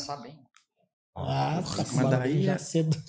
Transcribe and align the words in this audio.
começar 0.00 0.16
bem. 0.16 0.38
Ah, 1.16 1.60
Mas 1.76 1.92
mas 1.92 2.10
daí 2.10 2.42
já 2.42 2.54
é- 2.54 2.58
cedo. 2.58 2.96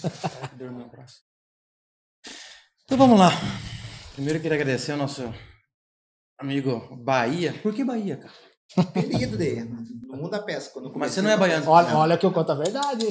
Então 2.83 2.97
vamos 2.97 3.17
lá. 3.17 3.29
Primeiro 4.13 4.37
eu 4.37 4.41
queria 4.41 4.58
agradecer 4.58 4.91
ao 4.91 4.97
nosso 4.97 5.33
amigo 6.37 6.97
Bahia. 7.05 7.54
Por 7.63 7.73
que 7.73 7.85
Bahia, 7.85 8.17
cara? 8.17 8.33
Apelido 8.77 9.37
dele. 9.37 9.69
No 10.09 10.17
mundo 10.17 10.29
da 10.31 10.41
pesca. 10.41 10.73
Quando 10.73 10.91
Mas 10.97 11.13
você 11.13 11.22
não 11.22 11.29
é 11.29 11.37
baiano. 11.37 11.69
Olha, 11.69 11.96
olha 11.96 12.17
que 12.17 12.26
eu 12.26 12.31
conto 12.33 12.51
a 12.51 12.55
verdade. 12.55 13.05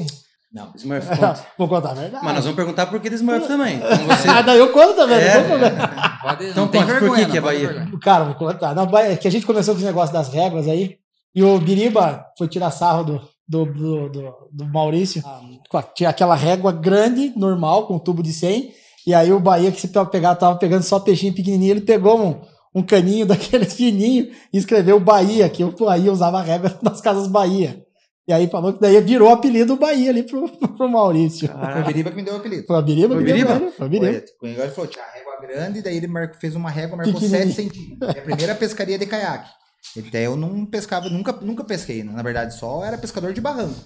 Não. 0.53 0.71
Smurf 0.77 1.07
conta. 1.17 1.47
Vou 1.57 1.67
contar 1.69 1.93
a 1.93 1.95
verdade. 1.95 2.23
Mas 2.25 2.35
nós 2.35 2.45
vamos 2.45 2.57
perguntar 2.57 2.87
por 2.89 3.01
que 3.01 3.09
de 3.09 3.15
Smurf 3.17 3.47
também. 3.49 3.77
Então 3.77 4.07
você... 4.07 4.29
Ah, 4.29 4.42
daí 4.42 4.59
eu 4.59 4.70
conto 4.70 4.95
também, 4.97 5.17
É. 5.19 5.39
não 5.41 5.48
problema. 5.48 6.19
Pode, 6.20 6.45
Então 6.47 6.65
não 6.67 6.70
tem 6.70 6.81
conte, 6.83 6.92
por 6.92 7.01
vergonha, 7.01 7.25
que 7.25 7.31
que 7.33 7.39
é 7.39 7.41
não, 7.41 7.47
Bahia? 7.47 7.69
vergonha. 7.73 7.98
Cara, 8.01 8.25
vou 8.25 8.34
contar. 8.34 8.75
Não, 8.75 8.98
é 8.98 9.17
que 9.17 9.28
a 9.28 9.31
gente 9.31 9.47
começou 9.47 9.73
com 9.75 9.78
os 9.78 9.87
negócios 9.87 10.12
das 10.12 10.28
réguas 10.28 10.69
aí. 10.69 10.98
E 11.34 11.42
o 11.42 11.59
Biriba 11.59 12.27
foi 12.37 12.48
tirar 12.48 12.70
sarro 12.70 13.05
do, 13.05 13.28
do, 13.51 13.65
do, 13.67 14.09
do, 14.09 14.35
do 14.53 14.65
Maurício. 14.67 15.23
Com 15.69 15.77
a- 15.77 15.83
Tinha 15.83 16.09
aquela 16.11 16.35
régua 16.37 16.71
grande, 16.73 17.33
normal, 17.37 17.87
com 17.87 17.99
tubo 17.99 18.23
de 18.23 18.33
100. 18.33 18.71
E 19.07 19.13
aí 19.15 19.33
o 19.33 19.41
Bahia, 19.41 19.73
que 19.73 19.81
se 19.81 19.89
tava, 19.89 20.09
pegar, 20.09 20.37
tava 20.37 20.57
pegando 20.59 20.83
só 20.85 21.01
peixinho 21.01 21.35
pequenininho, 21.35 21.73
ele 21.73 21.81
pegou 21.81 22.19
um, 22.21 22.41
um 22.75 22.83
caninho 22.83 23.27
daqueles 23.27 23.75
fininho 23.75 24.29
e 24.53 24.59
escreveu 24.59 25.01
Bahia, 25.01 25.49
que 25.49 25.65
o 25.65 25.73
Bahia 25.73 26.13
usava 26.13 26.39
a 26.39 26.43
régua 26.43 26.79
nas 26.83 27.01
casas 27.01 27.27
Bahia. 27.27 27.85
E 28.29 28.33
aí 28.33 28.47
falou 28.49 28.73
que 28.73 28.81
daí 28.81 29.01
virou 29.01 29.29
o 29.29 29.33
apelido 29.33 29.75
Bahia 29.77 30.11
ali 30.11 30.23
pro, 30.23 30.47
pro 30.77 30.89
Maurício. 30.89 31.48
Foi 31.48 31.81
o 31.83 31.85
Biriba 31.87 32.11
que 32.11 32.17
me 32.17 32.23
deu 32.23 32.35
o 32.35 32.37
apelido. 32.37 32.65
Foi 32.67 32.77
a 32.77 32.83
Biriba? 32.83 33.15
Foi 33.15 33.25
deu 33.25 33.35
Biriba? 33.35 33.57
ele, 33.57 33.71
Foi 33.73 33.87
a 33.87 33.89
Biriba. 33.89 34.25
Foi, 34.39 34.51
ele 34.51 34.69
falou, 34.69 34.89
tinha 34.91 35.05
a 35.05 35.11
régua 35.12 35.41
grande, 35.41 35.83
daí 35.83 35.97
ele 35.97 36.07
mar- 36.07 36.33
fez 36.41 36.55
uma 36.55 36.70
régua, 36.70 36.97
marcou 36.98 37.14
Pequenininho. 37.14 37.53
7 37.53 37.57
centímetros. 37.69 38.14
É 38.14 38.19
a 38.20 38.23
primeira 38.23 38.55
pescaria 38.55 38.97
de 38.98 39.07
caiaque. 39.07 39.51
Até 39.98 40.27
eu 40.27 40.36
não 40.36 40.64
pescava, 40.64 41.09
nunca, 41.09 41.33
nunca 41.33 41.64
pesquei, 41.64 42.05
né? 42.05 42.12
na 42.12 42.23
verdade, 42.23 42.55
só 42.55 42.84
era 42.84 42.97
pescador 42.97 43.33
de 43.33 43.41
barranco. 43.41 43.81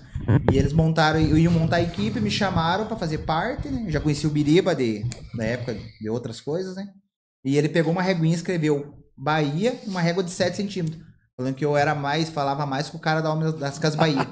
E 0.52 0.58
eles 0.58 0.72
montaram, 0.72 1.18
eu 1.18 1.38
ia 1.38 1.50
montar 1.50 1.76
a 1.76 1.82
equipe, 1.82 2.20
me 2.20 2.30
chamaram 2.30 2.86
pra 2.86 2.96
fazer 2.96 3.18
parte, 3.18 3.68
né? 3.68 3.86
Já 3.88 4.00
conheci 4.00 4.26
o 4.26 4.30
Biriba 4.30 4.74
de, 4.74 5.04
da 5.34 5.44
época 5.44 5.74
de 5.74 6.10
outras 6.10 6.40
coisas, 6.40 6.76
né? 6.76 6.86
E 7.44 7.56
ele 7.56 7.68
pegou 7.68 7.92
uma 7.92 8.02
reguinha 8.02 8.32
e 8.32 8.36
escreveu 8.36 8.94
Bahia, 9.16 9.78
uma 9.86 10.00
régua 10.00 10.22
de 10.22 10.30
7 10.30 10.56
centímetros. 10.56 11.00
Falando 11.36 11.54
que 11.54 11.64
eu 11.64 11.76
era 11.76 11.94
mais, 11.94 12.28
falava 12.28 12.66
mais 12.66 12.90
que 12.90 12.96
o 12.96 13.00
cara 13.00 13.20
da 13.20 13.34
das 13.34 13.78
Casas 13.78 13.98
Bahia. 13.98 14.26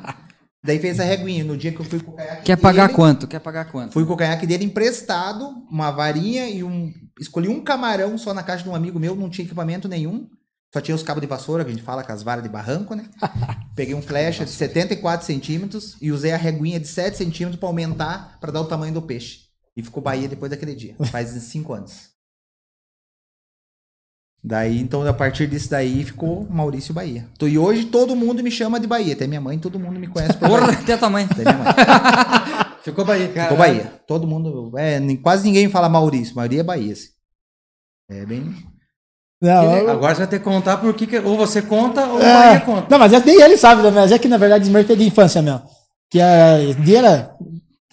Daí 0.64 0.78
fez 0.78 1.00
a 1.00 1.04
reguinha. 1.04 1.42
No 1.42 1.56
dia 1.56 1.72
que 1.72 1.80
eu 1.80 1.84
fui 1.84 2.00
com 2.00 2.12
o 2.12 2.14
caiaque 2.14 2.44
Quer 2.44 2.56
pagar 2.56 2.86
dele, 2.86 2.96
quanto? 2.96 3.26
Quer 3.26 3.40
pagar 3.40 3.64
quanto? 3.64 3.92
Fui 3.92 4.06
com 4.06 4.12
o 4.12 4.16
caiaque 4.16 4.46
dele 4.46 4.64
emprestado, 4.64 5.48
uma 5.70 5.90
varinha 5.90 6.48
e 6.48 6.62
um. 6.62 6.92
Escolhi 7.20 7.48
um 7.48 7.62
camarão 7.62 8.16
só 8.16 8.32
na 8.32 8.42
caixa 8.42 8.62
de 8.62 8.70
um 8.70 8.74
amigo 8.74 8.98
meu, 9.00 9.16
não 9.16 9.28
tinha 9.28 9.44
equipamento 9.44 9.88
nenhum. 9.88 10.28
Só 10.72 10.80
tinha 10.80 10.94
os 10.94 11.02
cabos 11.02 11.20
de 11.20 11.26
vassoura, 11.26 11.64
que 11.64 11.70
a 11.70 11.74
gente 11.74 11.84
fala 11.84 12.02
com 12.02 12.12
as 12.12 12.22
varas 12.22 12.42
de 12.42 12.48
barranco, 12.48 12.94
né? 12.94 13.04
Peguei 13.76 13.94
um 13.94 14.00
flecha 14.00 14.44
de 14.44 14.50
74 14.50 15.26
centímetros 15.26 15.96
e 16.00 16.10
usei 16.10 16.32
a 16.32 16.36
reguinha 16.36 16.80
de 16.80 16.88
7 16.88 17.16
centímetros 17.16 17.60
pra 17.60 17.68
aumentar, 17.68 18.38
pra 18.40 18.50
dar 18.50 18.62
o 18.62 18.64
tamanho 18.64 18.94
do 18.94 19.02
peixe. 19.02 19.40
E 19.76 19.82
ficou 19.82 20.02
Bahia 20.02 20.28
depois 20.28 20.50
daquele 20.50 20.74
dia. 20.74 20.94
Faz 21.12 21.28
5 21.28 21.72
anos. 21.74 22.10
Daí, 24.44 24.80
então, 24.80 25.06
a 25.06 25.12
partir 25.12 25.46
disso 25.46 25.70
daí, 25.70 26.02
ficou 26.04 26.48
Maurício 26.50 26.92
Bahia. 26.92 27.28
E 27.40 27.58
hoje 27.58 27.84
todo 27.84 28.16
mundo 28.16 28.42
me 28.42 28.50
chama 28.50 28.80
de 28.80 28.88
Bahia. 28.88 29.12
Até 29.14 29.26
minha 29.26 29.40
mãe, 29.40 29.58
todo 29.58 29.78
mundo 29.78 30.00
me 30.00 30.08
conhece 30.08 30.36
por 30.36 30.48
Porra, 30.48 30.66
Bahia. 30.66 30.78
até 30.80 30.96
tua 30.96 31.10
mãe. 31.10 31.28
Até 31.30 31.42
minha 31.44 31.58
mãe. 31.58 31.72
Ficou 32.82 33.04
Bahia. 33.04 33.28
Ficou 33.28 33.56
Bahia. 33.56 34.02
Todo 34.06 34.26
mundo. 34.26 34.72
É, 34.76 34.98
quase 35.18 35.44
ninguém 35.44 35.68
fala 35.68 35.88
Maurício. 35.88 36.32
A 36.32 36.36
maioria 36.36 36.60
é 36.60 36.64
Bahia. 36.64 36.92
assim. 36.92 37.10
É 38.10 38.26
bem. 38.26 38.71
Não, 39.42 39.76
eu- 39.76 39.90
Agora 39.90 40.14
você 40.14 40.20
vai 40.20 40.28
ter 40.28 40.38
que 40.38 40.44
contar 40.44 40.76
por 40.76 40.94
que 40.94 41.18
ou 41.18 41.36
você 41.36 41.60
conta 41.60 42.06
ou 42.06 42.18
o 42.18 42.22
É. 42.22 42.32
Bahia 42.46 42.60
conta. 42.60 42.86
Não, 42.88 42.98
mas 42.98 43.12
é- 43.12 43.22
nem 43.24 43.40
ele 43.42 43.56
sabe, 43.56 43.82
né? 43.82 43.90
Mas 43.90 44.12
é 44.12 44.18
que 44.18 44.28
na 44.28 44.36
verdade 44.38 44.64
Smurf 44.64 44.90
é 44.92 44.94
de 44.94 45.04
infância 45.04 45.42
mesmo. 45.42 45.62
Que 46.10 46.20
a 46.20 46.58
dele 46.78 46.96
era 46.96 47.34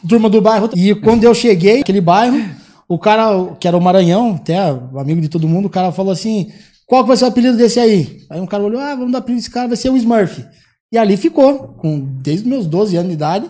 turma 0.07 0.29
do 0.29 0.41
bairro. 0.41 0.69
E 0.75 0.93
quando 0.95 1.23
eu 1.23 1.33
cheguei 1.33 1.79
naquele 1.79 2.01
bairro, 2.01 2.39
o 2.87 2.99
cara, 2.99 3.53
que 3.59 3.67
era 3.67 3.75
o 3.77 3.81
Maranhão, 3.81 4.35
até 4.35 4.57
amigo 4.95 5.19
de 5.21 5.27
todo 5.29 5.47
mundo, 5.47 5.65
o 5.65 5.69
cara 5.69 5.91
falou 5.91 6.11
assim: 6.13 6.51
qual 6.85 7.01
que 7.03 7.07
vai 7.07 7.17
ser 7.17 7.25
o 7.25 7.27
apelido 7.29 7.57
desse 7.57 7.79
aí? 7.79 8.21
Aí 8.29 8.39
um 8.39 8.45
cara 8.47 8.63
olhou, 8.63 8.79
ah, 8.79 8.93
vamos 8.95 9.11
dar 9.11 9.17
apelido 9.19 9.39
desse 9.41 9.51
cara, 9.51 9.67
vai 9.67 9.77
ser 9.77 9.89
o 9.89 9.97
Smurf. 9.97 10.45
E 10.91 10.97
ali 10.97 11.17
ficou, 11.17 11.69
com, 11.77 11.99
desde 12.21 12.43
os 12.43 12.49
meus 12.49 12.65
12 12.67 12.95
anos 12.95 13.09
de 13.09 13.13
idade. 13.15 13.49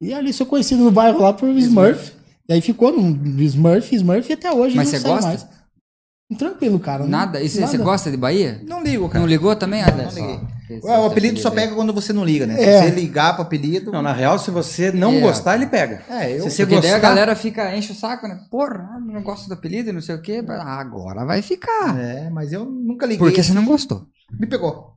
E 0.00 0.12
ali 0.14 0.32
sou 0.32 0.46
conhecido 0.46 0.82
no 0.84 0.90
bairro 0.90 1.20
lá 1.20 1.32
por 1.32 1.48
Smurf. 1.50 2.12
E 2.48 2.52
aí 2.52 2.60
ficou 2.60 2.92
no 2.92 3.42
Smurf, 3.42 3.94
Smurf 3.94 4.28
e 4.30 4.34
até 4.34 4.52
hoje 4.52 4.76
Mas 4.76 4.88
você 4.88 4.98
gosta? 5.00 5.26
mais. 5.28 5.46
Tranquilo, 6.38 6.80
cara. 6.80 7.02
não- 7.02 7.10
Nada? 7.10 7.40
E 7.40 7.48
você 7.48 7.76
gosta 7.78 8.10
de 8.10 8.16
Bahia? 8.16 8.60
Não 8.66 8.82
ligo, 8.82 9.08
cara. 9.08 9.20
Não 9.20 9.26
ligou 9.28 9.54
também? 9.54 9.82
Não 9.82 10.10
só. 10.10 10.20
liguei. 10.20 10.40
Esse- 10.70 10.86
Ué, 10.86 10.98
o 10.98 11.04
apelido 11.04 11.38
só 11.38 11.50
pega 11.50 11.74
quando 11.74 11.92
você 11.92 12.12
não 12.12 12.24
liga, 12.24 12.46
né? 12.46 12.54
É. 12.60 12.80
Se 12.82 12.88
você 12.88 12.94
ligar 12.94 13.34
pro 13.34 13.42
apelido. 13.42 13.92
Não, 13.92 14.00
na 14.00 14.12
real, 14.12 14.38
se 14.38 14.50
você 14.50 14.90
não 14.90 15.12
É. 15.12 15.20
gostar, 15.20 15.54
ele 15.56 15.66
pega. 15.66 16.02
É, 16.08 16.32
eu. 16.32 16.44
Se 16.44 16.50
você 16.50 16.64
Porque 16.66 16.80
daí 16.80 16.90
a 16.90 16.94
gostar, 16.94 17.08
galera 17.08 17.36
fica, 17.36 17.76
enche 17.76 17.92
o 17.92 17.94
saco, 17.94 18.26
né? 18.26 18.40
Porra, 18.50 18.88
não 19.06 19.22
gosto 19.22 19.46
do 19.48 19.54
apelido, 19.54 19.92
não 19.92 20.00
sei 20.00 20.14
o 20.14 20.22
quê. 20.22 20.42
Ah, 20.48 20.80
Agora 20.80 21.26
vai 21.26 21.42
ficar. 21.42 21.98
É, 22.00 22.30
mas 22.30 22.52
eu 22.52 22.64
nunca 22.64 23.04
liguei. 23.04 23.18
Porque 23.18 23.42
você 23.42 23.52
não 23.52 23.66
gostou. 23.66 24.06
Me 24.40 24.46
pegou. 24.46 24.94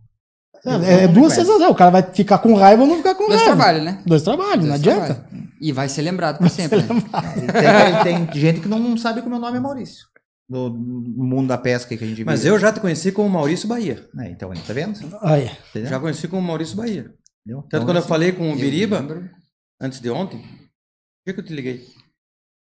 É, 0.65 1.03
é 1.03 1.07
duas 1.07 1.33
sensações. 1.33 1.69
O 1.69 1.75
cara 1.75 1.91
vai 1.91 2.03
ficar 2.13 2.37
com 2.39 2.53
raiva 2.55 2.81
ou 2.83 2.87
não 2.87 2.97
ficar 2.97 3.13
com 3.15 3.27
Dois 3.27 3.41
raiva. 3.41 3.55
trabalhos, 3.55 3.83
né? 3.83 3.99
Dois 4.05 4.21
trabalhos, 4.23 4.65
não 4.65 4.69
Dois 4.77 4.81
adianta. 4.81 5.13
trabalhos. 5.15 5.47
E 5.61 5.71
vai 5.73 5.89
ser 5.89 6.01
lembrado 6.03 6.37
pra 6.37 6.49
sempre. 6.49 6.79
né? 6.81 8.03
Tem, 8.03 8.25
tem 8.25 8.39
gente 8.41 8.59
que 8.61 8.67
não 8.67 8.95
sabe 8.97 9.21
que 9.21 9.27
o 9.27 9.29
meu 9.29 9.39
nome 9.39 9.57
é 9.57 9.59
Maurício. 9.59 10.05
No, 10.49 10.69
mundo 10.69 11.47
da 11.49 11.57
pesca 11.57 11.95
que 11.97 12.03
a 12.03 12.07
gente 12.07 12.23
Mas 12.23 12.41
vive. 12.43 12.55
eu 12.55 12.59
já 12.59 12.71
te 12.71 12.79
conheci 12.79 13.11
como 13.11 13.29
Maurício 13.29 13.67
Bahia. 13.67 14.07
É, 14.19 14.29
então, 14.29 14.49
tá 14.65 14.73
vendo? 14.73 14.97
Aí. 15.21 15.51
Entendeu? 15.69 15.89
Já 15.89 15.99
conheci 15.99 16.27
como 16.27 16.41
Maurício 16.41 16.77
Bahia. 16.77 17.01
Entendeu? 17.45 17.61
Tanto 17.63 17.65
Então, 17.67 17.85
quando 17.85 17.95
eu 17.97 17.99
assim, 17.99 18.07
falei 18.09 18.31
com 18.31 18.51
o 18.51 18.55
Biriba, 18.55 18.99
lembro. 18.99 19.29
antes 19.81 19.99
de 19.99 20.09
ontem, 20.09 20.39
por 20.39 20.47
que, 21.25 21.33
que 21.33 21.39
eu 21.41 21.45
te 21.45 21.53
liguei? 21.53 21.85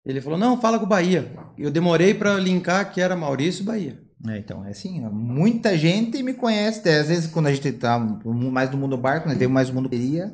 Ele 0.05 0.21
falou, 0.21 0.39
não, 0.39 0.59
fala 0.59 0.79
com 0.79 0.85
o 0.85 0.89
Bahia. 0.89 1.31
Eu 1.57 1.69
demorei 1.69 2.13
pra 2.13 2.35
linkar 2.35 2.91
que 2.91 2.99
era 3.01 3.15
Maurício 3.15 3.63
Bahia. 3.63 3.99
É, 4.27 4.37
então, 4.39 4.65
é 4.65 4.69
assim, 4.71 5.05
ó, 5.05 5.11
muita 5.11 5.77
gente 5.77 6.23
me 6.23 6.33
conhece, 6.33 6.79
até 6.79 6.97
às 6.99 7.07
vezes 7.09 7.27
quando 7.29 7.47
a 7.47 7.53
gente 7.53 7.71
tá 7.73 7.99
mais 7.99 8.71
no 8.71 8.77
mundo 8.77 8.97
barco, 8.97 9.29
né, 9.29 9.35
tem 9.35 9.47
mais 9.47 9.69
no 9.69 9.75
mundo 9.75 9.89
peria, 9.89 10.33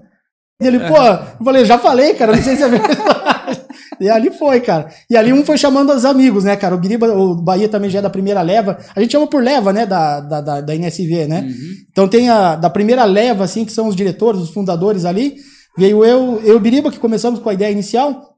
E 0.62 0.66
ele, 0.68 0.80
pô, 0.80 0.96
eu 0.96 1.44
falei, 1.44 1.66
já 1.66 1.78
falei, 1.78 2.14
cara, 2.14 2.34
não 2.34 2.42
sei 2.42 2.56
se 2.56 2.64
é 2.64 2.70
verdade. 2.70 2.96
e 4.04 4.10
ali 4.10 4.32
foi, 4.32 4.60
cara. 4.60 4.90
E 5.10 5.16
ali 5.16 5.32
um 5.32 5.46
foi 5.46 5.58
chamando 5.58 5.94
os 5.94 6.06
amigos, 6.06 6.44
né, 6.44 6.56
cara? 6.56 6.76
O 6.76 6.78
Biriba, 6.78 7.08
o 7.14 7.36
Bahia 7.36 7.70
também 7.70 7.90
já 7.90 8.00
é 8.00 8.02
da 8.02 8.10
primeira 8.10 8.42
leva. 8.42 8.78
A 8.96 9.02
gente 9.02 9.12
chama 9.12 9.28
por 9.28 9.42
leva, 9.42 9.72
né, 9.72 9.86
da, 9.86 10.20
da, 10.20 10.42
da, 10.42 10.62
da 10.62 10.76
NSV, 10.76 11.28
né? 11.28 11.42
Uhum. 11.42 11.74
Então 11.92 12.08
tem 12.08 12.30
a 12.30 12.56
da 12.56 12.70
primeira 12.70 13.06
leva, 13.06 13.44
assim, 13.44 13.64
que 13.64 13.72
são 13.72 13.88
os 13.88 13.96
diretores, 13.96 14.42
os 14.42 14.50
fundadores 14.50 15.06
ali. 15.06 15.36
Veio 15.78 16.04
eu, 16.06 16.40
eu 16.44 16.54
e 16.54 16.58
o 16.58 16.60
Biriba, 16.60 16.92
que 16.92 17.00
começamos 17.00 17.40
com 17.40 17.50
a 17.50 17.54
ideia 17.54 17.72
inicial. 17.72 18.34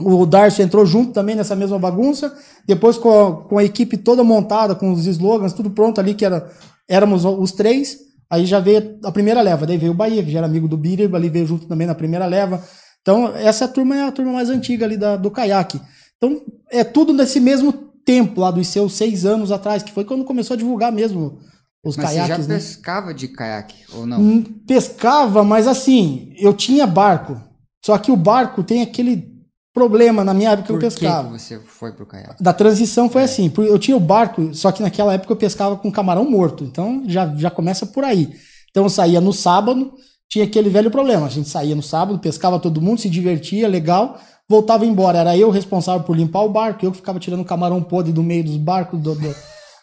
O 0.00 0.24
Darcio 0.24 0.62
entrou 0.62 0.86
junto 0.86 1.12
também 1.12 1.34
nessa 1.34 1.56
mesma 1.56 1.78
bagunça. 1.78 2.32
Depois 2.66 2.96
com 2.96 3.10
a, 3.10 3.42
com 3.48 3.58
a 3.58 3.64
equipe 3.64 3.96
toda 3.96 4.22
montada, 4.22 4.74
com 4.74 4.92
os 4.92 5.06
slogans, 5.06 5.52
tudo 5.52 5.70
pronto 5.70 6.00
ali, 6.00 6.14
que 6.14 6.24
era, 6.24 6.48
éramos 6.88 7.24
os 7.24 7.52
três. 7.52 7.98
Aí 8.30 8.46
já 8.46 8.60
veio 8.60 8.98
a 9.04 9.10
primeira 9.10 9.40
leva. 9.40 9.66
Daí 9.66 9.78
veio 9.78 9.92
o 9.92 9.94
Bahia, 9.94 10.22
que 10.22 10.30
já 10.30 10.38
era 10.38 10.46
amigo 10.46 10.68
do 10.68 10.76
Biriba, 10.76 11.16
ali 11.16 11.28
veio 11.28 11.46
junto 11.46 11.66
também 11.66 11.86
na 11.86 11.94
primeira 11.94 12.26
leva. 12.26 12.62
Então, 13.08 13.34
essa 13.36 13.66
turma 13.66 13.96
é 13.96 14.02
a 14.02 14.12
turma 14.12 14.32
mais 14.34 14.50
antiga 14.50 14.84
ali 14.84 14.94
da, 14.98 15.16
do 15.16 15.30
caiaque. 15.30 15.80
Então, 16.18 16.42
é 16.70 16.84
tudo 16.84 17.14
nesse 17.14 17.40
mesmo 17.40 17.72
tempo, 18.04 18.42
lá 18.42 18.50
dos 18.50 18.66
seus 18.68 18.92
seis 18.92 19.24
anos 19.24 19.50
atrás, 19.50 19.82
que 19.82 19.92
foi 19.92 20.04
quando 20.04 20.26
começou 20.26 20.52
a 20.52 20.58
divulgar 20.58 20.92
mesmo 20.92 21.38
os 21.82 21.96
Mas 21.96 22.10
você 22.10 22.16
já 22.16 22.22
caiaques, 22.26 22.46
né? 22.46 22.54
pescava 22.56 23.14
de 23.14 23.28
caiaque, 23.28 23.76
ou 23.94 24.04
não? 24.06 24.20
Hum, 24.20 24.42
Pescava, 24.66 25.42
mas 25.42 25.66
assim, 25.66 26.34
eu 26.36 26.52
tinha 26.52 26.86
barco. 26.86 27.40
Só 27.82 27.96
que 27.96 28.12
o 28.12 28.16
barco 28.16 28.62
tem 28.62 28.82
aquele 28.82 29.26
problema 29.72 30.22
na 30.22 30.34
minha 30.34 30.50
época 30.50 30.66
que 30.66 30.72
Por 30.74 30.84
eu 30.84 30.90
que, 30.90 30.94
pescava. 31.00 31.28
que 31.32 31.38
você 31.40 31.58
foi 31.60 31.92
pro 31.92 32.04
caiaque? 32.04 32.42
Da 32.42 32.52
transição 32.52 33.06
É. 33.06 33.08
foi 33.08 33.22
assim, 33.22 33.48
porque 33.48 33.70
eu 33.70 33.78
tinha 33.78 33.96
o 33.96 34.00
barco, 34.00 34.52
só 34.54 34.70
que 34.70 34.82
naquela 34.82 35.14
época 35.14 35.32
eu 35.32 35.36
pescava 35.36 35.76
com 35.76 35.90
camarão 35.90 36.30
morto. 36.30 36.62
Então 36.62 37.04
já, 37.06 37.26
já 37.38 37.50
começa 37.50 37.86
por 37.86 38.04
aí. 38.04 38.34
Então 38.70 38.82
eu 38.82 38.90
saía 38.90 39.18
no 39.18 39.32
sábado, 39.32 39.94
tinha 40.28 40.44
aquele 40.44 40.68
velho 40.68 40.90
problema. 40.90 41.26
A 41.26 41.30
gente 41.30 41.48
saía 41.48 41.74
no 41.74 41.82
sábado, 41.82 42.18
pescava 42.18 42.58
todo 42.58 42.80
mundo, 42.80 43.00
se 43.00 43.08
divertia, 43.08 43.66
legal, 43.68 44.18
voltava 44.48 44.84
embora. 44.86 45.18
Era 45.18 45.36
eu 45.36 45.50
responsável 45.50 46.04
por 46.04 46.16
limpar 46.16 46.42
o 46.42 46.50
barco, 46.50 46.84
eu 46.84 46.90
que 46.90 46.98
ficava 46.98 47.18
tirando 47.18 47.44
camarão 47.44 47.82
podre 47.82 48.12
do 48.12 48.22
meio 48.22 48.44
dos 48.44 48.56
barcos, 48.56 49.00
do- 49.00 49.14
do- 49.14 49.34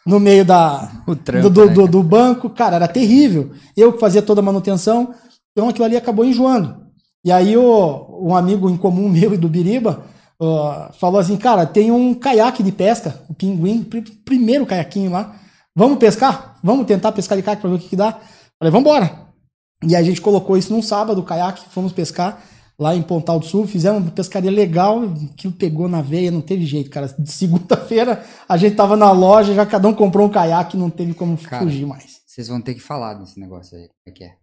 no 0.05 0.19
meio 0.19 0.45
da, 0.45 0.91
O 1.07 1.15
do, 1.15 1.21
trampo, 1.21 1.49
do, 1.49 1.65
né, 1.65 1.73
do- 1.73 1.87
do 1.87 2.03
banco, 2.03 2.49
cara, 2.49 2.75
era 2.75 2.87
terrível. 2.87 3.51
Eu 3.75 3.93
que 3.93 3.99
fazia 3.99 4.21
toda 4.21 4.41
a 4.41 4.43
manutenção, 4.43 5.13
então 5.51 5.67
aquilo 5.69 5.85
ali 5.85 5.97
acabou 5.97 6.23
enjoando. 6.25 6.83
E 7.23 7.31
aí 7.31 7.57
o, 7.57 8.19
um 8.21 8.35
amigo 8.35 8.69
em 8.69 8.77
comum 8.77 9.09
meu 9.09 9.33
e 9.33 9.37
do 9.37 9.49
Biriba 9.49 10.03
ó, 10.39 10.89
falou 10.99 11.19
assim, 11.19 11.37
cara, 11.37 11.65
tem 11.65 11.91
um 11.91 12.13
caiaque 12.13 12.61
de 12.61 12.71
pesca, 12.71 13.19
o 13.27 13.33
pinguim, 13.33 13.81
pr- 13.83 14.03
primeiro 14.23 14.65
caiaquinho 14.65 15.09
lá. 15.09 15.35
Vamos 15.75 15.97
pescar? 15.97 16.55
Vamos 16.63 16.85
tentar 16.85 17.11
pescar 17.13 17.35
de 17.37 17.43
caiaque 17.43 17.61
pra 17.61 17.69
ver 17.71 17.77
o 17.77 17.79
que, 17.79 17.89
que 17.89 17.95
dá? 17.95 18.19
Falei, 18.59 18.71
vambora. 18.71 19.24
E 19.83 19.95
a 19.95 20.01
gente 20.03 20.21
colocou 20.21 20.57
isso 20.57 20.73
num 20.73 20.81
sábado, 20.81 21.19
o 21.19 21.23
caiaque, 21.23 21.69
fomos 21.69 21.91
pescar 21.91 22.41
lá 22.77 22.95
em 22.95 23.01
Pontal 23.01 23.39
do 23.39 23.45
Sul, 23.45 23.65
fizemos 23.65 24.01
uma 24.01 24.11
pescaria 24.11 24.51
legal, 24.51 25.03
aquilo 25.31 25.53
pegou 25.53 25.87
na 25.87 26.01
veia, 26.01 26.31
não 26.31 26.41
teve 26.41 26.65
jeito, 26.65 26.89
cara. 26.89 27.07
De 27.17 27.31
segunda-feira 27.31 28.23
a 28.47 28.57
gente 28.57 28.75
tava 28.75 28.97
na 28.97 29.11
loja, 29.11 29.53
já 29.53 29.65
cada 29.65 29.87
um 29.87 29.93
comprou 29.93 30.27
um 30.27 30.31
caiaque, 30.31 30.77
não 30.77 30.89
teve 30.89 31.13
como 31.13 31.37
Cara. 31.37 31.63
fugir 31.63 31.85
mais. 31.85 32.21
Vocês 32.25 32.47
vão 32.47 32.61
ter 32.61 32.73
que 32.73 32.81
falar 32.81 33.13
desse 33.15 33.39
negócio 33.39 33.77
aí, 33.77 33.87
como 33.87 33.99
é 34.07 34.11
que 34.11 34.23
é. 34.23 34.35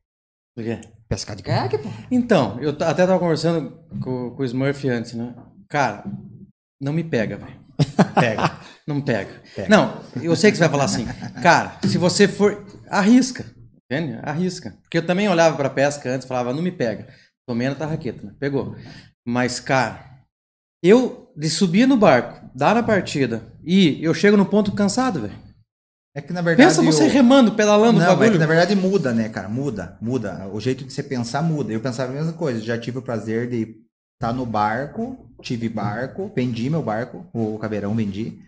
Por 0.55 0.65
quê? 0.65 0.81
Pescar 1.09 1.37
de 1.37 1.43
caiaque, 1.43 1.79
pô. 1.79 1.89
Então, 2.11 2.59
eu 2.61 2.71
até 2.71 3.07
tava 3.07 3.19
conversando 3.19 3.73
com, 4.03 4.31
com 4.31 4.43
o 4.43 4.45
Smurf 4.45 4.89
antes, 4.89 5.15
né? 5.15 5.35
Cara, 5.69 6.05
não 6.81 6.93
me 6.93 7.05
pega, 7.05 7.37
velho. 7.37 7.61
Pega. 8.15 8.59
Não 8.85 9.01
pega. 9.01 9.41
Não, 9.69 9.97
eu 10.21 10.35
sei 10.35 10.51
que 10.51 10.57
você 10.57 10.65
vai 10.65 10.69
falar 10.69 10.85
assim. 10.85 11.07
Cara, 11.41 11.79
se 11.87 11.97
você 11.99 12.27
for. 12.27 12.67
Arrisca. 12.91 13.47
Entende? 13.93 14.19
Arrisca. 14.23 14.75
Porque 14.83 14.99
eu 14.99 15.07
também 15.07 15.29
olhava 15.29 15.57
pra 15.57 15.69
pesca 15.69 16.09
antes 16.11 16.25
e 16.25 16.29
falava, 16.29 16.53
não 16.55 16.63
me 16.63 16.73
pega. 16.73 17.09
Tomei 17.47 17.69
na 17.69 17.75
tarraqueta, 17.75 18.27
né? 18.27 18.33
Pegou. 18.39 18.75
Mas, 19.27 19.61
cara, 19.61 20.23
eu 20.83 21.31
de 21.37 21.51
subir 21.51 21.87
no 21.87 21.97
barco, 21.97 22.49
dar 22.55 22.77
a 22.77 22.83
partida 22.83 23.43
e 23.65 24.03
eu 24.03 24.15
chego 24.15 24.37
no 24.37 24.47
ponto 24.47 24.73
cansado, 24.73 25.21
velho. 25.23 25.43
É 26.15 26.21
que 26.21 26.33
na 26.33 26.43
verdade. 26.43 26.69
Pensa 26.69 26.83
você 26.83 27.05
eu- 27.07 27.11
remando, 27.11 27.53
pedalando 27.55 27.99
o 27.99 28.03
Não, 28.03 28.07
é 28.07 28.11
bagulho. 28.11 28.33
que 28.33 28.39
na 28.39 28.47
verdade 28.47 28.75
muda, 28.77 29.13
né, 29.15 29.29
cara? 29.31 29.49
Muda, 29.49 29.97
muda. 30.01 30.47
O 30.49 30.61
jeito 30.61 30.85
de 30.85 30.93
você 30.93 31.03
pensar 31.03 31.43
muda. 31.43 31.73
Eu 31.73 31.81
pensava 31.81 32.13
a 32.13 32.15
mesma 32.15 32.33
coisa. 32.35 32.61
Já 32.61 32.79
tive 32.79 32.99
o 32.99 33.03
prazer 33.03 33.49
de 33.49 33.77
estar 34.15 34.33
no 34.35 34.45
barco, 34.45 35.35
tive 35.41 35.69
barco, 35.71 36.31
vendi 36.35 36.69
meu 36.69 36.83
barco, 36.83 37.27
o 37.33 37.59
caveirão 37.59 37.95
vendi, 37.95 38.39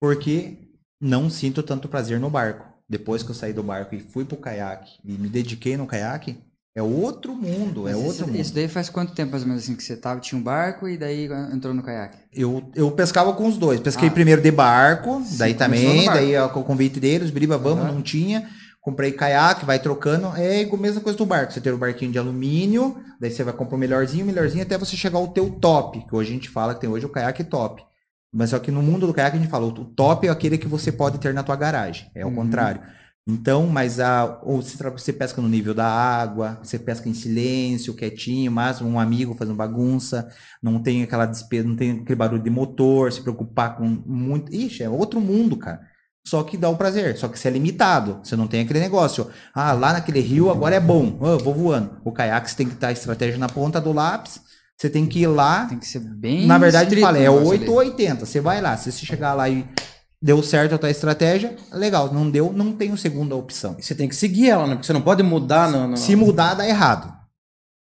porque 0.00 0.70
não 1.02 1.28
sinto 1.28 1.60
tanto 1.62 1.88
prazer 1.88 2.20
no 2.20 2.30
barco. 2.30 2.66
Depois 2.88 3.22
que 3.22 3.30
eu 3.30 3.34
saí 3.34 3.52
do 3.52 3.62
barco 3.62 3.94
e 3.94 4.00
fui 4.00 4.24
pro 4.24 4.36
caiaque 4.36 4.92
e 5.04 5.12
me 5.12 5.28
dediquei 5.28 5.76
no 5.76 5.86
caiaque, 5.86 6.38
é 6.74 6.82
outro 6.82 7.34
mundo, 7.34 7.88
é 7.88 7.92
Mas 7.92 7.96
outro 8.00 8.12
isso, 8.14 8.26
mundo. 8.28 8.40
isso 8.40 8.54
daí 8.54 8.68
faz 8.68 8.88
quanto 8.88 9.12
tempo, 9.12 9.32
mais 9.32 9.42
ou 9.42 9.48
menos, 9.48 9.64
assim, 9.64 9.74
que 9.74 9.82
você 9.82 9.96
tava, 9.96 10.20
tinha 10.20 10.38
um 10.38 10.42
barco 10.42 10.88
e 10.88 10.96
daí 10.96 11.28
entrou 11.52 11.74
no 11.74 11.82
caiaque? 11.82 12.16
Eu, 12.32 12.70
eu 12.74 12.90
pescava 12.92 13.32
com 13.34 13.46
os 13.46 13.58
dois. 13.58 13.80
Pesquei 13.80 14.08
Ah. 14.08 14.12
primeiro 14.12 14.40
de 14.40 14.50
barco, 14.50 15.20
Sim, 15.24 15.36
daí 15.38 15.54
também, 15.54 16.04
barco. 16.06 16.20
daí 16.20 16.36
ó, 16.36 16.48
com 16.48 16.60
o 16.60 16.64
convite 16.64 16.98
deles, 17.00 17.30
briba, 17.30 17.58
vamos, 17.58 17.84
Aham. 17.84 17.94
não 17.94 18.02
tinha. 18.02 18.48
Comprei 18.80 19.12
caiaque, 19.12 19.66
vai 19.66 19.78
trocando. 19.78 20.28
É 20.36 20.62
a 20.62 20.76
mesma 20.78 21.00
coisa 21.02 21.18
do 21.18 21.26
barco. 21.26 21.52
Você 21.52 21.60
tem 21.60 21.72
o 21.72 21.76
barquinho 21.76 22.12
de 22.12 22.18
alumínio, 22.18 22.96
daí 23.20 23.30
você 23.30 23.42
vai 23.44 23.52
comprar 23.52 23.76
o 23.76 23.78
melhorzinho, 23.78 24.24
o 24.24 24.26
melhorzinho, 24.26 24.62
até 24.62 24.78
você 24.78 24.96
chegar 24.96 25.18
ao 25.18 25.28
teu 25.28 25.50
top, 25.50 26.06
que 26.08 26.14
hoje 26.16 26.30
a 26.30 26.32
gente 26.32 26.48
fala 26.48 26.74
que 26.74 26.80
tem 26.80 26.88
hoje 26.88 27.04
o 27.04 27.10
caiaque 27.10 27.44
top. 27.44 27.82
Mas 28.32 28.50
só 28.50 28.58
que 28.58 28.70
no 28.70 28.82
mundo 28.82 29.06
do 29.06 29.14
caiaque 29.14 29.36
a 29.36 29.40
gente 29.40 29.50
fala, 29.50 29.66
o 29.66 29.72
top 29.72 30.26
é 30.26 30.30
aquele 30.30 30.58
que 30.58 30.68
você 30.68 30.92
pode 30.92 31.18
ter 31.18 31.32
na 31.32 31.42
tua 31.42 31.56
garagem. 31.56 32.10
É 32.14 32.24
o 32.24 32.28
Uhum. 32.28 32.34
contrário. 32.34 32.80
Então, 33.30 33.66
mas 33.66 34.00
a, 34.00 34.40
ou 34.42 34.62
você, 34.62 34.82
você 34.90 35.12
pesca 35.12 35.42
no 35.42 35.48
nível 35.50 35.74
da 35.74 35.86
água, 35.86 36.58
você 36.62 36.78
pesca 36.78 37.08
em 37.10 37.14
silêncio, 37.14 37.94
quietinho, 37.94 38.50
mas 38.50 38.80
um 38.80 38.98
amigo 38.98 39.34
fazendo 39.34 39.54
bagunça, 39.56 40.26
não 40.62 40.82
tem 40.82 41.02
aquela 41.02 41.26
despesa, 41.26 41.68
não 41.68 41.76
tem 41.76 41.90
aquele 42.00 42.14
barulho 42.16 42.42
de 42.42 42.48
motor, 42.48 43.12
se 43.12 43.20
preocupar 43.20 43.76
com 43.76 43.84
muito. 43.84 44.50
Ixi, 44.54 44.82
é 44.82 44.88
outro 44.88 45.20
mundo, 45.20 45.58
cara. 45.58 45.80
Só 46.26 46.42
que 46.42 46.56
dá 46.56 46.68
o 46.70 46.76
prazer, 46.76 47.16
só 47.18 47.28
que 47.28 47.38
você 47.38 47.48
é 47.48 47.50
limitado. 47.50 48.20
Você 48.22 48.34
não 48.36 48.46
tem 48.46 48.60
aquele 48.62 48.80
negócio. 48.80 49.28
Ah, 49.54 49.72
lá 49.72 49.92
naquele 49.94 50.20
rio 50.20 50.50
agora 50.50 50.74
é 50.76 50.80
bom. 50.80 51.18
Ah, 51.22 51.36
vou 51.42 51.54
voando. 51.54 52.00
O 52.04 52.12
caiaque 52.12 52.50
você 52.50 52.56
tem 52.56 52.66
que 52.66 52.74
estar 52.74 52.88
a 52.88 52.92
estratégia 52.92 53.38
na 53.38 53.48
ponta 53.48 53.78
do 53.80 53.92
lápis. 53.92 54.40
Você 54.78 54.88
tem 54.88 55.06
que 55.06 55.20
ir 55.20 55.26
lá. 55.26 55.66
Tem 55.66 55.78
que 55.78 55.86
ser 55.86 55.98
bem. 55.98 56.46
Na 56.46 56.56
verdade, 56.56 57.00
fala, 57.00 57.18
o 57.18 57.20
é 57.20 57.24
negócio 57.24 57.48
8 57.48 57.62
ali. 57.62 57.70
ou 57.70 57.76
80. 57.78 58.26
Você 58.26 58.40
vai 58.40 58.60
lá. 58.60 58.76
Se 58.76 58.92
você 58.92 59.04
chegar 59.04 59.34
lá 59.34 59.48
e 59.48 59.68
deu 60.22 60.40
certo 60.40 60.74
a 60.74 60.78
tua 60.78 60.90
estratégia, 60.90 61.56
legal. 61.72 62.12
Não 62.14 62.30
deu, 62.30 62.52
não 62.52 62.72
tem 62.72 62.96
segunda 62.96 63.34
opção. 63.34 63.76
Você 63.80 63.92
tem 63.92 64.08
que 64.08 64.14
seguir 64.14 64.50
ela, 64.50 64.66
né? 64.68 64.74
Porque 64.74 64.86
você 64.86 64.92
não 64.92 65.02
pode 65.02 65.22
mudar 65.24 65.68
Se 65.96 66.14
mudar, 66.14 66.54
dá 66.54 66.66
errado. 66.68 67.12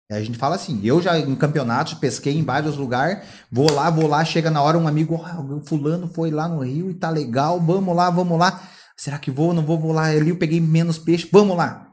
A 0.10 0.22
gente 0.22 0.38
fala 0.38 0.56
assim, 0.56 0.80
eu 0.84 1.02
já 1.02 1.18
em 1.18 1.36
campeonatos 1.36 1.96
pesquei 1.96 2.38
em 2.38 2.44
vários 2.44 2.78
lugares, 2.78 3.24
vou 3.52 3.72
lá, 3.72 3.90
vou 3.90 4.06
lá, 4.08 4.24
chega 4.24 4.52
na 4.52 4.62
hora 4.62 4.78
um 4.78 4.88
amigo, 4.88 5.20
"Ah, 5.26 5.42
o 5.42 5.62
fulano 5.66 6.08
foi 6.08 6.30
lá 6.30 6.48
no 6.48 6.60
rio 6.60 6.92
e 6.92 6.94
tá 6.94 7.10
legal, 7.10 7.60
vamos 7.60 7.96
lá, 7.96 8.12
vamos 8.12 8.38
lá. 8.38 8.62
Será 8.96 9.18
que 9.18 9.32
vou, 9.32 9.52
não 9.52 9.66
vou, 9.66 9.80
vou 9.80 9.92
lá, 9.92 10.04
ali 10.06 10.30
eu 10.30 10.38
peguei 10.38 10.62
menos 10.62 11.00
peixe, 11.00 11.28
vamos 11.32 11.58
lá. 11.58 11.88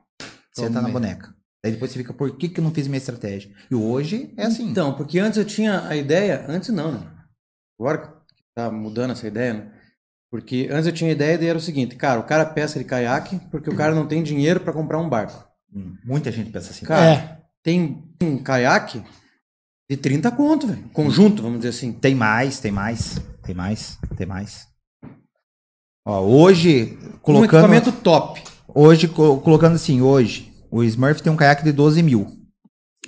Você 0.54 0.68
tá 0.68 0.82
na 0.82 0.90
boneca. 0.90 1.34
Aí 1.64 1.70
depois 1.72 1.90
você 1.92 1.98
fica, 1.98 2.12
por 2.12 2.36
que 2.36 2.48
que 2.48 2.58
eu 2.60 2.64
não 2.64 2.72
fiz 2.74 2.86
minha 2.88 2.98
estratégia? 2.98 3.50
E 3.70 3.74
hoje 3.74 4.32
é 4.36 4.44
assim. 4.46 4.68
Então, 4.70 4.94
porque 4.94 5.18
antes 5.18 5.38
eu 5.38 5.44
tinha 5.44 5.86
a 5.86 5.94
ideia. 5.96 6.44
Antes 6.48 6.70
não, 6.70 6.92
né? 6.92 7.06
Agora 7.78 7.98
que 7.98 8.08
tá 8.54 8.70
mudando 8.70 9.12
essa 9.12 9.26
ideia, 9.26 9.54
né? 9.54 9.72
Porque 10.30 10.68
antes 10.72 10.86
eu 10.86 10.92
tinha 10.92 11.10
a 11.10 11.12
ideia 11.12 11.36
de 11.38 11.46
era 11.46 11.58
o 11.58 11.60
seguinte, 11.60 11.94
cara, 11.94 12.18
o 12.18 12.24
cara 12.24 12.44
pesca 12.46 12.78
de 12.78 12.84
caiaque 12.84 13.38
porque 13.50 13.68
o 13.70 13.76
cara 13.76 13.94
não 13.94 14.06
tem 14.06 14.22
dinheiro 14.22 14.60
pra 14.60 14.72
comprar 14.72 14.98
um 14.98 15.08
barco. 15.08 15.46
Hum, 15.74 15.94
Muita 16.04 16.32
gente 16.32 16.50
pensa 16.50 16.70
assim. 16.70 16.84
Cara, 16.86 17.04
É. 17.12 17.38
tem 17.62 18.02
um 18.22 18.38
caiaque 18.38 19.02
de 19.90 19.96
30 19.96 20.30
conto, 20.32 20.66
velho. 20.66 20.82
Conjunto, 20.92 21.42
vamos 21.42 21.58
dizer 21.58 21.68
assim. 21.70 21.92
Tem 21.92 22.14
mais, 22.14 22.58
tem 22.60 22.72
mais, 22.72 23.18
tem 23.42 23.54
mais, 23.54 23.98
tem 24.16 24.26
mais. 24.26 24.66
Ó, 26.04 26.20
hoje, 26.22 26.98
Um 27.02 27.18
colocando... 27.18 27.44
equipamento 27.72 27.92
top. 27.92 28.42
Hoje, 28.74 29.06
co- 29.08 29.38
colocando 29.40 29.74
assim, 29.76 30.00
hoje, 30.00 30.51
o 30.72 30.82
Smurf 30.82 31.22
tem 31.22 31.30
um 31.30 31.36
caiaque 31.36 31.62
de 31.62 31.70
12 31.70 32.02
mil. 32.02 32.26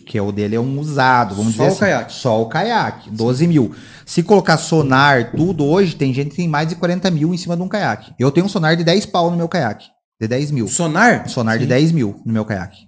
Que 0.07 0.19
é 0.19 0.23
o 0.23 0.31
dele 0.31 0.55
é 0.55 0.61
um 0.61 0.79
usado, 0.79 1.35
vamos 1.35 1.55
Só 1.55 1.63
dizer 1.63 1.65
o 1.65 1.69
assim. 1.69 1.81
caiaque. 1.81 2.13
Só 2.13 2.43
o 2.43 2.47
caiaque, 2.47 3.11
12 3.11 3.47
mil. 3.47 3.75
Se 4.05 4.23
colocar 4.23 4.59
sonar, 4.59 5.33
tudo, 5.33 5.65
hoje 5.65 5.97
tem 5.97 6.13
gente 6.13 6.31
que 6.31 6.37
tem 6.37 6.49
mais 6.49 6.69
de 6.69 6.77
40 6.77 7.11
mil 7.11 7.33
em 7.33 7.39
cima 7.39 7.57
de 7.57 7.63
um 7.63 7.69
caiaque. 7.69 8.13
Eu 8.19 8.31
tenho 8.31 8.45
um 8.45 8.49
sonar 8.49 8.77
de 8.77 8.85
10 8.85 9.07
pau 9.07 9.31
no 9.31 9.37
meu 9.37 9.49
caiaque. 9.49 9.87
De 10.21 10.29
10 10.29 10.51
mil. 10.51 10.69
Sonar? 10.69 11.25
Um 11.25 11.29
sonar 11.29 11.57
de 11.57 11.65
Sim. 11.65 11.69
10 11.69 11.93
mil 11.93 12.21
no 12.25 12.33
meu 12.33 12.45
caiaque. 12.45 12.87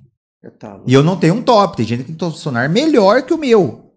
Tá 0.58 0.74
louco. 0.74 0.84
E 0.86 0.92
eu 0.92 1.02
não 1.02 1.16
tenho 1.16 1.34
um 1.34 1.42
top. 1.42 1.76
Tem 1.76 1.86
gente 1.86 2.04
que 2.04 2.12
tem 2.12 2.28
um 2.28 2.30
sonar 2.30 2.68
melhor 2.68 3.22
que 3.22 3.32
o 3.32 3.38
meu. 3.38 3.94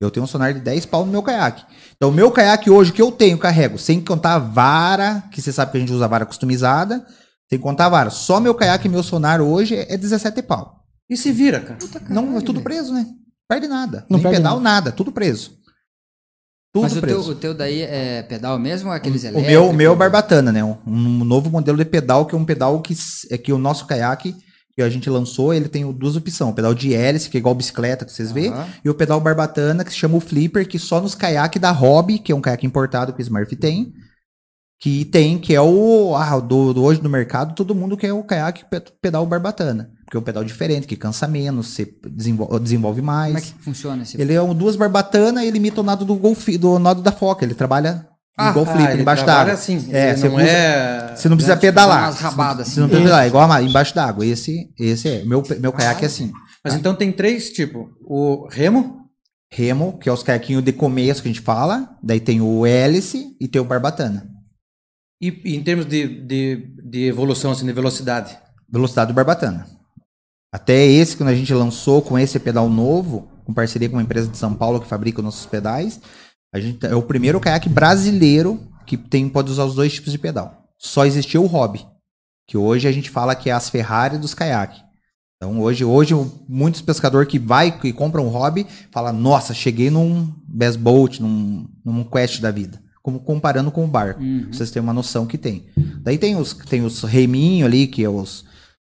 Eu 0.00 0.10
tenho 0.10 0.24
um 0.24 0.26
sonar 0.26 0.52
de 0.52 0.60
10 0.60 0.86
pau 0.86 1.06
no 1.06 1.12
meu 1.12 1.22
caiaque. 1.22 1.64
Então, 1.96 2.10
o 2.10 2.12
meu 2.12 2.30
caiaque 2.30 2.68
hoje, 2.68 2.92
que 2.92 3.00
eu 3.00 3.10
tenho, 3.10 3.38
carrego, 3.38 3.78
sem 3.78 4.00
contar 4.00 4.34
a 4.34 4.38
vara, 4.38 5.22
que 5.30 5.40
você 5.40 5.52
sabe 5.52 5.70
que 5.70 5.78
a 5.78 5.80
gente 5.80 5.92
usa 5.92 6.06
vara 6.06 6.26
customizada, 6.26 7.06
sem 7.48 7.58
contar 7.58 7.88
vara. 7.88 8.10
Só 8.10 8.40
meu 8.40 8.54
caiaque 8.54 8.86
e 8.88 8.90
meu 8.90 9.02
sonar 9.02 9.40
hoje 9.40 9.74
é 9.76 9.96
17 9.96 10.42
pau. 10.42 10.84
E 11.08 11.16
se 11.16 11.30
vira, 11.32 11.60
cara. 11.60 11.78
não, 12.08 12.36
é 12.36 12.40
tudo 12.40 12.60
preso, 12.60 12.92
né? 12.92 13.06
Perde 13.48 13.68
nada. 13.68 14.04
Não 14.10 14.18
Nem 14.18 14.22
perde 14.22 14.38
pedal, 14.38 14.58
nada. 14.60 14.90
Tudo 14.90 15.12
preso. 15.12 15.52
Tudo 16.74 16.82
Mas 16.82 16.92
o 16.92 16.94
teu, 16.96 17.02
preso. 17.02 17.30
o 17.30 17.34
teu 17.34 17.54
daí 17.54 17.80
é 17.82 18.22
pedal 18.22 18.58
mesmo 18.58 18.88
ou 18.88 18.94
é 18.94 18.98
aqueles 18.98 19.22
O 19.22 19.26
elétricos? 19.28 19.50
meu, 19.50 19.70
o 19.70 19.72
meu 19.72 19.92
é 19.92 19.96
barbatana, 19.96 20.50
né? 20.52 20.62
Um, 20.64 20.76
um 20.86 21.24
novo 21.24 21.48
modelo 21.48 21.78
de 21.78 21.84
pedal, 21.84 22.26
que 22.26 22.34
é 22.34 22.38
um 22.38 22.44
pedal 22.44 22.80
que, 22.82 22.94
é 23.30 23.38
que 23.38 23.52
o 23.52 23.56
nosso 23.58 23.86
caiaque, 23.86 24.34
que 24.74 24.82
a 24.82 24.90
gente 24.90 25.08
lançou, 25.08 25.54
ele 25.54 25.68
tem 25.68 25.90
duas 25.92 26.16
opções. 26.16 26.50
O 26.50 26.54
pedal 26.54 26.74
de 26.74 26.92
hélice, 26.92 27.30
que 27.30 27.38
é 27.38 27.40
igual 27.40 27.54
bicicleta, 27.54 28.04
que 28.04 28.12
vocês 28.12 28.30
vê, 28.32 28.48
Aham. 28.48 28.66
e 28.84 28.90
o 28.90 28.94
pedal 28.94 29.18
barbatana, 29.20 29.84
que 29.84 29.90
se 29.92 29.96
chama 29.96 30.16
o 30.16 30.20
flipper, 30.20 30.68
que 30.68 30.78
só 30.78 31.00
nos 31.00 31.14
caiaques 31.14 31.62
da 31.62 31.70
Hobby, 31.70 32.18
que 32.18 32.30
é 32.32 32.34
um 32.34 32.42
caiaque 32.42 32.66
importado 32.66 33.12
que 33.14 33.20
o 33.20 33.22
Smurf 33.22 33.54
tem, 33.56 33.94
que 34.78 35.04
tem, 35.06 35.38
que 35.38 35.54
é 35.54 35.60
o 35.60 36.14
ah, 36.16 36.38
do, 36.38 36.72
do 36.74 36.82
hoje 36.82 37.02
no 37.02 37.08
mercado, 37.08 37.54
todo 37.54 37.74
mundo 37.74 37.96
quer 37.96 38.12
o 38.12 38.22
caiaque 38.22 38.64
pe- 38.68 38.82
pedal 39.00 39.24
barbatana, 39.26 39.90
porque 40.04 40.16
é 40.16 40.20
um 40.20 40.22
pedal 40.22 40.44
diferente, 40.44 40.86
que 40.86 40.96
cansa 40.96 41.26
menos, 41.26 41.68
você 41.68 41.88
desenvolve, 42.10 42.60
desenvolve 42.60 43.00
mais. 43.02 43.32
Como 43.34 43.38
é 43.38 43.40
que 43.40 43.64
funciona 43.64 44.02
esse? 44.02 44.20
Ele 44.20 44.34
é 44.34 44.42
um 44.42 44.54
duas 44.54 44.76
barbatanas, 44.76 45.44
ele 45.44 45.56
imita 45.56 45.80
o 45.80 45.84
nado 45.84 46.04
do 46.04 46.14
golfe, 46.14 46.58
do 46.58 46.78
nado 46.78 47.00
da 47.00 47.10
foca, 47.10 47.44
ele 47.44 47.54
trabalha 47.54 48.06
Ah, 48.38 48.50
igual 48.50 48.66
flipper, 48.66 48.90
ele 48.92 49.00
embaixo 49.02 49.24
d'água. 49.24 49.54
assim. 49.54 49.88
É, 49.90 50.14
você 50.14 50.28
não 50.28 50.36
usa- 50.36 50.44
é... 50.46 51.16
Você 51.16 51.28
não 51.30 51.36
precisa 51.38 51.54
Né? 51.54 51.60
pedalar. 51.62 52.02
Umas 52.04 52.20
rabadas, 52.20 52.68
Você 52.68 52.80
não 52.80 52.86
assim. 52.86 52.90
precisa 52.96 53.02
pedalar, 53.08 53.24
é 53.24 53.28
igual 53.28 53.50
a- 53.50 53.62
embaixo 53.62 53.94
d'água. 53.94 54.26
Esse, 54.26 54.68
esse 54.78 55.08
é. 55.08 55.24
Meu, 55.24 55.42
meu 55.58 55.72
caiaque 55.72 56.04
é 56.04 56.06
assim. 56.06 56.30
Mas 56.62 56.74
então 56.74 56.94
tem 56.94 57.10
três 57.12 57.48
tipos. 57.50 57.86
O 58.06 58.46
remo, 58.50 59.04
Remo, 59.50 59.96
que 59.98 60.08
é 60.08 60.12
os 60.12 60.22
caiaquinhos 60.24 60.62
de 60.64 60.72
começo 60.72 61.22
que 61.22 61.28
a 61.28 61.32
gente 61.32 61.40
fala. 61.40 61.88
Daí 62.02 62.20
tem 62.20 62.40
o 62.42 62.66
hélice 62.66 63.28
e 63.40 63.46
tem 63.48 63.62
o 63.62 63.64
barbatana. 63.64 64.26
E, 65.20 65.28
e 65.44 65.56
em 65.56 65.62
termos 65.62 65.86
de, 65.86 66.06
de, 66.06 66.56
de 66.82 67.04
evolução, 67.06 67.50
assim, 67.50 67.66
de 67.66 67.72
velocidade. 67.72 68.36
Velocidade 68.68 69.12
do 69.12 69.14
barbatana. 69.14 69.66
Até 70.52 70.86
esse, 70.86 71.16
quando 71.16 71.28
a 71.28 71.34
gente 71.34 71.52
lançou 71.52 72.02
com 72.02 72.18
esse 72.18 72.38
pedal 72.38 72.68
novo, 72.68 73.28
com 73.44 73.52
parceria 73.52 73.88
com 73.88 73.96
uma 73.96 74.02
empresa 74.02 74.28
de 74.28 74.36
São 74.36 74.54
Paulo 74.54 74.80
que 74.80 74.88
fabrica 74.88 75.18
os 75.18 75.24
nossos 75.24 75.46
pedais, 75.46 76.00
a 76.52 76.58
gente 76.58 76.84
é 76.86 76.94
o 76.94 77.02
primeiro 77.02 77.40
caiaque 77.40 77.68
brasileiro 77.68 78.66
que 78.86 78.96
tem, 78.96 79.28
pode 79.28 79.50
usar 79.50 79.64
os 79.64 79.74
dois 79.74 79.92
tipos 79.92 80.12
de 80.12 80.18
pedal. 80.18 80.64
Só 80.78 81.04
existiu 81.04 81.42
o 81.42 81.46
hobby, 81.46 81.84
que 82.46 82.56
hoje 82.56 82.86
a 82.86 82.92
gente 82.92 83.10
fala 83.10 83.34
que 83.34 83.50
é 83.50 83.52
as 83.52 83.68
Ferrari 83.68 84.18
dos 84.18 84.34
caiaques. 84.34 84.82
Então 85.36 85.60
hoje, 85.60 85.84
hoje 85.84 86.14
muitos 86.48 86.80
pescadores 86.80 87.28
que 87.28 87.38
vai 87.38 87.78
que 87.78 87.92
compram 87.92 88.26
um 88.26 88.30
hobby 88.30 88.66
fala, 88.90 89.12
nossa, 89.12 89.52
cheguei 89.52 89.90
num 89.90 90.32
best 90.48 90.80
boat, 90.80 91.20
num, 91.20 91.68
num 91.84 92.04
quest 92.04 92.40
da 92.40 92.50
vida, 92.50 92.80
como 93.06 93.20
comparando 93.20 93.70
com 93.70 93.84
o 93.84 93.86
barco. 93.86 94.20
Uhum. 94.20 94.46
Pra 94.46 94.52
Vocês 94.52 94.72
têm 94.72 94.82
uma 94.82 94.92
noção 94.92 95.26
que 95.26 95.38
tem. 95.38 95.68
Daí 96.00 96.18
tem 96.18 96.34
os 96.34 96.52
tem 96.52 96.84
os 96.84 97.04
reminhos 97.04 97.66
ali, 97.66 97.86
que 97.86 98.02
é 98.02 98.08
os 98.08 98.44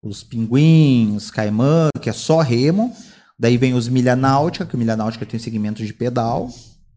os 0.02 0.24
pinguins, 0.24 1.30
caimã, 1.30 1.90
que 2.02 2.10
é 2.10 2.12
só 2.12 2.40
remo. 2.40 2.92
Daí 3.38 3.56
vem 3.56 3.72
os 3.72 3.88
milha 3.88 4.16
náutica, 4.16 4.66
que 4.66 4.74
o 4.74 4.78
milha 4.78 4.96
náutica 4.96 5.24
tem 5.24 5.38
segmento 5.38 5.86
de 5.86 5.94
pedal, 5.94 6.50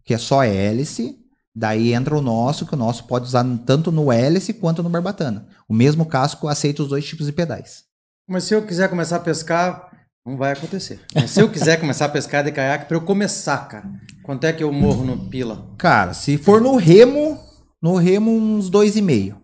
que 0.04 0.12
é 0.12 0.18
só 0.18 0.44
hélice. 0.44 1.16
Daí 1.56 1.94
entra 1.94 2.18
o 2.18 2.22
nosso, 2.22 2.66
que 2.66 2.74
o 2.74 2.78
nosso 2.78 3.04
pode 3.04 3.28
usar 3.28 3.46
tanto 3.64 3.92
no 3.92 4.12
hélice 4.12 4.52
quanto 4.52 4.82
no 4.82 4.90
barbatana. 4.90 5.46
O 5.70 5.74
mesmo 5.74 6.08
casco 6.08 6.48
aceita 6.48 6.82
os 6.82 6.90
dois 6.90 7.06
tipos 7.06 7.28
de 7.28 7.32
pedais. 7.32 7.84
Mas 8.28 8.46
se 8.46 8.56
eu 8.56 8.66
quiser 8.66 8.90
começar 8.90 9.18
a 9.18 9.20
pescar, 9.20 9.92
não 10.26 10.38
vai 10.38 10.54
acontecer. 10.54 11.00
Mas 11.14 11.32
se 11.32 11.42
eu 11.42 11.50
quiser 11.50 11.80
começar 11.80 12.06
a 12.06 12.10
pescar 12.10 12.44
de 12.44 12.52
caiaque, 12.52 12.86
pra 12.86 12.98
eu 12.98 13.02
começar, 13.02 13.68
cara, 13.68 13.90
quanto 14.24 14.46
é 14.46 14.54
que 14.54 14.64
eu 14.64 14.72
morro 14.72 15.04
no 15.04 15.30
pila? 15.30 15.74
Cara, 15.78 16.14
se 16.14 16.38
for 16.38 16.62
no 16.62 16.78
remo, 16.78 17.40
no 17.82 17.96
remo 17.96 18.32
uns 18.32 18.70
dois 18.70 18.96
e 18.96 19.02
meio. 19.02 19.42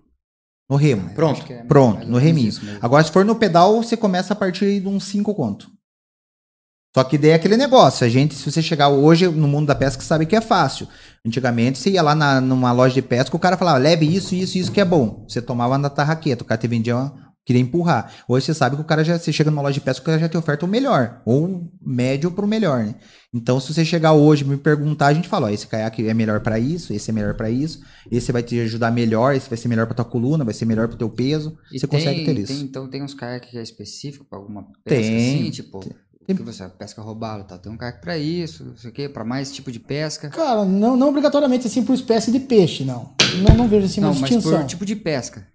No 0.70 0.76
remo. 0.76 1.10
Pronto. 1.16 1.38
Acho 1.38 1.46
que 1.48 1.54
é 1.54 1.64
Pronto, 1.64 2.08
no 2.08 2.18
reminho. 2.18 2.54
Agora, 2.82 3.04
se 3.04 3.12
for 3.12 3.26
no 3.26 3.36
pedal, 3.36 3.82
você 3.82 3.98
começa 3.98 4.34
a 4.34 4.36
partir 4.36 4.80
de 4.80 4.88
uns 4.88 5.06
5 5.06 5.34
conto. 5.34 5.70
Só 6.96 7.04
que 7.04 7.18
daí 7.18 7.32
é 7.32 7.34
aquele 7.36 7.58
negócio. 7.58 8.06
A 8.06 8.10
gente, 8.10 8.36
se 8.36 8.50
você 8.50 8.62
chegar 8.62 8.90
hoje 8.90 9.28
no 9.28 9.48
mundo 9.48 9.68
da 9.68 9.76
pesca, 9.76 10.02
sabe 10.02 10.26
que 10.26 10.36
é 10.36 10.42
fácil. 10.42 10.88
Antigamente, 11.26 11.80
você 11.80 11.92
ia 11.92 12.02
lá 12.02 12.16
na, 12.16 12.40
numa 12.40 12.72
loja 12.72 12.94
de 12.94 13.02
pesca, 13.02 13.36
o 13.36 13.40
cara 13.40 13.58
falava, 13.58 13.78
leve 13.78 14.06
isso, 14.06 14.34
isso, 14.36 14.58
isso 14.58 14.72
que 14.72 14.82
é 14.82 14.86
bom. 14.86 15.26
Você 15.28 15.42
tomava 15.42 15.78
na 15.78 15.90
tarraqueta, 15.90 16.44
o 16.44 16.48
cara 16.48 16.60
te 16.60 16.68
vendia 16.68 16.96
uma, 16.96 17.29
queria 17.50 17.62
empurrar. 17.64 18.14
Hoje 18.28 18.46
você 18.46 18.54
sabe 18.54 18.76
que 18.76 18.82
o 18.84 18.86
cara 18.86 19.04
já, 19.04 19.18
você 19.18 19.34
chega 19.34 19.50
numa 19.50 19.64
loja 19.64 19.74
de 19.74 19.82
pesca, 19.82 20.04
o 20.04 20.06
cara 20.06 20.20
já 20.20 20.30
te 20.30 20.38
oferta 20.38 20.64
o 20.68 20.70
melhor, 20.70 21.20
ou 21.26 21.68
médio 21.82 22.30
pro 22.30 22.46
melhor, 22.46 22.86
né? 22.86 22.94
Então, 23.34 23.60
se 23.60 23.74
você 23.74 23.84
chegar 23.84 24.14
hoje 24.14 24.44
e 24.44 24.48
me 24.48 24.56
perguntar, 24.56 25.08
a 25.08 25.14
gente 25.16 25.28
fala, 25.28 25.48
ó, 25.48 25.50
esse 25.50 25.66
caiaque 25.66 26.08
é 26.08 26.14
melhor 26.14 26.42
para 26.42 26.60
isso, 26.60 26.94
esse 26.94 27.10
é 27.10 27.14
melhor 27.14 27.34
para 27.34 27.50
isso, 27.50 27.80
esse 28.12 28.32
vai 28.32 28.44
te 28.44 28.60
ajudar 28.60 28.92
melhor, 28.92 29.34
esse 29.36 29.50
vai 29.50 29.58
ser 29.58 29.68
melhor 29.68 29.88
para 29.88 29.96
tua 29.96 30.06
coluna, 30.06 30.44
vai 30.46 30.54
ser 30.54 30.66
melhor 30.66 30.88
pro 30.88 30.96
teu 30.98 31.10
peso. 31.10 31.58
E 31.72 31.80
você 31.80 31.88
tem- 31.88 32.00
consegue 32.00 32.26
ter 32.26 32.38
isso. 32.38 32.54
tem- 32.54 32.62
então 32.62 32.88
tem 32.88 33.02
uns 33.02 33.16
caiaques 33.16 33.50
que 33.50 33.58
é 33.58 33.64
específico 33.64 34.26
pra 34.30 34.38
alguma 34.38 34.68
pesca 34.86 35.02
Tem, 35.02 35.38
assim, 35.42 35.50
tipo, 35.50 35.80
que 36.28 36.34
você 36.44 36.70
pesca 36.70 37.02
roubado, 37.02 37.44
tá? 37.46 37.58
Tem 37.58 37.72
um 37.72 37.78
caiaque 37.78 38.02
pra 38.02 38.16
isso, 38.16 38.64
não 38.64 38.78
sei 38.78 38.92
o 38.92 38.94
quê, 38.94 39.10
pra 39.10 39.26
mais 39.26 39.52
tipo 39.52 39.72
de 39.72 39.80
pesca. 39.80 40.30
Cara, 40.30 40.64
não, 40.66 40.96
não 40.96 41.10
obrigatoriamente 41.10 41.66
assim 41.66 41.84
por 41.84 41.94
espécie 41.96 42.32
de 42.32 42.40
peixe, 42.40 42.84
não. 42.86 43.16
Não, 43.48 43.56
não 43.56 43.68
vejo 43.68 43.86
assim 43.88 44.00
uma 44.02 44.12
não, 44.12 44.20
mas 44.20 44.30
distinção. 44.30 44.60
por 44.60 44.68
tipo 44.68 44.86
de 44.86 44.96
pesca. 44.96 45.48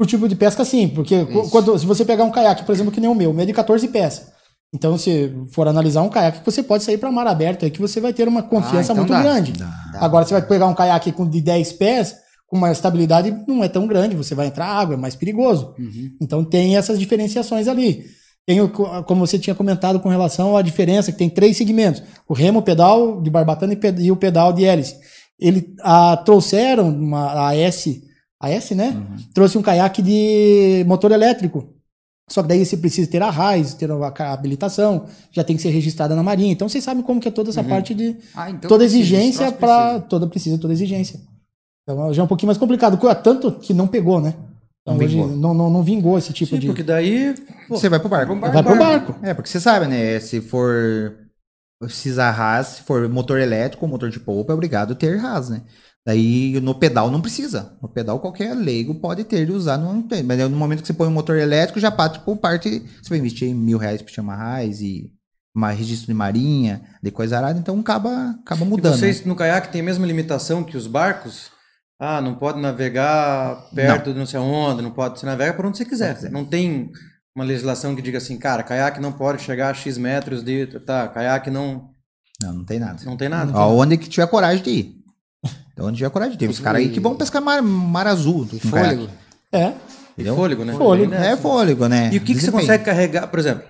Por 0.00 0.06
tipo 0.06 0.26
de 0.26 0.34
pesca, 0.34 0.64
sim, 0.64 0.88
porque 0.88 1.14
Isso. 1.14 1.50
quando, 1.50 1.78
se 1.78 1.84
você 1.84 2.06
pegar 2.06 2.24
um 2.24 2.30
caiaque, 2.30 2.64
por 2.64 2.72
exemplo, 2.74 2.90
que 2.90 2.98
nem 3.02 3.10
o 3.10 3.14
meu, 3.14 3.32
o 3.32 3.34
meu 3.34 3.42
é 3.42 3.46
de 3.46 3.52
14 3.52 3.86
pés. 3.88 4.28
Então, 4.74 4.96
se 4.96 5.30
for 5.52 5.68
analisar 5.68 6.00
um 6.00 6.08
caiaque, 6.08 6.40
você 6.42 6.62
pode 6.62 6.82
sair 6.84 6.96
para 6.96 7.12
mar 7.12 7.26
aberto, 7.26 7.66
aí 7.66 7.70
que 7.70 7.82
você 7.82 8.00
vai 8.00 8.14
ter 8.14 8.26
uma 8.26 8.42
confiança 8.42 8.92
então 8.92 8.96
muito 8.96 9.10
dá. 9.12 9.20
grande. 9.20 9.52
Dá. 9.52 9.68
Agora, 9.96 10.24
você 10.24 10.32
vai 10.32 10.40
pegar 10.40 10.68
um 10.68 10.74
caiaque 10.74 11.12
com 11.12 11.28
de 11.28 11.42
10 11.42 11.72
pés, 11.74 12.14
com 12.46 12.56
uma 12.56 12.72
estabilidade 12.72 13.30
não 13.46 13.62
é 13.62 13.68
tão 13.68 13.86
grande, 13.86 14.16
você 14.16 14.34
vai 14.34 14.46
entrar 14.46 14.64
água, 14.68 14.94
é 14.94 14.96
mais 14.96 15.14
perigoso. 15.14 15.74
Uhum. 15.78 16.10
Então, 16.18 16.42
tem 16.46 16.78
essas 16.78 16.98
diferenciações 16.98 17.68
ali. 17.68 18.06
Tem, 18.46 18.58
o- 18.62 18.70
como 19.04 19.26
você 19.26 19.38
tinha 19.38 19.54
comentado 19.54 20.00
com 20.00 20.08
relação 20.08 20.56
à 20.56 20.62
diferença, 20.62 21.12
que 21.12 21.18
tem 21.18 21.28
três 21.28 21.58
segmentos: 21.58 22.02
o 22.26 22.32
remo, 22.32 22.60
o 22.60 22.62
pedal 22.62 23.20
de 23.20 23.28
barbatana 23.28 23.74
e 23.74 23.76
pe- 23.76 23.94
e 24.00 24.10
o 24.10 24.16
pedal 24.16 24.50
de 24.52 24.64
hélice. 24.64 24.94
Ele 25.38 25.74
ah, 25.82 26.16
trouxeram 26.24 26.88
uma, 26.88 27.48
a 27.48 27.54
S, 27.54 28.02
a 28.40 28.48
S, 28.50 28.74
né? 28.74 28.96
Trouxe 29.34 29.58
um 29.58 29.62
caiaque 29.62 30.00
de 30.02 30.84
motor 30.86 31.12
elétrico. 31.12 31.68
Só 32.30 32.42
que 32.42 32.48
daí 32.48 32.64
você 32.64 32.76
precisa 32.76 33.10
ter 33.10 33.20
a 33.22 33.28
RAIS, 33.28 33.74
ter 33.74 33.90
a 33.90 34.32
habilitação, 34.32 35.06
já 35.32 35.42
tem 35.42 35.56
que 35.56 35.62
ser 35.62 35.70
registrada 35.70 36.14
na 36.14 36.22
Marinha. 36.22 36.52
Então 36.52 36.68
vocês 36.68 36.84
sabem 36.84 37.02
como 37.02 37.20
que 37.20 37.26
é 37.26 37.30
toda 37.30 37.50
essa 37.50 37.62
parte 37.64 37.92
de 37.92 38.16
Ah, 38.34 38.48
então 38.50 38.68
toda 38.68 38.84
exigência 38.84 39.50
para 39.50 39.98
toda 40.00 40.26
precisa 40.28 40.56
toda 40.56 40.72
exigência. 40.72 41.20
Então 41.82 42.14
já 42.14 42.22
é 42.22 42.24
um 42.24 42.28
pouquinho 42.28 42.46
mais 42.46 42.58
complicado, 42.58 42.96
Co- 42.98 43.12
tanto 43.16 43.52
que 43.52 43.74
não 43.74 43.88
pegou, 43.88 44.20
né? 44.20 44.34
Então 44.82 44.94
Não 44.96 45.04
hoje 45.04 45.16
vingou. 45.16 45.36
não, 45.36 45.52
não, 45.54 45.70
não 45.70 45.82
vingou 45.82 46.16
esse 46.16 46.32
tipo 46.32 46.52
Sim, 46.54 46.60
de 46.60 46.66
porque 46.68 46.84
daí. 46.84 47.34
pô, 47.68 47.76
Você 47.76 47.88
vai 47.88 47.98
pro 47.98 48.08
barco. 48.08 48.34
vai 48.38 48.62
pro 48.62 48.78
barco. 48.78 49.14
É, 49.22 49.34
porque 49.34 49.50
você 49.50 49.58
sabe, 49.60 49.86
né? 49.88 50.20
Se 50.20 50.40
for 50.40 51.16
precisar 51.80 52.30
RAS, 52.30 52.66
se 52.68 52.82
for 52.82 53.08
motor 53.08 53.40
elétrico 53.40 53.84
ou 53.84 53.90
motor 53.90 54.08
de 54.08 54.20
polpa, 54.20 54.52
é 54.52 54.54
obrigado 54.54 54.92
a 54.92 54.94
ter 54.96 55.16
RAS, 55.18 55.48
né? 55.50 55.62
Daí 56.06 56.58
no 56.60 56.74
pedal 56.74 57.10
não 57.10 57.20
precisa. 57.20 57.76
No 57.82 57.88
pedal 57.88 58.18
qualquer 58.20 58.54
leigo 58.54 58.94
pode 58.94 59.24
ter 59.24 59.46
e 59.48 59.52
usar. 59.52 59.76
Não 59.76 60.02
tem. 60.02 60.22
Mas 60.22 60.40
aí, 60.40 60.48
no 60.48 60.56
momento 60.56 60.80
que 60.80 60.86
você 60.86 60.94
põe 60.94 61.08
um 61.08 61.12
motor 61.12 61.36
elétrico, 61.36 61.78
já 61.78 61.90
parte 61.90 62.20
por 62.20 62.36
parte. 62.38 62.82
Você 63.02 63.08
vai 63.10 63.18
investir 63.18 63.48
em 63.48 63.54
mil 63.54 63.78
reais 63.78 64.00
pra 64.00 64.12
chamar 64.12 64.36
RAS 64.36 64.80
e 64.80 65.12
uma 65.54 65.70
registro 65.72 66.06
de 66.06 66.14
marinha, 66.14 66.80
de 67.02 67.10
coisa 67.10 67.36
arada, 67.36 67.58
então 67.58 67.78
acaba, 67.80 68.36
acaba 68.40 68.64
E 68.64 68.68
mudando. 68.68 68.94
vocês 68.96 69.20
né? 69.20 69.24
no 69.26 69.34
caiaque 69.34 69.72
tem 69.72 69.80
a 69.80 69.84
mesma 69.84 70.06
limitação 70.06 70.62
que 70.62 70.76
os 70.76 70.86
barcos? 70.86 71.50
Ah, 71.98 72.20
não 72.20 72.34
pode 72.36 72.60
navegar 72.60 73.68
perto 73.74 74.12
de 74.12 74.18
não 74.18 74.26
sei 74.26 74.40
onde, 74.40 74.80
não 74.80 74.92
pode. 74.92 75.18
Você 75.20 75.26
navega 75.26 75.52
por 75.52 75.66
onde 75.66 75.76
você 75.76 75.84
quiser. 75.84 76.30
Não 76.30 76.44
tem 76.44 76.90
uma 77.36 77.44
legislação 77.44 77.94
que 77.94 78.00
diga 78.00 78.16
assim, 78.18 78.38
cara, 78.38 78.62
caiaque 78.62 79.00
não 79.00 79.12
pode 79.12 79.42
chegar 79.42 79.70
a 79.70 79.74
X 79.74 79.98
metros 79.98 80.42
de. 80.42 80.66
Tá, 80.66 81.08
caiaque 81.08 81.50
não. 81.50 81.90
Não, 82.40 82.54
não 82.54 82.64
tem 82.64 82.78
nada. 82.78 83.02
Não 83.04 83.16
tem 83.16 83.28
nada. 83.28 83.52
Aonde 83.52 83.98
que 83.98 84.08
tiver 84.08 84.26
coragem 84.28 84.62
de 84.62 84.70
ir. 84.70 84.99
Onde 85.80 85.96
tiver 85.98 86.10
coragem 86.10 86.36
de 86.36 86.44
ir. 86.44 86.48
Os 86.48 86.60
caras 86.60 86.80
aí 86.80 86.88
que 86.90 87.00
vão 87.00 87.14
pescar 87.16 87.40
mar, 87.42 87.62
mar 87.62 88.06
azul. 88.06 88.46
Fôlego. 88.46 88.70
caiaque, 88.70 89.08
É. 89.52 89.72
Entendeu? 90.12 90.36
fôlego, 90.36 90.64
né? 90.64 90.72
Fôlego. 90.74 91.10
Tem 91.12 91.20
É 91.20 91.36
fôlego, 91.36 91.88
né? 91.88 92.10
E 92.12 92.18
o 92.18 92.20
que, 92.20 92.34
que 92.34 92.40
você 92.40 92.50
consegue 92.52 92.84
carregar? 92.84 93.26
Por 93.28 93.38
exemplo, 93.38 93.64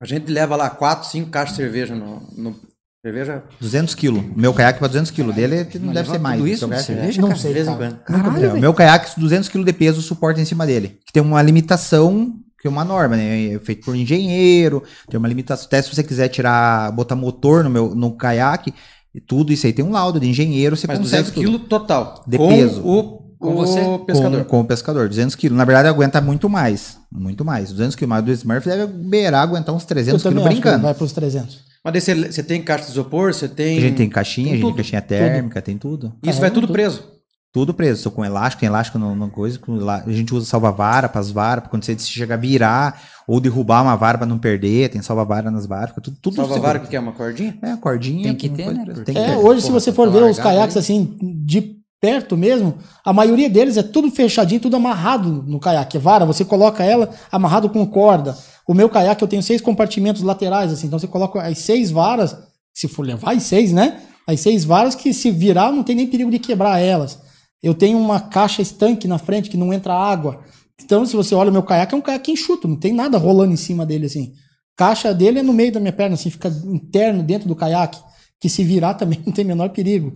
a 0.00 0.06
gente 0.06 0.30
leva 0.30 0.56
lá 0.56 0.70
4, 0.70 1.08
5 1.08 1.30
caixas 1.30 1.56
de 1.56 1.62
cerveja 1.62 1.94
no. 1.94 2.22
no- 2.36 2.56
cerveja? 3.04 3.42
200 3.60 3.94
quilos. 3.94 4.22
Meu 4.36 4.52
caiaque 4.52 4.78
para 4.80 4.88
200 4.88 5.10
quilos. 5.10 5.34
Dele 5.34 5.66
não 5.80 5.92
deve 5.92 6.10
ser 6.10 6.18
mais. 6.18 6.36
tudo 6.38 6.48
isso 6.48 6.68
caiaque- 6.68 6.86
cerveja? 6.86 7.20
Não 7.20 7.28
quando. 7.76 7.98
Caralho, 8.00 8.44
É, 8.46 8.52
o 8.54 8.60
meu 8.60 8.74
caiaque, 8.74 9.18
200 9.20 9.48
kg 9.48 9.64
de 9.64 9.72
peso, 9.72 10.02
suporta 10.02 10.40
em 10.40 10.44
cima 10.44 10.66
dele. 10.66 10.98
Que 11.06 11.12
tem 11.12 11.22
uma 11.22 11.40
limitação, 11.42 12.34
que 12.60 12.66
é 12.66 12.70
uma 12.70 12.84
norma, 12.84 13.16
né? 13.16 13.54
É 13.54 13.58
feito 13.60 13.84
por 13.84 13.94
engenheiro, 13.94 14.82
tem 15.08 15.16
uma 15.18 15.28
limitação. 15.28 15.66
Até 15.66 15.80
se 15.80 15.94
você 15.94 16.02
quiser 16.02 16.28
tirar, 16.28 16.90
botar 16.92 17.14
motor 17.14 17.62
no 17.62 17.70
meu 17.70 17.94
no 17.94 18.16
caiaque, 18.16 18.74
e 19.14 19.20
tudo 19.20 19.52
isso 19.52 19.66
aí 19.66 19.72
tem 19.72 19.84
um 19.84 19.90
laudo 19.92 20.18
de 20.20 20.28
engenheiro, 20.28 20.76
você 20.76 20.86
Mas 20.86 20.98
consegue 20.98 21.22
200 21.24 21.32
tudo. 21.34 21.44
quilos 21.44 21.68
total. 21.68 22.24
De 22.26 22.36
com 22.38 22.48
peso. 22.48 22.80
O, 22.86 23.02
Com 23.38 23.52
o 23.52 23.56
você? 23.56 23.80
pescador. 24.06 24.38
Com, 24.44 24.48
com 24.50 24.60
o 24.60 24.64
pescador, 24.64 25.08
200 25.08 25.34
quilos. 25.34 25.56
Na 25.56 25.64
verdade, 25.64 25.88
aguenta 25.88 26.20
muito 26.20 26.48
mais. 26.48 26.98
Muito 27.10 27.44
mais. 27.44 27.70
200 27.72 27.94
quilos. 27.96 28.10
Mas 28.10 28.24
do 28.24 28.32
Smurf 28.32 28.66
deve 28.68 28.86
beirar, 28.86 29.42
aguentar 29.42 29.74
uns 29.74 29.82
Eu 29.82 29.88
300 29.88 30.22
também 30.22 30.38
quilos 30.44 30.54
brincando. 30.60 30.82
vai 30.82 30.94
pros 30.94 31.12
300. 31.12 31.58
Mas 31.84 31.92
daí 31.92 32.00
você, 32.00 32.14
você 32.32 32.42
tem 32.42 32.60
caixa 32.62 32.84
de 32.86 32.90
isopor, 32.90 33.32
você 33.32 33.48
tem. 33.48 33.78
A 33.78 33.80
gente 33.80 33.96
tem 33.96 34.08
caixinha, 34.08 34.46
tem 34.48 34.52
a 34.54 34.56
gente 34.56 34.62
tem 34.64 34.70
tudo, 34.70 34.76
caixinha 34.76 35.00
térmica, 35.02 35.62
tem 35.62 35.78
tudo. 35.78 36.06
Isso 36.22 36.32
vai 36.40 36.50
Carrega 36.50 36.54
tudo 36.54 36.66
tudo. 36.66 36.72
preso. 36.72 37.02
Tudo 37.52 37.72
preso, 37.72 38.02
só 38.02 38.10
com 38.10 38.22
elástico, 38.24 38.60
tem 38.60 38.66
elástico 38.66 38.98
no 38.98 39.30
coisa, 39.30 39.58
com 39.58 39.76
elá- 39.76 40.02
a 40.06 40.12
gente 40.12 40.34
usa 40.34 40.44
salva-vara 40.46 41.08
para 41.08 41.20
as 41.20 41.30
varas, 41.30 41.62
pra 41.62 41.70
quando 41.70 41.82
você 41.82 41.98
chegar 41.98 42.34
a 42.34 42.38
virar 42.38 43.00
ou 43.26 43.40
derrubar 43.40 43.82
uma 43.82 43.96
vara 43.96 44.18
para 44.18 44.26
não 44.26 44.38
perder, 44.38 44.90
tem 44.90 45.00
salva-vara 45.00 45.50
nas 45.50 45.64
varas, 45.66 45.94
tudo, 46.02 46.16
tudo 46.20 46.36
Salva 46.36 46.54
seguro. 46.54 46.66
vara 46.74 46.78
que 46.80 46.94
é 46.94 47.00
uma 47.00 47.12
cordinha? 47.12 47.58
É, 47.62 47.70
a 47.72 47.76
cordinha. 47.78 48.22
Tem 48.24 48.34
que 48.34 48.48
ter, 48.50 48.64
coisa 48.64 48.84
né? 48.84 48.94
Tem 49.04 49.14
que 49.14 49.20
É, 49.20 49.30
ter. 49.30 49.36
hoje, 49.36 49.62
se 49.62 49.70
você 49.70 49.90
tá 49.90 49.96
for 49.96 50.10
ver 50.10 50.24
os 50.24 50.38
caiaques 50.38 50.76
aí. 50.76 50.80
assim, 50.82 51.16
de 51.44 51.76
perto 52.00 52.36
mesmo, 52.36 52.74
a 53.04 53.12
maioria 53.14 53.48
deles 53.48 53.76
é 53.78 53.82
tudo 53.82 54.10
fechadinho, 54.10 54.60
tudo 54.60 54.76
amarrado 54.76 55.42
no 55.46 55.58
caiaque. 55.58 55.96
Vara, 55.98 56.26
você 56.26 56.44
coloca 56.44 56.84
ela 56.84 57.10
amarrado 57.32 57.70
com 57.70 57.84
corda. 57.86 58.36
O 58.66 58.74
meu 58.74 58.88
caiaque 58.90 59.24
eu 59.24 59.28
tenho 59.28 59.42
seis 59.42 59.60
compartimentos 59.62 60.22
laterais, 60.22 60.70
assim, 60.70 60.86
então 60.86 60.98
você 60.98 61.08
coloca 61.08 61.40
as 61.42 61.58
seis 61.58 61.90
varas, 61.90 62.36
se 62.74 62.86
for 62.86 63.04
levar 63.04 63.32
as 63.34 63.42
seis, 63.44 63.72
né? 63.72 64.00
As 64.26 64.38
seis 64.40 64.64
varas 64.64 64.94
que 64.94 65.14
se 65.14 65.30
virar 65.30 65.72
não 65.72 65.82
tem 65.82 65.96
nem 65.96 66.06
perigo 66.06 66.30
de 66.30 66.38
quebrar 66.38 66.78
elas. 66.78 67.18
Eu 67.62 67.74
tenho 67.74 67.98
uma 67.98 68.20
caixa 68.20 68.62
estanque 68.62 69.08
na 69.08 69.18
frente 69.18 69.50
que 69.50 69.56
não 69.56 69.72
entra 69.72 69.94
água. 69.94 70.42
Então, 70.82 71.04
se 71.04 71.16
você 71.16 71.34
olha 71.34 71.50
o 71.50 71.52
meu 71.52 71.62
caiaque, 71.62 71.94
é 71.94 71.98
um 71.98 72.02
caiaque 72.02 72.30
enxuto, 72.30 72.68
não 72.68 72.76
tem 72.76 72.92
nada 72.92 73.18
rolando 73.18 73.52
em 73.52 73.56
cima 73.56 73.84
dele 73.84 74.06
assim. 74.06 74.32
Caixa 74.76 75.12
dele 75.12 75.40
é 75.40 75.42
no 75.42 75.52
meio 75.52 75.72
da 75.72 75.80
minha 75.80 75.92
perna, 75.92 76.14
assim, 76.14 76.30
fica 76.30 76.48
interno 76.48 77.22
dentro 77.22 77.48
do 77.48 77.56
caiaque, 77.56 77.98
que 78.40 78.48
se 78.48 78.62
virar 78.62 78.94
também 78.94 79.20
não 79.26 79.32
tem 79.32 79.44
menor 79.44 79.70
perigo. 79.70 80.12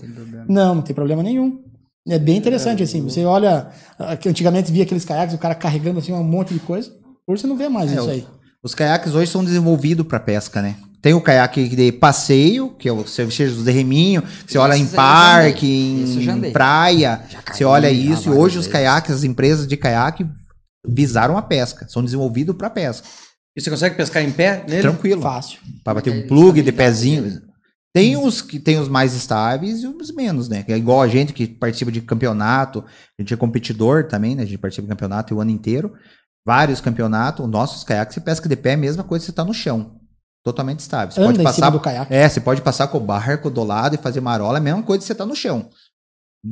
Não, 0.49 0.77
não 0.77 0.83
tem 0.83 0.95
problema 0.95 1.23
nenhum. 1.23 1.61
É 2.09 2.19
bem 2.19 2.37
interessante, 2.37 2.83
assim. 2.83 3.01
Você 3.03 3.25
olha, 3.25 3.71
que 4.21 4.29
antigamente 4.29 4.73
via 4.73 4.83
aqueles 4.83 5.05
caiaques, 5.05 5.35
o 5.35 5.39
cara 5.39 5.55
carregando 5.55 5.99
assim 6.01 6.13
um 6.13 6.25
monte 6.25 6.53
de 6.53 6.61
coisa. 6.61 6.93
Hoje 7.27 7.43
você 7.43 7.47
não 7.47 7.57
vê 7.57 7.69
mais 7.69 7.93
É, 7.93 7.95
isso 7.95 8.11
aí. 8.11 8.27
Os 8.63 8.75
caiaques 8.75 9.15
hoje 9.15 9.31
são 9.31 9.45
desenvolvidos 9.45 10.07
para 10.07 10.21
pesca, 10.21 10.61
né? 10.63 10.77
Tem 11.03 11.15
o 11.15 11.21
caiaque 11.21 11.69
de 11.69 11.91
passeio, 11.91 12.71
que 12.79 12.89
é 12.89 12.93
o 12.93 13.05
serviço 13.05 13.65
de 13.65 13.71
reminho, 13.73 14.23
que 14.23 14.53
você 14.53 14.57
olha 14.59 14.77
em 14.77 14.87
parque, 14.87 15.67
Isso 15.67 16.31
andei. 16.31 16.51
em 16.51 16.53
praia, 16.53 17.23
você 17.53 17.65
olha 17.65 17.91
isso, 17.91 18.29
e 18.31 18.33
hoje 18.33 18.57
os 18.57 18.69
caiaques, 18.69 19.11
as 19.11 19.25
empresas 19.25 19.67
de 19.67 19.77
caiaque 19.77 20.25
visaram 20.87 21.37
a 21.37 21.43
pesca, 21.43 21.89
são 21.89 22.05
desenvolvidos 22.05 22.55
para 22.57 22.71
pesca. 22.71 23.07
E 23.57 23.61
você 23.61 23.69
consegue 23.69 23.97
pescar 23.97 24.23
em 24.23 24.31
pé 24.31 24.65
nele? 24.69 24.81
Tranquilo. 24.81 25.21
Fácil. 25.21 25.59
Para 25.83 25.95
bater 25.95 26.11
um 26.11 26.15
Porque 26.15 26.29
plug 26.29 26.63
de 26.63 26.73
pezinho. 26.73 27.23
dele. 27.25 27.41
Tem 27.95 28.17
os 28.17 28.41
que 28.41 28.59
tem 28.59 28.79
os 28.79 28.89
mais 28.89 29.13
estáveis 29.13 29.83
e 29.83 29.87
os 29.87 30.15
menos, 30.15 30.49
né? 30.49 30.63
Que 30.63 30.73
é 30.73 30.79
igual 30.79 31.03
a 31.03 31.09
gente 31.09 31.33
que 31.35 31.47
participa 31.47 31.93
de 31.93 32.01
campeonato, 32.01 32.83
a 33.19 33.23
gente 33.23 33.35
é 33.35 33.37
competidor 33.37 34.05
também, 34.05 34.35
né? 34.35 34.45
A 34.45 34.47
gente 34.47 34.57
participa 34.59 34.87
de 34.87 34.91
campeonato 34.91 35.35
o 35.35 35.41
ano 35.41 35.51
inteiro. 35.51 35.93
Vários 36.47 36.81
campeonatos, 36.81 37.47
nossos 37.49 37.85
caiaques, 37.85 38.15
você 38.15 38.21
pesca 38.21 38.49
de 38.49 38.57
pé, 38.57 38.71
é 38.71 38.75
a 38.75 38.79
mesma 38.79 39.05
coisa 39.05 39.23
que 39.25 39.27
você 39.27 39.37
tá 39.37 39.45
no 39.45 39.53
chão. 39.53 40.01
Totalmente 40.45 40.81
estável. 40.81 41.13
Você 41.13 41.21
Anda 41.21 41.29
pode 41.29 41.41
em 41.41 41.45
passar. 41.45 41.55
cima 41.57 41.71
do 41.71 41.81
caiaque. 41.81 42.13
É, 42.15 42.29
você 42.29 42.41
pode 42.41 42.61
passar 42.63 42.89
com 42.89 42.99
o 42.99 43.01
barco 43.01 43.49
do 43.49 43.63
lado 43.63 43.95
e 43.95 43.99
fazer 43.99 44.21
marola, 44.21 44.59
é 44.59 44.61
a 44.61 44.63
mesma 44.63 44.83
coisa 44.83 45.01
que 45.01 45.07
você 45.07 45.15
tá 45.15 45.25
no 45.25 45.37
chão. 45.37 45.69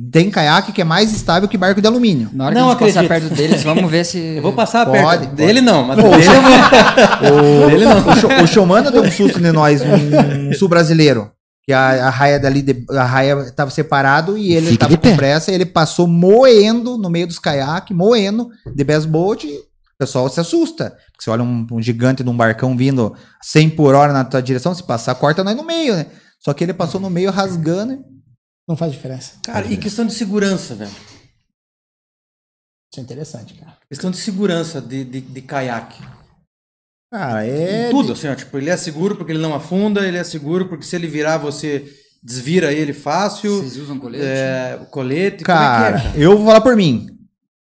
Tem 0.09 0.31
caiaque 0.31 0.71
que 0.71 0.79
é 0.81 0.85
mais 0.85 1.11
estável 1.11 1.49
que 1.49 1.57
barco 1.57 1.81
de 1.81 1.87
alumínio. 1.87 2.29
Na 2.31 2.45
hora 2.45 2.55
Não 2.55 2.73
que 2.77 2.85
a 2.85 2.87
gente 2.87 2.95
passar 2.95 3.05
acredito. 3.05 3.29
perto 3.29 3.37
deles, 3.37 3.63
vamos 3.63 3.91
ver 3.91 4.05
se. 4.05 4.17
Eu 4.37 4.41
vou 4.41 4.53
passar 4.53 4.85
Pode, 4.85 4.97
perto. 4.97 5.19
pode. 5.19 5.35
Dele 5.35 5.59
não, 5.59 5.83
mas 5.83 5.97
dele 5.97 6.07
vou. 6.09 6.17
Dele 7.69 7.85
não. 7.85 7.97
O, 7.97 8.15
Cho- 8.15 8.27
o 8.27 8.91
deu 8.91 9.03
um 9.03 9.11
susto 9.11 9.39
em 9.39 9.51
nós, 9.51 9.81
um, 9.81 10.53
sul 10.53 10.69
brasileiro. 10.69 11.29
Que 11.63 11.73
a, 11.73 12.07
a 12.07 12.09
raia 12.09 12.39
dali, 12.39 12.61
de- 12.61 12.85
a 12.89 13.03
raia 13.03 13.51
tava 13.51 13.69
separado 13.69 14.37
e 14.37 14.53
ele 14.53 14.67
Fica 14.71 14.85
tava 14.87 14.97
pé. 14.97 15.09
com 15.11 15.15
pressa, 15.17 15.51
e 15.51 15.55
ele 15.55 15.65
passou 15.65 16.07
moendo 16.07 16.97
no 16.97 17.09
meio 17.09 17.27
dos 17.27 17.37
caiaques, 17.37 17.95
moendo 17.95 18.49
de 18.73 18.83
best 18.85 19.07
boat. 19.07 19.47
O 20.01 20.01
pessoal 20.01 20.27
se 20.29 20.39
assusta. 20.39 20.97
Porque 21.11 21.23
você 21.23 21.29
olha 21.29 21.43
um, 21.43 21.67
um 21.71 21.79
gigante 21.79 22.23
num 22.23 22.35
barcão 22.35 22.75
vindo 22.75 23.15
100 23.43 23.69
por 23.71 23.93
hora 23.93 24.11
na 24.11 24.25
tua 24.25 24.41
direção, 24.41 24.73
se 24.73 24.83
passar, 24.83 25.13
corta 25.13 25.43
nós 25.43 25.55
no 25.55 25.63
meio, 25.63 25.95
né? 25.95 26.07
Só 26.39 26.55
que 26.55 26.63
ele 26.63 26.73
passou 26.73 26.99
no 26.99 27.07
meio 27.07 27.29
rasgando. 27.29 28.03
Não 28.67 28.75
faz 28.75 28.91
diferença. 28.91 29.33
Cara, 29.43 29.67
e 29.67 29.77
questão 29.77 30.03
de 30.03 30.13
segurança, 30.13 30.73
velho. 30.73 30.89
Isso 30.89 32.99
é 32.99 33.01
interessante, 33.01 33.53
cara. 33.53 33.77
Questão 33.87 34.09
de 34.09 34.17
segurança 34.17 34.81
de, 34.81 35.05
de, 35.05 35.21
de 35.21 35.41
caiaque. 35.43 36.01
Cara, 37.13 37.45
é. 37.45 37.91
Tudo, 37.91 38.13
assim, 38.13 38.27
ó, 38.27 38.33
tipo, 38.33 38.57
ele 38.57 38.71
é 38.71 38.77
seguro 38.77 39.15
porque 39.15 39.33
ele 39.33 39.41
não 39.41 39.53
afunda, 39.53 40.07
ele 40.07 40.17
é 40.17 40.23
seguro 40.23 40.67
porque 40.67 40.83
se 40.83 40.95
ele 40.95 41.05
virar, 41.05 41.37
você 41.37 41.85
desvira 42.23 42.73
ele 42.73 42.91
fácil. 42.91 43.57
Vocês 43.57 43.77
usam 43.77 43.99
colete? 43.99 44.25
É, 44.25 44.79
colete, 44.89 45.43
Cara, 45.43 45.99
como 45.99 46.09
é 46.09 46.11
que 46.11 46.17
é? 46.17 46.25
eu 46.25 46.37
vou 46.37 46.47
falar 46.47 46.61
por 46.61 46.75
mim. 46.75 47.05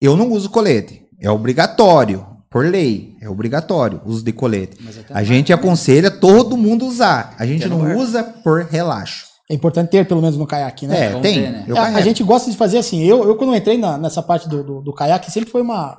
Eu 0.01 0.17
não 0.17 0.31
uso 0.31 0.49
colete. 0.49 1.02
É 1.23 1.31
obrigatório. 1.31 2.27
Por 2.51 2.67
lei. 2.67 3.17
É 3.21 3.31
obrigatório 3.31 4.01
o 4.05 4.11
uso 4.11 4.23
de 4.23 4.33
colete. 4.33 4.77
A 5.11 5.23
gente 5.23 5.53
aconselha 5.53 6.11
todo 6.11 6.57
mundo 6.57 6.85
usar. 6.87 7.35
A 7.39 7.47
gente 7.47 7.67
não 7.67 7.97
usa 7.97 8.23
por 8.23 8.65
relaxo. 8.65 9.25
É 9.51 9.55
importante 9.55 9.89
ter, 9.91 10.07
pelo 10.07 10.21
menos 10.21 10.37
no 10.37 10.47
caiaque, 10.47 10.87
né? 10.87 11.07
É, 11.07 11.09
Vamos 11.09 11.23
tem. 11.23 11.41
ver, 11.41 11.51
né? 11.51 11.65
É, 11.69 11.79
a 11.81 12.01
gente 12.01 12.23
gosta 12.23 12.51
de 12.51 12.57
fazer 12.57 12.79
assim. 12.79 13.03
Eu, 13.05 13.25
eu 13.25 13.37
quando 13.37 13.55
entrei 13.57 13.79
na- 13.79 13.97
nessa 13.99 14.23
parte 14.23 14.49
do, 14.49 14.63
do, 14.63 14.81
do 14.83 14.93
caiaque, 14.93 15.31
sempre 15.31 15.51
foi 15.51 15.63
uma. 15.63 15.99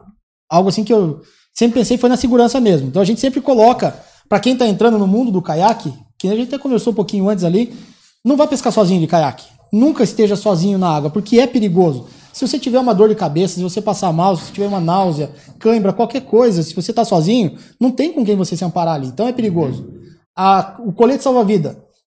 Algo 0.49 0.69
assim 0.69 0.83
que 0.83 0.93
eu 0.93 1.21
sempre 1.53 1.79
pensei 1.79 1.97
foi 1.97 2.09
na 2.09 2.17
segurança 2.17 2.59
mesmo. 2.59 2.87
Então 2.87 3.01
a 3.01 3.05
gente 3.05 3.19
sempre 3.19 3.41
coloca, 3.41 3.95
pra 4.29 4.39
quem 4.39 4.55
tá 4.55 4.67
entrando 4.67 4.97
no 4.99 5.07
mundo 5.07 5.31
do 5.31 5.41
caiaque, 5.41 5.93
que 6.19 6.27
a 6.27 6.35
gente 6.35 6.47
até 6.47 6.57
conversou 6.57 6.93
um 6.93 6.95
pouquinho 6.95 7.27
antes 7.29 7.43
ali, 7.43 7.73
não 8.23 8.37
vá 8.37 8.45
pescar 8.47 8.71
sozinho 8.71 9.01
de 9.01 9.07
caiaque. 9.07 9.45
Nunca 9.71 10.03
esteja 10.03 10.35
sozinho 10.35 10.77
na 10.77 10.89
água, 10.89 11.09
porque 11.09 11.39
é 11.39 11.47
perigoso. 11.47 12.07
Se 12.33 12.45
você 12.47 12.57
tiver 12.59 12.79
uma 12.79 12.93
dor 12.95 13.07
de 13.09 13.15
cabeça, 13.15 13.55
se 13.55 13.61
você 13.61 13.79
passar 13.81 14.11
mal, 14.11 14.35
se 14.35 14.51
tiver 14.51 14.67
uma 14.67 14.81
náusea, 14.81 15.31
cãibra, 15.59 15.93
qualquer 15.93 16.21
coisa, 16.21 16.63
se 16.63 16.73
você 16.75 16.91
tá 16.91 17.05
sozinho, 17.05 17.57
não 17.79 17.91
tem 17.91 18.11
com 18.11 18.25
quem 18.25 18.35
você 18.35 18.57
se 18.57 18.65
amparar 18.65 18.95
ali. 18.95 19.07
Então 19.07 19.27
é 19.27 19.31
perigoso. 19.31 19.87
A- 20.35 20.77
o 20.79 20.91
colete 20.91 21.23
salva-vida, 21.23 21.77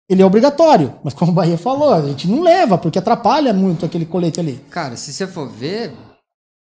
ele 0.10 0.22
é 0.22 0.26
obrigatório, 0.26 0.96
mas 1.04 1.14
como 1.14 1.32
o 1.32 1.36
Bahia 1.36 1.58
falou, 1.58 1.94
a 1.94 2.02
gente 2.02 2.28
não 2.30 2.42
leva, 2.42 2.78
porque 2.78 2.98
atrapalha 2.98 3.54
muito 3.54 3.86
aquele 3.86 4.06
colete 4.06 4.40
ali. 4.40 4.62
Cara, 4.70 4.96
se 4.96 5.12
você 5.12 5.28
for 5.28 5.50
ver, 5.50 5.92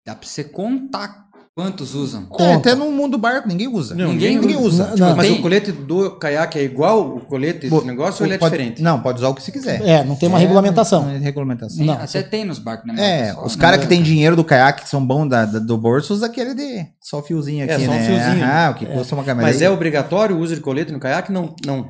dá 0.07 0.15
pra 0.15 0.25
você 0.27 0.43
contar 0.45 1.22
quantos 1.55 1.93
usam. 1.93 2.27
É, 2.39 2.53
até 2.53 2.73
no 2.73 2.91
mundo 2.91 3.11
do 3.11 3.17
barco 3.17 3.47
ninguém 3.47 3.67
usa. 3.67 3.93
Não, 3.95 4.09
ninguém 4.11 4.37
ninguém 4.39 4.57
usa. 4.57 4.83
Não, 4.87 4.95
Tipo, 4.95 4.99
não. 5.09 5.15
Mas 5.15 5.27
Tem- 5.27 5.39
o 5.39 5.41
colete 5.41 5.71
do 5.71 6.11
caiaque 6.17 6.57
é 6.57 6.63
igual 6.63 7.15
o 7.15 7.19
colete 7.21 7.69
do 7.69 7.85
negócio 7.85 8.21
ou 8.23 8.27
ele 8.27 8.35
é 8.35 8.37
pode- 8.37 8.51
diferente? 8.51 8.81
Não, 8.81 8.99
pode 8.99 9.19
usar 9.19 9.29
o 9.29 9.35
que 9.35 9.41
você 9.43 9.51
quiser. 9.51 9.81
É, 9.87 10.03
não 10.03 10.15
tem 10.15 10.27
uma 10.29 10.39
É, 10.39 10.41
regulamentação. 10.41 11.03
Não 11.03 11.11
é 11.11 11.17
regulamentação. 11.17 11.85
Não, 11.85 11.93
Até 11.93 12.07
você- 12.07 12.23
tem 12.23 12.43
nos 12.45 12.57
barcos, 12.59 12.87
né? 12.93 13.27
É, 13.29 13.33
Só, 13.33 13.45
os 13.45 13.55
caras 13.55 13.79
que 13.79 13.87
tem 13.87 14.01
dinheiro 14.01 14.35
do 14.35 14.43
caiaque, 14.43 14.83
que 14.83 14.89
são 14.89 15.05
bons 15.05 15.27
da, 15.29 15.45
da- 15.45 15.59
do 15.59 15.77
bolso, 15.77 16.13
usa 16.13 16.25
aquele 16.25 16.53
de 16.55 16.85
só 16.99 17.21
fiozinho 17.21 17.63
aqui, 17.63 17.73
É, 17.73 17.79
só 17.85 17.91
um 17.91 17.93
né? 17.93 18.05
fiozinho. 18.05 18.45
Ah, 18.45 18.69
o 18.71 18.75
que 18.75 18.85
custa 18.87 19.13
uma 19.15 19.23
câmera. 19.23 19.47
Mas 19.47 19.61
é 19.61 19.69
obrigatório 19.69 20.35
o 20.35 20.39
uso 20.39 20.55
de 20.55 20.61
colete 20.61 20.91
no 20.91 20.99
caiaque? 20.99 21.31
Não. 21.31 21.55
não. 21.65 21.87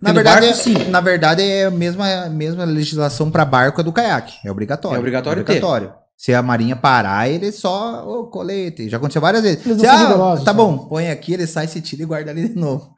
Na 0.00 0.12
verdade, 0.12 0.46
barco, 0.46 0.60
é, 0.60 0.62
sim. 0.62 0.88
na 0.90 1.00
verdade, 1.00 1.42
é 1.42 1.66
a 1.66 1.70
mesma, 1.70 2.24
a 2.24 2.30
mesma 2.30 2.64
legislação 2.64 3.30
para 3.30 3.44
barco 3.44 3.80
é 3.80 3.84
do 3.84 3.92
caiaque. 3.92 4.34
É 4.44 4.50
obrigatório. 4.50 4.96
É 4.96 4.98
obrigatório 4.98 5.42
obrigatório. 5.42 5.92
Se 6.24 6.32
a 6.32 6.40
marinha 6.40 6.74
parar, 6.74 7.28
ele 7.28 7.52
só 7.52 8.02
o 8.08 8.28
colete. 8.28 8.88
Já 8.88 8.96
aconteceu 8.96 9.20
várias 9.20 9.42
vezes. 9.42 9.62
São 9.62 9.74
ah, 9.90 10.36
tá 10.38 10.44
sabe? 10.44 10.56
bom, 10.56 10.78
põe 10.78 11.10
aqui, 11.10 11.34
ele 11.34 11.46
sai, 11.46 11.68
se 11.68 11.82
tira 11.82 12.02
e 12.02 12.06
guarda 12.06 12.30
ali 12.30 12.48
de 12.48 12.58
novo. 12.58 12.94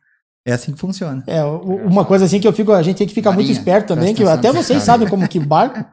É 0.47 0.53
assim 0.53 0.73
que 0.73 0.79
funciona. 0.79 1.25
É, 1.27 1.43
uma 1.43 2.05
coisa 2.05 2.27
assim 2.27 2.39
que 2.39 2.47
eu 2.47 2.53
fico, 2.53 2.71
a 2.71 2.85
gente 2.85 2.99
tem 2.99 3.07
que 3.09 3.13
ficar 3.13 3.31
Marinha, 3.31 3.49
muito 3.49 3.59
esperto 3.59 3.89
também, 3.89 4.15
que 4.15 4.23
até 4.23 4.53
vocês 4.53 4.81
sabem 4.81 5.09
como 5.09 5.27
que 5.27 5.41
barco. 5.41 5.85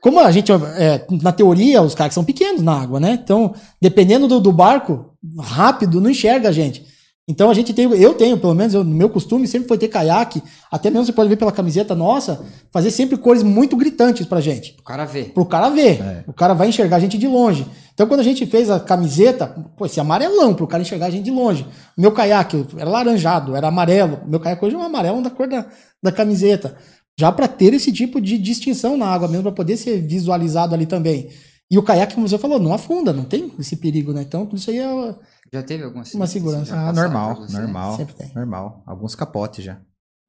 Como 0.00 0.20
a 0.20 0.32
gente, 0.32 0.50
é, 0.50 1.04
na 1.20 1.32
teoria, 1.32 1.82
os 1.82 1.94
caras 1.94 2.14
são 2.14 2.24
pequenos 2.24 2.62
na 2.62 2.80
água, 2.80 2.98
né? 2.98 3.18
Então, 3.22 3.54
dependendo 3.78 4.26
do, 4.26 4.40
do 4.40 4.50
barco, 4.50 5.12
rápido, 5.38 6.00
não 6.00 6.08
enxerga 6.08 6.48
a 6.48 6.52
gente. 6.52 6.86
Então 7.30 7.48
a 7.48 7.54
gente 7.54 7.72
tem, 7.72 7.84
eu 7.84 8.14
tenho, 8.14 8.36
pelo 8.36 8.56
menos, 8.56 8.74
eu, 8.74 8.82
no 8.82 8.92
meu 8.92 9.08
costume 9.08 9.46
sempre 9.46 9.68
foi 9.68 9.78
ter 9.78 9.86
caiaque, 9.86 10.42
até 10.68 10.90
mesmo 10.90 11.06
você 11.06 11.12
pode 11.12 11.28
ver 11.28 11.36
pela 11.36 11.52
camiseta 11.52 11.94
nossa, 11.94 12.44
fazer 12.72 12.90
sempre 12.90 13.16
cores 13.16 13.44
muito 13.44 13.76
gritantes 13.76 14.26
pra 14.26 14.40
gente. 14.40 14.74
O 14.80 14.82
cara 14.82 15.04
vê. 15.04 15.26
pro 15.26 15.46
cara 15.46 15.68
ver. 15.68 16.02
É. 16.02 16.24
O 16.26 16.32
cara 16.32 16.54
vai 16.54 16.68
enxergar 16.68 16.96
a 16.96 16.98
gente 16.98 17.16
de 17.16 17.28
longe. 17.28 17.64
Então, 17.94 18.08
quando 18.08 18.18
a 18.18 18.24
gente 18.24 18.44
fez 18.46 18.68
a 18.68 18.80
camiseta, 18.80 19.46
pô, 19.76 19.86
esse 19.86 20.00
amarelão 20.00 20.54
pro 20.54 20.66
cara 20.66 20.82
enxergar 20.82 21.06
a 21.06 21.10
gente 21.10 21.24
de 21.24 21.30
longe. 21.30 21.64
O 21.96 22.00
meu 22.00 22.10
caiaque 22.10 22.66
era 22.76 22.90
laranjado, 22.90 23.54
era 23.54 23.68
amarelo. 23.68 24.18
O 24.26 24.28
meu 24.28 24.40
caiaque 24.40 24.64
hoje 24.64 24.74
é 24.74 24.78
um 24.78 24.82
amarelo 24.82 25.22
da 25.22 25.30
cor 25.30 25.46
da, 25.46 25.66
da 26.02 26.10
camiseta. 26.10 26.76
Já 27.16 27.30
para 27.30 27.46
ter 27.46 27.72
esse 27.74 27.92
tipo 27.92 28.20
de 28.20 28.38
distinção 28.38 28.96
na 28.96 29.06
água 29.06 29.28
mesmo, 29.28 29.44
para 29.44 29.52
poder 29.52 29.76
ser 29.76 30.00
visualizado 30.00 30.74
ali 30.74 30.86
também. 30.86 31.28
E 31.70 31.78
o 31.78 31.82
caiaque, 31.84 32.14
como 32.16 32.28
você 32.28 32.38
falou, 32.38 32.58
não 32.58 32.74
afunda, 32.74 33.12
não 33.12 33.22
tem 33.22 33.52
esse 33.56 33.76
perigo, 33.76 34.12
né? 34.12 34.22
Então, 34.22 34.44
tudo 34.44 34.58
isso 34.58 34.70
aí 34.70 34.78
é. 34.78 35.14
Já 35.52 35.62
teve 35.62 35.82
alguma 35.84 36.04
Uma 36.14 36.26
segurança. 36.26 36.74
Ah, 36.76 36.92
normal, 36.92 37.46
normal. 37.50 37.96
Sempre 37.96 38.14
tem. 38.14 38.30
Normal. 38.34 38.82
Alguns 38.86 39.14
capotes 39.14 39.64
já. 39.64 39.78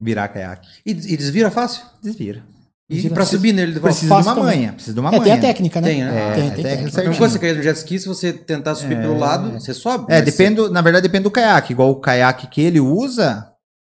Virar 0.02 0.28
caiaque. 0.30 0.68
E, 0.86 0.92
e 0.92 1.18
desvira 1.18 1.52
fácil? 1.52 1.84
Desvira. 2.02 2.44
E 2.90 2.96
Desvira 2.96 3.14
pra 3.16 3.26
subir 3.26 3.54
nele? 3.54 3.80
Precisa 3.80 4.08
de 4.08 4.22
uma 4.28 4.36
também. 4.36 4.44
manha. 4.44 4.74
Precisa 4.74 4.94
de 4.94 5.00
uma 5.00 5.10
É, 5.10 5.12
manha. 5.12 5.24
tem 5.24 5.34
a 5.34 5.40
técnica, 5.40 5.80
né? 5.80 5.88
Tem, 5.88 6.04
né? 6.04 6.10
É, 6.10 6.34
tem, 6.36 6.48
é 6.48 6.52
tem 6.52 6.64
técnica. 6.64 7.02
Então, 7.02 7.14
quando 7.16 7.32
você 7.32 7.40
cair 7.40 7.56
no 7.56 7.64
jet 7.64 7.78
ski, 7.78 8.00
se 8.00 8.08
você 8.08 8.34
tentar 8.34 8.76
subir 8.76 8.98
pelo 9.00 9.18
lado, 9.18 9.52
você 9.52 9.74
sobe. 9.74 10.12
É, 10.12 10.22
depende, 10.22 10.68
na 10.70 10.82
verdade 10.82 11.04
depende 11.04 11.24
do 11.24 11.32
caiaque. 11.32 11.72
Igual 11.74 11.92
o 11.92 12.00
caiaque 12.02 12.48
que 12.48 12.60
ele 12.62 12.80
usa, 12.80 13.48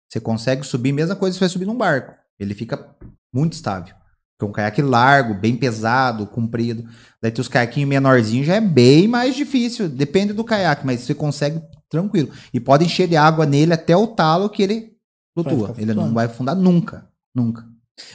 você 0.08 0.20
consegue 0.20 0.64
subir, 0.64 0.92
mesma 0.92 1.16
coisa 1.16 1.32
se 1.32 1.38
você 1.38 1.44
vai 1.44 1.48
subir 1.48 1.66
num 1.66 1.76
barco. 1.76 2.14
Ele 2.38 2.54
fica 2.54 2.94
muito 3.34 3.54
estável. 3.54 3.94
Porque 4.42 4.50
um 4.50 4.52
caiaque 4.52 4.82
largo, 4.82 5.34
bem 5.34 5.56
pesado, 5.56 6.26
comprido. 6.26 6.84
Daí 7.20 7.30
tem 7.30 7.40
os 7.40 7.48
caiaquinhos 7.48 7.88
menorzinhos, 7.88 8.46
já 8.46 8.56
é 8.56 8.60
bem 8.60 9.06
mais 9.06 9.36
difícil. 9.36 9.88
Depende 9.88 10.32
do 10.32 10.42
caiaque, 10.42 10.84
mas 10.84 11.00
você 11.00 11.14
consegue 11.14 11.62
tranquilo. 11.88 12.30
E 12.52 12.58
pode 12.58 12.84
encher 12.84 13.06
de 13.06 13.16
água 13.16 13.46
nele 13.46 13.72
até 13.72 13.96
o 13.96 14.08
talo 14.08 14.48
que 14.48 14.62
ele 14.62 14.92
flutua. 15.32 15.74
Ele 15.78 15.94
não 15.94 16.12
vai 16.12 16.26
afundar 16.26 16.56
nunca. 16.56 17.06
Nunca. 17.34 17.64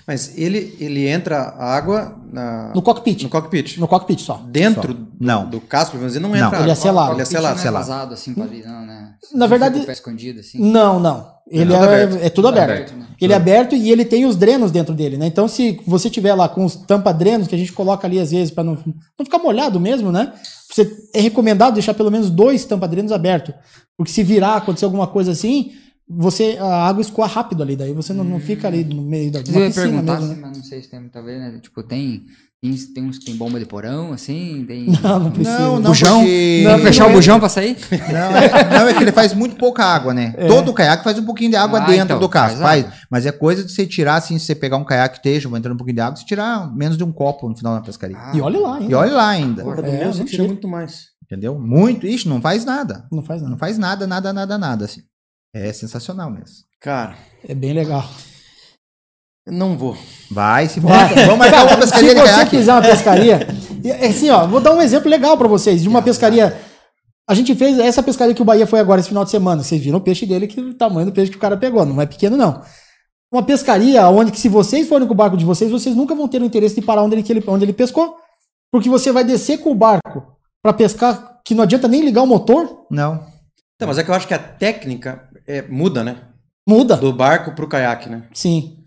Mas 0.05 0.37
ele, 0.37 0.75
ele 0.79 1.07
entra 1.07 1.37
a 1.37 1.75
água 1.75 2.15
na- 2.31 2.71
No 2.73 2.81
cockpit. 2.81 3.23
no 3.23 3.29
cockpit. 3.29 3.77
No 3.77 3.87
cockpit 3.87 4.19
só. 4.21 4.41
Dentro 4.49 4.81
Só. 4.81 4.87
do, 4.93 5.07
Não. 5.19 5.49
do 5.49 5.59
casco, 5.59 5.97
vamos 5.97 6.13
dizer, 6.13 6.19
não 6.21 6.29
Não. 6.29 6.37
entra 6.37 6.61
Ele 6.61 6.71
é 6.71 6.75
selado. 6.75 7.13
Ele 7.13 7.21
é 7.21 7.25
selado. 7.25 7.55
Não 7.55 7.59
é 7.61 7.63
selado. 7.63 7.85
vazado 7.87 8.13
assim 8.13 8.33
pra 8.33 8.43
ali, 8.45 8.63
não, 8.65 8.85
né? 8.85 9.11
Na 9.33 9.47
verdade- 9.47 9.73
Fica 9.75 9.83
o 9.83 9.87
pé 9.87 9.93
escondido 9.93 10.39
assim. 10.39 10.59
Não, 10.59 10.99
não. 10.99 11.35
Ele 11.49 11.65
tudo 11.71 11.75
é, 11.75 12.03
aberto. 12.03 12.23
é 12.25 12.29
tudo 12.29 12.47
aberto. 12.49 12.69
aberto, 12.71 12.93
né? 12.95 13.07
Ele 13.21 13.33
é 13.33 13.35
aberto 13.35 13.75
e 13.75 13.89
ele 13.91 14.03
tem 14.05 14.25
os 14.25 14.35
drenos 14.35 14.69
dentro 14.69 14.93
dele, 14.93 15.17
né? 15.17 15.25
Então, 15.27 15.47
se 15.47 15.79
você 15.87 16.09
tiver 16.09 16.33
lá 16.33 16.47
com 16.49 16.65
os 16.65 16.75
tampa-drenos 16.75 17.47
que 17.47 17.55
a 17.55 17.57
gente 17.57 17.71
coloca 17.71 18.05
ali 18.05 18.19
às 18.19 18.31
vezes 18.31 18.51
para 18.51 18.63
não, 18.65 18.73
não 19.17 19.25
ficar 19.25 19.39
molhado 19.39 19.79
mesmo, 19.79 20.11
né? 20.11 20.33
Você 20.69 20.89
é 21.13 21.21
recomendado 21.21 21.73
deixar 21.73 21.93
pelo 21.93 22.11
menos 22.11 22.29
dois 22.29 22.65
tampa-drenos 22.65 23.11
abertos, 23.13 23.55
porque 23.97 24.11
se 24.11 24.23
virar, 24.23 24.57
acontecer 24.57 24.83
alguma 24.85 25.07
coisa 25.07 25.31
assim, 25.31 25.71
você 26.09 26.57
a 26.59 26.87
água 26.87 27.01
escoa 27.01 27.27
rápido 27.27 27.61
ali, 27.63 27.75
daí 27.75 27.93
você 27.93 28.13
não, 28.13 28.23
não 28.23 28.39
fica 28.39 28.67
ali 28.67 28.83
no 28.83 29.01
meio 29.01 29.31
da 29.31 29.39
piscina 29.39 29.69
perguntar, 29.71 30.13
mesmo, 30.19 30.25
assim, 30.31 30.35
né? 30.35 30.47
mas 30.47 30.57
não 30.57 30.63
sei 30.63 30.81
se 30.81 30.89
tem 30.89 30.99
muita 30.99 31.21
vez, 31.21 31.39
né? 31.39 31.59
Tipo, 31.61 31.83
tem, 31.83 32.23
tem, 32.61 32.75
tem 32.93 33.03
uns 33.03 33.19
que 33.19 33.25
tem 33.25 33.35
bomba 33.35 33.59
de 33.59 33.65
porão, 33.65 34.13
assim, 34.13 34.63
tem... 34.67 34.87
Não, 35.03 35.19
não 35.19 35.31
precisa. 35.31 35.59
Não, 35.59 35.79
não, 35.79 35.91
bujão? 35.91 36.19
porque- 36.19 36.63
que 36.65 36.81
fechar 36.81 37.03
não 37.03 37.09
o 37.09 37.11
é- 37.11 37.15
bujão 37.15 37.39
pra 37.39 37.49
sair? 37.49 37.77
Não, 38.11 38.37
é, 38.37 38.79
não, 38.79 38.87
é 38.87 38.93
que 38.93 39.03
ele 39.03 39.11
faz 39.11 39.33
muito 39.33 39.55
pouca 39.57 39.83
água, 39.85 40.13
né? 40.13 40.31
Todo 40.47 40.73
caiaque 40.73 41.03
faz 41.03 41.19
um 41.19 41.25
pouquinho 41.25 41.51
de 41.51 41.55
água 41.57 41.79
Ah, 41.79 41.85
dentro 41.85 42.03
então, 42.05 42.19
do 42.19 42.29
casco, 42.29 42.59
faz 42.59 42.85
faz. 42.85 42.95
Mas 43.11 43.25
é 43.25 43.31
coisa 43.31 43.63
de 43.63 43.71
você 43.71 43.85
tirar, 43.85 44.15
assim, 44.15 44.39
se 44.39 44.45
você 44.45 44.55
pegar 44.55 44.77
um 44.77 44.85
caiaque 44.85 45.17
esteja 45.17 45.47
entrando 45.49 45.73
um 45.73 45.77
pouquinho 45.77 45.95
de 45.95 46.01
água, 46.01 46.15
você 46.15 46.25
tirar 46.25 46.73
menos 46.75 46.97
de 46.97 47.03
um 47.03 47.11
copo 47.11 47.47
no 47.49 47.55
final 47.57 47.75
da 47.75 47.81
pescaria. 47.81 48.17
Ah, 48.17 48.31
E 48.33 48.41
olha 48.41 48.59
lá, 48.59 48.81
hein? 48.81 48.87
E 48.89 48.93
olha 48.95 49.11
lá 49.13 49.27
ainda. 49.29 49.61
Porra, 49.63 49.81
do 49.81 49.85
É, 49.87 50.05
não 50.05 50.11
tira 50.13 50.27
sei. 50.27 50.47
muito 50.47 50.67
mais. 50.67 51.07
Entendeu? 51.23 51.59
Muito. 51.59 52.07
Ixi, 52.07 52.27
não 52.29 52.39
faz 52.41 52.63
nada. 52.65 53.05
Não 53.11 53.21
faz 53.21 53.41
Não 53.41 53.49
nada. 53.49 53.59
faz 53.59 53.77
nada, 53.77 54.07
nada, 54.07 54.31
nada, 54.33 54.57
nada, 54.57 54.85
assim. 54.85 55.01
É 55.53 55.71
sensacional 55.73 56.29
mesmo. 56.29 56.65
Cara, 56.79 57.15
É 57.47 57.55
bem 57.55 57.73
legal. 57.73 58.03
não 59.47 59.77
vou. 59.77 59.97
Vai, 60.29 60.67
se 60.67 60.79
Vai. 60.79 61.13
Vamos 61.25 61.37
marcar 61.39 61.65
uma 61.65 61.77
pescaria 61.77 62.09
Se 62.09 62.15
você 62.33 62.45
fizer 62.47 62.73
uma 62.73 62.81
pescaria, 62.83 63.47
e, 63.83 63.91
assim, 63.91 64.29
ó, 64.29 64.45
vou 64.45 64.59
dar 64.59 64.73
um 64.73 64.81
exemplo 64.81 65.09
legal 65.09 65.37
pra 65.37 65.47
vocês 65.47 65.81
de 65.81 65.89
uma 65.89 66.01
pescaria. 66.01 66.59
A 67.29 67.33
gente 67.33 67.53
fez 67.55 67.77
essa 67.79 68.01
pescaria 68.03 68.33
que 68.33 68.41
o 68.41 68.45
Bahia 68.45 68.67
foi 68.67 68.79
agora 68.79 68.99
esse 68.99 69.09
final 69.09 69.23
de 69.25 69.31
semana. 69.31 69.63
Vocês 69.63 69.81
viram 69.81 69.97
o 69.97 70.01
peixe 70.01 70.25
dele, 70.25 70.47
que 70.47 70.59
o 70.59 70.73
tamanho 70.73 71.05
do 71.07 71.11
peixe 71.11 71.31
que 71.31 71.37
o 71.37 71.41
cara 71.41 71.57
pegou, 71.57 71.85
não 71.85 72.01
é 72.01 72.05
pequeno 72.05 72.37
não. 72.37 72.61
Uma 73.31 73.43
pescaria 73.43 74.07
onde 74.07 74.31
que 74.31 74.39
se 74.39 74.47
vocês 74.47 74.87
forem 74.87 75.05
com 75.07 75.13
o 75.13 75.17
barco 75.17 75.35
de 75.35 75.43
vocês, 75.43 75.69
vocês 75.69 75.95
nunca 75.95 76.15
vão 76.15 76.27
ter 76.27 76.41
o 76.41 76.45
interesse 76.45 76.75
de 76.75 76.81
parar 76.81 77.03
onde 77.03 77.15
ele, 77.15 77.43
onde 77.47 77.65
ele 77.65 77.73
pescou, 77.73 78.15
porque 78.71 78.87
você 78.89 79.11
vai 79.11 79.25
descer 79.25 79.57
com 79.57 79.71
o 79.71 79.75
barco 79.75 80.23
pra 80.63 80.71
pescar, 80.71 81.41
que 81.43 81.53
não 81.53 81.63
adianta 81.63 81.87
nem 81.87 82.01
ligar 82.03 82.21
o 82.23 82.27
motor, 82.27 82.85
Não. 82.89 83.25
Então, 83.75 83.87
mas 83.87 83.97
é 83.97 84.03
que 84.03 84.09
eu 84.09 84.15
acho 84.15 84.27
que 84.27 84.33
a 84.33 84.39
técnica 84.39 85.29
é, 85.47 85.63
muda, 85.69 86.03
né? 86.03 86.17
muda. 86.67 86.97
Do 86.97 87.13
barco 87.13 87.51
pro 87.53 87.67
caiaque, 87.67 88.09
né? 88.09 88.23
Sim. 88.33 88.77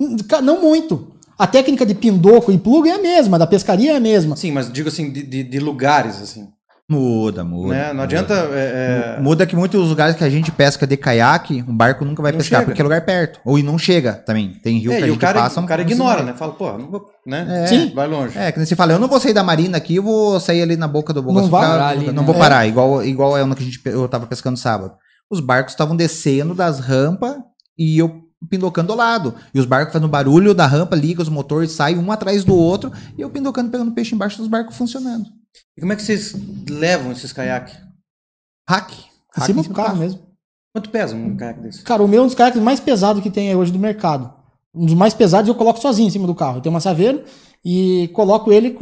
Não 0.42 0.60
muito. 0.60 1.12
A 1.38 1.46
técnica 1.46 1.86
de 1.86 1.94
pindoco 1.94 2.52
e 2.52 2.58
plugo 2.58 2.86
é 2.86 2.92
a 2.92 2.98
mesma, 3.00 3.38
da 3.38 3.46
pescaria 3.46 3.92
é 3.92 3.96
a 3.96 4.00
mesma. 4.00 4.36
Sim, 4.36 4.52
mas 4.52 4.70
digo 4.70 4.88
assim, 4.88 5.10
de, 5.10 5.22
de- 5.22 5.42
de 5.44 5.58
lugares, 5.58 6.20
assim. 6.20 6.48
Muda, 6.86 7.44
muda. 7.44 7.72
né? 7.72 7.92
Não 7.92 8.02
adianta. 8.02 8.34
é, 8.52 9.14
é, 9.16 9.20
Muda 9.22 9.46
que 9.46 9.54
muitos 9.54 9.88
lugares 9.88 10.16
que 10.16 10.24
a 10.24 10.28
gente 10.28 10.50
pesca 10.50 10.86
de 10.86 10.96
caiaque, 10.96 11.64
o 11.66 11.72
barco 11.72 12.04
nunca 12.04 12.20
vai 12.20 12.32
Não 12.32 12.38
pescar, 12.38 12.58
chega. 12.60 12.70
porque 12.70 12.82
é 12.82 12.84
lugar 12.84 13.00
perto. 13.02 13.40
Ou 13.44 13.58
e 13.58 13.62
não 13.62 13.78
chega 13.78 14.12
também. 14.12 14.50
Tem 14.62 14.76
rio 14.78 14.92
é, 14.92 14.96
que 14.96 15.02
a 15.04 15.06
o 15.06 15.10
gente 15.10 15.18
cara, 15.20 15.40
passa. 15.40 15.60
o 15.60 15.66
cara 15.66 15.82
ignora, 15.82 16.22
né? 16.24 16.34
Fala, 16.36 16.52
pô, 16.52 16.76
não 16.76 16.90
vou, 16.90 17.06
né? 17.24 17.62
É. 17.62 17.66
Sim. 17.68 17.92
Vai 17.94 18.08
longe. 18.08 18.36
É, 18.36 18.50
que 18.50 18.58
nem 18.58 18.66
você 18.66 18.74
fala, 18.76 18.92
eu 18.92 18.98
não 18.98 19.06
vou 19.08 19.20
sair 19.20 19.32
da 19.32 19.44
marina 19.44 19.76
aqui, 19.78 19.94
eu 19.96 20.02
vou 20.02 20.38
sair 20.40 20.60
ali 20.62 20.76
na 20.76 20.88
boca 20.88 21.12
do 21.14 21.22
Não 21.22 21.46
vai 21.48 21.62
Ficar, 21.62 21.86
ali, 21.88 22.06
Não 22.08 22.12
né? 22.14 22.22
vou 22.26 22.34
É. 22.34 22.38
parar, 22.38 22.66
igual, 22.66 23.02
igual 23.04 23.38
é 23.38 23.44
no 23.44 23.54
que 23.54 23.62
a 23.62 23.66
gente, 23.66 23.80
eu 23.86 24.08
tava 24.08 24.26
pescando 24.26 24.58
sábado. 24.58 24.92
Os 25.30 25.40
barcos 25.40 25.72
estavam 25.72 25.96
descendo 25.96 26.54
das 26.54 26.80
rampas 26.80 27.36
e 27.78 27.98
eu 27.98 28.28
pindocando 28.48 28.88
do 28.88 28.96
lado. 28.96 29.34
E 29.54 29.60
os 29.60 29.66
barcos 29.66 29.92
fazendo 29.92 30.08
barulho 30.08 30.54
da 30.54 30.66
rampa, 30.66 30.96
liga 30.96 31.22
os 31.22 31.28
motores, 31.28 31.72
saem 31.72 31.98
um 31.98 32.10
atrás 32.10 32.44
do 32.44 32.54
outro, 32.54 32.92
e 33.16 33.20
eu 33.20 33.30
pindocando, 33.30 33.70
pegando 33.70 33.92
peixe 33.92 34.14
embaixo 34.14 34.38
dos 34.38 34.48
barcos 34.48 34.76
funcionando. 34.76 35.26
E 35.76 35.80
como 35.80 35.92
é 35.92 35.96
que 35.96 36.02
vocês 36.02 36.34
levam 36.68 37.12
esses 37.12 37.32
caiaques? 37.32 37.74
Hack. 38.68 38.92
Em 38.92 39.04
Hack 39.36 39.46
cima 39.46 39.62
do 39.62 39.70
carro 39.70 39.96
mesmo. 39.96 40.20
Quanto 40.72 40.90
pesa 40.90 41.14
um 41.14 41.36
caiaque 41.36 41.60
desse? 41.60 41.82
Cara, 41.82 42.02
o 42.02 42.08
meu 42.08 42.20
é 42.20 42.22
um 42.22 42.26
dos 42.26 42.34
caiaques 42.34 42.60
mais 42.62 42.80
pesados 42.80 43.22
que 43.22 43.30
tem 43.30 43.48
aí 43.48 43.56
hoje 43.56 43.72
do 43.72 43.78
mercado. 43.78 44.32
Um 44.74 44.86
dos 44.86 44.94
mais 44.94 45.12
pesados 45.12 45.48
eu 45.48 45.54
coloco 45.54 45.80
sozinho 45.80 46.06
em 46.08 46.10
cima 46.10 46.26
do 46.26 46.34
carro. 46.34 46.58
Eu 46.58 46.60
tenho 46.60 46.72
uma 46.72 46.80
saveiro 46.80 47.24
e 47.64 48.08
coloco 48.14 48.52
ele 48.52 48.76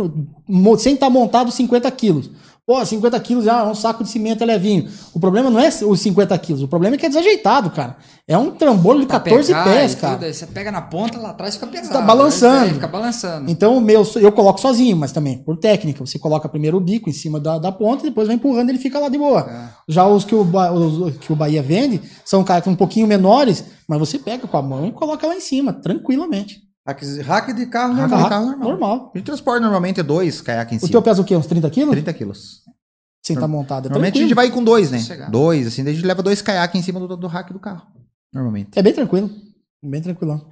sem 0.79 0.95
estar 0.95 1.11
montado 1.11 1.51
50 1.51 1.91
quilos. 1.93 2.31
Pô, 2.69 2.85
50 2.85 3.19
quilos 3.21 3.49
ah, 3.49 3.61
é 3.61 3.63
um 3.63 3.75
saco 3.75 4.05
de 4.05 4.11
cimento 4.11 4.43
é 4.43 4.47
levinho. 4.47 4.91
O 5.15 5.19
problema 5.19 5.49
não 5.49 5.59
é 5.59 5.69
os 5.69 6.01
50 6.03 6.37
quilos, 6.37 6.63
o 6.63 6.69
problema 6.69 6.97
é 6.97 6.99
que 6.99 7.07
é 7.07 7.09
desajeitado, 7.09 7.71
cara. 7.71 7.97
É 8.27 8.37
um 8.37 8.51
trambolho 8.51 9.01
de 9.01 9.07
Pra 9.07 9.21
14 9.21 9.47
pegar 9.47 9.65
pés, 9.65 9.95
cara. 9.95 10.19
tudo, 10.19 10.31
você 10.31 10.47
pega 10.47 10.71
na 10.71 10.83
ponta, 10.83 11.19
lá 11.19 11.31
atrás 11.31 11.55
fica 11.55 11.67
pesado. 11.67 11.95
Tá 11.95 12.03
balançando. 12.03 12.65
aí 12.65 12.75
Fica 12.75 12.87
balançando. 12.87 13.51
Então 13.51 13.79
o 13.79 13.81
meu 13.81 14.07
eu 14.17 14.31
coloco 14.31 14.61
sozinho, 14.61 14.99
mas 14.99 15.13
também 15.13 15.39
por 15.39 15.57
técnica. 15.57 16.05
Você 16.05 16.19
coloca 16.19 16.47
primeiro 16.47 16.77
o 16.77 16.81
bico 16.81 17.09
em 17.09 17.13
cima 17.15 17.41
da, 17.41 17.59
da 17.59 17.73
ponta 17.73 18.05
e 18.05 18.11
depois 18.11 18.27
vai 18.27 18.37
empurrando 18.37 18.69
e 18.69 18.73
ele 18.73 18.79
fica 18.79 18.99
lá 18.99 19.09
de 19.09 19.17
boa. 19.17 19.49
É. 19.51 19.69
Já 19.89 20.07
os 20.07 20.27
que 20.27 20.35
o, 20.35 20.43
os 20.43 21.17
que 21.17 21.33
o 21.33 21.37
Bahia 21.37 21.63
vende 21.63 22.03
são 22.23 22.45
caiaques 22.45 22.71
um 22.71 22.77
pouquinho 22.77 23.07
menores, 23.07 23.65
mas 23.89 23.99
você 23.99 24.19
pega 24.19 24.47
com 24.47 24.57
a 24.59 24.63
mão 24.63 24.87
e 24.87 24.93
coloca 24.93 25.27
lá 25.27 25.35
em 25.35 25.41
cima, 25.41 25.73
tranquilamente. 25.73 26.68
Hack, 27.23 27.53
de 27.55 27.67
carro 27.67 27.93
Hack 27.95 28.01
normal. 28.09 28.23
de 28.25 28.29
carro 28.29 28.47
normal. 28.47 28.69
normal. 28.71 29.11
A 29.15 29.19
gente 29.19 29.27
transporta 29.27 29.61
normalmente 29.61 30.03
dois 30.03 30.41
caiaques 30.41 30.73
em 30.75 30.77
O 30.77 30.81
cima. 30.81 30.93
teu 30.93 31.03
pesa 31.03 31.21
o 31.21 31.25
quê? 31.25 31.37
Uns 31.37 31.47
30 31.47 31.69
quilos? 31.71 31.91
30 31.93 32.13
quilos. 32.15 32.63
Sem 33.25 33.35
estar 33.35 33.47
montado. 33.49 33.87
É, 33.87 33.89
Normalmente 33.89 34.13
a 34.13 34.13
tranquilo. 34.15 34.29
gente 34.29 34.35
vai 34.37 34.51
com 34.51 34.65
dois, 34.65 34.91
né? 34.91 34.99
Dois, 35.31 35.67
assim, 35.67 35.85
daí 35.85 35.93
a 35.93 35.97
gente 35.97 36.07
leva 36.07 36.23
dois 36.23 36.41
caiaques 36.41 36.81
em 36.81 36.83
cima 36.83 36.99
do, 36.99 37.17
do 37.17 37.27
rack 37.27 37.53
do 37.53 37.59
carro. 37.59 37.83
Normalmente. 38.33 38.71
é 38.79 38.83
bem 38.83 38.93
tranquilo. 38.95 39.31
Bem 39.85 40.01
tranquilão. 40.01 40.45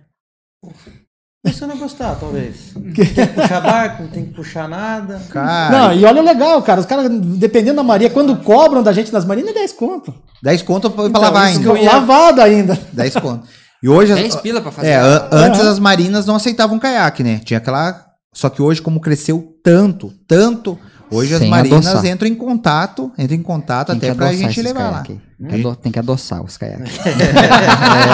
Você 1.44 1.64
não 1.64 1.78
gostar, 1.78 2.16
talvez. 2.16 2.72
Tem 2.74 2.92
que 2.92 3.26
puxar 3.28 3.60
barco, 3.60 4.02
não 4.02 4.10
tem 4.10 4.26
que 4.26 4.34
puxar 4.34 4.68
nada. 4.68 5.20
Cara, 5.30 5.70
Não, 5.78 5.92
e 5.94 6.04
olha 6.04 6.20
o 6.20 6.24
legal, 6.24 6.60
cara. 6.62 6.80
Os 6.80 6.86
caras, 6.86 7.08
dependendo 7.08 7.76
da 7.76 7.82
Maria, 7.84 8.10
quando 8.10 8.36
cobram 8.42 8.82
da 8.82 8.92
gente 8.92 9.12
nas 9.12 9.24
marinas, 9.24 9.52
é 9.52 9.54
10 9.54 9.72
conto. 9.74 10.12
10 10.42 10.62
conto 10.62 10.90
pra, 10.90 11.02
pra 11.04 11.08
Então, 11.08 11.22
lavar 11.22 11.44
ainda. 11.46 11.72
Lavado 11.82 12.40
ainda. 12.42 12.74
10 12.92 13.14
conto. 13.16 13.46
E 13.82 13.88
hoje... 13.88 14.12
as- 14.12 14.18
10 14.20 14.36
pila 14.36 14.60
pra 14.60 14.70
fazer. 14.72 14.88
É, 14.88 14.96
an- 14.96 15.28
antes 15.32 15.60
Aham. 15.60 15.70
as 15.70 15.78
marinas 15.78 16.26
não 16.26 16.36
aceitavam 16.36 16.78
caiaque, 16.78 17.22
né? 17.22 17.40
Tinha 17.44 17.58
aquela... 17.58 18.04
Só 18.32 18.50
que 18.50 18.60
hoje, 18.60 18.82
como 18.82 19.00
cresceu 19.00 19.54
tanto, 19.62 20.12
tanto... 20.28 20.78
Hoje 21.10 21.34
as 21.34 21.40
Sem 21.40 21.50
marinas 21.50 21.86
adoçar. 21.86 22.06
entram 22.06 22.28
em 22.28 22.34
contato, 22.34 23.12
entram 23.18 23.36
em 23.36 23.42
contato 23.42 23.88
Tem 23.88 23.96
até 23.96 24.14
pra 24.14 24.32
gente 24.32 24.60
levar 24.60 24.90
lá. 24.90 25.02
Tem 25.02 25.20
que 25.62 25.76
Tem 25.82 25.92
que 25.92 25.98
adoçar 25.98 26.42
os 26.42 26.56
caiaques. 26.56 26.92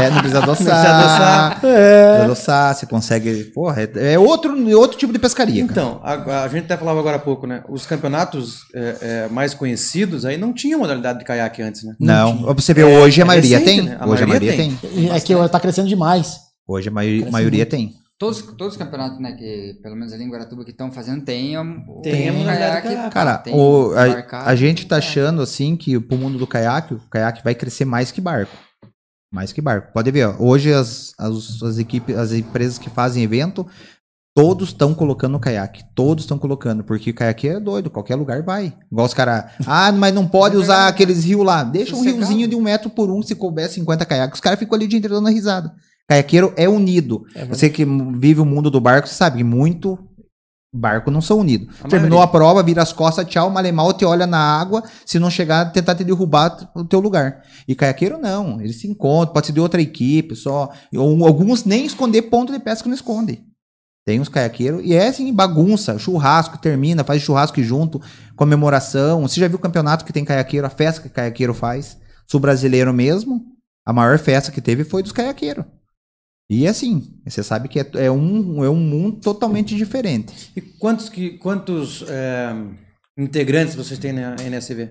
É, 0.03 0.11
não 0.11 0.19
precisa 0.19 0.43
adoçar. 0.43 0.67
Não 0.67 0.75
precisa 0.75 0.89
adoçar. 0.89 1.61
É. 1.65 2.07
Precisa 2.07 2.25
adoçar, 2.25 2.75
você 2.75 2.87
consegue... 2.87 3.45
Porra, 3.55 3.83
é, 3.83 4.15
é 4.15 4.19
outro, 4.19 4.53
outro 4.77 4.99
tipo 4.99 5.13
de 5.13 5.19
pescaria. 5.19 5.63
Então, 5.63 6.01
a, 6.03 6.43
a 6.43 6.49
gente 6.49 6.65
até 6.65 6.77
falava 6.77 6.99
agora 6.99 7.17
há 7.17 7.21
pouco, 7.21 7.47
né? 7.47 7.63
Os 7.69 7.87
campeonatos 7.87 8.63
é, 8.75 8.97
é, 9.01 9.29
mais 9.29 9.55
conhecidos 9.55 10.25
aí 10.25 10.37
não 10.37 10.53
tinham 10.53 10.81
modalidade 10.81 11.21
de 11.21 11.25
caiaque 11.25 11.63
antes, 11.63 11.85
né? 11.85 11.95
Não, 12.01 12.55
você 12.55 12.75
vê, 12.75 12.85
hoje 12.85 13.21
a 13.21 13.25
é 13.25 13.27
maioria 13.27 13.59
recente, 13.59 13.77
tem. 13.77 13.89
né? 13.89 13.97
A 14.01 14.09
Hoje 14.09 14.23
a 14.23 14.27
maioria 14.27 14.57
maioria 14.57 14.79
tem. 14.81 14.91
E 14.95 15.09
É 15.09 15.21
que 15.21 15.49
tá 15.49 15.61
crescendo 15.61 15.89
demais. 15.89 16.37
Hoje 16.67 16.89
a 16.89 16.93
maioria, 16.93 17.31
maioria 17.31 17.67
tem. 17.67 17.95
Todos, 18.23 18.41
todos 18.41 18.75
os 18.75 18.77
campeonatos, 18.77 19.19
né, 19.19 19.33
que 19.33 19.81
pelo 19.83 19.97
menos 19.97 20.13
ali 20.13 20.23
em 20.23 20.31
Guaratuba 20.31 20.65
que 20.65 20.71
estão 20.71 20.93
fazendo, 20.93 21.25
tem 21.25 21.57
a, 21.57 21.63
o 21.63 22.03
Tem 22.03 22.31
modalidade 22.31 22.83
caiaque. 22.87 23.11
Cara, 23.13 23.39
tem 23.39 23.53
o- 23.53 23.93
a, 23.97 24.07
embarcado, 24.07 24.49
a 24.49 24.55
gente 24.55 24.87
tá 24.87 24.99
achando 24.99 25.43
assim 25.43 25.75
que 25.75 25.99
pro 25.99 26.17
mundo 26.17 26.39
do 26.39 26.47
caiaque, 26.47 26.95
o 26.95 27.01
caiaque 27.11 27.43
vai 27.43 27.53
crescer 27.53 27.85
mais 27.85 28.13
que 28.13 28.21
barco. 28.21 28.57
Mais 29.35 29.53
que 29.53 29.61
barco. 29.61 29.93
Pode 29.93 30.09
ver, 30.13 30.29
ó, 30.29 30.37
hoje 30.39 30.73
as, 30.73 31.13
as, 31.19 31.61
as 31.65 31.79
equipes, 31.79 32.17
as 32.17 32.31
empresas 32.31 32.79
que 32.79 32.89
fazem 32.89 33.25
evento, 33.25 33.67
todos 34.37 34.69
estão 34.69 34.95
colocando 34.95 35.35
o 35.37 35.41
caiaque. 35.41 35.83
Todos 35.93 36.23
estão 36.23 36.39
colocando, 36.39 36.85
porque 36.85 37.11
o 37.11 37.15
caiaque 37.15 37.49
é 37.49 37.59
doido, 37.59 37.91
qualquer 37.91 38.15
lugar 38.15 38.41
vai. 38.45 38.73
Igual 38.93 39.07
os 39.07 39.15
caras, 39.15 39.51
ah, 39.67 39.91
mas 39.91 40.15
não 40.15 40.29
pode 40.29 40.57
usar 40.57 40.75
verdade, 40.75 40.91
aqueles 40.91 41.25
rios 41.25 41.45
lá. 41.45 41.65
Deixa 41.65 41.97
um 41.97 42.03
riozinho 42.03 42.47
de 42.47 42.55
um 42.55 42.61
metro 42.63 42.89
por 42.89 43.11
um, 43.11 43.21
se 43.21 43.35
couber 43.35 43.69
50 43.69 44.07
caiaques. 44.07 44.37
Os 44.37 44.41
caras 44.41 44.61
ficam 44.61 44.77
ali 44.77 44.85
o 44.85 44.89
dia 44.89 44.99
inteiro 45.01 45.17
dando 45.17 45.29
risada. 45.29 45.75
Caiaqueiro 46.09 46.53
é 46.57 46.69
unido. 46.69 47.25
Você 47.49 47.71
que 47.71 47.85
vive 47.85 48.41
o 48.41 48.45
mundo 48.45 48.71
do 48.71 48.81
barco, 48.81 49.09
você 49.09 49.15
sabe 49.15 49.39
que 49.39 49.45
muito 49.45 49.99
barco 50.75 51.11
não 51.11 51.21
são 51.21 51.39
unidos. 51.39 51.69
A 51.85 51.89
Terminou 51.89 52.19
maioria. 52.19 52.25
a 52.25 52.29
prova, 52.29 52.63
vira 52.63 52.83
as 52.83 52.93
costas, 52.93 53.27
tchau, 53.27 53.51
malemal, 53.51 53.93
te 53.93 54.05
olha 54.07 54.27
na 54.27 54.39
água, 54.39 54.83
se 55.05 55.19
não 55.19 55.29
chegar, 55.31 55.71
tentar 55.71 55.95
te 55.95 56.03
derrubar 56.03 56.71
o 56.75 56.85
teu 56.85 56.99
lugar. 56.99 57.43
E 57.69 57.75
caiaqueiro 57.75 58.19
não, 58.19 58.61
eles 58.61 58.81
se 58.81 58.89
encontram, 58.89 59.35
pode 59.35 59.47
ser 59.47 59.53
de 59.53 59.61
outra 59.61 59.83
equipe, 59.83 60.35
só. 60.35 60.71
Alguns 60.95 61.65
nem 61.65 61.85
esconder 61.85 62.23
ponto 62.23 62.53
de 62.53 62.59
pesca 62.59 62.89
não 62.89 62.95
esconde. 62.95 63.45
Tem 64.05 64.19
uns 64.19 64.29
caiaqueiros, 64.29 64.83
e 64.85 64.95
é 64.95 65.09
assim, 65.09 65.33
bagunça, 65.33 65.99
churrasco, 65.99 66.59
termina, 66.59 67.05
faz 67.05 67.23
churrasco 67.23 67.63
junto, 67.63 68.01
comemoração. 68.35 69.23
Você 69.23 69.39
já 69.41 69.47
viu 69.47 69.59
o 69.59 69.61
campeonato 69.61 70.05
que 70.05 70.13
tem 70.13 70.25
caiaqueiro, 70.25 70.67
a 70.67 70.71
festa 70.71 71.03
que 71.03 71.09
caiaqueiro 71.09 71.55
faz? 71.55 71.99
Sul 72.27 72.41
brasileiro 72.41 72.93
mesmo, 72.93 73.45
a 73.87 73.93
maior 73.93 74.19
festa 74.19 74.51
que 74.51 74.61
teve 74.61 74.85
foi 74.85 75.03
dos 75.03 75.13
caiaqueiros. 75.13 75.65
E 76.53 76.69
assim, 76.69 77.11
você 77.27 77.43
sabe 77.43 77.67
que 77.67 77.81
é, 77.81 77.91
é 77.95 78.11
um, 78.11 78.63
é 78.63 78.69
um 78.69 78.77
mundo 78.77 79.17
totalmente 79.23 79.75
diferente. 79.75 80.53
E 80.55 80.61
quantos, 80.61 81.09
que, 81.09 81.39
quantos 81.39 82.05
é, 82.07 82.55
integrantes 83.17 83.75
vocês 83.75 83.99
têm 83.99 84.13
na 84.13 84.37
NSV 84.37 84.91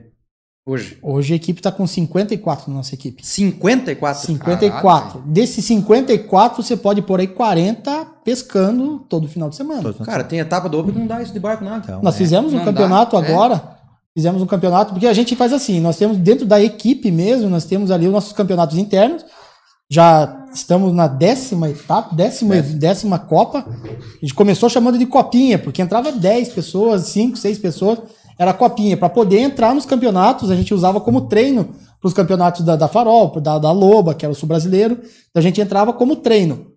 hoje? 0.66 0.98
Hoje 1.04 1.34
a 1.34 1.36
equipe 1.36 1.62
tá 1.62 1.72
com 1.72 1.86
54 1.86 2.68
na 2.68 2.78
nossa 2.78 2.96
equipe. 2.96 3.24
54? 3.24 4.26
54. 4.26 5.22
Desses 5.28 5.64
54, 5.66 6.64
você 6.64 6.76
pode 6.76 7.04
pôr 7.04 7.20
aí 7.20 7.28
40 7.28 8.06
pescando 8.26 8.98
todo 9.08 9.28
final 9.28 9.48
de 9.48 9.56
semana. 9.56 9.94
Cara, 10.04 10.24
tem 10.24 10.40
etapa 10.40 10.68
do 10.68 10.80
Open 10.80 10.94
que 10.94 11.00
não 11.00 11.06
dá 11.06 11.22
isso 11.22 11.32
de 11.32 11.40
barco 11.40 11.64
nada. 11.64 11.84
Então, 11.84 12.02
Nós 12.02 12.16
é. 12.16 12.18
fizemos 12.18 12.56
um 12.56 12.66
campeonato 12.66 13.16
dá, 13.16 13.24
é. 13.24 13.32
agora. 13.32 13.78
Fizemos 14.16 14.42
um 14.42 14.48
campeonato, 14.48 14.94
porque 14.94 15.06
a 15.08 15.14
gente 15.14 15.36
faz 15.36 15.54
assim, 15.54 15.80
nós 15.80 15.96
temos 15.96 16.18
dentro 16.18 16.46
da 16.46 16.60
equipe 16.62 17.12
mesmo, 17.12 17.50
nós 17.50 17.66
temos 17.66 17.92
ali 17.92 18.08
os 18.08 18.12
nossos 18.12 18.34
campeonatos 18.34 18.78
internos. 18.78 19.24
Já 19.92 20.46
estamos 20.54 20.94
na 20.94 21.06
décima 21.06 21.70
etapa, 21.70 22.16
décima, 22.16 22.62
décima 22.62 23.20
Copa. 23.20 23.66
A 23.68 24.20
gente 24.22 24.34
começou 24.34 24.70
chamando 24.70 24.98
de 24.98 25.06
copinha, 25.06 25.60
porque 25.60 25.82
entrava 25.82 26.14
10 26.14 26.48
pessoas, 26.54 27.08
5, 27.08 27.36
6 27.36 27.60
pessoas, 27.60 28.00
era 28.40 28.54
copinha. 28.54 28.96
Para 28.96 29.10
poder 29.10 29.40
entrar 29.40 29.76
nos 29.76 29.86
campeonatos, 29.86 30.50
a 30.50 30.56
gente 30.56 30.74
usava 30.74 31.02
como 31.02 31.28
treino 31.28 31.76
para 32.00 32.08
os 32.08 32.14
campeonatos 32.14 32.64
da, 32.64 32.78
da 32.78 32.88
Farol, 32.88 33.38
da, 33.42 33.60
da 33.60 33.74
Loba, 33.74 34.14
que 34.14 34.26
era 34.26 34.32
o 34.32 34.36
sul 34.36 34.48
brasileiro. 34.48 34.94
Então 35.30 35.42
a 35.42 35.42
gente 35.42 35.60
entrava 35.60 35.92
como 35.92 36.16
treino. 36.16 36.68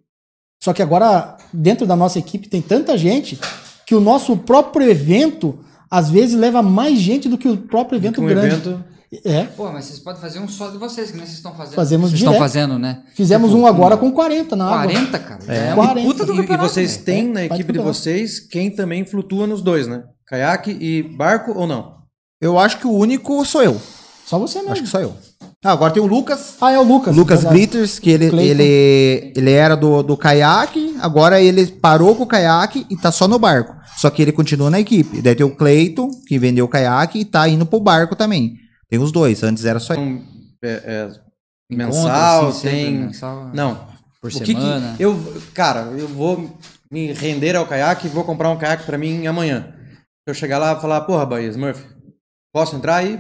Só 0.60 0.72
que 0.72 0.82
agora, 0.82 1.36
dentro 1.52 1.86
da 1.86 1.94
nossa 1.94 2.18
equipe, 2.18 2.48
tem 2.48 2.60
tanta 2.60 2.98
gente 2.98 3.38
que 3.86 3.94
o 3.94 4.00
nosso 4.00 4.36
próprio 4.38 4.90
evento, 4.90 5.56
às 5.88 6.10
vezes, 6.10 6.34
leva 6.34 6.62
mais 6.62 6.98
gente 6.98 7.28
do 7.28 7.38
que 7.38 7.46
o 7.46 7.56
próprio 7.56 7.96
evento 7.96 8.20
um 8.20 8.26
grande. 8.26 8.56
evento. 8.56 8.93
É. 9.24 9.44
Pô, 9.44 9.70
mas 9.70 9.86
vocês 9.86 9.98
podem 9.98 10.20
fazer 10.20 10.38
um 10.38 10.48
só 10.48 10.70
de 10.70 10.78
vocês, 10.78 11.10
que 11.10 11.16
nem 11.16 11.26
vocês 11.26 11.36
estão 11.36 11.54
fazendo. 11.54 11.74
Fazemos 11.74 12.10
vocês 12.10 12.18
direto. 12.18 12.32
estão 12.32 12.48
fazendo, 12.48 12.78
né? 12.78 13.02
Fizemos 13.14 13.52
um 13.52 13.66
agora 13.66 13.96
com 13.96 14.10
40 14.10 14.56
na 14.56 14.66
água. 14.66 14.92
40, 14.92 15.18
cara. 15.18 15.44
É, 15.48 15.74
uma 15.74 15.86
40. 15.86 16.06
puta 16.06 16.24
do 16.24 16.34
E, 16.34 16.44
e 16.44 16.56
vocês 16.56 16.92
velho. 16.92 17.04
têm 17.04 17.28
É, 17.28 17.32
na 17.32 17.44
equipe 17.44 17.72
de 17.72 17.78
vocês 17.78 18.40
quem 18.40 18.70
também 18.70 19.04
flutua 19.04 19.46
nos 19.46 19.62
dois, 19.62 19.86
né? 19.86 20.04
Caiaque 20.26 20.70
e 20.80 21.02
barco 21.02 21.52
ou 21.56 21.66
não? 21.66 21.94
Eu 22.40 22.58
acho 22.58 22.78
que 22.78 22.86
o 22.86 22.92
único 22.92 23.44
sou 23.44 23.62
eu. 23.62 23.80
Só 24.26 24.38
você 24.38 24.58
mesmo. 24.58 24.72
Acho 24.72 24.82
que 24.82 24.88
sou 24.88 25.00
eu. 25.00 25.14
Ah, 25.62 25.72
agora 25.72 25.92
tem 25.92 26.02
o 26.02 26.06
Lucas. 26.06 26.56
Ah, 26.60 26.72
é 26.72 26.78
o 26.78 26.82
Lucas. 26.82 27.16
Lucas 27.16 27.40
verdade. 27.40 27.58
Glitters, 27.58 27.98
que 27.98 28.10
ele, 28.10 28.26
ele, 28.26 29.32
ele 29.34 29.50
era 29.50 29.74
do, 29.74 30.02
do 30.02 30.14
caiaque, 30.14 30.94
agora 31.00 31.40
ele 31.40 31.66
parou 31.66 32.14
com 32.14 32.24
o 32.24 32.26
caiaque 32.26 32.86
e 32.90 32.96
tá 32.96 33.10
só 33.10 33.26
no 33.26 33.38
barco. 33.38 33.74
Só 33.96 34.10
que 34.10 34.20
ele 34.20 34.32
continua 34.32 34.68
na 34.68 34.80
equipe. 34.80 35.22
Daí 35.22 35.34
tem 35.34 35.46
o 35.46 35.56
Cleiton, 35.56 36.10
que 36.26 36.38
vendeu 36.38 36.66
o 36.66 36.68
caiaque 36.68 37.20
e 37.20 37.24
tá 37.24 37.48
indo 37.48 37.64
pro 37.64 37.80
barco 37.80 38.14
também. 38.14 38.56
Tem 38.94 39.02
os 39.02 39.10
dois, 39.10 39.42
antes 39.42 39.64
era 39.64 39.80
só 39.80 39.94
Então, 39.94 40.22
é, 40.62 40.68
é, 40.70 41.04
Encontro, 41.70 41.94
mensal, 41.96 42.48
assim, 42.48 42.68
tem. 42.68 42.92
mensal. 42.98 43.50
Não. 43.52 43.74
Por 44.20 44.30
O 44.30 44.38
que 44.38 44.40
que- 44.40 44.52
semana. 44.52 44.94
eu, 44.98 45.42
cara, 45.52 45.80
eu 45.98 46.06
vou 46.08 46.56
me 46.90 47.12
render 47.12 47.56
ao 47.56 47.66
caiaque 47.66 48.06
e 48.06 48.10
vou 48.10 48.22
comprar 48.24 48.50
um 48.50 48.56
caiaque 48.56 48.84
pra 48.86 48.96
mim 48.96 49.26
amanhã. 49.26 49.74
Se 50.22 50.28
eu 50.30 50.34
chegar 50.34 50.58
lá 50.58 50.74
e 50.74 50.80
falar, 50.80 51.00
porra, 51.02 51.26
Bahia, 51.26 51.48
Smurf, 51.48 51.82
posso 52.52 52.76
entrar 52.76 52.96
aí? 52.96 53.18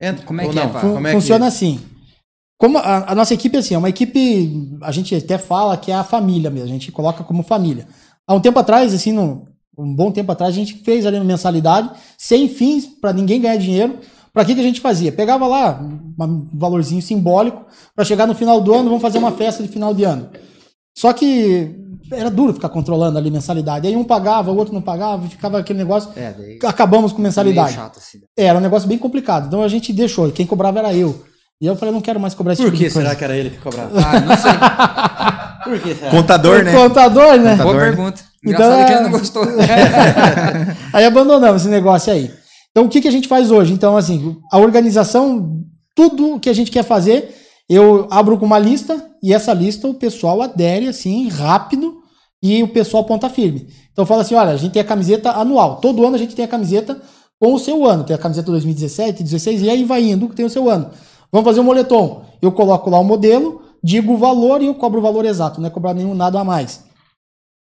Entra. 0.00 0.24
Como 0.24 0.40
é 0.40 0.44
ou 0.46 0.50
que 0.52 0.58
é, 0.58 0.64
não? 0.64 0.72
Fun- 0.80 0.94
Como 0.94 1.06
é 1.08 1.12
funciona 1.12 1.44
que... 1.46 1.48
assim. 1.48 1.80
Como 2.58 2.78
a, 2.78 3.10
a 3.10 3.14
nossa 3.14 3.34
equipe 3.34 3.56
é 3.56 3.60
assim, 3.60 3.74
é 3.74 3.78
uma 3.78 3.88
equipe, 3.88 4.78
a 4.82 4.92
gente 4.92 5.14
até 5.14 5.38
fala 5.38 5.76
que 5.76 5.90
é 5.90 5.94
a 5.94 6.04
família 6.04 6.50
mesmo, 6.50 6.68
a 6.68 6.72
gente 6.72 6.92
coloca 6.92 7.24
como 7.24 7.42
família. 7.42 7.88
Há 8.28 8.34
um 8.34 8.40
tempo 8.40 8.58
atrás, 8.58 8.94
assim, 8.94 9.12
no, 9.12 9.48
um 9.76 9.92
bom 9.94 10.12
tempo 10.12 10.30
atrás, 10.30 10.52
a 10.54 10.56
gente 10.56 10.74
fez 10.84 11.04
ali 11.06 11.16
uma 11.16 11.24
mensalidade, 11.24 11.90
sem 12.18 12.48
fins, 12.48 12.86
para 12.86 13.12
ninguém 13.12 13.40
ganhar 13.40 13.56
dinheiro. 13.56 13.98
Para 14.32 14.44
que, 14.44 14.54
que 14.54 14.60
a 14.60 14.64
gente 14.64 14.80
fazia? 14.80 15.10
Pegava 15.12 15.46
lá 15.46 15.80
um 15.80 16.46
valorzinho 16.54 17.02
simbólico 17.02 17.64
para 17.94 18.04
chegar 18.04 18.26
no 18.26 18.34
final 18.34 18.60
do 18.60 18.72
ano, 18.74 18.84
vamos 18.84 19.02
fazer 19.02 19.18
uma 19.18 19.32
festa 19.32 19.62
de 19.62 19.68
final 19.68 19.92
de 19.92 20.04
ano. 20.04 20.28
Só 20.96 21.12
que 21.12 21.74
era 22.12 22.30
duro 22.30 22.52
ficar 22.52 22.68
controlando 22.68 23.16
ali 23.18 23.30
mensalidade. 23.30 23.86
Aí 23.86 23.96
um 23.96 24.04
pagava, 24.04 24.50
o 24.50 24.56
outro 24.56 24.74
não 24.74 24.82
pagava, 24.82 25.24
e 25.26 25.28
ficava 25.30 25.58
aquele 25.58 25.78
negócio. 25.78 26.10
É, 26.16 26.32
daí. 26.32 26.58
Acabamos 26.64 27.12
com 27.12 27.22
mensalidade. 27.22 27.72
Meio 27.72 27.80
chato, 27.82 27.98
assim. 27.98 28.18
É, 28.36 28.44
Era 28.46 28.58
um 28.58 28.62
negócio 28.62 28.88
bem 28.88 28.98
complicado. 28.98 29.46
Então 29.46 29.62
a 29.62 29.68
gente 29.68 29.92
deixou. 29.92 30.30
Quem 30.30 30.46
cobrava 30.46 30.78
era 30.80 30.94
eu. 30.94 31.24
E 31.62 31.66
eu 31.66 31.76
falei, 31.76 31.92
não 31.92 32.00
quero 32.00 32.18
mais 32.18 32.34
cobrar 32.34 32.54
esse 32.54 32.62
Por 32.62 32.70
tipo 32.70 32.78
que 32.78 32.88
de 32.88 32.92
coisa. 32.94 33.08
será 33.08 33.18
que 33.18 33.24
era 33.24 33.36
ele 33.36 33.50
que 33.50 33.58
cobrava? 33.58 33.90
Ah, 33.98 34.20
não 34.20 34.36
sei. 34.36 34.52
Por 35.62 35.78
que 35.78 35.94
será? 35.94 36.10
contador, 36.10 36.64
né? 36.64 36.72
Contador, 36.72 37.36
né? 37.38 37.54
Boa 37.56 37.56
Contador, 37.56 37.74
né? 37.74 37.80
pergunta. 37.88 38.22
Então, 38.42 38.52
Engraçado 38.66 38.86
que 38.86 38.92
é- 38.92 38.96
ele 38.96 39.02
não 39.04 39.10
gostou. 39.10 39.44
Aí 40.92 41.04
abandonamos 41.04 41.60
esse 41.62 41.70
negócio 41.70 42.12
aí. 42.12 42.30
Então 42.80 42.88
o 42.88 42.90
que, 42.90 43.02
que 43.02 43.08
a 43.08 43.12
gente 43.12 43.28
faz 43.28 43.50
hoje? 43.50 43.74
Então, 43.74 43.94
assim, 43.94 44.38
a 44.50 44.56
organização, 44.56 45.60
tudo 45.94 46.40
que 46.40 46.48
a 46.48 46.52
gente 46.54 46.70
quer 46.70 46.82
fazer, 46.82 47.34
eu 47.68 48.08
abro 48.10 48.38
com 48.38 48.46
uma 48.46 48.58
lista 48.58 49.06
e 49.22 49.34
essa 49.34 49.52
lista 49.52 49.86
o 49.86 49.92
pessoal 49.92 50.40
adere 50.40 50.88
assim 50.88 51.28
rápido 51.28 51.98
e 52.42 52.62
o 52.62 52.68
pessoal 52.68 53.04
ponta 53.04 53.28
firme. 53.28 53.68
Então 53.92 54.04
eu 54.04 54.06
falo 54.06 54.22
assim, 54.22 54.34
olha, 54.34 54.52
a 54.52 54.56
gente 54.56 54.72
tem 54.72 54.80
a 54.80 54.84
camiseta 54.84 55.30
anual. 55.32 55.76
Todo 55.76 56.06
ano 56.06 56.14
a 56.14 56.18
gente 56.18 56.34
tem 56.34 56.42
a 56.42 56.48
camiseta 56.48 56.98
com 57.38 57.52
o 57.52 57.58
seu 57.58 57.84
ano. 57.84 58.02
Tem 58.02 58.16
a 58.16 58.18
camiseta 58.18 58.50
2017, 58.50 59.24
16 59.24 59.60
e 59.60 59.68
aí 59.68 59.84
vai 59.84 60.02
indo, 60.02 60.28
tem 60.28 60.46
o 60.46 60.50
seu 60.50 60.70
ano. 60.70 60.88
Vamos 61.30 61.44
fazer 61.44 61.60
um 61.60 61.64
moletom. 61.64 62.24
Eu 62.40 62.50
coloco 62.50 62.88
lá 62.88 62.98
o 62.98 63.04
modelo, 63.04 63.60
digo 63.84 64.14
o 64.14 64.16
valor 64.16 64.62
e 64.62 64.66
eu 64.68 64.74
cobro 64.74 65.00
o 65.00 65.02
valor 65.02 65.26
exato, 65.26 65.60
não 65.60 65.66
é 65.66 65.70
cobrar 65.70 65.92
nenhum 65.92 66.14
nada 66.14 66.40
a 66.40 66.44
mais. 66.44 66.82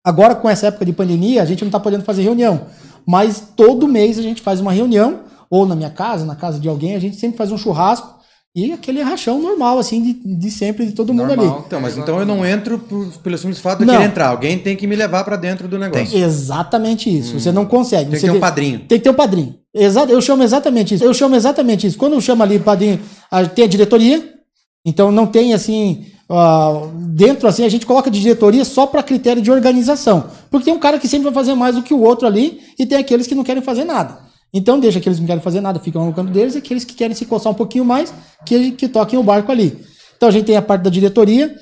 Agora, 0.04 0.34
com 0.34 0.50
essa 0.50 0.68
época 0.68 0.86
de 0.86 0.94
pandemia, 0.94 1.44
a 1.44 1.46
gente 1.46 1.62
não 1.62 1.68
está 1.68 1.80
podendo 1.82 2.04
fazer 2.04 2.24
reunião. 2.24 2.66
Mas 3.08 3.42
todo 3.56 3.88
mês 3.88 4.18
a 4.18 4.22
gente 4.22 4.42
faz 4.42 4.60
uma 4.60 4.72
reunião, 4.72 5.22
ou 5.50 5.66
na 5.66 5.76
minha 5.76 5.90
casa, 5.90 6.26
na 6.26 6.36
casa 6.36 6.60
de 6.60 6.68
alguém, 6.70 6.96
a 6.96 7.00
gente 7.00 7.16
sempre 7.18 7.38
faz 7.38 7.52
um 7.52 7.58
churrasco 7.58 8.20
e 8.56 8.74
aquele 8.74 9.02
rachão 9.02 9.42
normal, 9.42 9.80
assim, 9.80 10.02
de, 10.02 10.14
de 10.38 10.52
sempre, 10.52 10.86
de 10.86 10.92
todo 10.92 11.14
mundo 11.14 11.28
Normal. 11.30 11.56
ali. 11.56 11.64
Então, 11.68 11.80
mas 11.80 11.98
então 11.98 12.20
eu 12.20 12.26
não 12.26 12.46
entro 12.46 12.78
por- 12.80 13.08
pelo 13.24 13.38
simples 13.38 13.60
fato 13.60 13.80
de 13.80 13.86
Não. 13.86 13.94
querer 13.94 14.08
entrar. 14.08 14.28
Alguém 14.28 14.60
tem 14.60 14.76
que 14.76 14.86
me 14.86 14.96
levar 14.96 15.24
pra 15.24 15.38
dentro 15.38 15.70
do 15.70 15.80
negócio. 15.80 16.18
Exatamente 16.18 17.10
isso. 17.18 17.40
Você 17.40 17.50
não 17.52 17.66
consegue. 17.66 18.12
Tem 18.12 18.20
que 18.20 18.20
Você 18.20 18.32
ter 18.32 18.38
um 18.38 18.40
padrinho. 18.42 18.80
Tem 18.80 18.98
que 18.98 19.04
ter 19.06 19.10
um 19.10 19.14
padrinho. 19.14 19.56
Exato, 19.74 20.12
eu 20.12 20.22
chamo 20.22 20.44
exatamente 20.44 20.94
isso. 20.96 21.04
Eu 21.04 21.14
chamo 21.14 21.34
exatamente 21.36 21.88
isso. 21.88 21.98
Quando 21.98 22.14
eu 22.14 22.20
chamo 22.22 22.44
ali 22.44 22.60
padrinho, 22.60 23.00
a- 23.32 23.46
tem 23.46 23.64
a 23.64 23.68
diretoria. 23.70 24.34
Então 24.86 25.12
não 25.14 25.28
tem 25.28 25.54
assim. 25.54 26.06
Ah, 26.34 26.88
dentro 26.96 27.48
assim, 27.48 27.66
a 27.66 27.70
gente 27.70 27.86
coloca 27.86 28.10
de 28.10 28.20
diretoria 28.20 28.64
só 28.64 28.88
para 28.88 29.04
critério 29.04 29.42
de 29.42 29.52
organização. 29.52 30.30
Porque 30.50 30.66
tem 30.66 30.74
um 30.74 30.80
cara 30.80 30.98
que 30.98 31.08
sempre 31.08 31.26
vai 31.26 31.34
fazer 31.34 31.54
mais 31.56 31.76
do 31.76 31.84
que 31.84 31.94
o 31.94 32.00
outro 32.00 32.26
ali, 32.26 32.62
e 32.80 32.86
tem 32.86 32.98
aqueles 32.98 33.28
que 33.28 33.36
não 33.36 33.44
querem 33.44 33.62
fazer 33.62 33.84
nada. 33.84 34.18
Então 34.54 34.80
deixa 34.80 35.00
aqueles 35.00 35.18
que 35.18 35.22
não 35.22 35.28
querem 35.28 35.44
fazer 35.44 35.60
nada, 35.60 35.80
ficam 35.80 36.06
no 36.06 36.14
canto 36.14 36.32
deles, 36.32 36.56
e 36.56 36.60
aqueles 36.60 36.86
que 36.86 36.94
querem 36.94 37.16
se 37.16 37.26
coçar 37.26 37.52
um 37.52 37.56
pouquinho 37.56 37.84
mais, 37.84 38.14
que, 38.46 38.72
que 38.72 38.88
toquem 38.88 39.20
o 39.20 39.24
barco 39.24 39.52
ali. 39.52 39.78
Então 40.16 40.30
a 40.30 40.32
gente 40.32 40.46
tem 40.46 40.56
a 40.56 40.62
parte 40.62 40.84
da 40.84 40.90
diretoria. 40.90 41.54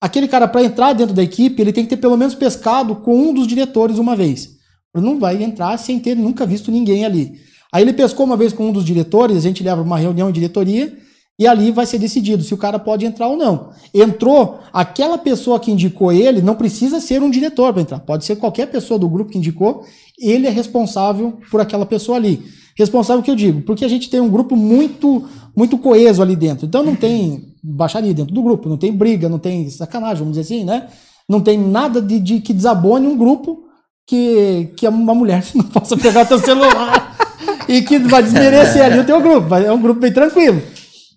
Aquele 0.00 0.26
cara, 0.26 0.48
para 0.48 0.64
entrar 0.64 0.92
dentro 0.92 1.14
da 1.14 1.22
equipe, 1.22 1.60
ele 1.60 1.72
tem 1.72 1.84
que 1.84 1.90
ter 1.90 1.96
pelo 1.98 2.16
menos 2.16 2.34
pescado 2.34 2.96
com 2.96 3.16
um 3.16 3.34
dos 3.34 3.46
diretores 3.46 3.98
uma 3.98 4.16
vez. 4.16 4.56
Ele 4.94 5.04
não 5.04 5.20
vai 5.20 5.40
entrar 5.42 5.76
sem 5.78 6.00
ter 6.00 6.16
nunca 6.16 6.44
visto 6.44 6.72
ninguém 6.72 7.04
ali. 7.04 7.34
Aí 7.72 7.82
ele 7.82 7.92
pescou 7.92 8.26
uma 8.26 8.36
vez 8.36 8.52
com 8.52 8.70
um 8.70 8.72
dos 8.72 8.84
diretores, 8.84 9.36
a 9.36 9.40
gente 9.40 9.62
leva 9.62 9.82
uma 9.82 9.98
reunião 9.98 10.30
em 10.30 10.32
diretoria 10.32 10.96
e 11.40 11.46
ali 11.46 11.70
vai 11.70 11.86
ser 11.86 11.98
decidido 11.98 12.42
se 12.42 12.52
o 12.52 12.58
cara 12.58 12.78
pode 12.78 13.06
entrar 13.06 13.26
ou 13.26 13.34
não. 13.34 13.70
Entrou, 13.94 14.58
aquela 14.70 15.16
pessoa 15.16 15.58
que 15.58 15.70
indicou 15.70 16.12
ele 16.12 16.42
não 16.42 16.54
precisa 16.54 17.00
ser 17.00 17.22
um 17.22 17.30
diretor 17.30 17.72
para 17.72 17.80
entrar, 17.80 17.98
pode 18.00 18.26
ser 18.26 18.36
qualquer 18.36 18.66
pessoa 18.66 18.98
do 18.98 19.08
grupo 19.08 19.30
que 19.30 19.38
indicou, 19.38 19.82
ele 20.20 20.46
é 20.46 20.50
responsável 20.50 21.38
por 21.50 21.58
aquela 21.58 21.86
pessoa 21.86 22.18
ali. 22.18 22.42
Responsável 22.76 23.22
que 23.22 23.30
eu 23.30 23.34
digo, 23.34 23.62
porque 23.62 23.86
a 23.86 23.88
gente 23.88 24.10
tem 24.10 24.20
um 24.20 24.28
grupo 24.28 24.54
muito 24.54 25.24
muito 25.56 25.78
coeso 25.78 26.20
ali 26.20 26.36
dentro. 26.36 26.66
Então 26.66 26.82
não 26.82 26.94
tem 26.94 27.54
baixaria 27.62 28.12
dentro 28.12 28.34
do 28.34 28.42
grupo, 28.42 28.68
não 28.68 28.76
tem 28.76 28.92
briga, 28.92 29.26
não 29.26 29.38
tem 29.38 29.68
sacanagem, 29.70 30.18
vamos 30.18 30.36
dizer 30.36 30.42
assim, 30.42 30.62
né? 30.62 30.88
Não 31.26 31.40
tem 31.40 31.56
nada 31.58 32.02
de, 32.02 32.20
de 32.20 32.40
que 32.40 32.52
desabone 32.52 33.06
um 33.06 33.16
grupo 33.16 33.64
que, 34.06 34.72
que 34.76 34.86
uma 34.86 35.14
mulher 35.14 35.42
não 35.56 35.64
possa 35.64 35.96
pegar 35.96 36.26
teu 36.26 36.38
celular 36.38 37.16
e 37.66 37.80
que 37.80 37.98
vai 37.98 38.22
desmerecer 38.22 38.84
ali 38.84 38.98
o 38.98 39.06
teu 39.06 39.22
grupo. 39.22 39.54
É 39.54 39.72
um 39.72 39.80
grupo 39.80 40.00
bem 40.00 40.12
tranquilo. 40.12 40.60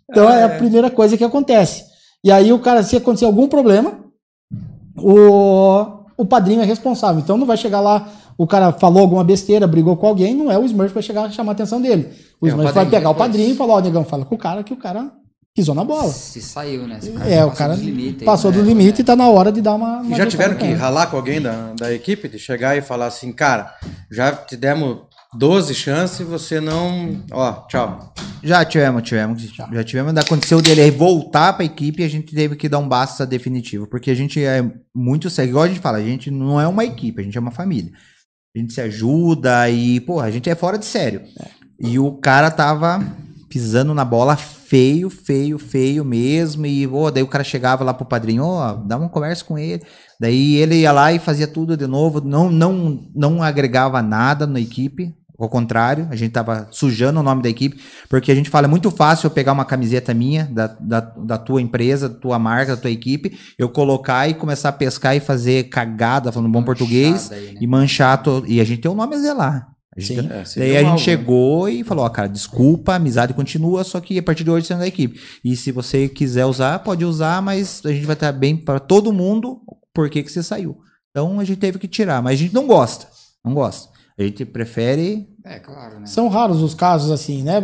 Então 0.09 0.29
é 0.29 0.43
a 0.43 0.49
primeira 0.49 0.89
coisa 0.89 1.17
que 1.17 1.23
acontece. 1.23 1.85
E 2.23 2.31
aí 2.31 2.51
o 2.53 2.59
cara, 2.59 2.83
se 2.83 2.95
acontecer 2.95 3.25
algum 3.25 3.47
problema, 3.47 3.99
o, 4.97 5.85
o 6.17 6.25
padrinho 6.25 6.61
é 6.61 6.65
responsável. 6.65 7.21
Então 7.21 7.37
não 7.37 7.45
vai 7.45 7.57
chegar 7.57 7.79
lá, 7.79 8.07
o 8.37 8.47
cara 8.47 8.71
falou 8.71 9.01
alguma 9.01 9.23
besteira, 9.23 9.67
brigou 9.67 9.95
com 9.97 10.07
alguém, 10.07 10.35
não 10.35 10.51
é 10.51 10.57
o 10.57 10.65
Smurf 10.65 10.89
que 10.89 10.93
vai 10.95 11.03
chegar 11.03 11.29
e 11.29 11.33
chamar 11.33 11.51
a 11.51 11.53
atenção 11.53 11.81
dele. 11.81 12.09
O 12.39 12.47
É, 12.47 12.49
o 12.49 12.53
Smurf 12.53 12.63
vai 12.65 12.73
padrinho 12.73 12.91
pegar 12.91 13.09
o 13.09 13.13
depois. 13.13 13.27
padrinho 13.29 13.53
e 13.53 13.55
falar, 13.57 13.73
ó, 13.73 13.79
negão, 13.81 14.03
fala 14.05 14.25
com 14.25 14.35
o 14.35 14.37
cara 14.37 14.63
que 14.63 14.73
o 14.73 14.77
cara 14.77 15.11
pisou 15.55 15.75
na 15.75 15.83
bola. 15.83 16.09
Se 16.11 16.41
saiu, 16.41 16.87
né? 16.87 16.99
Se 17.01 17.09
É, 17.27 17.43
o 17.43 17.49
passou 17.49 17.51
cara 17.57 17.73
dos 17.75 17.83
limites 17.83 18.21
aí, 18.21 18.25
passou 18.25 18.51
né? 18.51 18.57
do 18.57 18.63
limite 18.63 19.01
e 19.01 19.03
tá 19.03 19.15
na 19.15 19.27
hora 19.29 19.51
de 19.51 19.61
dar 19.61 19.75
uma. 19.75 20.01
E 20.03 20.07
uma 20.07 20.17
já 20.17 20.25
tiveram 20.25 20.55
que 20.55 20.71
ralar 20.73 21.07
com 21.07 21.17
alguém 21.17 21.41
da, 21.41 21.73
da 21.77 21.93
equipe, 21.93 22.27
de 22.27 22.39
chegar 22.39 22.77
e 22.77 22.81
falar 22.81 23.07
assim, 23.07 23.31
cara, 23.31 23.73
já 24.11 24.31
te 24.31 24.55
demos 24.57 24.99
12 25.35 25.73
chances 25.73 26.27
você 26.27 26.59
não. 26.59 27.23
Ó, 27.31 27.51
tchau. 27.67 28.13
Já 28.43 28.63
tivemos, 28.65 29.03
tivemos. 29.03 29.41
Já 29.41 29.83
tivemos. 29.83 30.15
Aconteceu 30.17 30.61
dele 30.61 30.91
voltar 30.91 31.53
pra 31.53 31.65
equipe 31.65 32.01
e 32.01 32.05
a 32.05 32.09
gente 32.09 32.35
teve 32.35 32.55
que 32.55 32.69
dar 32.69 32.79
um 32.79 32.87
basta 32.87 33.25
definitivo. 33.25 33.87
Porque 33.87 34.11
a 34.11 34.15
gente 34.15 34.43
é 34.43 34.63
muito 34.93 35.29
sério. 35.29 35.51
Igual 35.51 35.63
a 35.63 35.67
gente 35.67 35.79
fala, 35.79 35.97
a 35.97 36.03
gente 36.03 36.29
não 36.29 36.59
é 36.59 36.67
uma 36.67 36.83
equipe, 36.83 37.21
a 37.21 37.23
gente 37.23 37.37
é 37.37 37.41
uma 37.41 37.51
família. 37.51 37.91
A 38.55 38.59
gente 38.59 38.73
se 38.73 38.81
ajuda 38.81 39.69
e, 39.69 39.99
pô, 40.01 40.19
a 40.19 40.29
gente 40.29 40.49
é 40.49 40.55
fora 40.55 40.77
de 40.77 40.85
sério. 40.85 41.21
E 41.79 41.97
o 41.97 42.11
cara 42.13 42.51
tava 42.51 43.03
pisando 43.49 43.93
na 43.93 44.05
bola 44.05 44.35
feio, 44.35 45.09
feio, 45.09 45.57
feio 45.57 46.03
mesmo. 46.03 46.65
E, 46.65 46.87
pô, 46.87 47.09
daí 47.09 47.23
o 47.23 47.27
cara 47.27 47.43
chegava 47.43 47.83
lá 47.83 47.93
pro 47.93 48.05
padrinho, 48.05 48.43
ó, 48.43 48.73
dá 48.73 48.97
uma 48.97 49.09
conversa 49.09 49.43
com 49.45 49.57
ele. 49.57 49.83
Daí 50.19 50.55
ele 50.55 50.75
ia 50.75 50.91
lá 50.91 51.11
e 51.11 51.19
fazia 51.19 51.47
tudo 51.47 51.77
de 51.77 51.87
novo. 51.87 52.21
Não, 52.21 52.49
não, 52.49 53.07
não 53.15 53.43
agregava 53.43 54.01
nada 54.01 54.45
na 54.45 54.59
equipe. 54.59 55.13
Ao 55.39 55.49
contrário, 55.49 56.07
a 56.11 56.15
gente 56.15 56.31
tava 56.31 56.67
sujando 56.71 57.19
o 57.19 57.23
nome 57.23 57.41
da 57.41 57.49
equipe, 57.49 57.79
porque 58.07 58.31
a 58.31 58.35
gente 58.35 58.49
fala, 58.49 58.67
é 58.67 58.69
muito 58.69 58.91
fácil 58.91 59.27
eu 59.27 59.31
pegar 59.31 59.51
uma 59.51 59.65
camiseta 59.65 60.13
minha, 60.13 60.45
da, 60.45 60.67
da, 60.79 60.99
da 60.99 61.37
tua 61.37 61.61
empresa, 61.61 62.07
da 62.07 62.15
tua 62.15 62.37
marca, 62.37 62.75
da 62.75 62.81
tua 62.81 62.91
equipe, 62.91 63.37
eu 63.57 63.67
colocar 63.67 64.27
e 64.29 64.35
começar 64.35 64.69
a 64.69 64.73
pescar 64.73 65.15
e 65.15 65.19
fazer 65.19 65.69
cagada, 65.69 66.31
falando 66.31 66.51
bom 66.51 66.63
português, 66.63 67.31
aí, 67.31 67.53
né? 67.53 67.59
e 67.61 67.67
manchar. 67.67 68.21
to- 68.21 68.43
E 68.47 68.61
a 68.61 68.63
gente 68.63 68.81
tem 68.81 68.91
o 68.91 68.95
nome 68.95 69.15
a 69.15 69.19
zelar. 69.19 69.67
A 69.95 69.99
gente- 69.99 70.21
Sim. 70.21 70.27
É, 70.31 70.43
Daí 70.59 70.71
a 70.77 70.79
gente 70.79 70.85
algo, 70.87 70.91
né? 70.91 70.97
chegou 71.03 71.69
e 71.69 71.83
falou, 71.83 72.05
ó, 72.05 72.09
cara, 72.09 72.27
desculpa, 72.29 72.93
a 72.93 72.95
amizade 72.95 73.33
continua, 73.33 73.83
só 73.83 73.99
que 73.99 74.17
a 74.17 74.23
partir 74.23 74.43
de 74.43 74.51
hoje 74.51 74.65
você 74.67 74.73
é 74.73 74.77
da 74.77 74.87
equipe. 74.87 75.19
E 75.43 75.55
se 75.55 75.71
você 75.71 76.07
quiser 76.07 76.45
usar, 76.45 76.79
pode 76.79 77.03
usar, 77.05 77.41
mas 77.41 77.81
a 77.85 77.91
gente 77.91 78.05
vai 78.05 78.13
estar 78.15 78.31
bem 78.31 78.55
para 78.55 78.79
todo 78.79 79.11
mundo, 79.13 79.59
por 79.93 80.09
que 80.09 80.23
você 80.23 80.41
saiu. 80.43 80.77
Então 81.11 81.39
a 81.39 81.43
gente 81.43 81.59
teve 81.59 81.77
que 81.77 81.87
tirar, 81.87 82.21
mas 82.23 82.33
a 82.33 82.43
gente 82.43 82.53
não 82.53 82.65
gosta, 82.65 83.07
não 83.45 83.53
gosta. 83.53 83.92
A 84.17 84.23
gente 84.23 84.45
prefere 84.45 85.27
É, 85.43 85.59
claro, 85.59 85.99
né? 85.99 86.05
São 86.05 86.27
raros 86.27 86.61
os 86.61 86.73
casos 86.75 87.09
assim, 87.11 87.41
né? 87.41 87.59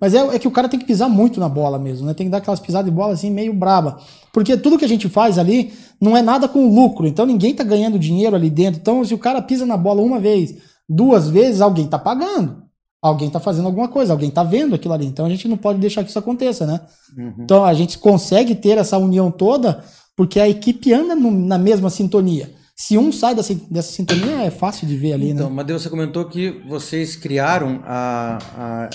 Mas 0.00 0.14
é, 0.14 0.18
é 0.34 0.38
que 0.38 0.48
o 0.48 0.50
cara 0.50 0.68
tem 0.68 0.80
que 0.80 0.86
pisar 0.86 1.08
muito 1.08 1.38
na 1.38 1.48
bola 1.48 1.78
mesmo, 1.78 2.06
né? 2.06 2.14
Tem 2.14 2.26
que 2.26 2.30
dar 2.30 2.38
aquelas 2.38 2.58
pisadas 2.60 2.90
de 2.90 2.96
bola 2.96 3.12
assim 3.12 3.30
meio 3.30 3.52
braba. 3.52 3.98
Porque 4.32 4.56
tudo 4.56 4.78
que 4.78 4.84
a 4.84 4.88
gente 4.88 5.08
faz 5.08 5.38
ali 5.38 5.72
não 6.00 6.16
é 6.16 6.22
nada 6.22 6.48
com 6.48 6.74
lucro, 6.74 7.06
então 7.06 7.26
ninguém 7.26 7.54
tá 7.54 7.62
ganhando 7.62 7.98
dinheiro 7.98 8.34
ali 8.34 8.48
dentro. 8.48 8.80
Então 8.80 9.04
se 9.04 9.12
o 9.12 9.18
cara 9.18 9.42
pisa 9.42 9.66
na 9.66 9.76
bola 9.76 10.00
uma 10.00 10.18
vez, 10.18 10.54
duas 10.88 11.28
vezes, 11.28 11.60
alguém 11.60 11.86
tá 11.86 11.98
pagando. 11.98 12.62
Alguém 13.02 13.30
tá 13.30 13.40
fazendo 13.40 13.66
alguma 13.66 13.88
coisa, 13.88 14.12
alguém 14.12 14.30
tá 14.30 14.42
vendo 14.42 14.74
aquilo 14.74 14.92
ali. 14.94 15.06
Então 15.06 15.24
a 15.24 15.28
gente 15.30 15.46
não 15.48 15.56
pode 15.56 15.78
deixar 15.78 16.02
que 16.02 16.10
isso 16.10 16.18
aconteça, 16.18 16.66
né? 16.66 16.80
Uhum. 17.16 17.34
Então 17.44 17.64
a 17.64 17.72
gente 17.74 17.98
consegue 17.98 18.54
ter 18.54 18.76
essa 18.78 18.98
união 18.98 19.30
toda 19.30 19.84
porque 20.16 20.38
a 20.40 20.48
equipe 20.48 20.92
anda 20.92 21.14
no- 21.14 21.30
na 21.30 21.56
mesma 21.58 21.88
sintonia. 21.90 22.50
Se 22.80 22.96
um 22.96 23.12
sai 23.12 23.34
dessa, 23.34 23.54
dessa 23.70 23.92
sintonia, 23.92 24.42
é 24.42 24.50
fácil 24.50 24.86
de 24.88 24.96
ver 24.96 25.12
ali, 25.12 25.28
Então, 25.28 25.50
né? 25.50 25.56
Matheus, 25.56 25.82
você 25.82 25.90
comentou 25.90 26.24
que 26.24 26.50
vocês 26.66 27.14
criaram 27.14 27.82
a, 27.84 28.38
a 28.56 28.90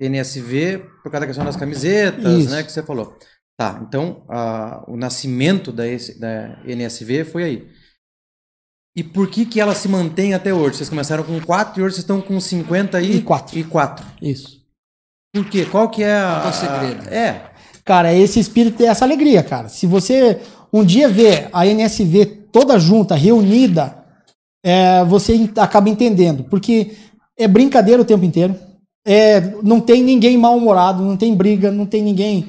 NSV 0.00 0.78
por 1.02 1.10
causa 1.10 1.20
da 1.20 1.26
questão 1.26 1.44
das 1.44 1.54
camisetas, 1.56 2.24
Isso. 2.44 2.50
né? 2.50 2.62
Que 2.62 2.72
você 2.72 2.82
falou. 2.82 3.14
Tá, 3.58 3.82
então 3.86 4.24
a- 4.28 4.82
o 4.88 4.96
nascimento 4.96 5.70
da, 5.70 5.84
da 6.18 6.58
NSV 6.64 7.24
foi 7.24 7.44
aí. 7.44 7.68
E 8.96 9.04
por 9.04 9.28
que 9.28 9.44
que 9.44 9.60
ela 9.60 9.74
se 9.74 9.86
mantém 9.86 10.32
até 10.32 10.54
hoje? 10.54 10.78
Vocês 10.78 10.88
começaram 10.88 11.22
com 11.22 11.38
4 11.38 11.78
e 11.78 11.84
hoje 11.84 11.96
vocês 11.96 12.04
estão 12.04 12.22
com 12.22 12.40
50 12.40 13.02
e, 13.02 13.16
E 13.16 13.22
quatro. 13.22 13.58
E 13.58 13.64
quatro. 13.64 14.06
Isso. 14.22 14.64
Por 15.34 15.44
quê? 15.50 15.66
Qual 15.66 15.90
que 15.90 16.02
é 16.02 16.16
a... 16.16 16.38
Qual 16.40 16.50
o 16.50 16.54
segredo? 16.54 17.08
É. 17.10 17.50
Cara, 17.84 18.12
é 18.14 18.18
esse 18.18 18.40
espírito 18.40 18.82
e 18.82 18.86
essa 18.86 19.04
alegria, 19.04 19.42
cara. 19.42 19.68
Se 19.68 19.86
você 19.86 20.40
um 20.72 20.82
dia 20.84 21.08
vê 21.08 21.48
a 21.52 21.66
NSV 21.66 22.35
toda 22.56 22.78
junta, 22.78 23.14
reunida, 23.14 23.98
é, 24.64 25.04
você 25.04 25.50
acaba 25.58 25.90
entendendo. 25.90 26.44
Porque 26.44 26.96
é 27.38 27.46
brincadeira 27.46 28.00
o 28.00 28.04
tempo 28.04 28.24
inteiro. 28.24 28.56
É, 29.06 29.52
não 29.62 29.78
tem 29.78 30.02
ninguém 30.02 30.38
mal-humorado, 30.38 31.04
não 31.04 31.18
tem 31.18 31.34
briga, 31.34 31.70
não 31.70 31.84
tem 31.84 32.02
ninguém 32.02 32.46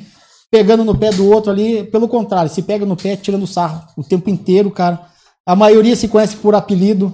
pegando 0.49 0.85
no 0.85 0.97
pé 0.97 1.09
do 1.09 1.29
outro 1.29 1.51
ali. 1.51 1.83
Pelo 1.83 2.07
contrário, 2.07 2.49
se 2.49 2.61
pega 2.61 2.85
no 2.85 2.95
pé, 2.95 3.17
tirando 3.17 3.45
sarro 3.45 3.83
o 3.97 4.03
tempo 4.03 4.29
inteiro, 4.29 4.71
cara. 4.71 4.97
A 5.45 5.57
maioria 5.57 5.93
se 5.93 6.07
conhece 6.07 6.37
por 6.37 6.55
apelido. 6.55 7.13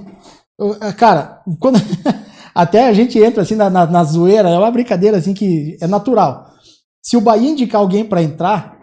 É, 0.79 0.93
Cara, 0.93 1.41
quando. 1.59 1.81
Até 2.53 2.87
a 2.87 2.93
gente 2.93 3.17
entra 3.17 3.41
assim 3.41 3.55
na, 3.55 3.71
na, 3.71 3.87
na 3.87 4.03
zoeira, 4.03 4.49
é 4.49 4.57
uma 4.59 4.69
brincadeira 4.69 5.17
assim 5.17 5.33
que 5.33 5.75
é 5.81 5.87
natural. 5.87 6.53
Se 7.01 7.17
o 7.17 7.21
Bahia 7.21 7.49
indicar 7.49 7.81
alguém 7.81 8.05
pra 8.05 8.21
entrar, 8.21 8.77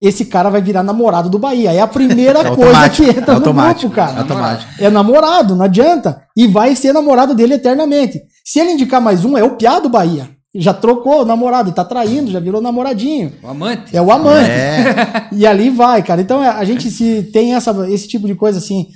esse 0.00 0.26
cara 0.26 0.50
vai 0.50 0.60
virar 0.60 0.82
namorado 0.82 1.30
do 1.30 1.38
Bahia. 1.38 1.72
É 1.72 1.80
a 1.80 1.86
primeira 1.86 2.40
É 2.46 2.54
coisa 2.54 2.88
que 2.90 3.04
entra 3.04 3.34
é 3.34 3.38
no 3.38 3.40
grupo, 3.40 3.90
cara. 3.90 4.12
é 4.12 4.18
automático. 4.20 4.72
É 4.78 4.90
namorado, 4.90 5.56
não 5.56 5.64
adianta. 5.64 6.22
E 6.36 6.46
vai 6.46 6.76
ser 6.76 6.92
namorado 6.92 7.34
dele 7.34 7.54
eternamente. 7.54 8.20
Se 8.44 8.60
ele 8.60 8.72
indicar 8.72 9.00
mais 9.00 9.24
um, 9.24 9.36
é 9.36 9.42
o 9.42 9.56
piá 9.56 9.78
do 9.78 9.88
Bahia. 9.88 10.28
Já 10.54 10.72
trocou 10.72 11.22
o 11.22 11.24
namorado, 11.24 11.72
tá 11.72 11.84
traindo, 11.84 12.30
já 12.30 12.40
virou 12.40 12.62
namoradinho. 12.62 13.32
O 13.42 13.48
amante. 13.48 13.94
É 13.94 14.00
o 14.00 14.10
amante. 14.10 14.50
É, 14.50 15.28
E 15.32 15.46
ali 15.46 15.68
vai, 15.68 16.02
cara. 16.02 16.20
Então 16.20 16.42
é, 16.42 16.48
a 16.48 16.64
gente 16.64 16.90
se 16.90 17.24
tem 17.32 17.54
essa, 17.54 17.72
esse 17.90 18.08
tipo 18.08 18.26
de 18.26 18.34
coisa 18.34 18.58
assim. 18.58 18.86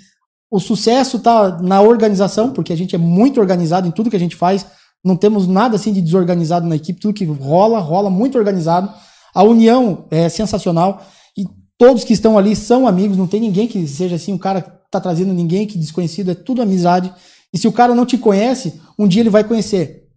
O 0.51 0.59
sucesso 0.59 1.19
tá 1.19 1.59
na 1.61 1.81
organização, 1.81 2.51
porque 2.51 2.73
a 2.73 2.77
gente 2.77 2.95
é 2.95 2.99
muito 2.99 3.41
organizado 3.41 3.87
em 3.87 3.91
tudo 3.91 4.11
que 4.11 4.17
a 4.17 4.21
gente 4.21 4.35
faz. 4.35 4.67
Não 5.05 5.17
temos 5.17 5.47
nada 5.47 5.77
assim 5.77 5.93
de 5.93 6.01
desorganizado 6.03 6.67
na 6.67 6.77
equipe. 6.77 7.01
Tudo 7.01 7.15
que 7.15 7.25
rola, 7.25 7.79
rola 7.79 8.11
muito 8.11 8.37
organizado. 8.37 8.91
A 9.35 9.43
união 9.43 10.07
é 10.11 10.29
sensacional 10.29 11.03
e 11.37 11.45
todos 11.79 12.05
que 12.05 12.13
estão 12.13 12.37
ali 12.37 12.55
são 12.57 12.87
amigos, 12.87 13.17
não 13.17 13.27
tem 13.27 13.41
ninguém 13.41 13.67
que 13.67 13.87
seja 13.87 14.17
assim, 14.17 14.33
um 14.33 14.39
cara 14.39 14.63
que 14.63 14.71
tá 14.91 15.01
trazendo 15.01 15.33
ninguém 15.33 15.67
que 15.67 15.79
desconhecido, 15.79 16.31
é 16.31 16.35
tudo 16.35 16.63
amizade. 16.63 17.13
E 17.53 17.59
se 17.59 17.69
o 17.69 17.73
cara 17.73 17.95
não 17.95 18.07
te 18.07 18.19
conhece, 18.19 18.81
um 18.99 19.07
dia 19.07 19.23
ele 19.23 19.31
vai 19.31 19.45
conhecer. 19.45 20.09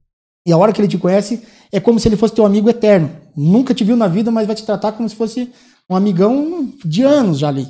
E 0.46 0.52
a 0.52 0.58
hora 0.58 0.74
que 0.74 0.82
ele 0.82 0.88
te 0.88 0.98
conhece, 0.98 1.42
é 1.72 1.80
como 1.80 2.00
se 2.00 2.08
ele 2.08 2.18
fosse 2.18 2.34
teu 2.34 2.46
amigo 2.46 2.70
eterno. 2.70 3.10
Nunca 3.36 3.74
te 3.74 3.84
viu 3.84 3.96
na 3.96 4.08
vida, 4.08 4.30
mas 4.30 4.46
vai 4.46 4.56
te 4.56 4.66
tratar 4.66 4.92
como 4.92 5.08
se 5.08 5.16
fosse 5.16 5.50
um 5.90 5.96
amigão 5.96 6.70
de 6.86 7.04
anos 7.04 7.40
já 7.40 7.48
ali. 7.48 7.68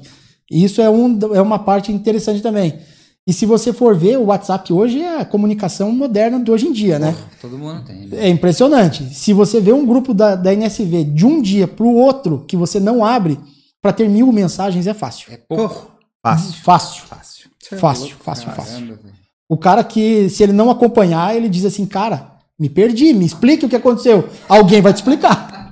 E 0.52 0.64
isso 0.64 0.82
é, 0.82 0.90
um, 0.90 1.18
é 1.34 1.42
uma 1.42 1.60
parte 1.60 1.92
interessante 1.92 2.42
também. 2.42 2.80
E 3.26 3.32
se 3.32 3.46
você 3.46 3.72
for 3.72 3.96
ver, 3.96 4.18
o 4.18 4.26
WhatsApp 4.26 4.74
hoje 4.74 5.02
é 5.02 5.22
a 5.22 5.26
comunicação 5.26 5.92
moderna 5.94 6.44
de 6.44 6.52
hoje 6.52 6.68
em 6.68 6.74
dia, 6.74 7.00
né? 7.00 7.16
Todo 7.42 7.58
mundo 7.58 7.84
tem. 7.86 8.08
né? 8.08 8.18
É 8.18 8.28
impressionante. 8.28 9.14
Se 9.14 9.32
você 9.32 9.62
vê 9.62 9.72
um 9.72 9.86
grupo 9.86 10.14
da, 10.14 10.36
da 10.36 10.54
NSV 10.54 11.06
de 11.06 11.26
um 11.26 11.42
dia 11.42 11.66
para 11.68 11.86
o 11.86 11.96
outro 11.96 12.44
que 12.46 12.58
você 12.58 12.82
não 12.82 13.04
abre, 13.04 13.40
para 13.82 13.94
ter 13.94 14.10
mil 14.10 14.30
mensagens 14.32 14.88
é 14.88 14.94
fácil. 14.94 15.32
É 15.32 15.38
pouco. 15.38 15.92
Fácil. 16.22 16.54
Fácil. 16.64 17.04
Fácil. 17.08 17.50
Fácil, 17.80 18.16
fácil, 18.18 18.52
fácil. 18.52 18.74
Caramba, 18.74 19.00
velho. 19.02 19.16
O 19.48 19.58
cara 19.58 19.84
que, 19.84 20.30
se 20.30 20.44
ele 20.44 20.52
não 20.54 20.70
acompanhar, 20.70 21.36
ele 21.36 21.48
diz 21.48 21.64
assim, 21.64 21.86
cara, 21.86 22.32
me 22.60 22.70
perdi, 22.70 23.14
me 23.14 23.26
explique 23.26 23.66
o 23.66 23.70
que 23.70 23.76
aconteceu. 23.76 24.28
Alguém 24.50 24.82
vai 24.82 24.92
te 24.94 24.98
explicar. 24.98 25.52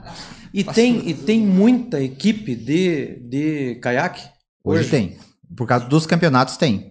E 0.54 0.66
tem, 0.66 1.08
e 1.08 1.14
tem 1.14 1.40
muita 1.40 2.02
equipe 2.02 2.54
de, 2.58 3.22
de 3.30 3.76
caiaque? 3.76 4.22
Hoje, 4.62 4.90
tem. 4.90 5.16
Por 5.56 5.66
causa 5.66 5.86
dos 5.86 6.06
campeonatos, 6.06 6.58
tem. 6.58 6.91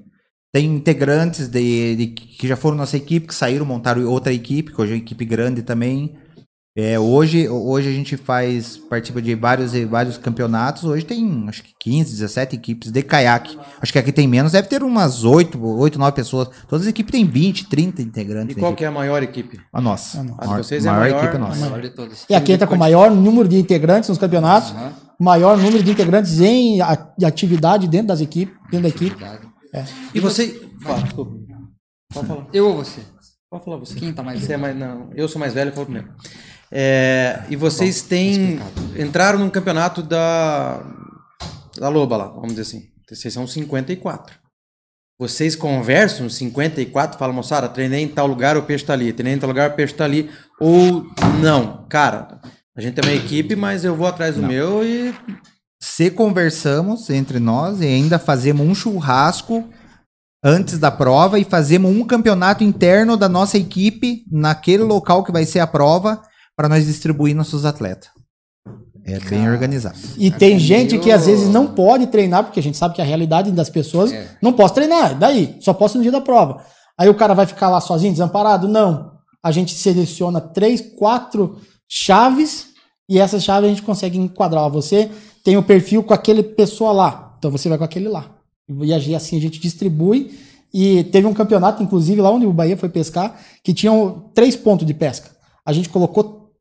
Tem 0.53 0.67
integrantes 0.67 1.49
de, 1.49 1.97
de- 1.97 2.07
que 2.09 2.49
já 2.49 2.57
foram 2.57 2.77
nossa 2.77 2.97
equipe, 2.97 3.27
que 3.29 3.35
saíram, 3.35 3.65
montaram 3.65 4.05
outra 4.09 4.33
equipe, 4.33 4.73
que 4.73 4.81
hoje 4.81 4.93
é 4.93 4.95
uma 4.97 5.03
equipe 5.03 5.25
grande 5.25 5.63
também. 5.63 6.15
É, 6.77 6.99
hoje, 6.99 7.49
hoje 7.49 7.89
a 7.89 7.93
gente 7.93 8.17
faz, 8.17 8.77
participa 8.77 9.21
de 9.21 9.35
vários, 9.35 9.73
vários 9.89 10.17
campeonatos. 10.17 10.85
Hoje 10.85 11.05
tem, 11.05 11.45
acho 11.49 11.63
que 11.65 11.71
15, 11.79 12.13
17 12.13 12.57
equipes 12.57 12.91
de 12.93 13.03
caiaque. 13.03 13.59
Acho 13.81 13.93
que 13.93 13.99
aqui 13.99 14.13
tem 14.13 14.27
menos, 14.27 14.53
deve 14.53 14.69
ter 14.69 14.83
umas 14.83 15.25
8, 15.25 15.61
8 15.63 15.99
9 15.99 16.13
pessoas. 16.15 16.49
Todas 16.69 16.83
as 16.87 16.91
equipes 16.91 17.11
têm 17.13 17.27
20, 17.27 17.67
30 17.69 18.03
integrantes. 18.03 18.57
E 18.57 18.59
qual 18.61 18.75
que 18.75 18.85
é 18.85 18.87
a 18.89 18.91
maior 18.91 19.23
equipe? 19.23 19.59
A 19.73 19.81
nossa. 19.81 20.21
A 20.21 20.23
nossa. 20.25 20.43
A 20.43 20.47
de 20.47 20.65
vocês 20.65 20.87
é 20.87 20.89
a 20.89 20.93
maior 20.93 21.03
maior- 21.11 21.25
equipe 21.25 21.37
A 21.37 21.39
nossa. 21.41 21.61
maior 21.61 21.81
de 21.83 21.91
todas. 21.91 22.25
E 22.31 22.35
aqui 22.35 22.53
entra 22.53 22.67
com 22.67 22.75
o 22.77 22.79
maior 22.79 23.11
número 23.11 23.49
de 23.49 23.57
integrantes 23.59 24.09
nos 24.09 24.19
campeonatos, 24.19 24.71
Aham. 24.71 24.93
maior 25.19 25.59
número 25.59 25.83
de 25.83 25.91
integrantes 25.91 26.41
em 26.41 26.79
atividade 27.25 27.89
dentro 27.89 28.07
das 28.09 28.21
equipes, 28.21 28.55
dentro 28.71 28.83
da 28.85 28.89
equipe. 28.89 29.17
Verdade. 29.72 29.94
E 30.14 30.20
você. 30.20 30.68
Fala, 30.83 31.02
desculpa. 31.02 31.37
Pode 32.12 32.26
falar. 32.26 32.46
Eu 32.52 32.68
ou 32.68 32.76
você? 32.76 33.00
Pode 33.50 33.64
falar 33.64 33.76
você. 33.78 33.98
Quem 33.98 34.12
tá 34.12 34.22
mais 34.22 34.40
Você 34.40 34.52
é 34.52 34.56
mais. 34.56 34.76
Não, 34.76 35.11
eu 35.14 35.28
sou 35.28 35.38
mais 35.38 35.54
velho, 35.54 35.70
eu 35.70 35.74
falo 35.74 35.87
primeiro. 35.87 36.12
É, 36.70 37.44
e 37.48 37.56
vocês 37.56 38.02
têm. 38.02 38.61
Entraram 38.96 39.38
num 39.38 39.50
campeonato 39.50 40.02
da. 40.02 40.83
Da 41.76 41.88
Loba 41.88 42.16
lá, 42.16 42.26
vamos 42.28 42.50
dizer 42.50 42.62
assim. 42.62 42.90
Vocês 43.09 43.33
são 43.33 43.46
54. 43.46 44.38
Vocês 45.18 45.54
conversam 45.54 46.24
nos 46.24 46.37
54, 46.37 47.18
falam, 47.18 47.35
moçada, 47.35 47.68
treinei 47.68 48.02
em 48.02 48.09
tal 48.09 48.26
lugar, 48.26 48.56
o 48.56 48.62
peixe 48.62 48.85
tá 48.87 48.94
ali. 48.94 49.12
Treinei 49.12 49.37
em 49.37 49.38
tal 49.38 49.50
lugar, 49.50 49.70
o 49.70 49.74
peixe 49.74 49.92
tá 49.92 50.04
ali. 50.04 50.30
Ou 50.59 51.06
não, 51.42 51.87
cara, 51.88 52.40
a 52.74 52.80
gente 52.80 52.98
é 52.98 53.02
uma 53.02 53.12
equipe, 53.12 53.54
mas 53.54 53.85
eu 53.85 53.94
vou 53.94 54.06
atrás 54.06 54.37
do 54.37 54.42
meu 54.42 54.83
e. 54.85 55.14
Se 55.83 56.11
conversamos 56.11 57.09
entre 57.11 57.38
nós 57.40 57.81
e 57.81 57.87
ainda 57.87 58.19
fazemos 58.19 58.66
um 58.66 58.75
churrasco 58.75 59.64
antes 60.45 60.79
da 60.79 60.90
prova 60.90 61.38
e 61.38 61.45
fazemos 61.45 61.90
um 61.90 62.05
campeonato 62.05 62.62
interno 62.62 63.16
da 63.16 63.29
nossa 63.29 63.57
equipe 63.57 64.25
naquele 64.31 64.83
local 64.83 65.25
que 65.25 65.33
vai 65.33 65.45
ser 65.45 65.61
a 65.61 65.66
prova 65.66 66.21
para 66.57 66.69
nós 66.69 66.87
distribuir 66.87 67.35
nossos 67.35 67.64
atletas. 67.64 68.11
É 69.05 69.19
bem 69.19 69.51
organizado. 69.51 69.97
E 70.19 70.31
tem 70.31 70.59
gente 70.59 70.99
que 70.99 71.09
eu- 71.09 71.16
às 71.16 71.25
vezes 71.27 71.49
não 71.49 71.66
pode 71.66 72.07
treinar, 72.09 72.45
porque 72.45 72.61
a 72.61 72.62
gente 72.62 72.77
sabe 72.77 72.95
que 72.95 73.01
a 73.01 73.05
realidade 73.05 73.51
das 73.51 73.71
pessoas 73.71 74.12
É. 74.12 74.37
não 74.43 74.53
posso 74.53 74.75
treinar, 74.75 75.19
daí, 75.19 75.57
só 75.61 75.73
posso 75.73 75.97
no 75.97 76.03
dia 76.03 76.12
da 76.12 76.21
prova. 76.21 76.62
Aí 76.99 77.09
o 77.09 77.14
cara 77.14 77.33
vai 77.35 77.47
ficar 77.47 77.71
lá 77.71 77.81
sozinho, 77.81 78.12
desamparado? 78.12 78.69
Não. 78.69 79.12
A 79.43 79.51
gente 79.51 79.75
seleciona 79.75 80.38
três, 80.38 80.83
quatro 80.99 81.59
chaves 81.88 82.66
e 83.09 83.19
essas 83.19 83.43
chaves 83.43 83.71
a 83.71 83.73
gente 83.73 83.83
consegue 83.83 84.19
enquadrar. 84.19 84.69
Você 84.69 85.11
tem 85.42 85.57
o 85.57 85.62
perfil 85.62 86.03
com 86.03 86.14
aquele 86.14 86.42
pessoa 86.42 86.92
lá, 86.92 87.35
então 87.38 87.50
você 87.50 87.68
vai 87.68 87.79
com 87.79 87.85
aquele 87.85 88.09
lá. 88.09 88.37
E 88.83 89.14
assim 89.14 89.37
a 89.37 89.40
gente 89.40 89.59
distribui. 89.59 90.38
E 90.72 91.03
teve 91.05 91.26
um 91.26 91.35
campeonato, 91.35 91.83
inclusive, 91.83 92.20
lá 92.20 92.31
onde 92.31 92.46
o 92.46 92.53
Bahia 92.53 92.76
foi 92.76 92.88
pescar, 92.88 93.40
que 93.62 93.74
tinham 93.74 94.31
três 94.33 94.55
pontos 94.55 94.87
de 94.87 94.94
pesca. 94.94 95.31
A 95.66 95.72
gente 95.72 95.88
colocou 95.88 96.53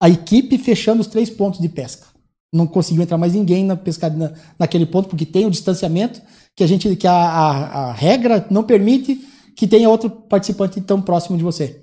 a 0.00 0.08
equipe 0.08 0.56
fechando 0.56 1.00
os 1.00 1.06
três 1.06 1.28
pontos 1.28 1.60
de 1.60 1.68
pesca. 1.68 2.06
Não 2.52 2.66
conseguiu 2.66 3.02
entrar 3.02 3.18
mais 3.18 3.34
ninguém 3.34 3.64
na 3.64 3.76
pesca, 3.76 4.08
na, 4.08 4.32
naquele 4.58 4.86
ponto, 4.86 5.08
porque 5.08 5.26
tem 5.26 5.44
o 5.44 5.50
distanciamento 5.50 6.22
que 6.56 6.64
a 6.64 6.66
gente 6.66 6.96
que 6.96 7.06
a, 7.06 7.12
a, 7.12 7.90
a 7.90 7.92
regra 7.92 8.46
não 8.50 8.64
permite 8.64 9.20
que 9.54 9.66
tenha 9.66 9.88
outro 9.90 10.08
participante 10.08 10.80
tão 10.80 11.02
próximo 11.02 11.36
de 11.36 11.44
você. 11.44 11.82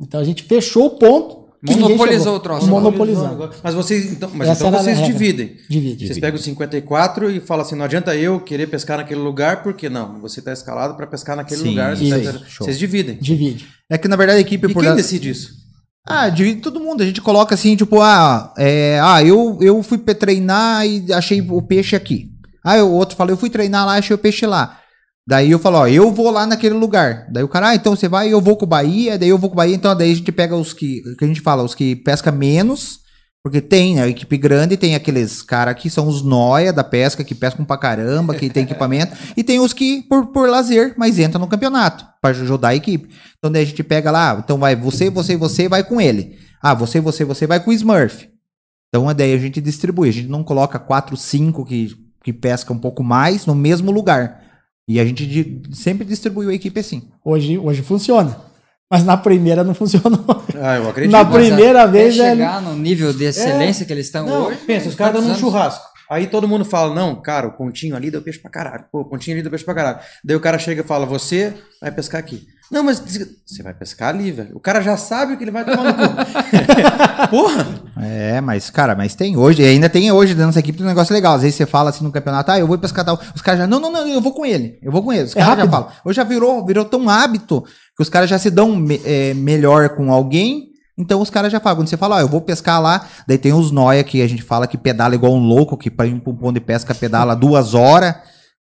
Então 0.00 0.20
a 0.20 0.24
gente 0.24 0.42
fechou 0.44 0.86
o 0.86 0.90
ponto. 0.90 1.45
Monopolizou 1.62 2.36
o 2.36 2.40
troço. 2.40 2.66
Monopolizando. 2.66 3.50
Mas 3.62 3.74
vocês, 3.74 4.12
então, 4.12 4.30
mas 4.34 4.48
Essa 4.48 4.66
então 4.66 4.78
vocês 4.78 5.04
dividem. 5.04 5.56
Divide. 5.68 6.06
Vocês 6.06 6.18
pegam 6.18 6.36
os 6.36 6.44
54 6.44 7.30
e 7.30 7.40
falam 7.40 7.64
assim: 7.64 7.74
não 7.74 7.84
adianta 7.84 8.14
eu 8.14 8.40
querer 8.40 8.66
pescar 8.66 8.98
naquele 8.98 9.20
lugar, 9.20 9.62
porque 9.62 9.88
não, 9.88 10.20
você 10.20 10.40
está 10.40 10.52
escalado 10.52 10.94
para 10.94 11.06
pescar 11.06 11.36
naquele 11.36 11.62
Sim, 11.62 11.70
lugar. 11.70 11.94
isso. 11.94 12.32
tá- 12.32 12.44
Show. 12.46 12.66
Vocês 12.66 12.78
dividem. 12.78 13.18
Divide. 13.20 13.66
É 13.90 13.96
que 13.96 14.08
na 14.08 14.16
verdade 14.16 14.38
a 14.38 14.42
equipe 14.42 14.66
E 14.68 14.72
por 14.72 14.82
quem 14.82 14.94
decide 14.94 15.30
isso? 15.30 15.66
Ah, 16.06 16.28
divide 16.28 16.60
todo 16.60 16.78
mundo. 16.78 17.02
A 17.02 17.06
gente 17.06 17.20
coloca 17.20 17.54
assim, 17.54 17.74
tipo, 17.74 18.00
ah, 18.00 18.54
é, 18.56 19.00
ah 19.02 19.24
eu, 19.24 19.58
eu 19.60 19.82
fui 19.82 19.98
treinar 19.98 20.86
e 20.86 21.12
achei 21.12 21.40
o 21.40 21.60
peixe 21.60 21.96
aqui. 21.96 22.30
Aí 22.64 22.80
o 22.80 22.90
outro 22.90 23.16
fala, 23.16 23.30
eu 23.30 23.36
fui 23.36 23.50
treinar 23.50 23.84
lá, 23.84 23.94
achei 23.94 24.14
o 24.14 24.18
peixe 24.18 24.46
lá. 24.46 24.80
Daí 25.28 25.50
eu 25.50 25.58
falo, 25.58 25.78
ó, 25.78 25.88
eu 25.88 26.12
vou 26.12 26.30
lá 26.30 26.46
naquele 26.46 26.74
lugar. 26.74 27.26
Daí 27.32 27.42
o 27.42 27.48
cara, 27.48 27.70
ah, 27.70 27.74
então 27.74 27.96
você 27.96 28.08
vai, 28.08 28.32
eu 28.32 28.40
vou 28.40 28.56
com 28.56 28.64
o 28.64 28.68
Bahia, 28.68 29.18
daí 29.18 29.28
eu 29.28 29.38
vou 29.38 29.50
com 29.50 29.54
o 29.54 29.56
Bahia, 29.56 29.74
então 29.74 29.94
daí 29.96 30.12
a 30.12 30.14
gente 30.14 30.30
pega 30.30 30.54
os 30.54 30.72
que, 30.72 31.02
que 31.18 31.24
a 31.24 31.26
gente 31.28 31.40
fala, 31.40 31.64
os 31.64 31.74
que 31.74 31.96
pesca 31.96 32.30
menos, 32.30 33.00
porque 33.42 33.60
tem, 33.60 33.96
né, 33.96 34.02
a 34.02 34.08
equipe 34.08 34.36
grande, 34.36 34.76
tem 34.76 34.94
aqueles 34.94 35.42
caras 35.42 35.74
que 35.74 35.90
são 35.90 36.06
os 36.06 36.22
noia 36.22 36.72
da 36.72 36.84
pesca, 36.84 37.24
que 37.24 37.34
pescam 37.34 37.64
pra 37.64 37.76
caramba, 37.76 38.36
que 38.36 38.48
tem 38.48 38.62
equipamento, 38.62 39.16
e 39.36 39.42
tem 39.42 39.58
os 39.58 39.72
que 39.72 40.02
por, 40.02 40.26
por 40.26 40.48
lazer, 40.48 40.94
mas 40.96 41.18
entram 41.18 41.40
no 41.40 41.48
campeonato, 41.48 42.06
pra 42.20 42.30
ajudar 42.30 42.68
a 42.68 42.76
equipe. 42.76 43.08
Então 43.38 43.50
daí 43.50 43.62
a 43.62 43.66
gente 43.66 43.82
pega 43.82 44.12
lá, 44.12 44.40
então 44.42 44.58
vai 44.58 44.76
você, 44.76 45.10
você 45.10 45.32
e 45.32 45.36
você, 45.36 45.68
vai 45.68 45.82
com 45.82 46.00
ele. 46.00 46.38
Ah, 46.62 46.74
você, 46.74 47.00
você, 47.00 47.24
você 47.24 47.48
vai 47.48 47.58
com 47.58 47.70
o 47.70 47.74
Smurf. 47.74 48.28
Então 48.88 49.12
daí 49.12 49.34
a 49.34 49.38
gente 49.38 49.60
distribui, 49.60 50.08
a 50.08 50.12
gente 50.12 50.28
não 50.28 50.44
coloca 50.44 50.78
quatro, 50.78 51.16
cinco 51.16 51.64
que, 51.64 51.96
que 52.22 52.32
pesca 52.32 52.72
um 52.72 52.78
pouco 52.78 53.02
mais 53.02 53.44
no 53.44 53.56
mesmo 53.56 53.90
lugar. 53.90 54.45
E 54.88 55.00
a 55.00 55.04
gente 55.04 55.60
sempre 55.72 56.04
distribuiu 56.04 56.50
a 56.50 56.54
equipe 56.54 56.78
assim. 56.78 57.02
Hoje, 57.24 57.58
hoje 57.58 57.82
funciona. 57.82 58.40
Mas 58.90 59.02
na 59.04 59.16
primeira 59.16 59.64
não 59.64 59.74
funcionou. 59.74 60.24
Ah, 60.54 60.76
eu 60.76 60.88
acredito. 60.88 61.10
Na 61.12 61.24
Mas, 61.24 61.34
primeira 61.34 61.86
vez 61.86 62.16
é. 62.18 62.30
chegar 62.30 62.62
no 62.62 62.74
nível 62.76 63.12
de 63.12 63.24
excelência 63.24 63.84
que 63.84 63.92
eles 63.92 64.06
estão 64.06 64.26
Não, 64.26 64.46
hoje. 64.46 64.58
pensa, 64.66 64.88
os 64.88 64.94
caras 64.94 65.24
dão 65.24 65.32
um 65.32 65.36
churrasco. 65.36 65.84
Aí 66.10 66.26
todo 66.26 66.46
mundo 66.48 66.64
fala, 66.64 66.94
não, 66.94 67.20
cara, 67.20 67.48
o 67.48 67.52
pontinho 67.52 67.96
ali 67.96 68.10
deu 68.10 68.22
peixe 68.22 68.38
pra 68.38 68.50
caralho. 68.50 68.84
Pô, 68.92 69.00
o 69.00 69.04
pontinho 69.04 69.34
ali 69.36 69.42
deu 69.42 69.50
peixe 69.50 69.64
pra 69.64 69.74
caralho. 69.74 69.98
Daí 70.24 70.36
o 70.36 70.40
cara 70.40 70.58
chega 70.58 70.82
e 70.82 70.84
fala, 70.86 71.04
você 71.06 71.54
vai 71.80 71.90
pescar 71.90 72.18
aqui. 72.20 72.46
Não, 72.70 72.82
mas 72.82 72.98
você 72.98 73.62
vai 73.62 73.72
pescar 73.72 74.08
ali, 74.08 74.32
velho. 74.32 74.50
O 74.56 74.60
cara 74.60 74.80
já 74.80 74.96
sabe 74.96 75.34
o 75.34 75.36
que 75.38 75.44
ele 75.44 75.52
vai 75.52 75.64
tomar 75.64 75.84
no 75.84 75.94
cu. 75.94 76.14
Porra! 77.30 77.66
É, 78.02 78.40
mas, 78.40 78.70
cara, 78.70 78.94
mas 78.94 79.14
tem 79.14 79.36
hoje, 79.36 79.62
e 79.62 79.66
ainda 79.66 79.88
tem 79.88 80.10
hoje 80.10 80.28
dentro 80.32 80.40
da 80.40 80.46
nossa 80.46 80.58
equipe 80.58 80.82
um 80.82 80.86
negócio 80.86 81.14
legal. 81.14 81.34
Às 81.34 81.42
vezes 81.42 81.56
você 81.56 81.64
fala 81.66 81.90
assim 81.90 82.04
no 82.04 82.10
campeonato, 82.12 82.50
ah, 82.50 82.58
eu 82.58 82.66
vou 82.66 82.76
pescar 82.78 83.04
tal. 83.04 83.20
Os 83.34 83.40
caras 83.42 83.60
já, 83.60 83.66
não, 83.66 83.78
não, 83.80 83.90
não, 83.92 84.06
eu 84.08 84.20
vou 84.20 84.32
com 84.34 84.44
ele. 84.44 84.78
Eu 84.82 84.90
vou 84.90 85.02
com 85.02 85.12
ele. 85.12 85.22
Os 85.24 85.32
É 85.36 85.40
caras 85.40 85.48
já 85.48 85.54
rápido. 85.64 85.70
falam. 85.70 85.88
Hoje 86.04 86.16
já 86.16 86.24
virou, 86.24 86.66
virou 86.66 86.84
tão 86.84 87.08
hábito 87.08 87.62
que 87.96 88.02
os 88.02 88.08
caras 88.08 88.28
já 88.28 88.38
se 88.38 88.50
dão 88.50 88.74
me- 88.76 89.00
é, 89.04 89.32
melhor 89.34 89.90
com 89.90 90.12
alguém. 90.12 90.70
Então 90.98 91.20
os 91.20 91.30
caras 91.30 91.52
já 91.52 91.60
falam. 91.60 91.78
Quando 91.78 91.88
você 91.88 91.96
fala, 91.96 92.16
ó, 92.16 92.20
eu 92.20 92.28
vou 92.28 92.40
pescar 92.40 92.80
lá, 92.80 93.06
daí 93.26 93.36
tem 93.36 93.52
os 93.52 93.70
noia 93.70 94.02
que 94.02 94.22
a 94.22 94.26
gente 94.26 94.42
fala 94.42 94.66
que 94.66 94.78
pedala 94.78 95.14
igual 95.14 95.34
um 95.34 95.46
louco, 95.46 95.76
que 95.76 95.90
pra 95.90 96.06
ir 96.06 96.18
pra 96.20 96.32
um 96.32 96.36
ponto 96.36 96.54
de 96.54 96.60
pesca 96.60 96.94
pedala 96.94 97.34
duas 97.36 97.74
horas, 97.74 98.14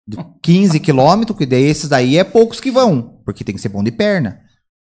de 0.08 0.18
15 0.42 0.80
quilômetros, 0.80 1.38
que 1.38 1.46
daí 1.46 1.64
esses 1.64 1.90
daí 1.90 2.18
é 2.18 2.24
poucos 2.24 2.60
que 2.60 2.72
vão, 2.72 3.20
porque 3.26 3.44
tem 3.44 3.56
que 3.56 3.62
ser 3.62 3.70
bom 3.70 3.84
de 3.84 3.92
perna. 3.92 4.40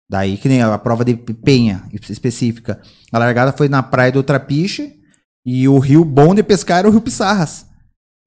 Daí 0.09 0.37
que 0.37 0.47
nem 0.47 0.61
a 0.61 0.77
prova 0.77 1.03
de 1.03 1.15
penha 1.15 1.83
específica. 1.91 2.79
A 3.11 3.17
largada 3.17 3.51
foi 3.51 3.67
na 3.67 3.81
praia 3.81 4.11
do 4.11 4.21
Trapiche 4.21 4.93
e 5.45 5.67
o 5.67 5.79
rio 5.79 6.05
bom 6.05 6.35
de 6.35 6.43
pescar 6.43 6.79
era 6.79 6.87
o 6.87 6.91
Rio 6.91 7.01
Pissarras. 7.01 7.65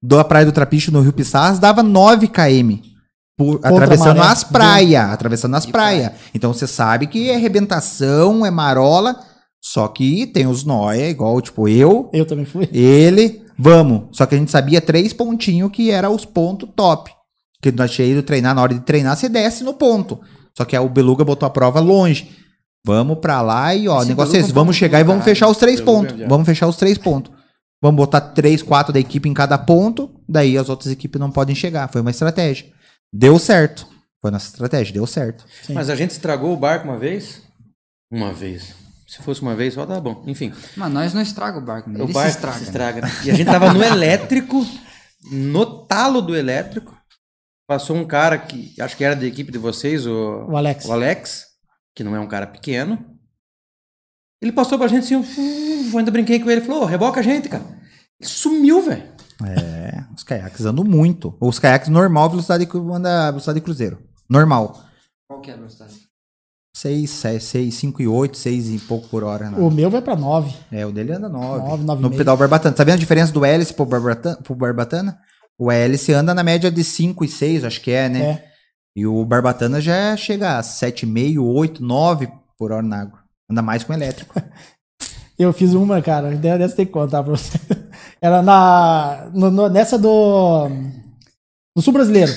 Da 0.03 0.25
praia 0.25 0.47
do 0.47 0.53
Trapiche 0.53 0.91
no 0.91 1.01
Rio 1.01 1.13
Pissarras 1.13 1.59
dava 1.59 1.83
9 1.83 2.29
km. 2.29 2.95
Por, 3.37 3.61
atravessando 3.62 4.22
as 4.22 4.43
praias. 4.45 5.11
Atravessando 5.11 5.55
as 5.57 5.66
praias. 5.66 6.11
Então 6.34 6.53
você 6.53 6.66
sabe 6.66 7.07
que 7.07 7.30
é 7.30 7.34
arrebentação, 7.37 8.47
é 8.47 8.51
marola. 8.51 9.16
Só 9.61 9.89
que 9.89 10.26
tem 10.26 10.47
os 10.47 10.64
nóia, 10.64 11.09
igual, 11.11 11.41
tipo, 11.41 11.68
eu, 11.68 12.09
Eu 12.12 12.24
também 12.24 12.45
fui. 12.45 12.68
ele, 12.72 13.43
vamos. 13.59 14.05
Só 14.12 14.24
que 14.24 14.34
a 14.34 14.39
gente 14.39 14.51
sabia 14.51 14.80
três 14.80 15.12
pontinhos 15.12 15.72
que 15.72 15.91
era 15.91 16.09
os 16.09 16.24
pontos 16.24 16.68
top. 16.76 17.11
Que 17.61 17.72
nós 17.72 17.91
tinha 17.91 18.07
ido 18.07 18.22
treinar, 18.22 18.55
na 18.55 18.62
hora 18.62 18.74
de 18.74 18.80
treinar, 18.80 19.16
você 19.16 19.28
desce 19.28 19.64
no 19.64 19.74
ponto. 19.74 20.20
Só 20.57 20.64
que 20.64 20.78
o 20.78 20.89
Beluga 20.89 21.24
botou 21.24 21.47
a 21.47 21.51
prova 21.51 21.80
longe. 21.80 22.30
Vamos 22.87 23.18
pra 23.18 23.43
lá 23.43 23.74
e, 23.74 23.89
ó, 23.89 23.99
o 23.99 24.01
Esse 24.01 24.09
negócio 24.09 24.37
é 24.37 24.39
esse. 24.39 24.53
Vamos 24.53 24.76
chegar 24.76 25.01
e 25.01 25.03
vamos 25.03 25.24
caralho. 25.24 25.34
fechar 25.34 25.49
os 25.49 25.57
três 25.57 25.80
é 25.80 25.82
pontos. 25.82 26.14
viado. 26.14 26.28
Vamos 26.28 26.47
fechar 26.47 26.68
os 26.68 26.76
três 26.76 26.97
pontos. 26.97 27.32
Vamos 27.82 27.97
botar 27.97 28.20
três, 28.20 28.62
quatro 28.62 28.93
da 28.93 29.01
equipe 29.01 29.28
em 29.28 29.34
cada 29.34 29.59
ponto, 29.59 30.11
daí 30.28 30.57
as 30.57 30.68
outras 30.68 30.93
equipes 30.93 31.20
não 31.20 31.30
podem 31.30 31.55
chegar. 31.57 31.89
Foi 31.91 32.01
uma 32.01 32.11
estratégia. 32.11 32.66
Deu 33.19 33.39
certo. 33.39 33.87
Foi 34.21 34.31
nossa 34.31 34.49
estratégia, 34.49 34.93
deu 34.93 35.07
certo. 35.07 35.45
Sim. 35.62 35.73
Mas 35.73 35.89
a 35.89 35.97
gente 35.97 36.11
estragou 36.11 36.53
o 36.53 36.57
barco 36.57 36.87
uma 36.87 36.99
vez? 36.99 37.43
Uma 38.11 38.33
vez. 38.33 38.75
Se 39.07 39.23
fosse 39.23 39.41
uma 39.41 39.55
vez, 39.55 39.75
só 39.75 39.87
tá 39.87 39.99
bom. 40.01 40.23
Enfim. 40.27 40.53
Mas 40.77 40.93
nós 40.93 41.14
não 41.14 41.23
estraga 41.23 41.59
o 41.59 41.62
barco, 41.62 41.89
né? 41.89 41.99
o 42.01 42.03
Ele 42.05 42.12
barco 42.12 42.31
se 42.31 42.37
estraga. 42.37 42.59
se 42.59 42.62
né? 42.64 42.69
estraga. 42.69 43.01
né? 43.03 43.09
E 43.25 43.31
a 43.31 43.35
gente 43.35 43.47
tava 43.47 43.73
no 43.73 43.83
elétrico, 43.83 44.67
no 45.31 45.87
talo 45.87 46.21
do 46.21 46.37
elétrico. 46.37 46.95
Passou 47.67 47.97
um 47.97 48.07
cara 48.07 48.37
que 48.39 48.75
acho 48.81 48.97
que 48.97 49.03
era 49.05 49.17
da 49.17 49.25
equipe 49.27 49.51
de 49.51 49.59
vocês, 49.59 50.07
o, 50.07 50.47
O 50.49 50.57
Alex. 50.57 50.85
o 50.85 50.93
Alex, 50.93 51.47
que 51.95 52.05
não 52.05 52.14
é 52.14 52.21
um 52.21 52.29
cara 52.29 52.47
pequeno. 52.47 53.17
Ele 54.43 54.53
passou 54.53 54.79
pra 54.79 54.89
gente 54.89 55.03
assim, 55.14 55.91
eu 55.91 55.99
ainda 55.99 56.11
brinquei 56.11 56.39
com 56.39 56.51
ele, 56.51 56.61
falou, 56.61 56.83
"Ô, 56.83 56.85
reboca 56.85 57.21
a 57.21 57.23
gente, 57.23 57.49
cara. 57.49 57.64
Ele 58.21 58.29
sumiu, 58.29 58.83
velho. 58.83 59.16
É, 59.45 60.05
os 60.16 60.22
caiaques 60.22 60.64
andam 60.64 60.84
muito. 60.84 61.37
Os 61.41 61.59
caiaques 61.59 61.89
normal, 61.89 62.30
velocidade, 62.30 62.68
anda 62.93 63.30
velocidade 63.30 63.61
cruzeiro. 63.61 63.99
Normal. 64.28 64.82
Qual 65.28 65.41
que 65.41 65.51
é 65.51 65.55
a 65.55 65.57
velocidade? 65.57 65.95
6, 66.76 67.09
6, 67.11 67.43
6, 67.43 67.74
5 67.74 68.03
e 68.03 68.09
8, 68.09 68.37
6 68.37 68.68
e 68.68 68.78
pouco 68.80 69.09
por 69.09 69.24
hora. 69.24 69.51
né? 69.51 69.59
O 69.59 69.70
meu 69.70 69.89
vai 69.89 70.03
pra 70.03 70.14
9. 70.14 70.55
É, 70.70 70.84
o 70.84 70.93
dele 70.93 71.12
anda 71.12 71.28
9. 71.28 71.59
Nove, 71.59 71.84
nove 71.84 72.01
e 72.01 72.03
no 72.03 72.09
meio. 72.11 72.18
pedal 72.18 72.37
barbatana. 72.37 72.74
Tá 72.74 72.84
vendo 72.84 72.95
a 72.95 72.99
diferença 72.99 73.32
do 73.32 73.45
hélice 73.45 73.72
pro 73.72 73.87
barbatana? 73.87 74.37
Pro 74.37 74.55
barbatana? 74.55 75.18
O 75.59 75.72
hélice 75.72 76.12
anda 76.12 76.34
na 76.34 76.43
média 76.43 76.70
de 76.70 76.84
5 76.84 77.24
e 77.24 77.28
6, 77.28 77.64
acho 77.64 77.80
que 77.80 77.91
é, 77.91 78.09
né? 78.11 78.20
É. 78.20 78.45
E 78.95 79.07
o 79.07 79.24
barbatana 79.24 79.80
já 79.80 80.14
chega 80.16 80.59
a 80.59 80.62
7,5, 80.62 81.39
8, 81.43 81.82
9 81.82 82.28
por 82.59 82.72
hora 82.72 82.82
na 82.82 83.03
água. 83.03 83.20
Anda 83.51 83.62
mais 83.62 83.82
com 83.82 83.93
elétrico. 83.95 84.34
Eu 85.39 85.53
fiz 85.53 85.72
uma, 85.74 86.01
cara, 86.01 86.32
ideia 86.32 86.59
dessa 86.59 86.76
tem 86.76 86.87
que 86.87 86.93
contar 86.93 87.22
pra 87.22 87.32
você. 87.32 87.59
Era 88.21 88.43
na, 88.43 89.29
no- 89.35 89.51
no- 89.51 89.69
nessa 89.69 89.99
do. 89.99 90.69
Do 91.75 91.83
Sul 91.83 91.93
Brasileiro. 91.93 92.33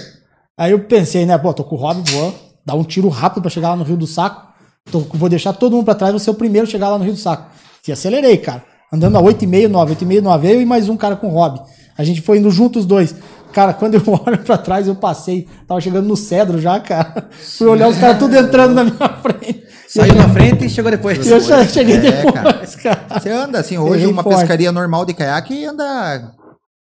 Aí 0.57 0.71
eu 0.71 0.79
pensei, 0.79 1.25
né, 1.25 1.37
pô, 1.37 1.53
tô 1.53 1.63
com 1.63 1.75
o 1.75 1.79
Rob, 1.79 2.03
vou 2.11 2.35
dar 2.65 2.75
um 2.75 2.83
tiro 2.83 3.07
rápido 3.07 3.41
pra 3.41 3.49
chegar 3.49 3.69
lá 3.69 3.75
no 3.77 3.83
Rio 3.85 3.95
do 3.95 4.05
Saco. 4.05 4.47
Tô- 4.91 4.99
vou 5.13 5.29
deixar 5.29 5.53
todo 5.53 5.73
mundo 5.75 5.85
pra 5.85 5.95
trás, 5.95 6.11
vou 6.11 6.19
ser 6.19 6.31
o 6.31 6.33
primeiro 6.33 6.67
a 6.67 6.69
chegar 6.69 6.89
lá 6.89 6.97
no 6.97 7.03
Rio 7.05 7.13
do 7.13 7.19
Saco. 7.19 7.49
E 7.87 7.91
acelerei, 7.91 8.37
cara. 8.37 8.63
Andando 8.91 9.17
a 9.17 9.21
8,5, 9.21 9.67
9, 9.69 9.93
8,5, 9.95 10.21
9, 10.21 10.51
eu 10.53 10.61
e 10.61 10.65
mais 10.65 10.89
um 10.89 10.97
cara 10.97 11.15
com 11.15 11.27
o 11.27 11.31
Rob. 11.31 11.61
A 11.97 12.03
gente 12.03 12.21
foi 12.21 12.37
indo 12.39 12.51
juntos 12.51 12.81
os 12.81 12.85
dois. 12.87 13.15
Cara, 13.53 13.73
quando 13.73 13.95
eu 13.95 14.01
olho 14.25 14.37
pra 14.43 14.57
trás, 14.57 14.87
eu 14.87 14.95
passei. 14.95 15.47
Tava 15.67 15.81
chegando 15.81 16.07
no 16.07 16.15
cedro 16.15 16.59
já, 16.59 16.79
cara. 16.79 17.29
Fui 17.31 17.67
olhar 17.67 17.87
os 17.87 17.97
caras 17.97 18.17
tudo 18.19 18.35
entrando 18.35 18.73
na 18.73 18.83
minha 18.83 19.09
frente. 19.21 19.63
Saiu 19.87 20.13
na 20.15 20.29
frente 20.29 20.65
e 20.65 20.69
chegou 20.69 20.91
depois. 20.91 21.25
E 21.25 21.29
eu 21.29 21.41
che- 21.41 21.67
cheguei 21.67 21.95
É, 21.97 21.99
depois, 22.23 22.75
cara. 22.75 23.19
Você 23.19 23.29
anda 23.31 23.59
assim, 23.59 23.77
hoje 23.77 24.01
Errei 24.03 24.13
uma 24.13 24.21
forte. 24.23 24.39
pescaria 24.39 24.71
normal 24.71 25.03
de 25.05 25.13
caiaque 25.15 25.65
anda 25.65 26.31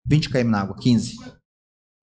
20 0.04 0.28
km 0.28 0.44
na 0.50 0.60
água, 0.62 0.76
15. 0.80 1.14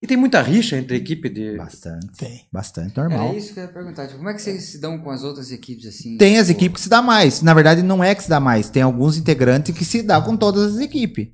E 0.01 0.07
tem 0.07 0.18
muita 0.18 0.41
rixa 0.41 0.76
entre 0.78 0.95
a 0.95 0.97
equipe 0.97 1.30
de. 1.30 1.55
Bastante. 1.57 2.07
Tem. 2.18 2.41
Bastante 2.51 2.95
normal. 2.97 3.30
É 3.30 3.38
isso 3.38 3.53
que 3.53 3.59
eu 3.59 3.64
ia 3.64 3.70
perguntar. 3.70 4.05
Tipo, 4.05 4.18
como 4.18 4.30
é 4.30 4.34
que 4.34 4.41
vocês 4.41 4.64
se 4.72 4.78
dão 4.80 4.97
com 4.99 5.09
as 5.09 5.24
outras 5.24 5.49
equipes 5.51 5.86
assim? 5.88 6.18
Tem 6.18 6.38
as 6.38 6.47
Tipo, 6.47 6.59
equipes 6.59 6.76
que 6.76 6.84
se 6.84 6.89
dá 6.89 7.01
mais. 7.01 7.41
Na 7.41 7.53
verdade, 7.53 7.82
não 7.82 8.03
é 8.03 8.14
que 8.14 8.24
se 8.24 8.30
dá 8.30 8.39
mais. 8.39 8.70
Tem 8.70 8.82
alguns 8.84 9.18
integrantes 9.18 9.74
que 9.78 9.86
se 9.86 10.01
dá 10.01 10.20
com 10.22 10.36
todas 10.36 10.76
as 10.76 10.80
equipes. 10.82 11.28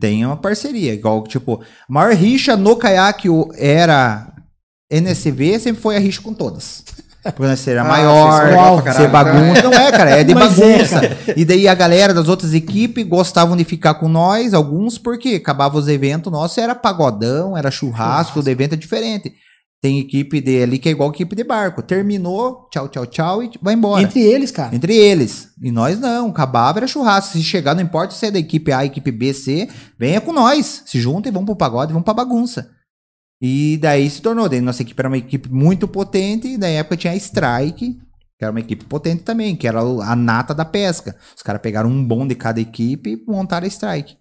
Tem 0.00 0.24
uma 0.24 0.36
parceria. 0.36 0.94
Igual, 0.94 1.24
tipo, 1.24 1.60
a 1.62 1.92
maior 1.92 2.14
rixa 2.14 2.56
no 2.56 2.76
caiaque 2.76 3.28
era 3.56 4.32
NSV, 4.90 5.58
sempre 5.58 5.82
foi 5.82 5.96
a 5.96 6.00
rixa 6.00 6.20
com 6.22 6.32
todas. 6.34 6.84
Porque 7.22 7.42
nós 7.44 7.66
era 7.68 7.82
Ah, 7.82 7.84
maior, 7.84 8.82
ser 8.82 9.08
caralho. 9.08 9.10
bagunça. 9.10 9.62
Não 9.62 9.72
é, 9.72 9.92
cara, 9.92 10.10
é 10.10 10.24
de 10.24 10.34
Mas 10.34 10.58
é, 10.58 10.72
bagunça. 10.78 11.00
E 11.36 11.44
daí 11.44 11.68
a 11.68 11.74
galera 11.74 12.12
das 12.12 12.28
outras 12.28 12.52
equipes 12.52 13.06
gostavam 13.06 13.56
de 13.56 13.62
ficar 13.64 13.94
com 13.94 14.08
nós, 14.08 14.52
alguns, 14.52 14.98
porque 14.98 15.36
acabava 15.36 15.78
os 15.78 15.86
eventos 15.86 16.32
nossos, 16.32 16.58
era 16.58 16.74
pagodão, 16.74 17.56
era 17.56 17.70
churrasco, 17.70 18.40
o 18.40 18.48
evento 18.48 18.72
é 18.72 18.76
diferente. 18.76 19.32
Tem 19.82 19.98
equipe 19.98 20.40
de 20.40 20.62
ali 20.62 20.78
que 20.78 20.88
é 20.88 20.92
igual 20.92 21.10
equipe 21.10 21.34
de 21.34 21.42
barco. 21.42 21.82
Terminou, 21.82 22.68
tchau, 22.70 22.88
tchau, 22.88 23.04
tchau, 23.04 23.42
e 23.42 23.50
vai 23.60 23.74
embora. 23.74 24.00
Entre 24.00 24.20
eles, 24.20 24.52
cara. 24.52 24.72
Entre 24.72 24.94
eles. 24.96 25.48
E 25.60 25.72
nós 25.72 25.98
não. 25.98 26.28
Acabava 26.28 26.78
era 26.78 26.86
churrasco. 26.86 27.32
Se 27.32 27.42
chegar, 27.42 27.74
não 27.74 27.82
importa 27.82 28.14
se 28.14 28.24
é 28.24 28.30
da 28.30 28.38
equipe 28.38 28.70
A, 28.70 28.84
equipe 28.84 29.10
B, 29.10 29.34
C, 29.34 29.68
venha 29.98 30.20
com 30.20 30.32
nós. 30.32 30.84
Se 30.86 31.00
junta 31.00 31.28
e 31.28 31.32
vamos 31.32 31.46
pro 31.46 31.56
pagode, 31.56 31.92
vamos 31.92 32.04
pra 32.04 32.14
bagunça. 32.14 32.70
E 33.40 33.76
daí 33.78 34.08
se 34.08 34.22
tornou. 34.22 34.48
Daí 34.48 34.60
nossa 34.60 34.82
equipe 34.82 35.00
era 35.00 35.08
uma 35.08 35.18
equipe 35.18 35.52
muito 35.52 35.88
potente. 35.88 36.46
E 36.46 36.56
na 36.56 36.68
época 36.68 36.96
tinha 36.96 37.12
a 37.12 37.16
Strike, 37.16 37.94
que 38.38 38.44
era 38.44 38.52
uma 38.52 38.60
equipe 38.60 38.84
potente 38.84 39.24
também, 39.24 39.56
que 39.56 39.66
era 39.66 39.80
a 39.80 40.14
nata 40.14 40.54
da 40.54 40.64
pesca. 40.64 41.16
Os 41.36 41.42
caras 41.42 41.60
pegaram 41.60 41.90
um 41.90 42.04
bom 42.04 42.24
de 42.24 42.36
cada 42.36 42.60
equipe 42.60 43.14
e 43.14 43.24
montaram 43.28 43.64
a 43.64 43.68
Strike. 43.68 44.14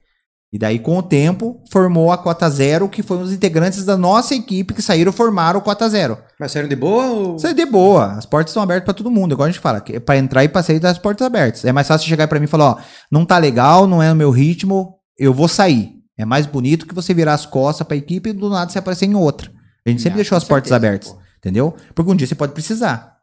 E 0.54 0.60
daí, 0.60 0.80
com 0.80 0.98
o 0.98 1.02
tempo, 1.04 1.64
formou 1.72 2.12
a 2.12 2.18
Cota 2.18 2.50
Zero, 2.50 2.90
que 2.90 3.02
foi 3.02 3.18
os 3.24 3.32
integrantes 3.32 3.86
da 3.86 3.96
nossa 3.98 4.36
equipe 4.36 4.74
que 4.74 4.82
saíram 4.82 5.14
formaram 5.14 5.60
o 5.60 5.64
Cota 5.64 5.88
Zero. 5.88 6.18
Mas 6.38 6.52
saíram 6.52 6.68
de 6.68 6.76
boa 6.76 7.06
ou. 7.08 7.38
É 7.42 7.54
de 7.54 7.66
boa. 7.66 8.14
As 8.14 8.26
portas 8.26 8.52
estão 8.52 8.62
abertas 8.62 8.84
pra 8.84 8.94
todo 8.94 9.10
mundo. 9.10 9.32
Igual 9.34 9.48
a 9.48 9.52
gente 9.52 9.62
fala, 9.62 9.80
que 9.80 9.96
é 9.96 10.00
pra 10.02 10.18
entrar 10.18 10.44
e 10.44 10.50
pra 10.50 10.62
sair 10.62 10.80
das 10.80 10.98
portas 10.98 11.26
abertas. 11.26 11.64
É 11.64 11.72
mais 11.72 11.88
fácil 11.88 12.10
chegar 12.10 12.28
pra 12.28 12.38
mim 12.38 12.46
e 12.46 12.50
falar, 12.50 12.72
ó, 12.72 12.78
não 13.10 13.26
tá 13.26 13.38
legal, 13.38 13.88
não 13.88 14.04
é 14.04 14.10
no 14.10 14.16
meu 14.16 14.30
ritmo, 14.30 14.96
eu 15.18 15.34
vou 15.34 15.48
sair. 15.48 15.94
É 16.18 16.26
mais 16.26 16.46
bonito 16.46 16.86
que 16.86 16.94
você 16.94 17.14
virar 17.14 17.34
as 17.34 17.46
costas 17.46 17.88
pra 17.88 17.96
equipe 17.96 18.30
e 18.32 18.34
do 18.34 18.50
nada 18.50 18.70
você 18.70 18.78
aparecer 18.80 19.06
em 19.06 19.16
outra. 19.16 19.50
A 19.88 19.90
gente 19.90 20.02
sempre 20.02 20.16
Ah, 20.16 20.22
deixou 20.22 20.38
as 20.38 20.44
portas 20.44 20.68
certeza, 20.70 20.76
abertas, 20.90 21.12
pô. 21.14 21.20
entendeu? 21.38 21.74
Porque 21.96 22.12
um 22.12 22.16
dia 22.16 22.28
você 22.28 22.36
pode 22.36 22.52
precisar. 22.52 23.16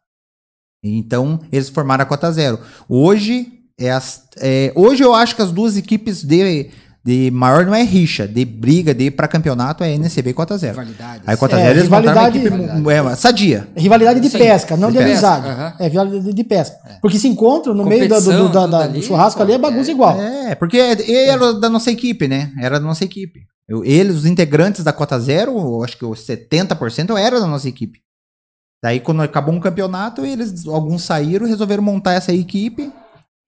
Então, 0.82 1.40
eles 1.52 1.68
formaram 1.68 2.02
a 2.04 2.06
cota 2.06 2.30
zero. 2.32 2.58
Hoje, 2.88 3.48
é 3.78 3.90
as, 3.90 4.22
é, 4.38 4.72
hoje 4.74 5.02
eu 5.04 5.14
acho 5.14 5.36
que 5.36 5.42
as 5.42 5.52
duas 5.52 5.76
equipes 5.76 6.22
de, 6.24 6.70
de 7.08 7.30
maior 7.30 7.64
não 7.64 7.74
é 7.74 7.82
rixa, 7.82 8.28
de 8.28 8.44
briga, 8.44 8.92
de 8.92 9.10
para 9.10 9.26
campeonato 9.26 9.82
é 9.82 9.94
NCB 9.94 10.34
cota 10.34 10.58
zero. 10.58 10.78
Rivalidades. 10.78 11.22
Aí 11.26 11.36
cota 11.38 11.56
É, 11.58 11.62
zero 11.62 11.78
eles 11.78 11.88
montaram 11.88 12.12
uma 12.12 12.28
rivalidade- 12.28 12.46
equipe 12.66 12.80
mu- 12.82 12.90
é, 12.90 13.16
sadia. 13.16 13.66
Rivalidade 13.74 14.20
de 14.20 14.28
Sim, 14.28 14.36
pesca, 14.38 14.76
não 14.76 14.90
de, 14.92 14.98
de 14.98 15.04
amizade. 15.04 15.48
aham. 15.48 15.72
É 15.78 15.88
rivalidade 15.88 16.32
de, 16.34 16.44
pesca. 16.44 16.76
Porque 17.00 17.18
se 17.18 17.26
encontram 17.26 17.72
no 17.72 17.86
meio 17.86 18.06
do, 18.06 18.14
do- 18.14 18.22
Competição, 18.30 18.68
da- 18.70 18.78
ali, 18.80 19.00
do 19.00 19.04
churrasco 19.06 19.38
pô, 19.38 19.42
ali, 19.44 19.54
é 19.54 19.58
bagunça 19.58 19.90
é- 19.90 19.94
igual. 19.94 20.20
É, 20.20 20.54
porque 20.54 20.76
ele 20.76 21.12
era 21.14 21.54
da 21.54 21.70
nossa 21.70 21.90
equipe, 21.90 22.28
né? 22.28 22.52
Era 22.60 22.78
da 22.78 22.84
nossa 22.84 23.04
equipe. 23.04 23.40
Eu- 23.66 23.82
eles, 23.86 24.14
os 24.16 24.26
integrantes 24.26 24.84
da 24.84 24.92
Cota 24.92 25.18
Zero, 25.18 25.56
eu 25.58 25.82
acho 25.82 25.96
que 25.96 26.04
os 26.04 26.20
70% 26.26 27.16
era 27.16 27.40
da 27.40 27.46
nossa 27.46 27.66
equipe. 27.68 28.00
Daí, 28.84 29.00
quando 29.00 29.22
acabou 29.22 29.54
um 29.54 29.60
campeonato, 29.60 30.26
eles, 30.26 30.66
alguns 30.66 31.02
saíram, 31.04 31.46
resolveram 31.46 31.82
montar 31.82 32.12
essa 32.12 32.32
equipe 32.34 32.92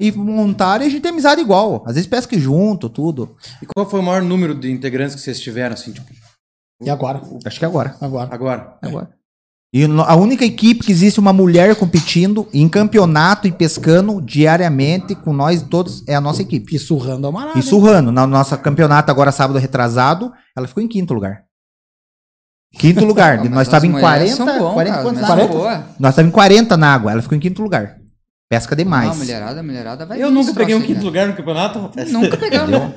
e 0.01 0.11
montaram 0.11 0.82
e 0.84 0.88
a 0.88 0.90
gente 0.90 1.03
tem 1.03 1.11
amizade 1.12 1.40
igual. 1.42 1.84
Às 1.86 1.94
vezes 1.94 2.09
pesca 2.09 2.36
junto, 2.38 2.88
tudo. 2.88 3.36
E 3.62 3.66
qual 3.66 3.88
foi 3.88 4.01
o 4.01 4.03
maior 4.03 4.22
número 4.22 4.55
de 4.55 4.70
integrantes 4.70 5.14
que 5.14 5.20
vocês 5.20 5.38
tiveram, 5.38 5.74
assim, 5.74 5.92
tipo, 5.92 6.11
E 6.82 6.88
agora? 6.88 7.20
Acho 7.44 7.59
que 7.59 7.64
é 7.64 7.68
agora. 7.68 7.94
Agora. 8.01 8.34
agora? 8.34 8.78
Agora. 8.80 9.11
E 9.72 9.86
no- 9.86 10.03
a 10.03 10.16
única 10.16 10.44
equipe 10.44 10.84
que 10.84 10.90
existe 10.90 11.20
uma 11.20 11.32
mulher 11.32 11.76
competindo 11.76 12.48
em 12.53 12.68
campeonato 12.68 13.46
e 13.46 13.53
pescando 13.53 14.20
diariamente 14.20 15.14
com 15.14 15.32
nós 15.32 15.62
todos 15.62 16.03
é 16.09 16.14
a 16.16 16.20
nossa 16.20 16.42
equipe. 16.42 16.74
E 16.74 16.78
surrando 16.78 17.28
a 17.28 17.30
marada. 17.32 17.57
E 17.59 17.62
surrando. 17.62 18.11
Na 18.11 18.26
nossa 18.26 18.57
campeonato, 18.57 19.11
agora 19.12 19.30
sábado 19.30 19.59
retrasado, 19.61 20.32
ela 20.57 20.66
ficou 20.66 20.82
em 20.82 20.88
quinto 20.88 21.14
lugar. 21.14 21.44
Quinto 22.78 23.05
lugar. 23.05 23.38
Não, 23.44 23.51
nós 23.51 23.68
estávamos 23.68 23.96
em 23.96 24.03
mulheres 24.03 24.34
40. 24.36 24.36
são 24.36 24.59
bom, 24.59 24.74
40 24.74 24.90
cara, 24.96 25.05
quantos 25.07 25.20
mas 25.20 25.30
na 25.30 25.36
são 25.36 25.44
água? 25.44 25.57
boa. 25.57 25.86
Nós 26.01 26.11
estávamos 26.12 26.28
em 26.30 26.34
40 26.34 26.76
na 26.76 26.94
água. 26.94 27.12
Ela 27.12 27.22
ficou 27.22 27.36
em 27.36 27.40
quinto 27.40 27.62
lugar. 27.62 27.99
Pesca 28.51 28.74
demais. 28.74 29.09
Não, 29.11 29.16
mulherada, 29.16 29.62
mulherada 29.62 30.05
vai 30.05 30.20
Eu 30.20 30.28
nunca 30.28 30.53
peguei 30.53 30.74
um 30.74 30.82
quinto 30.82 31.05
lugar 31.05 31.28
no 31.28 31.36
campeonato, 31.36 31.78
rapaz. 31.78 32.11
Nunca 32.11 32.36
pegamos. 32.36 32.68
não. 32.68 32.92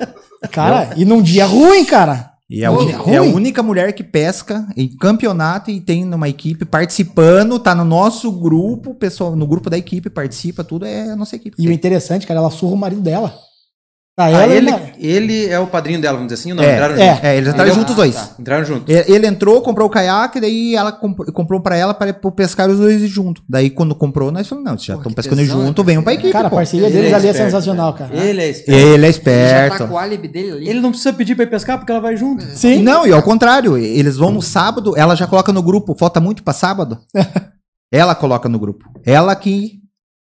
Cara, 0.50 0.90
e 0.96 1.04
num 1.04 1.22
dia 1.22 1.46
ruim, 1.46 1.84
cara. 1.84 2.32
E 2.50 2.64
é 2.64 2.68
Pô, 2.68 3.08
é 3.08 3.16
a 3.16 3.22
única 3.22 3.62
mulher 3.62 3.92
que 3.92 4.02
pesca 4.02 4.66
em 4.76 4.88
campeonato 4.88 5.70
e 5.70 5.80
tem 5.80 6.04
numa 6.04 6.28
equipe 6.28 6.64
participando, 6.64 7.58
tá 7.60 7.72
no 7.72 7.84
nosso 7.84 8.32
grupo, 8.32 8.90
o 8.90 8.94
pessoal 8.96 9.36
no 9.36 9.46
grupo 9.46 9.70
da 9.70 9.78
equipe 9.78 10.10
participa, 10.10 10.64
tudo 10.64 10.84
é 10.84 11.12
a 11.12 11.16
nossa 11.16 11.36
equipe. 11.36 11.56
E 11.56 11.68
o 11.68 11.72
interessante, 11.72 12.26
cara, 12.26 12.40
ela 12.40 12.50
surra 12.50 12.74
o 12.74 12.78
marido 12.78 13.00
dela. 13.00 13.32
Tá, 14.16 14.26
Ah, 14.26 14.30
ela 14.30 14.54
e 14.54 14.56
ele, 14.58 14.70
ele 14.98 15.46
é 15.48 15.58
o 15.58 15.66
padrinho 15.66 16.00
dela, 16.00 16.16
vamos 16.16 16.32
dizer 16.32 16.40
assim, 16.40 16.52
ou 16.52 16.56
não? 16.56 16.62
é, 16.62 16.74
Entraram 16.74 16.94
é, 16.94 17.14
junto? 17.14 17.24
é, 17.26 17.36
eles 17.36 17.48
entraram 17.48 17.70
Ah, 17.70 17.74
juntos 17.74 17.90
os 17.90 17.96
dois. 17.96 18.14
tá. 18.14 18.30
Entraram 18.38 18.64
junto. 18.64 18.92
E- 18.92 19.04
Ele 19.12 19.26
entrou, 19.26 19.60
comprou 19.60 19.88
o 19.88 19.90
caiaque, 19.90 20.40
daí 20.40 20.76
ela 20.76 20.92
comp- 20.92 21.32
comprou 21.32 21.60
pra 21.60 21.76
ela 21.76 21.92
para 21.92 22.12
pescar 22.14 22.70
os 22.70 22.78
dois 22.78 23.00
juntos. 23.10 23.42
Daí 23.48 23.70
quando 23.70 23.92
comprou, 23.92 24.30
nós 24.30 24.46
falamos, 24.46 24.70
não, 24.70 24.78
já 24.78 24.94
estão 24.94 25.12
pescando 25.12 25.42
tesão, 25.42 25.66
junto, 25.66 25.82
né, 25.82 25.86
venham 25.86 26.02
pra 26.04 26.12
equipe, 26.14 26.30
Cara, 26.30 26.46
a 26.46 26.50
pô. 26.50 26.54
parceria 26.54 26.86
Ele 26.86 26.94
deles 26.94 27.10
é 27.10 27.14
ali 27.16 27.26
é 27.26 27.30
esperto, 27.32 27.46
sensacional, 27.50 27.92
cara. 27.94 28.14
Ele 28.16 28.40
é 28.40 28.48
esperto. 28.50 28.70
Ele 28.80 28.86
é 28.86 28.92
Ele 28.94 29.02
já 29.02 29.08
esperto. 29.08 29.78
tá 29.78 29.86
com 29.88 29.94
o 29.94 29.98
álibi 29.98 30.28
dele 30.28 30.52
ali. 30.52 30.68
Ele 30.68 30.80
não 30.80 30.90
precisa 30.90 31.12
pedir 31.12 31.34
pra 31.34 31.42
ir 31.44 31.50
pescar 31.50 31.78
porque 31.78 31.90
ela 31.90 32.00
vai 32.00 32.16
junto. 32.16 32.44
Sim. 32.54 32.84
Não, 32.84 33.04
e 33.04 33.12
ao 33.12 33.22
contrário, 33.22 33.76
eles 33.76 34.16
vão 34.16 34.30
no 34.30 34.40
sábado, 34.40 34.94
ela 34.96 35.16
já 35.16 35.26
coloca 35.26 35.52
no 35.52 35.60
grupo, 35.60 35.96
falta 35.98 36.20
muito 36.20 36.44
pra 36.44 36.52
sábado. 36.54 37.00
ela 37.92 38.14
coloca 38.14 38.48
no 38.48 38.60
grupo. 38.60 38.84
Ela 39.04 39.34
que. 39.34 39.82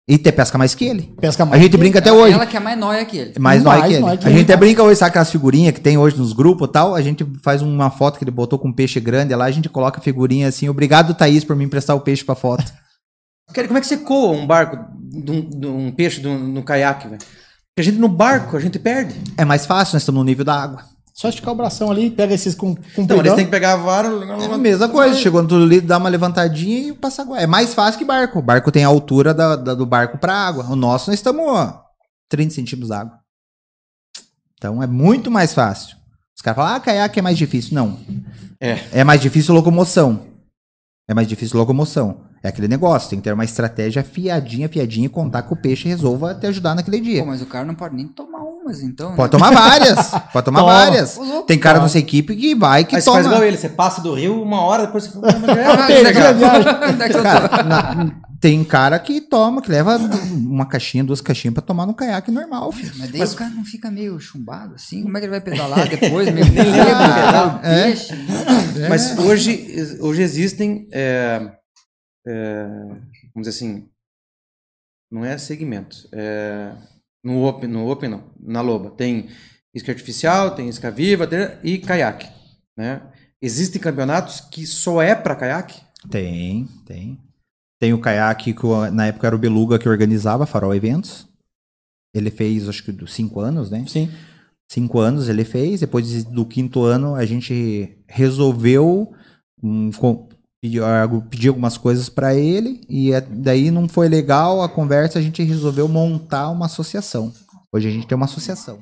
E 0.09 0.17
te 0.17 0.31
pesca 0.31 0.57
mais 0.57 0.73
que 0.73 0.85
ele. 0.85 1.13
Pesca 1.21 1.43
A 1.43 1.45
mais. 1.45 1.61
gente 1.61 1.77
brinca 1.77 1.99
até 1.99 2.11
hoje. 2.11 2.33
Ela 2.33 2.47
que 2.47 2.57
é 2.57 2.59
mais 2.59 2.75
nóia 2.79 3.05
que 3.05 3.15
ele. 3.15 3.33
Mais 3.37 3.61
Mais 3.61 3.79
nóis 3.79 3.87
que 3.87 3.93
ele. 3.93 4.03
que 4.03 4.09
a 4.09 4.29
ele, 4.29 4.39
gente 4.39 4.45
até 4.45 4.53
cara. 4.53 4.57
brinca 4.57 4.81
hoje, 4.83 4.95
sabe 4.97 5.09
aquelas 5.09 5.31
figurinhas 5.31 5.71
que 5.73 5.79
tem 5.81 5.99
hoje 5.99 6.17
nos 6.17 6.33
grupos 6.33 6.67
e 6.67 6.71
tal? 6.71 6.95
A 6.95 7.01
gente 7.03 7.23
faz 7.43 7.61
uma 7.61 7.91
foto 7.91 8.17
que 8.17 8.23
ele 8.23 8.31
botou 8.31 8.57
com 8.57 8.69
um 8.69 8.73
peixe 8.73 8.99
grande 8.99 9.35
lá, 9.35 9.45
a 9.45 9.51
gente 9.51 9.69
coloca 9.69 9.99
a 9.99 10.03
figurinha 10.03 10.47
assim, 10.47 10.67
obrigado 10.67 11.13
Thaís 11.13 11.43
por 11.43 11.55
me 11.55 11.63
emprestar 11.63 11.95
o 11.95 12.01
peixe 12.01 12.23
pra 12.25 12.33
foto. 12.33 12.63
Cara, 13.53 13.67
como 13.67 13.77
é 13.77 13.81
que 13.81 13.87
você 13.87 13.97
coa 13.97 14.31
um 14.31 14.47
barco 14.47 14.77
de 15.11 15.31
um, 15.31 15.41
de 15.47 15.67
um 15.67 15.91
peixe 15.91 16.25
um- 16.27 16.39
no 16.39 16.63
caiaque, 16.63 17.07
velho? 17.07 17.19
Porque 17.19 17.81
a 17.81 17.83
gente 17.83 17.99
no 17.99 18.07
barco, 18.09 18.57
a 18.57 18.59
gente 18.59 18.79
perde. 18.79 19.13
É 19.37 19.45
mais 19.45 19.65
fácil, 19.67 19.93
nós 19.93 20.01
estamos 20.01 20.17
no 20.19 20.25
nível 20.25 20.43
da 20.43 20.55
água. 20.55 20.83
Só 21.19 21.27
esticar 21.27 21.53
o 21.53 21.57
bração 21.57 21.91
ali, 21.91 22.09
pega 22.09 22.33
esses 22.33 22.55
com, 22.55 22.73
com 22.75 23.01
Então, 23.01 23.17
eles 23.17 23.33
têm 23.33 23.43
que 23.43 23.51
pegar 23.51 23.73
a 23.73 23.75
vara. 23.75 24.07
É 24.07 24.45
a 24.53 24.57
mesma 24.57 24.87
coisa, 24.87 25.19
chegou 25.19 25.41
no 25.41 25.49
tudo 25.49 25.65
ali, 25.65 25.81
dá 25.81 25.97
uma 25.97 26.07
levantadinha 26.07 26.77
e 26.89 26.93
passa 26.93 27.23
água. 27.23 27.37
É 27.37 27.45
mais 27.45 27.73
fácil 27.73 27.97
que 27.99 28.05
barco. 28.05 28.39
O 28.39 28.41
barco 28.41 28.71
tem 28.71 28.85
a 28.85 28.87
altura 28.87 29.33
da, 29.33 29.57
da- 29.57 29.73
do 29.75 29.85
barco 29.85 30.17
pra 30.17 30.33
água. 30.33 30.63
O 30.69 30.77
nosso, 30.77 31.09
nós 31.09 31.19
estamos 31.19 31.43
ó, 31.45 31.83
30 32.29 32.53
centímetros 32.53 32.87
d'água. 32.87 33.19
Então 34.57 34.81
é 34.81 34.87
muito 34.87 35.29
mais 35.29 35.53
fácil. 35.53 35.97
Os 36.37 36.41
caras 36.41 36.55
falam, 36.55 36.75
ah, 36.75 36.79
caiaque 36.79 37.19
é 37.19 37.21
mais 37.21 37.37
difícil. 37.37 37.73
Não. 37.75 37.99
É. 38.61 38.79
É 38.93 39.03
mais 39.03 39.19
difícil 39.19 39.53
locomoção. 39.53 40.21
É 41.05 41.13
mais 41.13 41.27
difícil 41.27 41.57
locomoção. 41.59 42.21
É 42.41 42.47
aquele 42.49 42.67
negócio, 42.69 43.09
tem 43.09 43.19
que 43.19 43.23
ter 43.23 43.33
uma 43.33 43.43
estratégia 43.43 44.01
fiadinha, 44.03 44.69
fiadinha 44.69 45.05
e 45.07 45.09
contar 45.09 45.41
que 45.43 45.51
o 45.53 45.57
peixe 45.57 45.89
resolva 45.89 46.33
te 46.33 46.47
ajudar 46.47 46.73
naquele 46.75 47.01
dia. 47.01 47.21
Pô, 47.21 47.27
mas 47.27 47.41
o 47.41 47.45
cara 47.45 47.65
não 47.65 47.75
pode 47.75 47.95
nem 47.95 48.07
tomar 48.07 48.39
umas, 48.39 48.81
então. 48.81 49.13
Pode 49.15 49.33
né? 49.33 49.39
tomar 49.39 49.51
várias. 49.53 50.09
Pode 50.31 50.45
tomar 50.45 50.59
Toma. 50.61 50.71
várias. 50.73 51.17
Louco, 51.17 51.43
Tem 51.47 51.59
cara 51.59 51.75
toma. 51.75 51.83
nossa 51.87 51.99
equipe 51.99 52.35
que 52.35 52.55
vai 52.55 52.85
que 52.85 52.95
Aí 52.95 53.01
você 53.01 53.11
faz 53.11 53.23
toma. 53.25 53.35
igual 53.35 53.47
ele, 53.47 53.57
você 53.57 53.67
passa 53.69 54.01
do 54.01 54.13
rio 54.13 54.41
uma 54.41 54.61
hora, 54.61 54.85
depois 54.85 55.03
você 55.03 55.11
fala, 55.11 55.27
mas 55.37 55.45
já 55.47 55.53
é 55.61 55.65
Ah, 55.67 55.91
é 55.91 56.13
cara. 56.13 57.03
é? 57.05 57.09
Cara, 57.09 57.63
na- 57.63 58.11
tem 58.39 58.63
cara 58.63 58.97
que 58.99 59.19
toma, 59.19 59.61
que 59.61 59.69
leva 59.69 59.97
uma 60.31 60.65
caixinha, 60.65 61.03
duas 61.03 61.19
caixinhas 61.19 61.53
pra 61.53 61.61
tomar 61.61 61.85
no 61.85 61.93
caiaque 61.93 62.31
normal, 62.31 62.71
filho. 62.71 62.93
Mas 62.97 63.11
daí 63.11 63.21
o 63.21 63.35
cara 63.35 63.49
não 63.51 63.65
fica 63.65 63.91
meio 63.91 64.17
chumbado 64.17 64.75
assim? 64.75 65.03
Como 65.03 65.17
é 65.17 65.19
que 65.19 65.25
ele 65.25 65.31
vai 65.31 65.41
pedalar 65.41 65.85
depois? 65.89 66.31
Meio 66.33 66.45
bêbado, 66.45 66.69
lembra. 66.71 67.13
pedalar 67.15 67.55
o 67.61 67.67
É. 67.67 67.83
peixe? 67.83 68.13
Mas 68.87 69.19
hoje, 69.19 69.97
hoje 69.99 70.21
existem, 70.21 70.87
é, 70.89 71.41
é, 71.43 71.58
vamos 73.33 73.47
dizer 73.47 73.49
assim, 73.49 73.89
não 75.11 75.25
é 75.25 75.37
segmentos. 75.37 76.07
É, 76.11 76.75
no 77.23 77.43
Open, 77.45 77.69
no 77.69 77.89
Open 77.89 78.09
não, 78.09 78.31
na 78.39 78.61
Loba. 78.61 78.91
Tem 78.91 79.29
isca 79.73 79.91
artificial, 79.91 80.55
tem 80.55 80.69
isca 80.69 80.89
viva 80.91 81.27
tem- 81.27 81.57
e 81.63 81.77
caiaque. 81.79 82.27
Né? 82.77 83.01
Existem 83.41 83.81
campeonatos 83.81 84.39
que 84.41 84.65
só 84.65 85.01
é 85.01 85.15
para 85.15 85.35
caiaque? 85.35 85.81
Tem, 86.09 86.65
tem. 86.85 87.19
Tem 87.81 87.93
o 87.93 87.99
caiaque 88.01 88.53
que 88.53 88.63
na 88.93 89.07
época 89.07 89.27
era 89.27 89.35
o 89.35 89.39
Beluga 89.39 89.79
que 89.79 89.87
organizava 89.89 90.45
Farol 90.45 90.75
Eventos. 90.75 91.27
Ele 92.13 92.29
fez, 92.31 92.67
acho 92.67 92.83
que, 92.83 92.91
dos 92.91 93.13
cinco 93.13 93.39
anos, 93.39 93.69
né? 93.69 93.85
Sim. 93.87 94.09
Cinco 94.71 94.99
anos 94.99 95.29
ele 95.29 95.43
fez. 95.45 95.79
Depois 95.79 96.23
do 96.25 96.45
quinto 96.45 96.83
ano, 96.83 97.15
a 97.15 97.25
gente 97.25 97.97
resolveu 98.07 99.13
um, 99.61 99.91
com- 99.91 100.28
pedir, 100.61 100.81
algo- 100.83 101.21
pedir 101.21 101.47
algumas 101.49 101.77
coisas 101.77 102.09
para 102.09 102.33
ele. 102.35 102.81
E 102.89 103.13
é- 103.13 103.21
daí 103.21 103.71
não 103.71 103.87
foi 103.87 104.07
legal 104.09 104.61
a 104.61 104.69
conversa, 104.69 105.19
a 105.19 105.21
gente 105.21 105.41
resolveu 105.43 105.87
montar 105.87 106.49
uma 106.49 106.65
associação. 106.65 107.31
Hoje 107.71 107.87
a 107.87 107.91
gente 107.91 108.07
tem 108.07 108.15
uma 108.15 108.25
associação 108.25 108.79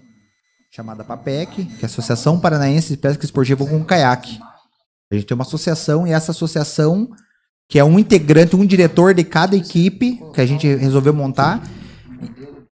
chamada 0.71 1.03
PAPEC, 1.03 1.65
que 1.65 1.81
é 1.81 1.83
a 1.83 1.85
Associação 1.85 2.39
Paranaense 2.39 2.89
de 2.89 2.97
Pesca 2.97 3.25
Esportiva 3.25 3.65
com 3.65 3.83
Caiaque. 3.83 4.39
A 5.11 5.15
gente 5.15 5.25
tem 5.25 5.35
uma 5.35 5.43
associação 5.43 6.05
e 6.05 6.11
essa 6.11 6.31
associação, 6.31 7.09
que 7.69 7.79
é 7.79 7.83
um 7.83 7.97
integrante, 7.97 8.55
um 8.55 8.65
diretor 8.65 9.13
de 9.13 9.23
cada 9.23 9.55
equipe 9.55 10.21
que 10.33 10.41
a 10.41 10.45
gente 10.45 10.67
resolveu 10.75 11.13
montar. 11.13 11.61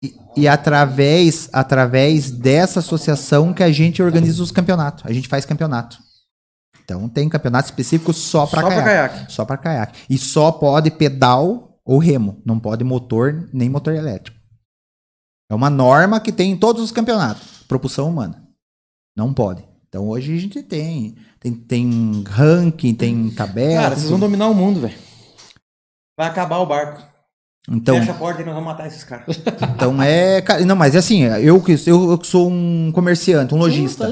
E, 0.02 0.14
e 0.36 0.48
através, 0.48 1.48
através 1.52 2.30
dessa 2.30 2.80
associação 2.80 3.54
que 3.54 3.62
a 3.62 3.72
gente 3.72 4.02
organiza 4.02 4.42
os 4.42 4.50
campeonatos. 4.50 5.04
A 5.06 5.12
gente 5.12 5.28
faz 5.28 5.44
campeonato. 5.46 5.98
Então 6.84 7.08
tem 7.08 7.28
campeonato 7.28 7.66
específico 7.66 8.12
só 8.12 8.46
para 8.46 8.62
caiaque. 8.62 8.84
caiaque. 8.84 9.32
Só 9.32 9.44
para 9.44 9.56
caiaque. 9.56 10.00
E 10.08 10.18
só 10.18 10.52
pode 10.52 10.90
pedal 10.90 11.80
ou 11.84 11.98
remo. 11.98 12.40
Não 12.44 12.60
pode 12.60 12.84
motor 12.84 13.48
nem 13.52 13.70
motor 13.70 13.94
elétrico. 13.94 14.38
É 15.50 15.54
uma 15.54 15.70
norma 15.70 16.20
que 16.20 16.30
tem 16.30 16.52
em 16.52 16.56
todos 16.56 16.82
os 16.82 16.92
campeonatos. 16.92 17.64
Propulsão 17.66 18.08
humana. 18.08 18.42
Não 19.16 19.32
pode. 19.32 19.64
Então 19.88 20.08
hoje 20.08 20.34
a 20.34 20.40
gente 20.40 20.62
tem. 20.62 21.16
Tem, 21.40 21.52
tem 21.52 22.24
ranking, 22.26 22.94
tem 22.94 23.30
tabela. 23.30 23.82
Cara, 23.82 23.96
vocês 23.96 24.10
vão 24.10 24.18
dominar 24.18 24.48
o 24.48 24.54
mundo, 24.54 24.80
velho. 24.80 24.94
Vai 26.18 26.28
acabar 26.28 26.58
o 26.58 26.66
barco. 26.66 27.02
então, 27.68 27.98
Fecha 27.98 28.12
a 28.12 28.14
porta 28.14 28.42
e 28.42 28.44
nós 28.44 28.54
vamos 28.54 28.68
matar 28.68 28.86
esses 28.86 29.04
caras. 29.04 29.26
então 29.74 30.02
é. 30.02 30.40
cara, 30.42 30.64
Não, 30.64 30.76
mas 30.76 30.94
é 30.94 30.98
assim, 30.98 31.22
eu 31.22 31.62
que 31.62 31.72
eu, 31.86 32.12
eu 32.12 32.24
sou 32.24 32.50
um 32.50 32.90
comerciante, 32.92 33.54
um 33.54 33.58
lojista. 33.58 34.10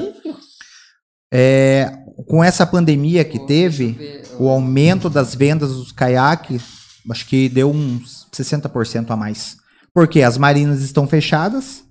É, 1.33 2.02
com 2.27 2.43
essa 2.43 2.65
pandemia 2.65 3.23
que 3.23 3.39
teve, 3.45 4.23
o 4.39 4.47
aumento 4.49 5.09
das 5.09 5.33
vendas 5.35 5.71
dos 5.71 5.91
caiaques, 5.91 6.63
acho 7.09 7.25
que 7.27 7.49
deu 7.49 7.71
uns 7.71 8.27
60% 8.33 9.11
a 9.11 9.15
mais. 9.15 9.57
Porque 9.93 10.21
as 10.21 10.37
marinas 10.37 10.81
estão 10.81 11.07
fechadas 11.07 11.83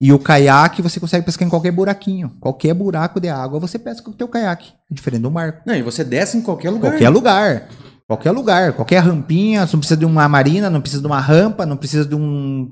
e 0.00 0.12
o 0.12 0.18
caiaque 0.18 0.80
você 0.80 1.00
consegue 1.00 1.26
pescar 1.26 1.46
em 1.46 1.50
qualquer 1.50 1.72
buraquinho. 1.72 2.30
Qualquer 2.40 2.72
buraco 2.72 3.20
de 3.20 3.28
água 3.28 3.58
você 3.58 3.78
pesca 3.78 4.02
com 4.02 4.12
o 4.12 4.14
teu 4.14 4.28
caiaque. 4.28 4.72
Diferente 4.90 5.22
do 5.22 5.30
mar. 5.30 5.60
Não, 5.66 5.74
e 5.74 5.82
você 5.82 6.04
desce 6.04 6.36
em 6.36 6.42
qualquer 6.42 6.70
lugar. 6.70 6.92
Qualquer 6.92 7.08
lugar. 7.08 7.68
Qualquer 8.06 8.30
lugar. 8.30 8.72
Qualquer 8.74 8.98
rampinha. 9.00 9.66
Você 9.66 9.74
não 9.74 9.80
precisa 9.80 9.98
de 9.98 10.06
uma 10.06 10.28
marina, 10.28 10.70
não 10.70 10.80
precisa 10.80 11.02
de 11.02 11.06
uma 11.06 11.20
rampa, 11.20 11.66
não 11.66 11.76
precisa 11.76 12.04
de 12.04 12.14
um. 12.14 12.70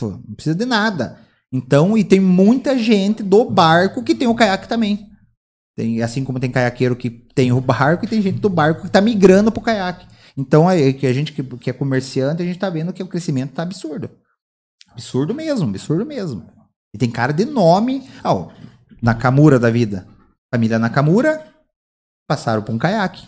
Não 0.00 0.34
precisa 0.34 0.54
de 0.54 0.64
nada. 0.64 1.18
Então, 1.52 1.98
e 1.98 2.04
tem 2.04 2.20
muita 2.20 2.78
gente 2.78 3.22
do 3.22 3.44
barco 3.44 4.02
que 4.02 4.14
tem 4.14 4.28
o 4.28 4.34
caiaque 4.34 4.68
também. 4.68 5.08
Tem, 5.78 6.02
assim 6.02 6.24
como 6.24 6.40
tem 6.40 6.50
caiaqueiro 6.50 6.96
que 6.96 7.08
tem 7.08 7.52
o 7.52 7.60
barco, 7.60 8.04
e 8.04 8.08
tem 8.08 8.20
gente 8.20 8.40
do 8.40 8.48
barco 8.48 8.82
que 8.82 8.90
tá 8.90 9.00
migrando 9.00 9.52
pro 9.52 9.60
caiaque. 9.60 10.08
Então, 10.36 10.68
é 10.68 10.92
que 10.92 11.06
a 11.06 11.12
gente 11.12 11.32
que, 11.32 11.40
que 11.40 11.70
é 11.70 11.72
comerciante, 11.72 12.42
a 12.42 12.44
gente 12.44 12.58
tá 12.58 12.68
vendo 12.68 12.92
que 12.92 13.00
o 13.00 13.06
crescimento 13.06 13.52
tá 13.52 13.62
absurdo. 13.62 14.10
Absurdo 14.90 15.32
mesmo, 15.32 15.68
absurdo 15.68 16.04
mesmo. 16.04 16.44
E 16.92 16.98
tem 16.98 17.08
cara 17.08 17.32
de 17.32 17.44
nome. 17.44 18.10
Ah, 18.24 18.34
ó, 18.34 18.50
Nakamura 19.00 19.56
da 19.56 19.70
vida. 19.70 20.04
Família 20.52 20.80
Nakamura 20.80 21.46
passaram 22.28 22.60
pra 22.60 22.74
um 22.74 22.78
caiaque. 22.78 23.24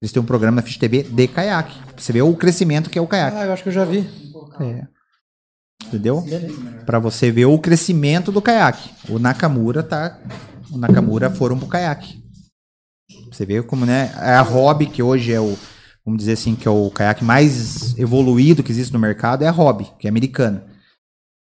Eles 0.00 0.10
têm 0.10 0.22
um 0.22 0.26
programa 0.26 0.56
na 0.56 0.62
Fish 0.62 0.78
TV 0.78 1.02
de 1.02 1.28
caiaque. 1.28 1.78
Você 1.98 2.14
vê 2.14 2.22
o 2.22 2.34
crescimento 2.34 2.88
que 2.88 2.98
é 2.98 3.02
o 3.02 3.06
caiaque. 3.06 3.36
Ah, 3.36 3.44
eu 3.44 3.52
acho 3.52 3.62
que 3.62 3.68
eu 3.68 3.74
já 3.74 3.84
vi. 3.84 4.08
É. 4.58 4.86
Entendeu? 5.86 6.24
Pra 6.86 6.98
você 6.98 7.30
ver 7.30 7.44
o 7.44 7.58
crescimento 7.58 8.32
do 8.32 8.40
caiaque. 8.40 8.90
O 9.06 9.18
Nakamura 9.18 9.82
tá. 9.82 10.18
O 10.72 10.78
Nakamura 10.78 11.30
foram 11.30 11.58
pro 11.58 11.68
caiaque. 11.68 12.22
Você 13.30 13.44
vê 13.44 13.62
como, 13.62 13.84
né? 13.86 14.12
É 14.16 14.32
a 14.34 14.42
hobby 14.42 14.86
que 14.86 15.02
hoje 15.02 15.32
é 15.32 15.40
o. 15.40 15.56
Vamos 16.04 16.18
dizer 16.20 16.32
assim, 16.32 16.54
que 16.56 16.66
é 16.66 16.70
o 16.70 16.90
caiaque 16.90 17.24
mais 17.24 17.96
evoluído 17.98 18.62
que 18.62 18.72
existe 18.72 18.92
no 18.92 18.98
mercado, 18.98 19.42
é 19.42 19.48
a 19.48 19.52
hobby, 19.52 19.90
que 19.98 20.06
é 20.06 20.10
americana. 20.10 20.66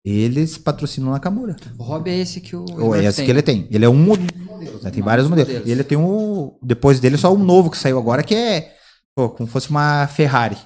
Eles 0.05 0.57
patrocinam 0.57 1.09
o 1.09 1.11
Nakamura. 1.11 1.55
O 1.77 1.83
hobby 1.83 2.09
é 2.11 2.17
esse 2.19 2.39
que 2.41 2.55
o. 2.55 2.65
Ou 2.79 2.95
é 2.95 3.03
esse 3.05 3.17
tem. 3.17 3.25
que 3.25 3.31
ele 3.31 3.41
tem. 3.41 3.67
Ele 3.69 3.85
é 3.85 3.89
um 3.89 3.95
modelo. 3.95 4.81
né? 4.81 4.89
Tem 4.89 5.03
vários 5.03 5.27
modelos. 5.27 5.49
modelos. 5.49 5.67
E 5.67 5.71
ele 5.71 5.83
tem 5.83 5.97
um. 5.97 6.57
Depois 6.63 6.99
dele, 6.99 7.17
só 7.17 7.33
um 7.33 7.43
novo 7.43 7.69
que 7.69 7.77
saiu 7.77 7.99
agora, 7.99 8.23
que 8.23 8.33
é. 8.33 8.73
Pô, 9.15 9.29
como 9.29 9.47
fosse 9.49 9.69
uma 9.69 10.07
Ferrari. 10.07 10.57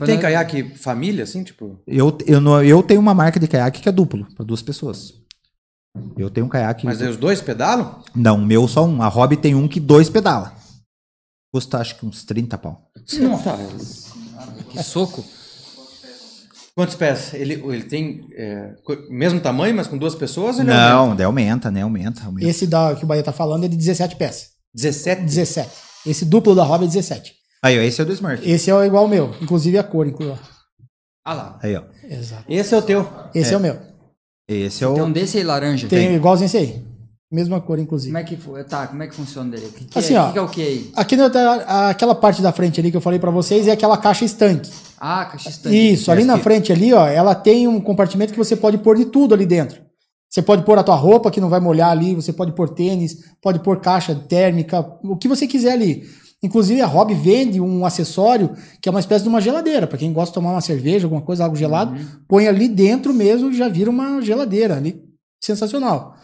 E 0.00 0.04
tem 0.04 0.18
caiaque 0.18 0.74
família, 0.76 1.22
assim, 1.24 1.44
tipo? 1.44 1.80
Eu, 1.86 2.16
eu, 2.26 2.40
não- 2.40 2.62
eu 2.62 2.82
tenho 2.82 3.00
uma 3.00 3.14
marca 3.14 3.38
de 3.38 3.46
caiaque 3.46 3.80
que 3.82 3.88
é 3.88 3.92
duplo, 3.92 4.26
para 4.34 4.44
duas 4.44 4.62
pessoas. 4.62 5.14
Eu 6.16 6.30
tenho 6.30 6.46
um 6.46 6.48
caiaque. 6.48 6.84
Mas 6.86 7.00
aí 7.02 7.08
os 7.08 7.16
dois 7.16 7.40
pedalam? 7.40 8.02
Não, 8.14 8.36
o 8.36 8.44
meu 8.44 8.66
só 8.66 8.84
um. 8.84 9.02
A 9.02 9.08
Hobby 9.08 9.36
tem 9.36 9.54
um 9.54 9.68
que 9.68 9.78
dois 9.80 10.08
pedala. 10.08 10.54
Custa 11.52 11.78
acho 11.78 11.98
que 11.98 12.06
uns 12.06 12.24
30 12.24 12.56
pau. 12.58 12.90
Que 14.70 14.82
soco. 14.82 15.22
Quantos 16.74 16.94
pés? 16.94 17.34
Ele, 17.34 17.54
ele 17.54 17.82
tem 17.84 18.26
é, 18.34 18.72
mesmo 19.10 19.38
tamanho, 19.40 19.74
mas 19.76 19.86
com 19.86 19.98
duas 19.98 20.14
pessoas? 20.14 20.56
ou 20.56 20.62
Ele 20.62 20.70
aumenta? 20.72 20.94
Não, 20.94 21.16
daí 21.16 21.26
aumenta, 21.26 21.70
né? 21.70 21.82
Aumenta, 21.82 22.24
aumenta. 22.24 22.48
Esse 22.48 22.66
da, 22.66 22.94
que 22.94 23.04
o 23.04 23.06
Bahia 23.06 23.22
tá 23.22 23.32
falando 23.32 23.64
é 23.64 23.68
de 23.68 23.76
17 23.76 24.16
peças. 24.16 24.52
17? 24.74 25.20
17. 25.22 25.70
Esse 26.06 26.24
duplo 26.24 26.54
da 26.54 26.62
Hobby 26.64 26.84
é 26.84 26.88
17. 26.88 27.34
Aí, 27.62 27.78
ó, 27.78 27.82
esse 27.82 28.00
é 28.00 28.04
o 28.04 28.06
do 28.06 28.12
Smurf. 28.14 28.48
Esse 28.50 28.70
é 28.70 28.86
igual 28.86 29.02
ao 29.04 29.08
meu, 29.08 29.34
inclusive 29.42 29.76
a 29.76 29.84
cor. 29.84 30.06
inclu- 30.06 30.32
ó. 30.32 30.38
Ah 31.24 31.34
lá. 31.34 31.58
Aí, 31.62 31.76
ó. 31.76 31.82
Exato. 32.04 32.44
Esse 32.48 32.74
é 32.74 32.78
o 32.78 32.82
teu. 32.82 33.06
Esse 33.34 33.52
é, 33.52 33.56
o 33.56 33.60
meu. 33.60 33.78
Esse 34.52 34.84
é 34.84 34.88
Tem 34.92 35.02
o. 35.02 35.06
um 35.06 35.12
desse 35.12 35.38
aí 35.38 35.44
laranja. 35.44 35.88
Tem 35.88 36.14
igualzinho 36.14 36.46
esse 36.46 36.56
aí. 36.56 36.82
Mesma 37.30 37.60
cor, 37.62 37.78
inclusive. 37.78 38.12
Como 38.12 38.18
é 38.18 38.24
que 38.24 38.64
tá, 38.68 38.86
como 38.88 39.02
é 39.02 39.06
que 39.06 39.14
funciona 39.14 39.50
dele? 39.50 39.66
O 39.66 39.72
que, 39.72 39.84
que 39.86 39.98
Assim, 39.98 40.14
é, 40.14 40.20
ó. 40.20 40.24
o 40.24 40.26
que, 40.26 40.32
que 40.34 40.38
é 40.38 40.42
o 40.42 40.48
que 40.48 40.62
aí? 40.62 40.90
Aqui 40.94 41.16
a- 41.18 41.88
aquela 41.88 42.14
parte 42.14 42.42
da 42.42 42.52
frente 42.52 42.78
ali 42.78 42.90
que 42.90 42.96
eu 42.96 43.00
falei 43.00 43.18
pra 43.18 43.30
vocês 43.30 43.66
é 43.66 43.72
aquela 43.72 43.96
caixa 43.96 44.24
estanque. 44.26 44.70
Ah, 45.00 45.24
caixa 45.24 45.48
estanque. 45.48 45.74
Isso, 45.92 46.12
ali 46.12 46.24
na 46.24 46.36
frente 46.38 46.70
ali, 46.72 46.92
ó, 46.92 47.06
ela 47.06 47.34
tem 47.34 47.66
um 47.66 47.80
compartimento 47.80 48.32
que 48.34 48.38
você 48.38 48.54
pode 48.54 48.76
pôr 48.78 48.96
de 48.98 49.06
tudo 49.06 49.32
ali 49.32 49.46
dentro. 49.46 49.80
Você 50.28 50.42
pode 50.42 50.62
pôr 50.62 50.78
a 50.78 50.82
tua 50.82 50.94
roupa 50.94 51.30
que 51.30 51.40
não 51.40 51.48
vai 51.48 51.60
molhar 51.60 51.90
ali, 51.90 52.14
você 52.14 52.32
pode 52.34 52.52
pôr 52.52 52.68
tênis, 52.68 53.16
pode 53.42 53.60
pôr 53.60 53.80
caixa 53.80 54.14
térmica, 54.14 54.80
o 55.02 55.16
que 55.16 55.26
você 55.28 55.46
quiser 55.46 55.72
ali. 55.72 56.04
Inclusive 56.42 56.80
a 56.80 56.86
Hobby 56.86 57.14
vende 57.14 57.60
um 57.60 57.86
acessório 57.86 58.50
que 58.80 58.88
é 58.88 58.90
uma 58.90 58.98
espécie 59.00 59.22
de 59.22 59.28
uma 59.28 59.40
geladeira, 59.40 59.86
para 59.86 59.96
quem 59.98 60.12
gosta 60.12 60.30
de 60.30 60.34
tomar 60.34 60.50
uma 60.52 60.60
cerveja, 60.60 61.06
alguma 61.06 61.22
coisa, 61.22 61.44
algo 61.44 61.54
gelado, 61.56 61.94
põe 62.26 62.48
ali 62.48 62.68
dentro 62.68 63.14
mesmo 63.14 63.50
e 63.50 63.54
já 63.56 63.68
vira 63.68 63.88
uma 63.90 64.20
geladeira 64.20 64.76
ali. 64.76 65.00
Sensacional. 65.42 66.16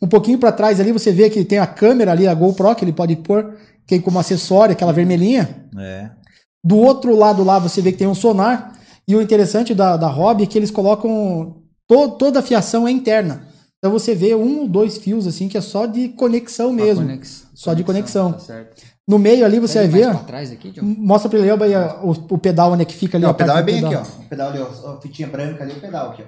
Um 0.00 0.06
pouquinho 0.06 0.38
para 0.38 0.52
trás 0.52 0.78
ali 0.80 0.92
você 0.92 1.10
vê 1.12 1.28
que 1.30 1.44
tem 1.44 1.58
a 1.58 1.66
câmera 1.66 2.12
ali, 2.12 2.26
a 2.28 2.34
GoPro 2.34 2.74
que 2.74 2.84
ele 2.84 2.92
pode 2.92 3.16
pôr, 3.16 3.56
tem 3.86 4.00
como 4.00 4.18
acessório 4.18 4.72
aquela 4.72 4.92
vermelhinha. 4.92 5.66
É. 5.78 6.10
Do 6.64 6.76
outro 6.76 7.16
lado 7.16 7.42
lá 7.42 7.58
você 7.58 7.80
vê 7.82 7.90
que 7.92 7.98
tem 7.98 8.06
um 8.06 8.14
sonar. 8.14 8.72
E 9.06 9.14
o 9.14 9.20
interessante 9.20 9.74
da, 9.74 9.96
da 9.98 10.08
Hobby 10.08 10.44
é 10.44 10.46
que 10.46 10.56
eles 10.58 10.70
colocam 10.70 11.56
to- 11.86 12.12
toda 12.12 12.38
a 12.38 12.42
fiação 12.42 12.88
é 12.88 12.90
interna. 12.90 13.46
Então 13.78 13.92
você 13.92 14.14
vê 14.14 14.34
um 14.34 14.60
ou 14.60 14.68
dois 14.68 14.96
fios 14.96 15.26
assim 15.26 15.46
que 15.48 15.58
é 15.58 15.60
só 15.60 15.84
de 15.84 16.08
conexão 16.10 16.72
mesmo. 16.72 17.02
Conex- 17.04 17.46
Só 17.54 17.74
de 17.74 17.84
conexão. 17.84 18.32
Tá 18.32 18.38
certo. 18.38 18.82
No 19.06 19.18
meio 19.18 19.44
ali 19.44 19.60
você 19.60 19.80
vai 19.80 19.88
ver, 19.88 20.08
aqui, 20.08 20.80
mostra 20.80 21.28
pra 21.28 21.38
ele 21.38 21.50
ó, 21.50 21.62
aí, 21.62 21.74
ó, 21.76 22.06
o, 22.06 22.10
o 22.30 22.38
pedal 22.38 22.72
onde 22.72 22.82
é 22.82 22.84
que 22.86 22.94
fica 22.94 23.18
ali. 23.18 23.24
Não, 23.24 23.32
o 23.32 23.34
pedal 23.34 23.58
é 23.58 23.62
bem 23.62 23.84
aqui, 23.84 23.94
ó. 23.94 24.02
O 24.02 24.28
pedal 24.28 24.48
ali, 24.48 24.58
ó. 24.60 24.92
A 24.92 25.00
fitinha 25.00 25.28
branca 25.28 25.62
ali, 25.62 25.72
o 25.74 25.80
pedal 25.80 26.10
aqui, 26.10 26.22
ó. 26.22 26.26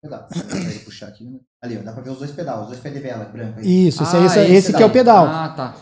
Pedal. 0.00 0.26
Dá 0.32 0.44
pra 0.44 0.58
ele 0.58 0.78
puxar 0.78 1.08
aqui. 1.08 1.24
né? 1.24 1.38
Ali, 1.60 1.76
ó. 1.78 1.82
Dá 1.82 1.92
pra 1.92 2.02
ver 2.02 2.10
os 2.10 2.18
dois 2.18 2.30
pedais, 2.30 2.60
os 2.60 2.66
dois 2.68 2.78
pés 2.78 2.94
de 2.94 3.00
vela 3.00 3.24
branco 3.24 3.58
aí. 3.58 3.88
Isso, 3.88 4.04
esse, 4.04 4.16
Ah, 4.16 4.24
esse, 4.24 4.38
esse 4.38 4.52
esse 4.52 4.72
que 4.72 4.82
é 4.82 4.86
o 4.86 4.90
pedal. 4.90 5.26
Ah, 5.26 5.48
tá. 5.56 5.74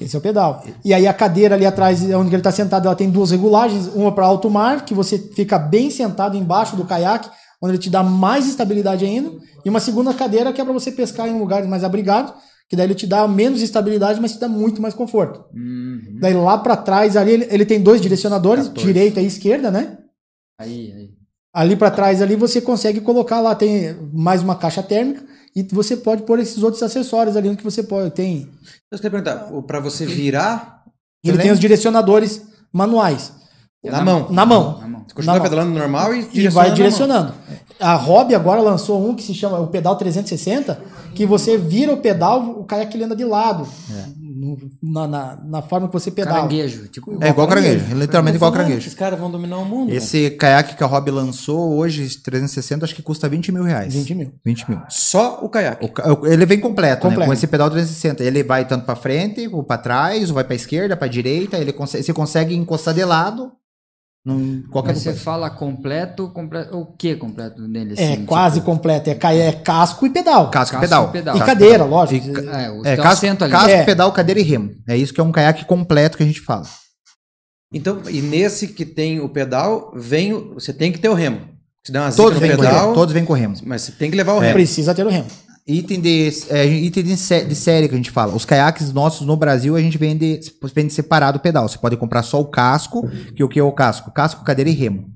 Esse 0.00 0.14
é 0.14 0.18
o 0.20 0.22
pedal. 0.22 0.62
E 0.84 0.94
aí 0.94 1.08
a 1.08 1.12
cadeira 1.12 1.56
ali 1.56 1.66
atrás, 1.66 2.00
onde 2.02 2.28
ele 2.28 2.36
está 2.36 2.52
sentado, 2.52 2.86
ela 2.86 2.94
tem 2.94 3.10
duas 3.10 3.32
regulagens, 3.32 3.88
uma 3.88 4.12
para 4.12 4.26
alto 4.26 4.48
mar, 4.48 4.84
que 4.84 4.94
você 4.94 5.18
fica 5.18 5.58
bem 5.58 5.90
sentado 5.90 6.36
embaixo 6.36 6.76
do 6.76 6.84
caiaque, 6.84 7.28
onde 7.60 7.72
ele 7.72 7.82
te 7.82 7.90
dá 7.90 8.00
mais 8.04 8.46
estabilidade 8.46 9.04
ainda, 9.04 9.32
e 9.64 9.68
uma 9.68 9.80
segunda 9.80 10.14
cadeira 10.14 10.52
que 10.52 10.60
é 10.60 10.64
para 10.64 10.72
você 10.72 10.92
pescar 10.92 11.26
em 11.26 11.36
lugares 11.36 11.68
mais 11.68 11.82
abrigados, 11.82 12.32
que 12.68 12.76
daí 12.76 12.86
ele 12.86 12.94
te 12.94 13.06
dá 13.06 13.26
menos 13.26 13.62
estabilidade, 13.62 14.20
mas 14.20 14.32
te 14.32 14.38
dá 14.38 14.48
muito 14.48 14.80
mais 14.82 14.94
conforto. 14.94 15.44
Uhum. 15.54 16.18
Daí 16.20 16.34
lá 16.34 16.58
para 16.58 16.76
trás 16.76 17.16
ali 17.16 17.32
ele, 17.32 17.48
ele 17.50 17.64
tem 17.64 17.80
dois 17.80 18.00
direcionadores, 18.00 18.68
14. 18.68 18.86
direita 18.86 19.20
e 19.20 19.26
esquerda, 19.26 19.70
né? 19.70 19.98
Aí, 20.60 20.92
aí. 20.92 21.10
Ali 21.54 21.76
para 21.76 21.90
trás 21.90 22.20
ali 22.20 22.36
você 22.36 22.60
consegue 22.60 23.00
colocar 23.00 23.40
lá 23.40 23.54
tem 23.54 23.96
mais 24.12 24.42
uma 24.42 24.54
caixa 24.54 24.82
térmica 24.82 25.24
e 25.56 25.62
você 25.62 25.96
pode 25.96 26.22
pôr 26.22 26.38
esses 26.38 26.62
outros 26.62 26.82
acessórios 26.82 27.36
ali 27.36 27.56
que 27.56 27.64
você 27.64 27.82
pode 27.82 28.10
tem. 28.10 28.50
Eu 28.92 28.98
queria 28.98 29.10
perguntar, 29.10 29.50
pra 29.66 29.80
você 29.80 30.04
virar 30.04 30.84
Ele 31.24 31.32
lembra? 31.32 31.42
tem 31.42 31.52
os 31.52 31.58
direcionadores 31.58 32.42
manuais 32.72 33.32
na 33.82 34.04
mão. 34.04 34.28
na 34.30 34.44
mão. 34.44 34.78
Na 34.78 34.88
mão. 34.88 35.04
Você 35.06 35.14
continua 35.14 35.36
Na 35.36 35.40
pedalando 35.42 35.72
normal 35.72 36.14
e 36.14 36.28
E 36.34 36.48
vai 36.48 36.68
na 36.68 36.74
direcionando. 36.74 37.32
A 37.80 37.94
Hobby 37.94 38.34
agora 38.34 38.60
lançou 38.60 39.08
um 39.08 39.14
que 39.14 39.22
se 39.22 39.32
chama 39.34 39.58
o 39.60 39.68
pedal 39.68 39.94
360, 39.96 40.80
que 41.14 41.24
você 41.24 41.56
vira 41.56 41.92
o 41.92 41.96
pedal, 41.98 42.42
o 42.58 42.64
caiaque 42.64 42.96
ele 42.96 43.04
anda 43.04 43.14
de 43.16 43.24
lado. 43.24 43.66
No- 44.20 44.56
Na, 44.82 45.06
na, 45.06 45.38
na 45.44 45.62
forma 45.62 45.88
que 45.88 45.92
você 45.92 46.10
pedala. 46.10 46.36
Caranguejo. 46.38 46.86
Tipo, 46.88 47.18
É 47.22 47.28
igual 47.30 47.46
caranguejo, 47.48 47.94
literalmente 47.96 48.36
igual 48.36 48.52
caranguejo. 48.52 48.78
Esses 48.78 48.94
caras 48.94 49.18
vão 49.18 49.30
dominar 49.30 49.58
o 49.58 49.64
mundo. 49.64 49.92
Esse 49.92 50.30
caiaque 50.30 50.76
que 50.76 50.82
a 50.82 50.86
Hobby 50.86 51.10
lançou 51.10 51.76
hoje, 51.76 52.08
360, 52.22 52.84
acho 52.84 52.94
que 52.94 53.02
custa 53.02 53.28
20 53.28 53.50
mil 53.52 53.62
reais. 53.64 53.92
20 53.94 54.14
mil. 54.14 54.32
20 54.44 54.70
mil. 54.70 54.80
Só 54.88 55.40
o 55.42 55.48
caiaque. 55.48 55.84
O 56.20 56.26
Ele 56.26 56.46
vem 56.46 56.60
completo, 56.60 57.04
né? 57.04 57.10
Completo. 57.10 57.26
Com 57.26 57.32
esse 57.32 57.46
pedal 57.46 57.68
360. 57.70 58.22
Ele 58.22 58.42
vai 58.44 58.66
tanto 58.66 58.84
pra 58.84 58.94
frente, 58.96 59.48
ou 59.52 59.62
pra 59.64 59.76
trás, 59.78 60.28
ou 60.28 60.34
vai 60.36 60.44
pra 60.44 60.54
esquerda, 60.54 60.96
pra 60.96 61.08
direita. 61.08 61.56
Ele 61.58 61.72
consegue, 61.72 62.04
você 62.04 62.12
consegue 62.12 62.54
encostar 62.54 62.94
de 62.94 63.04
lado. 63.04 63.52
Num, 64.28 64.62
qualquer 64.70 64.90
Mas 64.92 64.98
você 64.98 65.08
coisa. 65.10 65.24
fala 65.24 65.48
completo, 65.48 66.28
completo. 66.28 66.76
O 66.76 66.84
que 66.84 67.16
completo 67.16 67.62
nele? 67.66 67.94
É 67.96 68.12
assim, 68.12 68.26
quase 68.26 68.56
tipo, 68.56 68.66
completo. 68.66 69.08
É, 69.08 69.14
ca- 69.14 69.32
é 69.32 69.52
casco 69.52 70.06
e 70.06 70.10
pedal. 70.10 70.50
Casco, 70.50 70.72
Casco 70.76 70.80
pedal. 70.80 71.08
e 71.08 71.12
pedal. 71.12 71.36
E 71.36 71.40
cadeira, 71.40 71.72
pedal. 71.84 71.88
lógico. 71.88 72.28
E 72.28 72.32
ca- 72.32 72.60
É, 72.60 72.70
o 72.70 72.84
É, 72.86 72.96
casco, 72.96 73.26
ali. 73.26 73.38
casco, 73.52 73.70
É. 73.70 73.84
pedal, 73.84 74.12
cadeira 74.12 74.38
e 74.40 74.42
remo. 74.42 74.70
É 74.86 74.94
isso 74.96 75.14
que 75.14 75.20
é 75.20 75.24
um 75.24 75.32
caiaque 75.32 75.64
completo 75.64 76.18
que 76.18 76.22
a 76.22 76.26
gente 76.26 76.40
fala. 76.42 76.64
Então, 77.72 78.02
e 78.10 78.20
nesse 78.20 78.68
que 78.68 78.84
tem 78.84 79.18
o 79.20 79.28
pedal, 79.30 79.92
vem 79.96 80.32
o, 80.34 80.54
você 80.54 80.72
tem 80.72 80.92
que 80.92 80.98
ter 80.98 81.08
o 81.08 81.14
remo. 81.14 81.40
Se 81.84 81.90
der 81.92 82.00
uma 82.00 82.10
zica 82.10 82.22
Todos 82.22 82.34
no 82.34 82.40
vêm 82.46 82.50
com 82.56 82.62
pedal, 82.62 82.80
remo. 82.82 82.94
Todos 82.94 83.14
vêm 83.14 83.24
com 83.24 83.32
remo. 83.32 83.54
mas 83.64 83.82
você 83.82 83.92
tem 83.92 84.10
que 84.10 84.16
levar 84.16 84.34
o 84.34 84.38
É. 84.38 84.46
remo. 84.48 84.54
Precisa 84.54 84.94
ter 84.94 85.06
o 85.06 85.08
remo. 85.10 85.26
Item 85.68 86.00
de, 86.00 86.30
é, 86.48 86.64
item 86.66 87.02
de, 87.04 87.16
sé- 87.16 87.44
de 87.44 87.54
série 87.54 87.88
que 87.88 87.94
a 87.94 87.96
gente 87.98 88.10
fala. 88.10 88.34
Os 88.34 88.46
caiaques 88.46 88.90
nossos 88.92 89.26
no 89.26 89.36
Brasil 89.36 89.76
a 89.76 89.80
gente 89.82 89.98
vende, 89.98 90.40
vende 90.74 90.92
separado 90.94 91.36
o 91.36 91.40
pedal. 91.40 91.68
Você 91.68 91.76
pode 91.76 91.96
comprar 91.98 92.22
só 92.22 92.40
o 92.40 92.46
casco, 92.46 93.06
que 93.36 93.44
o 93.44 93.48
que 93.48 93.58
é 93.58 93.62
o 93.62 93.70
casco? 93.72 94.10
Casco, 94.10 94.42
cadeira 94.44 94.70
e 94.70 94.74
remo. 94.74 95.10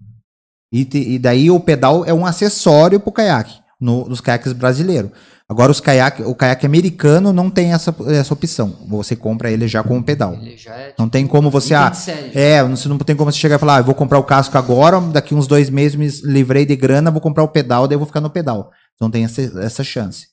E, 0.70 0.84
te- 0.84 1.09
e 1.12 1.18
daí 1.18 1.50
o 1.50 1.59
pedal 1.59 2.05
é 2.05 2.12
um 2.12 2.26
acessório 2.26 3.00
pro 3.00 3.11
caiaque, 3.12 3.55
no, 3.80 4.07
nos 4.07 4.20
caiaques 4.20 4.53
brasileiros. 4.53 5.11
Agora 5.48 5.70
os 5.72 5.80
caiaque, 5.80 6.22
o 6.22 6.34
caiaque 6.34 6.64
americano 6.64 7.30
não 7.32 7.50
tem 7.50 7.72
essa, 7.74 7.94
essa 8.09 8.32
opção. 8.32 8.74
Você 8.88 9.14
compra 9.16 9.50
ele 9.50 9.68
já 9.68 9.82
com 9.82 9.98
o 9.98 10.03
pedal. 10.03 10.34
Ele 10.34 10.57
já 10.57 10.74
é. 10.74 10.94
Não 10.98 11.09
tem 11.09 11.26
como 11.26 11.50
você. 11.50 11.74
Ah, 11.74 11.90
é, 12.38 12.62
você 12.64 12.88
não 12.88 12.96
tem 12.98 13.14
como 13.16 13.30
você 13.30 13.38
chegar 13.38 13.57
e 13.57 13.59
falar, 13.59 13.76
ah, 13.76 13.80
eu 13.80 13.84
vou 13.84 13.94
comprar 13.94 14.18
o 14.18 14.24
casco 14.24 14.57
agora, 14.57 14.98
daqui 15.00 15.34
uns 15.34 15.46
dois 15.46 15.68
meses 15.68 15.94
me 15.96 16.09
livrei 16.30 16.64
de 16.64 16.74
grana, 16.76 17.11
vou 17.11 17.20
comprar 17.20 17.42
o 17.42 17.48
pedal, 17.48 17.86
daí 17.88 17.94
eu 17.94 17.98
vou 17.98 18.07
ficar 18.07 18.20
no 18.20 18.30
pedal. 18.30 18.70
Não 19.00 19.11
tem 19.11 19.24
essa, 19.24 19.42
essa 19.62 19.84
chance. 19.84 20.32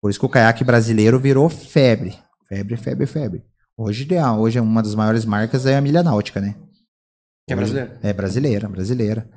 Por 0.00 0.10
isso 0.10 0.18
que 0.20 0.26
o 0.26 0.28
caiaque 0.28 0.64
brasileiro 0.64 1.18
virou 1.18 1.48
febre. 1.48 2.16
Febre, 2.48 2.76
febre, 2.76 3.06
febre. 3.06 3.44
Hoje, 3.76 4.06
é- 4.14 4.26
hoje 4.30 4.58
é 4.58 4.62
uma 4.62 4.82
das 4.82 4.94
maiores 4.94 5.24
marcas 5.24 5.66
é 5.66 5.76
a 5.76 5.80
Milha 5.80 6.02
Náutica, 6.02 6.40
né? 6.40 6.54
Que 7.46 7.52
é 7.52 7.56
brasileiro. 7.56 7.90
É 8.02 8.12
brasileira, 8.12 8.68
brasileira. 8.68 9.28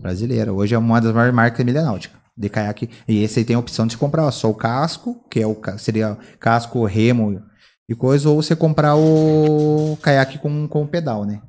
Brasileira. 0.00 0.52
Hoje 0.52 0.74
é 0.74 0.78
uma 0.78 1.00
das 1.00 1.12
maiores 1.12 1.34
marcas 1.34 1.58
da 1.58 1.64
Milha 1.64 1.82
Náutica. 1.82 2.16
De 2.36 2.48
caiaque. 2.50 2.90
E 3.08 3.22
esse 3.22 3.38
aí 3.38 3.44
tem 3.44 3.56
a 3.56 3.58
opção 3.58 3.86
de 3.86 3.94
você 3.94 3.98
comprar 3.98 4.30
só 4.30 4.50
o 4.50 4.54
casco, 4.54 5.24
que 5.30 5.40
é 5.40 5.46
o 5.46 5.56
seria 5.78 6.18
casco, 6.38 6.84
remo 6.84 7.42
e 7.88 7.94
coisa, 7.94 8.28
ou 8.28 8.42
você 8.42 8.54
comprar 8.54 8.94
o 8.96 9.96
caiaque 10.02 10.38
com, 10.38 10.68
com 10.68 10.82
o 10.82 10.88
pedal, 10.88 11.24
né? 11.24 11.40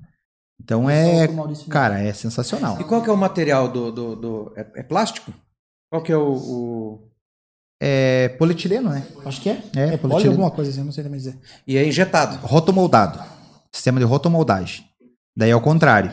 Então 0.61 0.89
é. 0.89 1.27
Cara, 1.69 1.99
é 1.99 2.13
sensacional. 2.13 2.79
E 2.79 2.83
qual 2.85 3.03
que 3.03 3.09
é 3.09 3.13
o 3.13 3.17
material 3.17 3.67
do. 3.67 3.91
do, 3.91 4.15
do- 4.15 4.53
é, 4.55 4.79
é 4.79 4.83
plástico? 4.83 5.33
Qual 5.91 6.01
que 6.01 6.11
é 6.11 6.17
o. 6.17 6.31
o- 6.33 7.06
É 7.79 8.29
polietileno, 8.39 8.89
né? 8.89 9.03
Acho 9.25 9.39
que 9.41 9.49
é. 9.49 9.53
É, 9.53 9.57
É, 9.57 9.97
polietileno. 9.97 10.09
pode 10.09 10.27
alguma 10.27 10.51
coisa 10.51 10.71
assim, 10.71 10.83
não 10.83 10.91
sei 10.91 11.03
também 11.03 11.19
dizer. 11.19 11.37
E 11.67 11.77
é 11.77 11.87
injetado. 11.87 12.39
Rotomoldado. 12.45 13.19
Sistema 13.71 13.99
de 13.99 14.05
rotomoldagem. 14.05 14.85
Daí 15.35 15.51
é 15.51 15.55
o 15.55 15.61
contrário. 15.61 16.11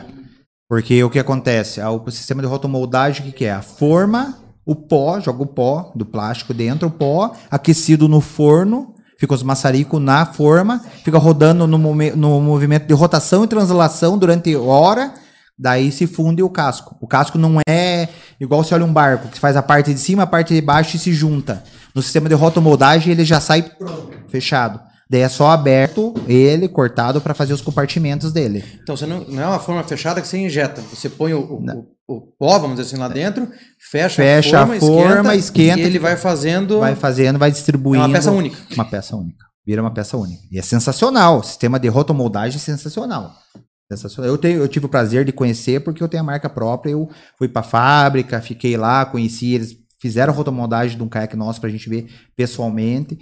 Porque 0.69 1.03
o 1.03 1.09
que 1.09 1.19
acontece? 1.19 1.81
Ah, 1.81 1.91
O 1.91 2.09
sistema 2.11 2.41
de 2.41 2.47
rotomoldagem, 2.47 3.21
o 3.21 3.25
que, 3.25 3.31
que 3.39 3.45
é? 3.45 3.51
A 3.51 3.61
forma, 3.61 4.37
o 4.65 4.75
pó, 4.75 5.19
joga 5.19 5.41
o 5.43 5.47
pó 5.47 5.91
do 5.95 6.05
plástico 6.05 6.53
dentro, 6.53 6.87
o 6.87 6.91
pó, 6.91 7.33
aquecido 7.49 8.07
no 8.07 8.21
forno, 8.21 8.93
fica 9.19 9.33
os 9.33 9.41
maçaricos 9.43 10.01
na 10.01 10.25
forma, 10.25 10.79
fica 11.03 11.17
rodando 11.17 11.65
no, 11.65 11.77
no 11.77 12.41
movimento 12.41 12.85
de 12.87 12.93
rotação 12.93 13.43
e 13.43 13.47
translação 13.47 14.17
durante 14.17 14.55
hora, 14.55 15.13
daí 15.57 15.91
se 15.91 16.07
funde 16.07 16.41
o 16.43 16.49
casco. 16.49 16.95
O 17.01 17.07
casco 17.07 17.37
não 17.37 17.59
é 17.67 18.09
igual 18.39 18.63
você 18.63 18.73
olha 18.73 18.85
um 18.85 18.93
barco, 18.93 19.27
que 19.29 19.39
faz 19.39 19.55
a 19.55 19.61
parte 19.63 19.93
de 19.93 19.99
cima, 19.99 20.23
a 20.23 20.27
parte 20.27 20.53
de 20.53 20.61
baixo 20.61 20.95
e 20.95 20.99
se 20.99 21.13
junta. 21.13 21.63
No 21.93 22.01
sistema 22.01 22.27
de 22.29 22.35
rotomoldagem 22.35 23.11
ele 23.11 23.23
já 23.25 23.39
sai 23.39 23.61
pronto, 23.63 24.11
fechado. 24.29 24.79
Daí 25.07 25.21
é 25.21 25.29
só 25.29 25.51
aberto 25.51 26.15
ele, 26.27 26.67
cortado, 26.67 27.21
para 27.21 27.35
fazer 27.35 27.53
os 27.53 27.61
compartimentos 27.61 28.33
dele. 28.33 28.63
Então 28.81 28.97
você 28.97 29.05
não, 29.05 29.19
não 29.25 29.41
é 29.41 29.45
uma 29.45 29.59
forma 29.59 29.83
fechada 29.83 30.19
que 30.19 30.27
você 30.27 30.37
injeta. 30.39 30.81
Você 30.91 31.07
põe 31.09 31.31
o, 31.31 31.41
o, 31.41 31.63
o- 31.63 31.95
o 32.07 32.21
pó, 32.39 32.57
vamos 32.59 32.77
dizer 32.77 32.87
assim, 32.89 32.97
lá 32.99 33.07
dentro, 33.07 33.47
fecha, 33.79 34.15
Fecha 34.15 34.61
a 34.61 34.67
forma, 34.79 35.35
esquenta, 35.35 35.79
e 35.79 35.83
ele 35.83 35.99
vai 35.99 36.15
fazendo. 36.17 36.79
Vai 36.79 36.95
fazendo, 36.95 37.37
vai 37.39 37.49
é 37.49 37.51
distribuindo. 37.51 38.03
uma 38.05 38.13
peça 38.13 38.31
única. 38.31 38.57
Uma 38.73 38.85
peça 38.85 39.15
única. 39.15 39.45
Vira 39.65 39.81
uma 39.81 39.91
peça 39.93 40.15
única. 40.17 40.41
E 40.51 40.59
é 40.59 40.61
sensacional. 40.61 41.39
O 41.39 41.43
sistema 41.43 41.79
de 41.79 41.87
rotomoldagem 41.87 42.57
é 42.57 42.59
sensacional. 42.59 43.31
Sensacional. 43.91 44.31
Eu, 44.31 44.37
tenho, 44.37 44.59
eu 44.59 44.67
tive 44.67 44.87
o 44.87 44.89
prazer 44.89 45.25
de 45.25 45.31
conhecer 45.31 45.79
porque 45.81 46.01
eu 46.01 46.07
tenho 46.07 46.23
a 46.23 46.25
marca 46.25 46.49
própria. 46.49 46.91
Eu 46.91 47.09
fui 47.37 47.47
pra 47.47 47.63
fábrica, 47.63 48.41
fiquei 48.41 48.75
lá, 48.77 49.05
conheci 49.05 49.53
eles. 49.53 49.77
Fizeram 49.99 50.33
a 50.33 50.35
rotomoldagem 50.35 50.97
de 50.97 51.03
um 51.03 51.09
caiaque 51.09 51.35
nosso 51.35 51.61
pra 51.61 51.69
gente 51.69 51.89
ver 51.89 52.07
pessoalmente. 52.35 53.17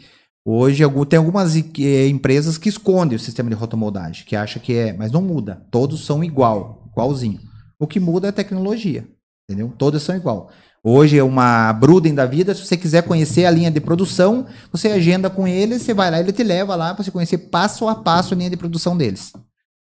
Hoje 0.45 0.83
tem 1.07 1.17
algumas 1.17 1.55
eh, 1.55 2.07
empresas 2.07 2.57
que 2.57 2.67
escondem 2.67 3.15
o 3.15 3.19
sistema 3.19 3.49
de 3.49 3.55
rotomoldagem, 3.55 4.25
que 4.25 4.35
acha 4.35 4.59
que 4.59 4.73
é, 4.73 4.91
mas 4.91 5.11
não 5.11 5.21
muda. 5.21 5.65
Todos 5.71 6.05
são 6.05 6.21
igual, 6.21 6.89
igualzinho. 6.91 7.39
O 7.79 7.87
que 7.87 7.99
muda 7.99 8.27
é 8.27 8.29
a 8.29 8.33
tecnologia, 8.33 9.07
entendeu? 9.47 9.73
Todos 9.77 10.03
são 10.03 10.15
igual. 10.15 10.49
Hoje 10.83 11.17
é 11.17 11.23
uma 11.23 11.71
Bruden 11.71 12.13
da 12.13 12.25
vida, 12.25 12.53
se 12.53 12.65
você 12.65 12.75
quiser 12.75 13.03
conhecer 13.03 13.45
a 13.45 13.51
linha 13.51 13.71
de 13.71 13.79
produção, 13.79 14.45
você 14.69 14.89
agenda 14.89 15.29
com 15.29 15.47
ele, 15.47 15.79
você 15.79 15.93
vai 15.93 16.11
lá, 16.11 16.19
ele 16.19 16.33
te 16.33 16.43
leva 16.43 16.75
lá 16.75 16.93
para 16.93 17.05
você 17.05 17.11
conhecer 17.11 17.37
passo 17.37 17.87
a 17.87 17.95
passo 17.95 18.33
a 18.33 18.37
linha 18.37 18.49
de 18.49 18.57
produção 18.57 18.97
deles. 18.97 19.31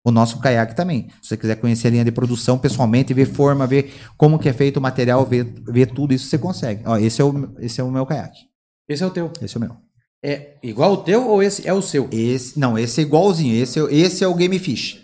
O 0.10 0.12
nosso 0.12 0.40
caiaque 0.40 0.76
também. 0.76 1.08
Se 1.22 1.30
você 1.30 1.38
quiser 1.38 1.56
conhecer 1.58 1.88
a 1.88 1.92
linha 1.92 2.04
de 2.06 2.12
produção 2.12 2.58
pessoalmente, 2.58 3.14
ver 3.14 3.26
forma, 3.26 3.68
ver 3.68 3.94
como 4.18 4.40
que 4.40 4.50
é 4.50 4.54
feito 4.54 4.78
o 4.78 4.82
material, 4.82 5.24
ver, 5.26 5.44
ver 5.68 5.86
tudo 5.88 6.14
isso, 6.14 6.28
você 6.28 6.38
consegue. 6.38 6.82
Ó, 6.86 6.98
esse 6.98 7.22
é 7.22 7.24
o, 7.24 7.56
esse 7.60 7.80
é 7.80 7.84
o 7.84 7.92
meu 7.92 8.06
caiaque. 8.06 8.40
Esse 8.88 9.04
é 9.04 9.06
o 9.06 9.12
teu. 9.12 9.32
Esse 9.42 9.56
é 9.56 9.58
o 9.58 9.62
meu. 9.62 9.76
É 10.24 10.58
igual 10.64 10.94
o 10.94 10.98
teu 10.98 11.28
ou 11.30 11.44
esse 11.44 11.68
é 11.68 11.74
o 11.74 11.82
seu? 11.82 12.10
Esse, 12.12 12.60
não, 12.60 12.78
esse 12.78 13.00
é 13.00 13.04
igualzinho. 13.04 13.56
Esse, 13.62 13.80
é- 13.80 13.94
esse 13.94 14.24
é 14.24 14.28
o 14.28 14.34
Game 14.36 14.58
Fish, 14.60 15.00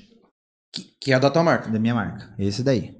Que, 0.73 0.83
que 0.99 1.13
é 1.13 1.19
da 1.19 1.29
tua 1.29 1.43
marca. 1.43 1.69
da 1.69 1.79
minha 1.79 1.93
marca. 1.95 2.33
Esse 2.39 2.63
daí. 2.63 2.95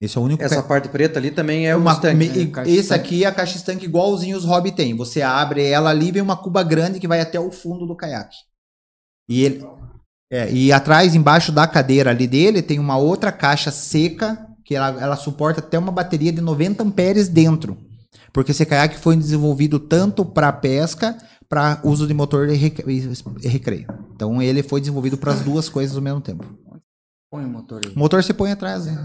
Esse 0.00 0.16
é 0.16 0.20
o 0.20 0.24
único 0.24 0.42
Essa 0.42 0.62
parte 0.62 0.88
preta 0.88 1.18
ali 1.18 1.30
também 1.30 1.68
é 1.68 1.76
o 1.76 1.78
Uma- 1.78 1.92
Mustang. 1.92 2.16
me- 2.16 2.26
É, 2.30 2.38
e- 2.38 2.46
caixa 2.50 2.70
esse 2.70 2.80
estanque. 2.80 3.00
aqui 3.04 3.24
é 3.24 3.26
a 3.26 3.32
caixa 3.32 3.56
estanque 3.58 3.84
igualzinho 3.84 4.34
os 4.36 4.44
hobby 4.46 4.72
tem. 4.72 4.96
Você 4.96 5.20
abre 5.20 5.62
ela 5.64 5.90
ali, 5.90 6.10
vem 6.10 6.22
uma 6.22 6.38
cuba 6.38 6.62
grande 6.62 6.98
que 6.98 7.06
vai 7.06 7.20
até 7.20 7.38
o 7.38 7.52
fundo 7.52 7.86
do 7.86 7.94
caiaque. 7.94 8.36
E 9.28 9.42
ele 9.44 9.62
é, 10.30 10.50
e 10.52 10.72
atrás, 10.72 11.14
embaixo 11.14 11.50
da 11.50 11.66
cadeira 11.66 12.10
ali 12.10 12.26
dele, 12.26 12.62
tem 12.62 12.78
uma 12.78 12.96
outra 12.96 13.32
caixa 13.32 13.70
seca 13.72 14.46
que 14.64 14.76
ela, 14.76 14.88
ela 15.02 15.16
suporta 15.16 15.58
até 15.58 15.76
uma 15.76 15.90
bateria 15.90 16.32
de 16.32 16.40
90 16.40 16.84
amperes 16.84 17.28
dentro. 17.28 17.76
Porque 18.32 18.52
esse 18.52 18.64
caiaque 18.64 18.96
foi 18.96 19.16
desenvolvido 19.16 19.80
tanto 19.80 20.24
para 20.24 20.52
pesca, 20.52 21.18
para 21.48 21.80
uso 21.82 22.06
de 22.06 22.14
motor 22.14 22.48
e 22.48 22.54
recreio. 22.54 23.88
Então 24.14 24.40
ele 24.40 24.62
foi 24.62 24.78
desenvolvido 24.80 25.18
para 25.18 25.32
as 25.32 25.40
duas 25.40 25.68
coisas 25.68 25.96
ao 25.96 26.02
mesmo 26.02 26.20
tempo. 26.20 26.44
Põe 27.28 27.44
o 27.44 27.48
motor 27.48 27.80
aí. 27.84 27.92
O 27.92 27.98
motor 27.98 28.22
você 28.22 28.32
põe 28.32 28.52
atrás, 28.52 28.86
né? 28.86 28.96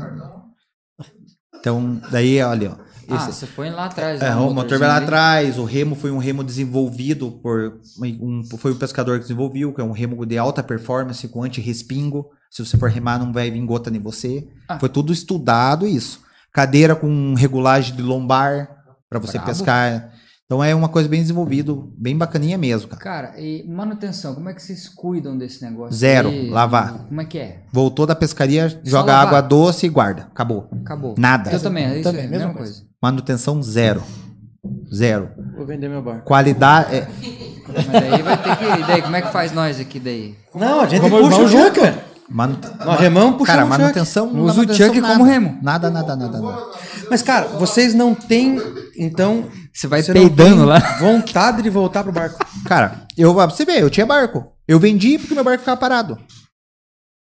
Então, 1.60 2.00
daí, 2.12 2.40
olha, 2.44 2.74
ó. 2.74 2.86
Ah, 3.10 3.16
Esse- 3.16 3.34
você 3.34 3.48
põe 3.48 3.70
lá 3.70 3.86
atrás. 3.86 4.22
É, 4.22 4.30
lá, 4.34 4.42
o 4.42 4.54
motor 4.54 4.78
vai 4.80 4.88
lá 4.88 4.98
atrás, 4.98 5.58
o 5.58 5.64
remo 5.66 5.96
foi 5.96 6.12
um 6.12 6.18
remo 6.18 6.44
desenvolvido 6.44 7.32
por 7.44 7.80
um, 8.22 8.42
foi 8.58 8.72
o 8.72 8.76
pescador 8.76 9.16
que 9.18 9.24
desenvolveu, 9.24 9.74
que 9.74 9.82
é 9.82 9.84
um 9.84 9.92
remo 9.92 10.26
de 10.26 10.38
alta 10.38 10.62
performance 10.64 11.28
com 11.28 11.44
anti-respingo. 11.44 12.28
Se 12.50 12.66
você 12.66 12.78
for 12.78 12.90
remar, 12.90 13.20
não 13.20 13.34
vai 13.34 13.52
vir 13.52 13.64
gota 13.66 13.90
em 13.90 14.00
você. 14.00 14.48
Ah. 14.68 14.80
Foi 14.80 14.90
tudo 14.90 15.12
estudado 15.12 15.86
isso. 15.88 16.22
Cadeira 16.54 16.96
com 16.96 17.34
regulagem 17.34 17.96
de 17.96 18.02
lombar 18.02 18.70
para 19.10 19.20
você 19.20 19.34
Brabo. 19.34 19.48
pescar. 19.48 20.12
Então 20.46 20.64
é 20.64 20.76
uma 20.76 20.88
coisa 20.88 21.10
bem 21.10 21.22
desenvolvido, 21.22 21.92
bem 21.98 22.16
bacaninha 22.16 22.56
mesmo, 22.56 22.88
cara. 22.88 23.02
Cara, 23.02 23.42
e 23.42 23.68
manutenção, 23.68 24.36
como 24.36 24.48
é 24.48 24.54
que 24.54 24.62
vocês 24.62 24.88
cuidam 24.88 25.36
desse 25.36 25.64
negócio? 25.66 25.96
Zero, 25.98 26.30
aí? 26.30 26.50
lavar. 26.52 27.00
Como 27.08 27.20
é 27.20 27.26
que 27.26 27.40
é? 27.40 27.64
Voltou 27.74 28.06
da 28.06 28.14
pescaria, 28.16 28.70
joga 28.84 29.12
lavar. 29.12 29.28
água 29.28 29.42
doce 29.42 29.88
e 29.88 29.90
guarda. 29.90 30.28
Acabou. 30.32 30.70
Acabou. 30.84 31.16
Nada. 31.18 31.52
Eu 31.52 31.60
também, 31.60 31.86
é 31.86 31.94
isso 31.96 32.04
Também, 32.04 32.22
aí, 32.26 32.28
mesma 32.28 32.48
mesma 32.50 32.60
coisa. 32.60 32.84
Manutenção 33.06 33.62
zero. 33.62 34.02
Zero. 34.92 35.30
Vou 35.56 35.64
vender 35.64 35.88
meu 35.88 36.02
barco. 36.02 36.26
Qualidade. 36.26 36.96
é- 36.96 37.08
Mas 37.68 37.86
daí 37.86 38.22
vai 38.24 38.38
ter 38.42 38.56
que. 38.58 38.64
E 38.64 38.84
daí, 38.88 39.02
como 39.04 39.16
é 39.16 39.22
que 39.22 39.32
faz 39.32 39.52
nós 39.52 39.80
aqui 39.80 40.00
daí? 40.00 40.36
Não, 40.56 40.82
a 40.82 40.88
gente 40.88 41.02
Vamos- 41.08 41.30
puxa 41.30 41.42
o 41.44 41.48
junto. 41.48 41.82
manute- 42.28 42.68
Nós 42.84 43.00
remamos, 43.00 43.38
puxamos 43.38 43.46
Cara, 43.46 43.66
manutenção. 43.68 44.26
Usa 44.30 44.34
o 44.34 44.46
manutenção 44.48 44.88
chuck 44.88 45.02
nada. 45.02 45.14
como 45.14 45.24
remo. 45.30 45.60
Nada, 45.62 45.92
nada, 45.92 46.16
nada, 46.16 46.40
nada. 46.42 46.64
Mas, 47.08 47.22
cara, 47.22 47.46
vocês 47.60 47.94
não 47.94 48.16
têm, 48.16 48.60
então... 48.98 49.46
Você 49.72 49.86
vai 49.86 50.02
não 50.02 50.08
peidando 50.12 50.66
lá. 50.66 50.80
vontade 51.00 51.62
de 51.62 51.70
voltar 51.70 52.02
pro 52.02 52.12
barco. 52.12 52.44
Cara, 52.66 53.02
eu, 53.16 53.36
pra 53.36 53.46
você 53.46 53.66
ver, 53.66 53.82
eu 53.84 53.90
tinha 53.92 54.06
barco. 54.08 54.48
Eu 54.68 54.80
vendi 54.80 55.20
porque 55.20 55.36
meu 55.36 55.44
barco 55.44 55.60
ficava 55.60 55.78
parado. 55.80 56.18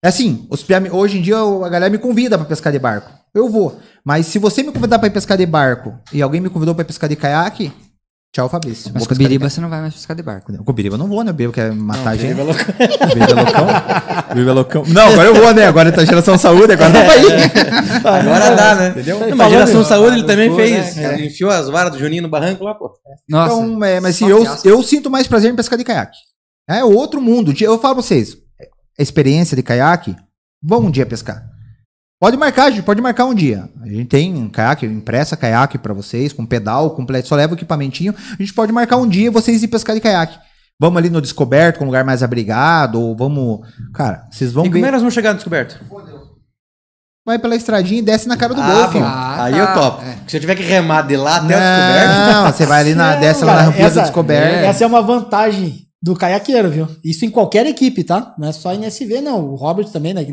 É 0.04 0.08
assim, 0.08 0.48
os 0.50 0.66
hoje 0.92 1.20
em 1.20 1.22
dia 1.22 1.38
a 1.38 1.70
galera 1.70 1.92
me 1.92 2.00
convida 2.00 2.40
pra 2.40 2.48
pescar 2.48 2.74
de 2.74 2.80
barco. 2.80 3.12
Eu 3.34 3.50
vou. 3.50 3.80
Mas 4.04 4.26
se 4.28 4.40
você 4.40 4.64
me 4.64 4.72
convidar 4.72 5.00
pra 5.00 5.08
ir 5.08 5.12
pescar 5.12 5.38
de 5.38 5.46
barco 5.46 5.98
e 6.12 6.22
alguém 6.22 6.42
me 6.42 6.50
convidou 6.50 6.74
pra 6.74 6.84
ir 6.84 6.88
pescar 6.88 7.10
de 7.10 7.16
caiaque, 7.16 7.72
tchau, 8.34 8.50
Fabrício. 8.50 8.92
Mas 8.94 9.02
Vou 9.04 9.08
com 9.10 9.14
o 9.14 9.18
pescar 9.18 9.18
de 9.18 9.24
Biriba 9.24 9.50
você 9.50 9.62
não 9.62 9.70
vai 9.70 9.82
mais 9.82 9.94
pescar 9.94 10.16
de 10.16 10.24
barco. 10.24 10.52
Com 10.64 10.72
o 10.72 10.74
Biriba 10.74 10.96
eu 10.96 10.98
não 11.00 11.08
vou, 11.08 11.24
né? 11.24 11.32
O 11.32 11.34
Biriba 11.34 11.54
quer 11.54 11.72
matar 11.74 12.12
a 12.12 12.16
gente. 12.16 12.34
Biriba 12.34 12.42
é 12.42 12.46
louco. 12.46 12.62
O 12.62 13.08
Biriba 13.14 13.32
é 13.32 13.44
loucão. 13.44 13.68
O 13.68 14.34
Biriba 14.34 14.50
é 14.50 14.54
loucão. 14.54 14.84
Não, 14.88 15.08
agora 15.08 15.28
eu 15.28 15.36
vou, 15.36 15.54
né? 15.54 15.66
Agora 15.66 15.92
tá 15.92 16.04
geração 16.06 16.38
saúde, 16.38 16.74
agora 16.74 16.90
dá 16.92 17.04
pra 17.04 17.18
ir. 17.18 17.30
Agora 18.06 18.56
dá, 18.56 18.76
né? 18.76 18.90
Entendeu? 18.90 19.20
Não, 19.20 19.38
Mas 19.38 19.52
geração 19.52 19.84
saúde 19.84 20.18
ele 20.18 20.28
também 20.28 20.48
loucura, 20.50 20.68
fez. 20.68 20.96
né, 20.96 21.04
cara? 21.04 21.22
Enfiou 21.22 21.52
as 21.52 21.70
varas 21.70 21.92
do 21.92 22.00
Juninho 22.00 22.24
no 22.24 22.30
barranco 22.30 22.64
lá, 22.64 22.74
pô. 22.74 22.92
Nossa. 23.28 23.54
Então, 23.56 23.84
é, 23.84 24.00
mas 24.00 24.16
só 24.16 24.26
assim, 24.26 24.32
eu, 24.34 24.42
fiasco. 24.42 24.68
eu 24.68 24.84
sinto 24.84 25.10
mais 25.10 25.28
prazer 25.28 25.52
em 25.52 25.56
pescar 25.56 25.78
de 25.78 25.84
caiaque. 25.84 26.18
É 26.68 26.84
outro 26.84 27.22
mundo. 27.22 27.54
Eu 27.60 27.80
falo 27.80 27.96
pra 27.96 28.04
vocês, 28.04 28.38
a 28.98 29.02
experiência 29.02 29.56
de 29.56 29.64
caiaque, 29.64 30.16
vamos 30.62 30.88
um 30.90 30.92
dia 30.92 31.06
pescar. 31.06 31.49
Pode 32.20 32.36
marcar, 32.36 32.70
gente, 32.70 32.84
pode 32.84 33.02
marcar 33.02 33.26
um 33.26 33.34
dia. 33.34 33.70
A 33.82 33.88
gente 33.88 34.06
tem 34.06 34.36
um 34.36 34.50
caiaque, 34.50 34.86
impressa 34.86 35.38
caiaque 35.38 35.78
pra 35.78 35.94
vocês, 35.94 36.34
com 36.34 36.46
pedal 36.46 36.92
completo, 36.92 37.28
só 37.30 37.36
leva 37.36 37.54
o 37.54 37.56
equipamentinho. 37.56 38.14
A 38.34 38.36
gente 38.42 38.54
pode 38.54 38.72
marcar 38.74 38.98
um 38.98 39.08
dia 39.08 39.32
vocês 39.32 39.64
ir 39.64 39.70
pescar 39.70 39.96
de 39.96 40.02
caiaque. 40.02 40.38
Vamos 40.78 40.98
ali 40.98 41.10
no 41.10 41.22
descoberto, 41.22 41.78
com 41.78 41.84
um 41.86 41.88
lugar 41.88 42.04
mais 42.04 42.22
abrigado, 42.22 43.00
ou 43.02 43.16
vamos. 43.16 43.60
Cara, 43.94 44.28
vocês 44.30 44.52
vão 44.52 44.66
E 44.66 44.68
como 44.70 44.78
é 44.78 44.82
ver. 44.82 44.86
que 44.88 44.92
nós 44.92 45.02
vamos 45.02 45.14
chegar 45.14 45.30
no 45.32 45.36
descoberto? 45.38 45.80
Vai 47.26 47.38
pela 47.40 47.56
estradinha 47.56 48.00
e 48.00 48.04
desce 48.04 48.28
na 48.28 48.36
cara 48.36 48.54
do 48.54 48.62
Ah, 48.62 48.74
golfe. 48.74 48.98
Ah, 48.98 49.44
Aí 49.44 49.54
tá. 49.54 49.60
eu 49.60 49.74
topo. 49.74 50.02
É. 50.04 50.18
Se 50.28 50.38
eu 50.38 50.42
tiver 50.42 50.56
que 50.56 50.64
remar 50.64 51.04
de 51.04 51.16
lá 51.16 51.38
até 51.38 51.46
o 51.46 51.48
descoberto... 51.60 52.34
Não, 52.34 52.52
você 52.52 52.66
vai 52.66 52.82
ali 52.82 52.96
na, 52.96 53.16
desce 53.16 53.46
lá 53.46 53.56
na 53.56 53.62
rampinha 53.64 53.86
essa- 53.86 54.00
do 54.00 54.04
descoberto. 54.04 54.56
É. 54.56 54.66
Essa 54.66 54.84
é 54.84 54.88
uma 54.88 55.02
vantagem 55.02 55.86
do 56.02 56.16
caiaqueiro, 56.16 56.70
viu? 56.70 56.88
Isso 57.04 57.26
em 57.26 57.30
qualquer 57.30 57.66
equipe, 57.68 58.04
tá? 58.04 58.34
Não 58.38 58.48
é 58.48 58.52
só 58.52 58.74
NSV, 58.74 59.22
não. 59.22 59.46
O 59.50 59.56
Robert 59.56 59.90
também 59.90 60.14
né, 60.14 60.26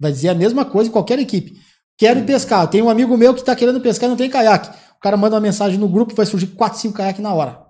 vai 0.00 0.10
dizer 0.10 0.30
a 0.30 0.34
mesma 0.34 0.64
coisa 0.64 0.88
em 0.88 0.92
qualquer 0.92 1.18
equipe. 1.18 1.60
Quero 1.98 2.20
ir 2.20 2.24
pescar. 2.24 2.66
Tem 2.66 2.80
um 2.80 2.88
amigo 2.88 3.16
meu 3.16 3.34
que 3.34 3.44
tá 3.44 3.54
querendo 3.54 3.80
pescar 3.80 4.06
e 4.06 4.10
não 4.10 4.16
tem 4.16 4.30
caiaque. 4.30 4.70
O 4.96 5.00
cara 5.00 5.16
manda 5.16 5.36
uma 5.36 5.40
mensagem 5.40 5.78
no 5.78 5.88
grupo, 5.88 6.14
vai 6.14 6.24
surgir 6.24 6.48
4, 6.48 6.78
5 6.78 6.94
caiaques 6.94 7.22
na 7.22 7.32
hora. 7.34 7.60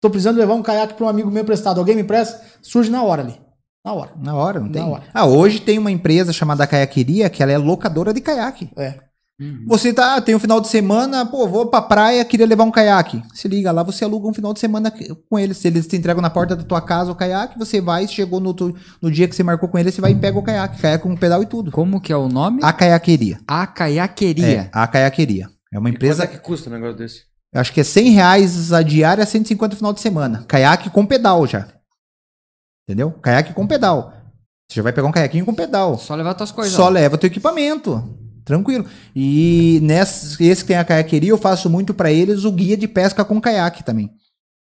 Tô 0.00 0.08
precisando 0.08 0.38
levar 0.38 0.54
um 0.54 0.62
caiaque 0.62 0.94
para 0.94 1.04
um 1.04 1.08
amigo 1.08 1.30
meu 1.30 1.42
emprestado. 1.42 1.78
Alguém 1.78 1.94
me 1.94 2.02
empresta? 2.02 2.42
Surge 2.62 2.90
na 2.90 3.02
hora 3.02 3.22
ali. 3.22 3.38
Na 3.84 3.92
hora. 3.92 4.12
Na 4.16 4.34
hora, 4.34 4.60
não 4.60 4.70
tem. 4.70 4.82
Na 4.82 4.88
hora. 4.88 5.04
Ah, 5.12 5.26
hoje 5.26 5.60
tem 5.60 5.78
uma 5.78 5.90
empresa 5.90 6.32
chamada 6.32 6.66
Caiaqueria, 6.66 7.30
que 7.30 7.42
ela 7.42 7.52
é 7.52 7.58
locadora 7.58 8.12
de 8.12 8.20
caiaque. 8.20 8.70
É. 8.76 9.07
Você 9.68 9.92
tá, 9.92 10.20
tem 10.20 10.34
um 10.34 10.38
final 10.40 10.60
de 10.60 10.66
semana, 10.66 11.24
pô, 11.24 11.46
vou 11.46 11.66
pra 11.66 11.80
praia, 11.80 12.24
queria 12.24 12.44
levar 12.44 12.64
um 12.64 12.72
caiaque. 12.72 13.22
Se 13.32 13.46
liga 13.46 13.70
lá, 13.70 13.84
você 13.84 14.02
aluga 14.04 14.26
um 14.26 14.34
final 14.34 14.52
de 14.52 14.58
semana 14.58 14.92
com 15.30 15.38
eles. 15.38 15.64
Eles 15.64 15.86
te 15.86 15.96
entregam 15.96 16.20
na 16.20 16.28
porta 16.28 16.56
da 16.56 16.64
tua 16.64 16.80
casa 16.80 17.12
o 17.12 17.14
caiaque, 17.14 17.56
você 17.56 17.80
vai, 17.80 18.08
chegou 18.08 18.40
no, 18.40 18.52
tu- 18.52 18.74
no 19.00 19.10
dia 19.10 19.28
que 19.28 19.36
você 19.36 19.44
marcou 19.44 19.68
com 19.68 19.78
eles, 19.78 19.94
você 19.94 20.00
vai 20.00 20.10
e 20.10 20.16
pega 20.16 20.36
o 20.36 20.42
caiaque. 20.42 20.82
Caiaque 20.82 21.04
com 21.04 21.14
pedal 21.16 21.40
e 21.40 21.46
tudo. 21.46 21.70
Como 21.70 22.00
que 22.00 22.12
é 22.12 22.16
o 22.16 22.28
nome? 22.28 22.58
A 22.64 22.72
Caiaqueria. 22.72 23.38
A 23.46 23.62
É, 23.62 23.66
Caiaqueria. 23.68 24.68
a 24.72 24.86
Caiaqueria. 24.88 25.48
É 25.72 25.78
uma 25.78 25.88
Empresa 25.88 26.24
empresa, 26.24 26.26
que 26.40 26.44
custa 26.44 26.68
um 26.68 26.72
negócio 26.72 26.96
desse? 26.96 27.22
eu 27.54 27.60
acho 27.60 27.72
que 27.72 27.80
é 27.80 27.84
100 27.84 28.10
reais 28.10 28.72
a 28.72 28.82
diária, 28.82 29.24
150 29.24 29.74
no 29.74 29.76
final 29.76 29.92
de 29.92 30.00
semana. 30.00 30.44
Caiaque 30.48 30.90
com 30.90 31.06
pedal 31.06 31.46
já. 31.46 31.68
Entendeu? 32.88 33.12
Caiaque 33.12 33.52
com 33.52 33.66
pedal. 33.68 34.12
Você 34.68 34.76
já 34.76 34.82
vai 34.82 34.92
pegar 34.92 35.06
um 35.06 35.12
caiaquinho 35.12 35.46
com 35.46 35.54
pedal. 35.54 35.96
Só 35.96 36.14
levar 36.14 36.34
tuas 36.34 36.50
coisas. 36.50 36.74
Só 36.74 36.88
leva 36.88 37.16
teu 37.16 37.28
equipamento. 37.28 38.17
Tranquilo. 38.48 38.86
E 39.14 39.78
nessa, 39.82 40.42
esse 40.42 40.62
que 40.62 40.68
tem 40.68 40.78
a 40.78 40.84
caiaqueria, 40.84 41.28
eu 41.28 41.36
faço 41.36 41.68
muito 41.68 41.92
pra 41.92 42.10
eles 42.10 42.44
o 42.44 42.50
guia 42.50 42.78
de 42.78 42.88
pesca 42.88 43.22
com 43.22 43.38
caiaque 43.38 43.84
também. 43.84 44.10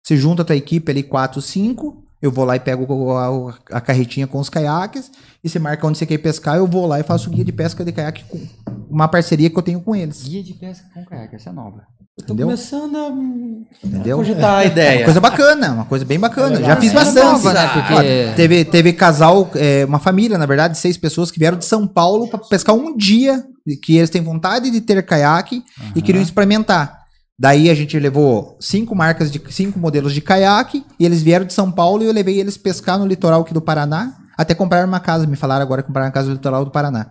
Você 0.05 0.16
junta 0.16 0.43
a 0.43 0.45
tua 0.45 0.57
equipe 0.57 0.91
ali 0.91 1.05
4, 1.05 1.41
5, 1.41 2.05
eu 2.20 2.33
vou 2.33 2.45
lá 2.45 2.57
e 2.57 2.61
pego 2.61 3.12
a, 3.12 3.55
a 3.70 3.81
carretinha 3.81 4.26
com 4.26 4.41
os 4.41 4.49
caiaques, 4.49 5.12
e 5.45 5.49
você 5.49 5.61
marca 5.61 5.87
onde 5.87 5.97
você 5.97 6.07
quer 6.07 6.18
pescar, 6.18 6.57
eu 6.57 6.66
vou 6.66 6.87
lá 6.87 6.99
e 6.99 7.05
faço 7.05 7.31
o 7.31 7.33
guia 7.33 7.45
de 7.45 7.53
pesca 7.53 7.85
de 7.85 7.93
caiaque 7.93 8.24
com 8.24 8.45
uma 8.91 9.07
parceria 9.07 9.49
que 9.49 9.57
eu 9.57 9.62
tenho 9.62 9.81
com 9.81 9.95
eles. 9.95 10.24
Guia 10.24 10.43
de 10.43 10.55
pesca 10.55 10.85
com 10.93 11.05
caiaque, 11.05 11.37
essa 11.37 11.51
é 11.51 11.53
nova. 11.53 11.87
Eu 12.18 12.26
tô 12.26 12.32
Entendeu? 12.34 12.46
começando 12.48 12.96
a 12.96 13.86
Entendeu? 13.86 14.16
cogitar 14.18 14.50
a 14.50 14.56
Uma 14.56 14.64
ideia. 14.64 15.04
coisa 15.04 15.20
bacana, 15.20 15.72
uma 15.72 15.84
coisa 15.84 16.04
bem 16.04 16.18
bacana. 16.18 16.56
Já 16.60 16.76
fiz 16.76 16.90
É 16.90 16.94
bastante. 16.94 17.24
nova, 17.24 17.52
né? 17.52 17.68
Porque- 17.68 17.94
Ó, 17.94 18.34
teve, 18.34 18.64
teve 18.64 18.92
casal, 18.92 19.48
é, 19.54 19.84
uma 19.84 19.98
família, 20.00 20.36
na 20.36 20.44
verdade, 20.46 20.76
seis 20.76 20.96
pessoas 20.96 21.30
que 21.30 21.38
vieram 21.38 21.56
de 21.56 21.64
São 21.64 21.86
Paulo 21.86 22.28
para 22.28 22.40
pescar 22.40 22.74
um 22.74 22.96
dia, 22.96 23.44
que 23.82 23.96
eles 23.96 24.10
têm 24.10 24.22
vontade 24.22 24.70
de 24.70 24.80
ter 24.80 25.00
caiaque 25.04 25.62
e 25.94 26.02
queriam 26.02 26.22
experimentar. 26.22 26.98
Daí 27.38 27.70
a 27.70 27.74
gente 27.74 27.96
levou 27.98 28.56
cinco 28.60 28.96
marcas 28.96 29.30
de 29.30 29.40
cinco 29.50 29.78
modelos 29.78 30.12
de 30.12 30.20
caiaque 30.20 30.84
e 30.98 31.06
eles 31.06 31.22
vieram 31.22 31.46
de 31.46 31.52
São 31.52 31.70
Paulo 31.70 32.02
e 32.02 32.06
eu 32.06 32.12
levei 32.12 32.40
eles 32.40 32.56
pescar 32.56 32.98
no 32.98 33.06
litoral 33.06 33.42
aqui 33.42 33.54
do 33.54 33.60
Paraná, 33.60 34.14
até 34.36 34.54
comprar 34.54 34.84
uma 34.84 34.98
casa, 34.98 35.24
me 35.24 35.36
falaram 35.36 35.62
agora 35.62 35.82
que 35.82 35.86
compraram 35.86 36.08
uma 36.08 36.12
casa 36.12 36.26
no 36.28 36.34
litoral 36.34 36.64
do 36.64 36.70
Paraná. 36.72 37.06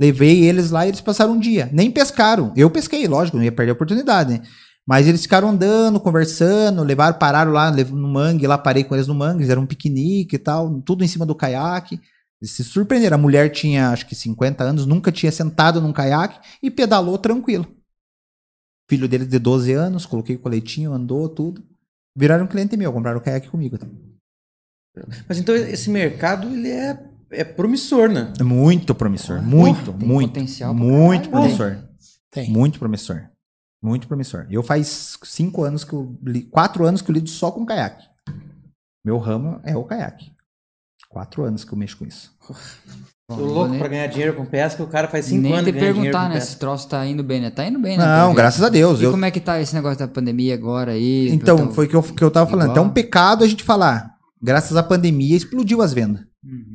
Levei 0.00 0.44
eles 0.44 0.70
lá 0.70 0.86
e 0.86 0.88
eles 0.88 1.02
passaram 1.02 1.34
um 1.34 1.38
dia. 1.38 1.68
Nem 1.70 1.90
pescaram. 1.90 2.54
Eu 2.56 2.70
pesquei, 2.70 3.06
lógico, 3.06 3.36
não 3.36 3.44
ia 3.44 3.52
perder 3.52 3.72
a 3.72 3.74
oportunidade, 3.74 4.32
né? 4.32 4.42
Mas 4.88 5.06
eles 5.06 5.22
ficaram 5.22 5.50
andando, 5.50 6.00
conversando, 6.00 6.82
levaram, 6.82 7.18
pararam 7.18 7.52
lá 7.52 7.70
no 7.70 8.08
mangue, 8.08 8.46
lá 8.46 8.56
parei 8.56 8.82
com 8.82 8.94
eles 8.94 9.06
no 9.06 9.14
mangue, 9.14 9.42
fizeram 9.42 9.62
um 9.62 9.66
piquenique 9.66 10.36
e 10.36 10.38
tal, 10.38 10.80
tudo 10.80 11.04
em 11.04 11.06
cima 11.06 11.26
do 11.26 11.34
caiaque. 11.34 12.00
Eles 12.40 12.52
se 12.52 12.64
surpreenderam. 12.64 13.16
A 13.16 13.20
mulher 13.20 13.50
tinha, 13.50 13.90
acho 13.90 14.06
que 14.06 14.14
50 14.14 14.64
anos, 14.64 14.86
nunca 14.86 15.12
tinha 15.12 15.30
sentado 15.30 15.82
num 15.82 15.92
caiaque 15.92 16.40
e 16.62 16.70
pedalou 16.70 17.18
tranquilo. 17.18 17.66
Filho 18.88 19.06
dele 19.06 19.26
de 19.26 19.38
12 19.38 19.70
anos, 19.72 20.06
coloquei 20.06 20.34
o 20.34 20.40
coletinho, 20.40 20.94
andou, 20.94 21.28
tudo. 21.28 21.62
Viraram 22.16 22.46
cliente 22.46 22.74
meu, 22.74 22.92
compraram 22.92 23.18
o 23.18 23.22
caiaque 23.22 23.50
comigo. 23.50 23.78
Mas 25.28 25.38
então 25.38 25.54
esse 25.54 25.90
mercado, 25.90 26.48
ele 26.48 26.70
é, 26.70 27.09
é 27.32 27.44
promissor, 27.44 28.08
né? 28.08 28.32
É 28.38 28.42
muito 28.42 28.94
promissor, 28.94 29.40
muito, 29.42 29.92
tem 29.92 30.06
muito, 30.08 30.28
potencial 30.32 30.74
muito 30.74 31.30
caralho. 31.30 31.56
promissor. 31.56 31.84
Tem. 32.30 32.50
Muito 32.50 32.78
promissor. 32.78 33.22
Muito 33.82 34.06
promissor. 34.06 34.46
Eu 34.50 34.62
faz 34.62 35.18
cinco 35.24 35.64
anos 35.64 35.84
que 35.84 35.92
eu 35.92 36.16
li, 36.22 36.42
quatro 36.42 36.84
anos 36.84 37.00
que 37.02 37.10
eu 37.10 37.14
lido 37.14 37.28
só 37.30 37.50
com 37.50 37.64
caiaque. 37.64 38.06
Meu 39.04 39.18
ramo 39.18 39.60
é 39.64 39.76
o 39.76 39.84
caiaque. 39.84 40.32
Quatro 41.08 41.42
anos 41.42 41.64
que 41.64 41.72
eu 41.72 41.78
mexo 41.78 41.96
com 41.96 42.04
isso. 42.04 42.30
Tô 43.28 43.36
louco 43.36 43.70
nem- 43.70 43.78
pra 43.78 43.88
ganhar 43.88 44.06
dinheiro 44.08 44.34
com 44.34 44.44
pesca, 44.44 44.82
o 44.82 44.86
cara 44.88 45.06
faz 45.08 45.26
cinco 45.26 45.42
Nem 45.42 45.52
anos 45.54 45.64
te 45.64 45.72
perguntar, 45.72 46.28
né? 46.28 46.34
pesca. 46.34 46.50
Se 46.50 46.58
troço 46.58 46.88
tá 46.88 47.06
indo 47.06 47.22
bem, 47.22 47.40
né? 47.40 47.50
Tá 47.50 47.64
indo 47.64 47.78
bem, 47.78 47.96
né? 47.96 48.04
Não, 48.04 48.34
graças 48.34 48.62
a 48.62 48.68
Deus. 48.68 49.00
E 49.00 49.04
Eu, 49.04 49.12
como 49.12 49.24
é 49.24 49.30
que 49.30 49.40
tá 49.40 49.60
esse 49.60 49.74
negócio 49.74 49.98
da 49.98 50.08
pandemia 50.08 50.52
agora 50.54 50.92
aí? 50.92 51.28
então, 51.30 51.56
Então- 51.56 51.72
foi 51.72 51.86
o 51.86 51.88
que 51.88 51.96
eu, 51.96 52.02
que 52.02 52.22
eu 52.24 52.30
tava 52.30 52.50
falando. 52.50 52.64
Igual. 52.66 52.74
Então, 52.74 52.84
é 52.84 52.88
um 52.88 52.92
pecado 52.92 53.44
a 53.44 53.48
gente 53.48 53.62
falar. 53.64 54.14
Graças 54.42 54.76
à 54.76 54.82
pandemia, 54.82 55.36
explodiu 55.36 55.80
as 55.80 55.92
vendas. 55.92 56.22
Uhum. 56.44 56.69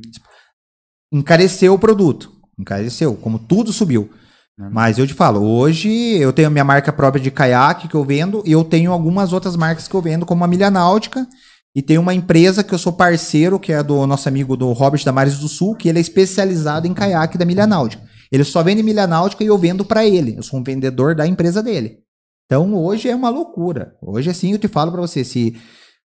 Encareceu 1.16 1.74
o 1.74 1.80
produto. 1.80 2.30
Encareceu, 2.60 3.16
como 3.16 3.40
tudo 3.40 3.72
subiu. 3.72 4.10
Mas 4.58 4.98
eu 4.98 5.08
te 5.08 5.14
falo, 5.14 5.42
hoje 5.42 5.90
eu 5.90 6.34
tenho 6.34 6.50
a 6.50 6.52
minha 6.52 6.64
marca 6.64 6.92
própria 6.92 7.24
de 7.24 7.32
caiaque 7.32 7.88
que 7.88 7.96
eu 7.96 8.04
vendo 8.04 8.44
e 8.46 8.52
eu 8.52 8.66
tenho 8.66 8.92
algumas 8.92 9.32
outras 9.32 9.56
marcas 9.56 9.88
que 9.88 9.94
eu 9.94 10.02
vendo, 10.02 10.26
como 10.26 10.44
a 10.44 10.48
Milha 10.48 10.70
Náutica. 10.70 11.26
E 11.74 11.82
tem 11.82 11.98
uma 11.98 12.14
empresa 12.14 12.64
que 12.64 12.74
eu 12.74 12.78
sou 12.78 12.92
parceiro, 12.92 13.60
que 13.60 13.72
é 13.72 13.82
do 13.82 14.06
nosso 14.06 14.28
amigo 14.28 14.58
do 14.58 14.74
Robert 14.74 15.04
da 15.06 15.12
Mares 15.14 15.40
do 15.40 15.48
Sul, 15.48 15.76
que 15.76 15.88
ele 15.88 16.00
é 16.00 16.02
especializado 16.02 16.86
em 16.86 16.94
caiaque 16.94 17.38
da 17.38 17.46
Milha 17.46 17.66
Náutica. 17.66 18.04
Ele 18.30 18.44
só 18.44 18.62
vende 18.62 18.84
Milha 18.84 19.08
Náutica 19.08 19.42
e 19.44 19.48
eu 19.48 19.58
vendo 19.58 19.86
para 19.86 20.06
ele. 20.06 20.36
Eu 20.38 20.44
sou 20.44 20.60
um 20.60 20.64
vendedor 20.64 21.16
da 21.16 21.26
empresa 21.26 21.64
dele. 21.64 22.00
Então 22.46 22.76
hoje 22.76 23.10
é 23.10 23.16
uma 23.16 23.30
loucura. 23.30 23.96
Hoje 24.02 24.30
assim 24.30 24.52
eu 24.52 24.60
te 24.60 24.68
falo 24.68 24.92
para 24.92 25.02
você, 25.02 25.24
se 25.24 25.56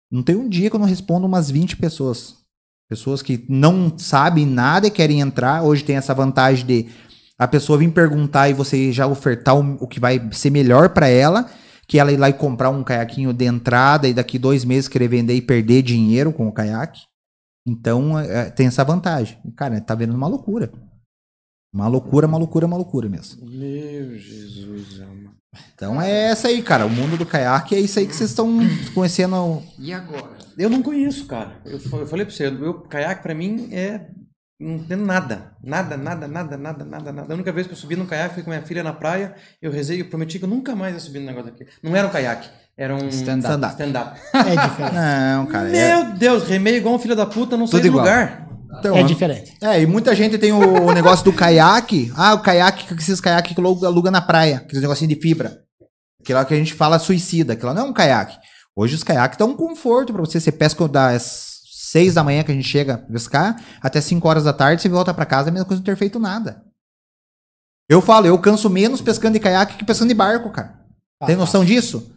não 0.10 0.24
tem 0.24 0.36
um 0.36 0.48
dia 0.48 0.70
que 0.70 0.76
eu 0.78 0.80
não 0.80 0.88
respondo 0.88 1.28
umas 1.28 1.52
20 1.52 1.76
pessoas. 1.76 2.43
Pessoas 2.94 3.24
que 3.24 3.44
não 3.50 3.98
sabem 3.98 4.46
nada 4.46 4.86
e 4.86 4.92
querem 4.92 5.20
entrar. 5.20 5.64
Hoje 5.64 5.84
tem 5.84 5.96
essa 5.96 6.14
vantagem 6.14 6.64
de 6.64 6.90
a 7.40 7.48
pessoa 7.48 7.80
vir 7.80 7.92
perguntar 7.92 8.50
e 8.50 8.54
você 8.54 8.92
já 8.92 9.08
ofertar 9.08 9.58
o, 9.58 9.78
o 9.84 9.88
que 9.88 10.00
vai 10.00 10.30
ser 10.32 10.52
melhor 10.52 10.90
pra 10.90 11.08
ela, 11.08 11.50
que 11.88 11.98
ela 11.98 12.12
ir 12.12 12.18
lá 12.18 12.30
e 12.30 12.34
comprar 12.34 12.70
um 12.70 12.84
caiaquinho 12.84 13.34
de 13.34 13.46
entrada 13.46 14.08
e 14.08 14.14
daqui 14.14 14.38
dois 14.38 14.64
meses 14.64 14.88
querer 14.88 15.08
vender 15.08 15.34
e 15.34 15.42
perder 15.42 15.82
dinheiro 15.82 16.32
com 16.32 16.48
o 16.48 16.52
caiaque. 16.52 17.02
Então, 17.66 18.20
é, 18.20 18.52
tem 18.52 18.68
essa 18.68 18.84
vantagem. 18.84 19.40
Cara, 19.58 19.82
tá 19.82 19.96
vendo 19.96 20.14
uma 20.14 20.28
loucura. 20.28 20.72
Uma 21.74 21.88
loucura, 21.88 22.28
uma 22.28 22.38
loucura, 22.38 22.68
uma 22.68 22.78
loucura 22.78 23.10
mesmo. 23.10 23.44
Meu 23.44 24.20
Jesus, 24.20 25.02
amado. 25.02 25.34
Então 25.74 26.00
é 26.00 26.30
essa 26.30 26.48
aí, 26.48 26.62
cara. 26.62 26.86
O 26.86 26.92
mundo 26.92 27.18
do 27.18 27.26
caiaque 27.26 27.74
é 27.74 27.80
isso 27.80 27.98
aí 27.98 28.06
que 28.06 28.16
vocês 28.16 28.30
estão 28.30 28.60
conhecendo. 28.94 29.64
E 29.80 29.92
agora? 29.92 30.33
Eu 30.58 30.70
não 30.70 30.82
conheço, 30.82 31.26
cara. 31.26 31.58
Eu, 31.66 31.80
eu 32.00 32.08
falei 32.08 32.26
pra 32.26 32.34
você, 32.34 32.48
eu, 32.48 32.82
caiaque 32.82 33.24
pra 33.24 33.34
mim 33.36 33.70
é. 33.72 34.08
Não 34.60 34.80
tem 34.80 34.96
nada. 34.96 35.52
Nada, 35.64 35.98
nada, 35.98 36.28
nada, 36.28 36.56
nada, 36.58 36.86
nada, 36.86 37.12
nada. 37.12 37.34
A 37.34 37.36
única 37.36 37.52
vez 37.52 37.68
que 37.68 37.74
eu 37.74 37.78
subi 37.78 37.96
num 37.96 38.06
caiaque 38.06 38.36
foi 38.36 38.44
com 38.44 38.50
minha 38.50 38.62
filha 38.62 38.82
na 38.84 38.94
praia. 38.94 39.36
Eu 39.62 39.72
rezei 39.72 40.00
e 40.00 40.04
prometi 40.04 40.40
que 40.40 40.46
eu 40.46 40.50
nunca 40.50 40.76
mais 40.76 40.94
ia 40.94 41.00
subir 41.02 41.20
num 41.20 41.26
negócio 41.26 41.50
aqui. 41.50 41.66
Não 41.82 41.96
era 41.96 42.08
um 42.08 42.12
caiaque, 42.12 42.48
era 42.78 42.96
um 42.96 43.10
Stand-up. 43.10 43.74
Stand-up. 43.74 43.74
stand-up. 43.74 44.20
É 44.34 44.68
diferente. 44.68 44.94
Não, 44.96 45.46
cara. 45.48 45.76
é- 45.76 46.04
Meu 46.06 46.14
Deus, 46.14 46.48
remei 46.48 46.78
igual 46.78 46.96
um 46.96 47.00
filho 47.00 47.16
da 47.16 47.26
puta, 47.26 47.58
não 47.58 47.66
Tudo 47.66 47.82
do 47.82 47.92
lugar. 47.98 48.48
Então, 48.80 48.96
É 48.96 49.04
diferente. 49.04 49.54
É, 49.62 49.82
e 49.82 49.86
muita 49.86 50.16
gente 50.16 50.38
tem 50.38 50.52
o, 50.52 50.86
o 50.88 50.92
negócio 50.94 51.24
do 51.26 51.34
caiaque. 51.34 52.12
Ah, 52.16 52.34
o 52.34 52.40
caiaque, 52.42 52.92
esses 52.96 53.20
caiaques 53.22 53.54
que 53.54 53.60
aluga, 53.60 53.88
aluga 53.88 54.10
na 54.10 54.22
praia. 54.22 54.58
Aqueles 54.58 54.82
negocinho 54.82 55.10
de 55.10 55.16
fibra. 55.22 55.60
Aquilo 56.22 56.40
lá 56.40 56.46
que 56.46 56.54
a 56.54 56.58
gente 56.58 56.74
fala 56.74 56.98
suicida. 57.00 57.54
Aquilo 57.54 57.68
lá 57.70 57.74
não 57.74 57.88
é 57.88 57.90
um 57.90 57.94
caiaque. 57.94 58.38
Hoje 58.76 58.96
os 58.96 59.04
caiaques 59.04 59.38
dão 59.38 59.52
um 59.52 59.56
conforto 59.56 60.12
pra 60.12 60.22
você. 60.22 60.40
Você 60.40 60.52
pesca 60.52 60.88
das 60.88 61.62
seis 61.72 62.14
da 62.16 62.24
manhã 62.24 62.44
que 62.44 62.52
a 62.52 62.56
gente 62.56 62.68
chega 62.68 62.96
a 62.96 62.98
pescar, 62.98 63.64
até 63.80 64.02
5 64.02 64.28
horas 64.28 64.44
da 64.44 64.54
tarde, 64.54 64.82
você 64.82 64.90
volta 64.90 65.14
pra 65.14 65.28
casa, 65.28 65.50
é 65.50 65.52
a 65.52 65.54
mesma 65.54 65.68
coisa 65.68 65.80
não 65.80 65.86
ter 65.86 65.96
feito 65.96 66.20
nada. 66.20 66.64
Eu 67.88 68.02
falo, 68.02 68.26
eu 68.26 68.40
canso 68.40 68.70
menos 68.70 69.00
pescando 69.00 69.34
de 69.34 69.40
caiaque 69.40 69.78
que 69.78 69.86
pescando 69.86 70.10
de 70.10 70.16
barco, 70.16 70.50
cara. 70.50 70.80
Ah, 71.22 71.28
Tem 71.28 71.36
noção 71.36 71.64
disso? 71.64 72.12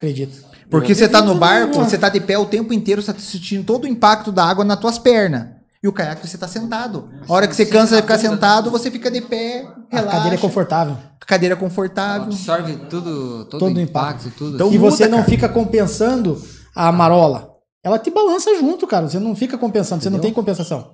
Acredito. 0.00 0.44
Porque 0.68 0.94
você 0.94 1.08
tá 1.08 1.22
no 1.22 1.34
barco, 1.36 1.74
você 1.76 1.96
tá 1.96 2.08
de 2.08 2.20
pé 2.20 2.36
o 2.38 2.46
tempo 2.46 2.72
inteiro, 2.72 3.00
você 3.00 3.12
tá 3.12 3.20
sentindo 3.20 3.64
todo 3.64 3.84
o 3.84 3.88
impacto 3.88 4.32
da 4.32 4.44
água 4.44 4.64
nas 4.64 4.80
tuas 4.80 4.98
pernas. 4.98 5.57
E 5.82 5.86
o 5.86 5.92
caiaque 5.92 6.26
você 6.26 6.36
tá 6.36 6.48
sentado. 6.48 7.08
A 7.28 7.32
hora 7.32 7.46
que 7.46 7.54
você 7.54 7.64
cansa 7.64 7.96
de 7.96 8.02
ficar 8.02 8.18
sentado, 8.18 8.70
você 8.70 8.90
fica 8.90 9.10
de 9.10 9.20
pé, 9.20 9.66
A 9.92 9.96
relaxa. 9.96 10.16
cadeira 10.16 10.36
é 10.36 10.40
confortável. 10.40 10.96
Cadeira 11.26 11.56
confortável. 11.56 12.22
Absorve 12.24 12.76
tudo, 12.88 13.44
todo, 13.44 13.58
Todo 13.60 13.76
o 13.76 13.78
o 13.78 13.80
impacto, 13.80 14.30
tudo. 14.36 14.54
Então- 14.56 14.72
e 14.72 14.78
muda, 14.78 14.90
você 14.90 15.06
não 15.06 15.18
cara. 15.18 15.30
fica 15.30 15.48
compensando 15.48 16.42
a 16.74 16.90
marola. 16.90 17.50
Ela 17.84 17.98
te 17.98 18.10
balança 18.10 18.54
junto, 18.58 18.86
cara. 18.86 19.08
Você 19.08 19.18
não 19.20 19.36
fica 19.36 19.56
compensando, 19.56 20.02
você 20.02 20.10
não 20.10 20.18
tem 20.18 20.32
compensação. 20.32 20.90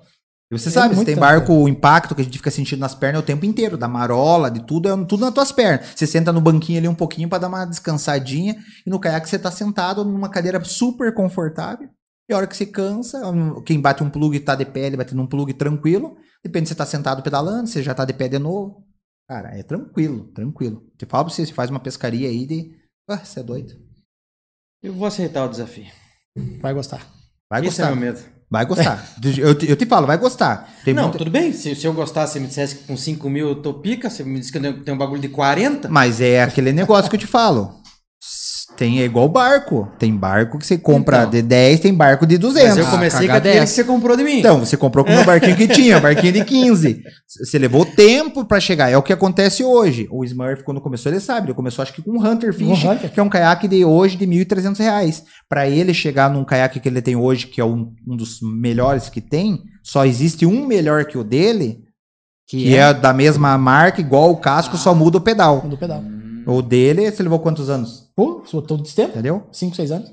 E 0.51 0.59
você 0.59 0.69
É 0.69 0.71
sabe, 0.71 0.93
você 0.93 1.03
tem 1.05 1.15
barco, 1.15 1.51
o 1.51 1.67
impacto 1.67 2.13
que 2.13 2.21
a 2.21 2.23
gente 2.23 2.37
fica 2.37 2.51
sentindo 2.51 2.79
nas 2.79 2.93
pernas 2.93 3.21
o 3.23 3.25
tempo 3.25 3.45
inteiro, 3.45 3.75
da 3.77 3.87
marola, 3.87 4.51
de 4.51 4.59
tudo, 4.63 4.87
é 4.87 5.05
tudo 5.05 5.21
nas 5.25 5.33
tuas 5.33 5.51
pernas. 5.51 5.87
Você 5.95 6.05
senta 6.05 6.31
no 6.31 6.39
banquinho 6.39 6.77
ali 6.77 6.87
um 6.87 6.93
pouquinho 6.93 7.27
pra 7.27 7.39
dar 7.39 7.47
uma 7.47 7.65
descansadinha, 7.65 8.55
e 8.85 8.89
no 8.89 8.99
caiaque 8.99 9.27
você 9.27 9.39
tá 9.39 9.49
sentado 9.49 10.05
numa 10.05 10.29
cadeira 10.29 10.63
super 10.63 11.11
confortável. 11.15 11.89
E 12.29 12.33
a 12.33 12.37
hora 12.37 12.47
que 12.47 12.55
você 12.57 12.65
cansa, 12.65 13.29
um, 13.29 13.61
quem 13.61 13.79
bate 13.79 14.03
um 14.03 14.09
plug 14.09 14.39
tá 14.39 14.55
de 14.55 14.65
pé, 14.65 14.87
ele 14.87 14.97
bate 14.97 15.13
num 15.15 15.27
plug 15.27 15.53
tranquilo. 15.53 16.17
Depende 16.43 16.67
se 16.67 16.73
você 16.73 16.77
tá 16.77 16.85
sentado 16.85 17.21
pedalando, 17.21 17.67
você 17.67 17.83
já 17.83 17.93
tá 17.93 18.03
de 18.05 18.13
pé 18.13 18.27
de 18.27 18.39
novo. 18.39 18.83
Cara, 19.29 19.49
é 19.57 19.63
tranquilo, 19.63 20.25
tranquilo. 20.33 20.83
Te 20.97 21.05
falo 21.05 21.25
pra 21.25 21.33
você, 21.33 21.45
você 21.45 21.53
faz 21.53 21.69
uma 21.69 21.79
pescaria 21.79 22.27
aí 22.27 22.45
de. 22.45 22.71
Ah, 23.09 23.17
você 23.17 23.39
é 23.39 23.43
doido. 23.43 23.73
Eu 24.83 24.93
vou 24.93 25.07
aceitar 25.07 25.45
o 25.45 25.49
desafio. 25.49 25.85
Vai 26.61 26.73
gostar. 26.73 27.05
Vai 27.51 27.61
Esse 27.65 27.81
é 27.81 27.85
gostar. 27.85 27.95
meu 27.95 27.95
medo. 28.11 28.19
Vai 28.49 28.65
gostar. 28.65 29.03
eu, 29.39 29.55
te, 29.57 29.69
eu 29.69 29.75
te 29.75 29.85
falo, 29.85 30.05
vai 30.05 30.17
gostar. 30.17 30.71
Tem 30.83 30.93
não, 30.93 31.03
muita- 31.03 31.17
tudo 31.19 31.31
bem. 31.31 31.51
Se, 31.53 31.75
se 31.75 31.85
eu 31.87 31.93
gostasse, 31.93 32.33
você 32.33 32.39
me 32.39 32.47
dissesse 32.47 32.75
que 32.77 32.83
com 32.85 32.95
5 32.97 33.29
mil 33.29 33.47
eu 33.49 33.61
tô 33.61 33.73
pica, 33.75 34.09
você 34.09 34.23
me 34.23 34.39
disse 34.39 34.51
que 34.51 34.57
eu 34.57 34.61
tenho- 34.61 34.83
tem 34.83 34.93
um 34.93 34.97
bagulho 34.97 35.21
de 35.21 35.29
40. 35.29 35.89
Mas 35.89 36.21
é 36.21 36.41
aquele 36.43 36.71
negócio 36.71 37.09
que 37.09 37.15
eu 37.15 37.19
te 37.19 37.27
falo. 37.27 37.81
Tem 38.77 38.99
é 39.01 39.05
igual 39.05 39.29
barco. 39.29 39.89
Tem 39.97 40.13
barco 40.15 40.57
que 40.59 40.65
você 40.65 40.77
compra 40.77 41.19
Então. 41.19 41.29
de 41.29 41.41
10, 41.41 41.79
tem 41.79 41.93
barco 41.93 42.25
de 42.25 42.37
200. 42.37 42.69
Mas 42.69 42.77
eu 42.77 42.85
Ah, 42.87 42.91
comecei 42.91 43.19
com 43.21 43.27
cagada 43.27 43.49
aquele 43.49 43.63
é 43.63 43.65
que 43.65 43.71
você 43.71 43.83
comprou 43.83 44.17
de 44.17 44.23
mim. 44.23 44.39
Então, 44.39 44.59
você 44.59 44.75
comprou 44.75 45.05
com 45.05 45.11
o 45.11 45.15
meu 45.15 45.23
barquinho 45.25 45.55
que 45.55 45.67
tinha, 45.67 45.99
barquinho 45.99 46.33
de 46.33 46.43
15. 46.43 47.01
Você 47.27 47.57
levou 47.57 47.85
tempo 47.85 48.43
pra 48.43 48.59
chegar. 48.59 48.89
É 48.91 48.97
o 48.97 49.01
que 49.01 49.13
acontece 49.13 49.63
hoje. 49.63 50.07
O 50.11 50.23
Smurf, 50.25 50.63
quando 50.63 50.81
começou, 50.81 51.11
ele 51.11 51.21
sabe. 51.21 51.47
Ele 51.47 51.53
começou, 51.53 51.83
acho 51.83 51.93
que 51.93 52.01
com 52.01 52.11
um 52.11 52.25
Hunter 52.25 52.53
Fish, 52.53 52.83
Um 52.83 52.91
Hunter. 52.91 53.09
que 53.11 53.19
é 53.19 53.23
um 53.23 53.29
caiaque 53.29 53.67
de 53.67 53.85
hoje 53.85 54.17
de 54.17 54.27
1.300 54.27 54.77
reais. 54.79 55.23
Pra 55.47 55.67
ele 55.69 55.93
chegar 55.93 56.29
num 56.29 56.43
caiaque 56.43 56.79
que 56.79 56.89
ele 56.89 57.01
tem 57.01 57.15
hoje, 57.15 57.47
que 57.47 57.61
é 57.61 57.65
um, 57.65 57.93
um 58.07 58.17
dos 58.17 58.39
melhores 58.41 59.07
que 59.09 59.21
tem, 59.21 59.61
só 59.83 60.05
existe 60.05 60.45
um 60.45 60.65
melhor 60.65 61.05
que 61.05 61.17
o 61.17 61.23
dele, 61.23 61.79
que 62.47 62.75
é, 62.75 62.93
da 62.93 63.13
mesma 63.13 63.57
marca, 63.57 64.01
igual 64.01 64.31
o 64.31 64.37
casco, 64.37 64.75
só 64.77 64.93
muda 64.93 65.17
o 65.17 65.21
pedal. 65.21 65.61
Do 65.61 65.77
pedal. 65.77 66.03
O 66.45 66.61
dele, 66.61 67.09
você 67.11 67.23
levou 67.23 67.39
quantos 67.39 67.69
anos? 67.69 68.09
Pô, 68.15 68.43
sou 68.45 68.61
todo 68.61 68.83
esse 68.83 68.95
tempo? 68.95 69.09
Entendeu? 69.11 69.47
5, 69.51 69.75
6 69.75 69.91
anos? 69.91 70.11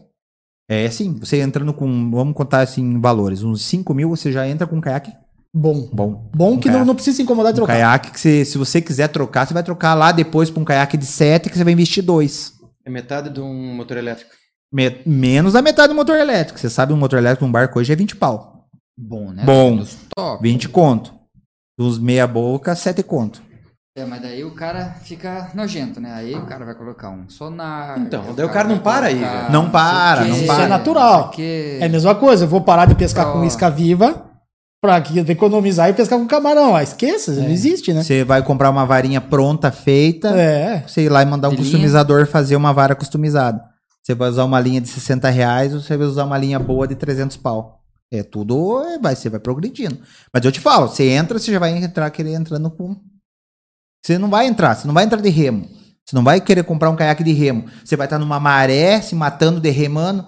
É 0.71 0.87
assim, 0.87 1.19
você 1.19 1.41
entrando 1.41 1.73
com, 1.75 2.11
vamos 2.11 2.35
contar 2.35 2.61
assim, 2.61 2.83
em 2.83 3.01
valores, 3.01 3.43
uns 3.43 3.63
5 3.63 3.93
mil, 3.93 4.09
você 4.09 4.33
já 4.33 4.49
entra 4.49 4.67
com 4.67 4.77
um 4.77 4.81
caiaque 4.81 5.13
Bom. 5.55 5.87
bom. 5.93 6.31
Bom 6.35 6.53
Um 6.53 6.59
que 6.61 6.71
não, 6.71 6.83
não 6.85 6.95
precisa 6.95 7.17
se 7.17 7.23
incomodar 7.23 7.53
de 7.53 7.61
Um 7.61 7.65
trocar. 7.65 7.75
caiaque 7.75 8.11
que 8.13 8.19
você, 8.21 8.43
se 8.45 8.57
você 8.57 8.81
quiser 8.81 9.09
trocar, 9.09 9.47
você 9.47 9.53
vai 9.53 9.63
trocar 9.63 9.95
lá 9.95 10.11
depois 10.11 10.49
pra 10.49 10.63
um 10.63 10.65
caiaque 10.65 10.97
de 10.97 11.05
7 11.05 11.51
que 11.51 11.59
você 11.59 11.65
vai 11.65 11.75
investir 11.75 12.03
dois. 12.03 12.55
É 12.87 12.91
metade 12.91 13.29
de 13.29 13.41
um 13.41 13.75
motor 13.77 13.99
elétrico. 13.99 14.31
Me- 14.73 15.03
menos 15.05 15.53
da 15.53 15.61
metade 15.61 15.89
do 15.93 15.95
motor 15.95 16.17
elétrico. 16.19 16.59
Você 16.59 16.71
sabe, 16.71 16.95
um 16.95 16.97
motor 16.97 17.19
elétrico 17.19 17.45
num 17.45 17.53
barco 17.53 17.79
hoje 17.79 17.93
é 17.93 17.97
20 17.97 18.17
pau. 18.17 18.65
Bom, 18.99 19.31
né? 19.31 19.45
Bom. 19.45 19.77
Dos 19.77 19.99
top. 20.17 20.43
20 20.43 20.69
conto. 20.71 21.13
Dos 21.79 21.99
meia 21.99 22.27
boca, 22.27 22.75
7 22.75 23.03
conto. 23.03 23.43
É, 23.95 24.07
mas 24.07 24.23
daí 24.23 24.43
o 24.43 24.53
cara 24.53 24.97
fica 25.03 25.51
nojento, 25.55 26.01
né? 26.01 26.13
Aí 26.15 26.35
o 26.35 26.47
cara 26.47 26.65
vai 26.65 26.75
colocar 26.75 27.11
um 27.11 27.29
sonar. 27.29 27.99
Então, 27.99 28.23
aí 28.27 28.33
daí 28.35 28.47
o 28.47 28.49
cara 28.49 28.67
não 28.67 28.77
vai 28.77 28.83
para 28.85 29.07
aí, 29.09 29.15
colocar. 29.19 29.53
Não 29.53 29.71
para, 29.71 30.25
não 30.25 30.31
para. 30.31 30.55
Isso 30.55 30.63
é 30.63 30.67
natural. 30.67 31.25
porque- 31.25 31.77
É 31.79 31.85
a 31.85 31.89
mesma 31.91 32.15
coisa, 32.15 32.45
eu 32.45 32.49
vou 32.49 32.63
parar 32.63 32.87
de 32.87 32.95
pescar 32.95 33.31
com 33.33 33.45
isca 33.45 33.69
viva 33.71 34.25
pra 34.81 34.99
que- 35.03 35.19
economizar 35.19 35.91
e 35.91 35.93
pescar 35.93 36.19
com 36.19 36.27
camarão. 36.27 36.75
Ah, 36.75 36.83
esqueça, 36.83 37.33
não 37.33 37.51
existe, 37.51 37.93
né? 37.93 38.03
Você 38.03 38.25
vai 38.25 38.43
comprar 38.43 38.71
uma 38.71 38.87
varinha 38.87 39.21
pronta, 39.21 39.71
feita. 39.71 40.29
É. 40.31 40.83
Você 40.89 41.03
ir 41.03 41.11
lá 41.11 41.21
e 41.23 41.27
mandar 41.27 41.49
um 41.49 41.51
De 41.51 41.57
linha. 41.59 41.67
customizador 41.71 42.27
fazer 42.27 42.57
uma 42.57 42.73
vara 42.73 42.95
customizada. 42.95 43.63
Você 44.03 44.15
vai 44.15 44.31
usar 44.31 44.45
uma 44.45 44.59
linha 44.59 44.81
de 44.81 44.89
60 44.89 45.29
reais 45.29 45.75
ou 45.75 45.81
você 45.81 45.99
vai 45.99 46.07
usar 46.07 46.25
uma 46.25 46.39
linha 46.39 46.59
boa 46.59 46.89
de 46.89 46.95
300 46.95 47.37
pau. 47.37 47.81
É 48.11 48.23
tudo, 48.23 48.83
é, 48.85 48.99
vai, 48.99 49.15
você 49.15 49.29
vai 49.29 49.39
progredindo. 49.39 49.99
Mas 50.33 50.43
eu 50.47 50.51
te 50.53 50.61
falo, 50.61 50.89
você 50.89 51.11
entra, 51.11 51.39
você 51.39 51.53
já 51.53 51.59
vai 51.59 51.77
entrar 51.77 52.09
querer 52.11 52.33
entrando 52.33 52.71
com. 52.71 52.97
Você 54.03 54.19
não 54.19 54.29
vai 54.29 54.47
entrar, 54.47 54.75
você 54.75 54.87
não 54.87 54.95
vai 54.95 55.05
entrar 55.05 55.21
de 55.21 55.29
remo. 55.29 55.69
Você 56.05 56.17
não 56.17 56.25
vai 56.25 56.41
querer 56.41 56.65
comprar 56.65 56.91
um 56.91 56.97
caiaque 56.97 57.23
de 57.23 57.33
remo. 57.33 57.67
Você 57.85 57.97
vai 57.97 58.07
estar 58.07 58.19
numa 58.19 58.41
maré, 58.41 59.01
se 59.01 59.15
matando 59.15 59.61
de 59.61 59.71
remando. 59.71 60.27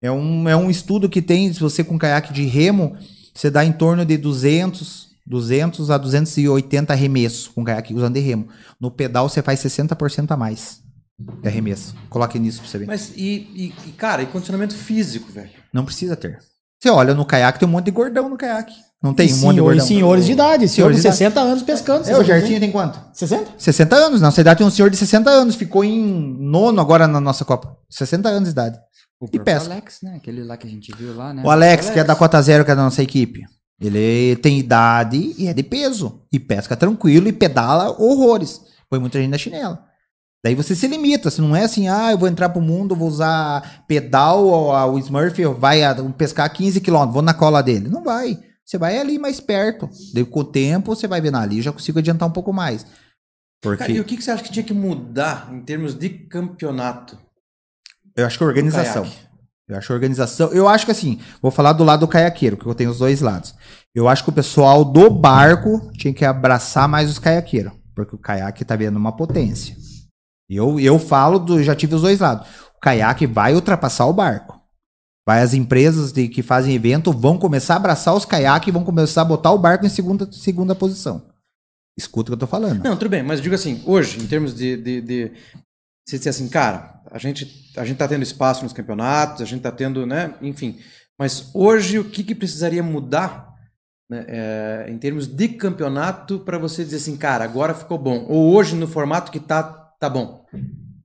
É 0.00 0.10
um, 0.10 0.48
é 0.48 0.56
um 0.56 0.70
estudo 0.70 1.08
que 1.08 1.20
tem, 1.20 1.52
se 1.52 1.58
você 1.60 1.82
com 1.82 1.98
caiaque 1.98 2.32
de 2.32 2.44
remo, 2.44 2.96
você 3.34 3.50
dá 3.50 3.64
em 3.64 3.72
torno 3.72 4.04
de 4.04 4.16
200, 4.16 5.08
200 5.26 5.90
a 5.90 5.98
280 5.98 6.92
arremesso 6.92 7.50
com 7.52 7.64
caiaque 7.64 7.92
usando 7.92 8.14
de 8.14 8.20
remo. 8.20 8.48
No 8.80 8.90
pedal 8.90 9.28
você 9.28 9.42
faz 9.42 9.58
60% 9.60 10.30
a 10.30 10.36
mais 10.36 10.80
de 11.42 11.48
arremesso. 11.48 11.94
Coloque 12.08 12.38
nisso 12.38 12.60
pra 12.60 12.68
você 12.70 12.78
ver. 12.78 12.86
Mas, 12.86 13.12
e, 13.16 13.48
e- 13.54 13.74
e, 13.88 13.92
cara, 13.92 14.22
e 14.22 14.26
condicionamento 14.26 14.74
físico, 14.74 15.32
velho? 15.32 15.50
Não 15.72 15.84
precisa 15.84 16.14
ter. 16.14 16.38
Você 16.86 16.90
olha 16.90 17.14
no 17.14 17.24
caiaque, 17.24 17.58
tem 17.58 17.68
um 17.68 17.72
monte 17.72 17.86
de 17.86 17.90
gordão 17.90 18.28
no 18.28 18.36
caiaque. 18.36 18.74
Não 19.02 19.12
tem 19.12 19.28
E 19.28 19.32
um 19.32 19.36
monte 19.36 19.40
de 19.40 19.50
senhor- 19.54 19.64
gordão. 19.66 19.86
senhores 19.86 20.26
de 20.26 20.32
idade, 20.32 20.68
senhor 20.68 20.74
Senhores 20.92 20.96
de 20.96 21.02
de 21.02 21.08
idade. 21.08 21.18
60 21.18 21.40
anos 21.40 21.62
pescando. 21.62 21.98
É, 21.98 22.02
o 22.02 22.04
60 22.16 22.24
Jartinho 22.24 22.60
tem 22.60 22.72
quanto? 22.72 22.98
60? 23.12 23.50
60 23.58 23.96
anos. 23.96 24.20
Na 24.20 24.28
nossa 24.28 24.40
idade 24.40 24.58
tem 24.58 24.66
um 24.66 24.70
senhor 24.70 24.90
de 24.90 24.96
60 24.96 25.28
anos. 25.30 25.54
Ficou 25.54 25.84
em 25.84 26.36
nono 26.40 26.80
agora 26.80 27.06
na 27.06 27.20
nossa 27.20 27.44
Copa. 27.44 27.76
60 27.90 28.28
anos 28.28 28.44
de 28.48 28.52
idade. 28.52 28.78
O 29.20 29.26
E 29.32 29.38
pesca. 29.38 29.70
Alex, 29.72 29.98
né? 30.02 30.14
Aquele 30.16 30.42
lá 30.44 30.56
que 30.56 30.66
a 30.66 30.70
gente 30.70 30.92
viu 30.96 31.14
lá, 31.16 31.32
né? 31.34 31.42
O 31.44 31.50
Alex, 31.50 31.90
que 31.90 31.98
é 31.98 32.04
da 32.04 32.14
Cota 32.16 32.40
Zero, 32.40 32.64
que 32.64 32.70
é 32.70 32.74
da 32.74 32.82
nossa 32.82 33.02
equipe. 33.02 33.42
Ele 33.80 34.36
tem 34.36 34.58
idade 34.58 35.34
e 35.38 35.48
é 35.48 35.52
de 35.54 35.62
peso. 35.62 36.22
E 36.32 36.38
pesca 36.40 36.74
tranquilo 36.76 37.28
e 37.28 37.32
pedala 37.32 37.90
horrores. 38.02 38.60
Põe 38.88 38.98
muita 38.98 39.18
gente 39.18 39.30
na 39.30 39.38
chinela. 39.38 39.80
Daí 40.46 40.54
você 40.54 40.76
se 40.76 40.86
limita. 40.86 41.28
Você 41.28 41.42
não 41.42 41.56
é 41.56 41.64
assim, 41.64 41.88
ah, 41.88 42.12
eu 42.12 42.18
vou 42.18 42.28
entrar 42.28 42.50
pro 42.50 42.62
mundo, 42.62 42.94
vou 42.94 43.08
usar 43.08 43.84
pedal, 43.88 44.44
ou, 44.44 44.70
ah, 44.70 44.86
o 44.86 44.96
Smurf 44.96 45.44
vai 45.58 45.82
ah, 45.82 45.92
pescar 46.16 46.48
15 46.52 46.80
km, 46.80 47.10
vou 47.10 47.20
na 47.20 47.34
cola 47.34 47.60
dele. 47.60 47.88
Não 47.88 48.04
vai. 48.04 48.38
Você 48.64 48.78
vai 48.78 48.96
ali 48.96 49.18
mais 49.18 49.40
perto. 49.40 49.90
Daí 50.14 50.24
com 50.24 50.38
o 50.38 50.44
tempo 50.44 50.94
você 50.94 51.08
vai 51.08 51.20
vendo 51.20 51.38
ali, 51.38 51.60
já 51.60 51.72
consigo 51.72 51.98
adiantar 51.98 52.28
um 52.28 52.32
pouco 52.32 52.52
mais. 52.52 52.86
Porque 53.60 53.78
Cara, 53.78 53.90
e 53.90 53.98
o 53.98 54.04
que, 54.04 54.16
que 54.16 54.22
você 54.22 54.30
acha 54.30 54.44
que 54.44 54.52
tinha 54.52 54.62
que 54.62 54.72
mudar 54.72 55.52
em 55.52 55.60
termos 55.62 55.96
de 55.96 56.10
campeonato? 56.10 57.18
Eu 58.16 58.24
acho 58.24 58.38
que 58.38 58.44
a 58.44 58.46
organização. 58.46 59.04
Eu 59.68 59.76
acho 59.76 59.92
a 59.92 59.96
organização. 59.96 60.52
Eu 60.52 60.68
acho 60.68 60.84
que 60.84 60.92
assim, 60.92 61.18
vou 61.42 61.50
falar 61.50 61.72
do 61.72 61.82
lado 61.82 62.06
do 62.06 62.08
caiaqueiro, 62.08 62.56
que 62.56 62.66
eu 62.66 62.74
tenho 62.76 62.90
os 62.90 62.98
dois 62.98 63.20
lados. 63.20 63.52
Eu 63.92 64.08
acho 64.08 64.22
que 64.22 64.30
o 64.30 64.32
pessoal 64.32 64.84
do 64.84 65.10
barco 65.10 65.90
tinha 65.94 66.14
que 66.14 66.24
abraçar 66.24 66.86
mais 66.86 67.10
os 67.10 67.18
caiaqueiros, 67.18 67.72
porque 67.96 68.14
o 68.14 68.18
caiaque 68.18 68.64
tá 68.64 68.76
vendo 68.76 68.96
uma 68.96 69.10
potência. 69.10 69.74
Eu, 70.48 70.78
eu 70.78 70.98
falo, 70.98 71.38
do, 71.38 71.62
já 71.62 71.74
tive 71.74 71.94
os 71.94 72.02
dois 72.02 72.20
lados. 72.20 72.46
O 72.76 72.80
caiaque 72.80 73.26
vai 73.26 73.54
ultrapassar 73.54 74.06
o 74.06 74.12
barco. 74.12 74.60
Vai 75.26 75.42
as 75.42 75.54
empresas 75.54 76.12
de, 76.12 76.28
que 76.28 76.42
fazem 76.42 76.74
evento 76.74 77.12
vão 77.12 77.36
começar 77.36 77.74
a 77.74 77.76
abraçar 77.78 78.14
os 78.14 78.24
caiaques 78.24 78.68
e 78.68 78.72
vão 78.72 78.84
começar 78.84 79.22
a 79.22 79.24
botar 79.24 79.50
o 79.50 79.58
barco 79.58 79.84
em 79.84 79.88
segunda, 79.88 80.30
segunda 80.30 80.74
posição. 80.74 81.22
Escuta 81.98 82.28
o 82.28 82.30
que 82.30 82.34
eu 82.34 82.38
tô 82.40 82.46
falando. 82.46 82.84
Não, 82.84 82.96
tudo 82.96 83.08
bem, 83.08 83.22
mas 83.22 83.40
digo 83.40 83.54
assim, 83.54 83.82
hoje, 83.86 84.20
em 84.20 84.26
termos 84.26 84.54
de. 84.54 84.76
de, 84.76 85.00
de 85.00 85.32
você 86.06 86.18
dizer 86.18 86.30
assim, 86.30 86.48
cara, 86.48 87.02
a 87.10 87.18
gente, 87.18 87.72
a 87.76 87.84
gente 87.84 87.96
tá 87.96 88.06
tendo 88.06 88.22
espaço 88.22 88.62
nos 88.62 88.72
campeonatos, 88.72 89.42
a 89.42 89.44
gente 89.44 89.62
tá 89.62 89.72
tendo, 89.72 90.06
né? 90.06 90.34
Enfim. 90.42 90.78
Mas 91.18 91.50
hoje, 91.54 91.98
o 91.98 92.04
que, 92.04 92.22
que 92.22 92.34
precisaria 92.34 92.82
mudar 92.82 93.52
né, 94.08 94.24
é, 94.28 94.86
em 94.88 94.98
termos 94.98 95.26
de 95.26 95.48
campeonato 95.48 96.38
para 96.40 96.58
você 96.58 96.84
dizer 96.84 96.98
assim, 96.98 97.16
cara, 97.16 97.44
agora 97.44 97.74
ficou 97.74 97.98
bom? 97.98 98.26
Ou 98.28 98.54
hoje, 98.54 98.76
no 98.76 98.86
formato 98.86 99.32
que 99.32 99.40
tá, 99.40 99.85
tá 99.98 100.08
bom? 100.08 100.44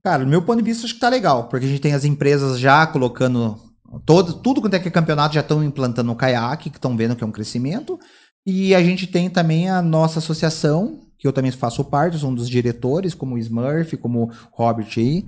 Cara, 0.02 0.24
do 0.24 0.30
meu 0.30 0.42
ponto 0.42 0.58
de 0.58 0.64
vista, 0.64 0.84
acho 0.84 0.94
que 0.94 1.00
tá 1.00 1.08
legal, 1.08 1.48
porque 1.48 1.66
a 1.66 1.68
gente 1.68 1.80
tem 1.80 1.94
as 1.94 2.04
empresas 2.04 2.58
já 2.58 2.86
colocando 2.86 3.56
todo, 4.04 4.34
tudo 4.34 4.60
quanto 4.60 4.74
é 4.74 4.78
que 4.78 4.88
é 4.88 4.90
campeonato 4.90 5.34
já 5.34 5.40
estão 5.40 5.62
implantando 5.62 6.10
o 6.10 6.16
caiaque, 6.16 6.70
que 6.70 6.78
estão 6.78 6.96
vendo 6.96 7.14
que 7.14 7.22
é 7.22 7.26
um 7.26 7.32
crescimento. 7.32 7.98
E 8.44 8.74
a 8.74 8.82
gente 8.82 9.06
tem 9.06 9.30
também 9.30 9.70
a 9.70 9.80
nossa 9.80 10.18
associação, 10.18 11.06
que 11.18 11.26
eu 11.26 11.32
também 11.32 11.52
faço 11.52 11.84
parte, 11.84 12.18
sou 12.18 12.30
um 12.30 12.34
dos 12.34 12.48
diretores, 12.48 13.14
como 13.14 13.36
o 13.36 13.38
Smurf, 13.38 13.96
como 13.96 14.24
o 14.24 14.30
Robert 14.50 14.88
aí. 14.96 15.24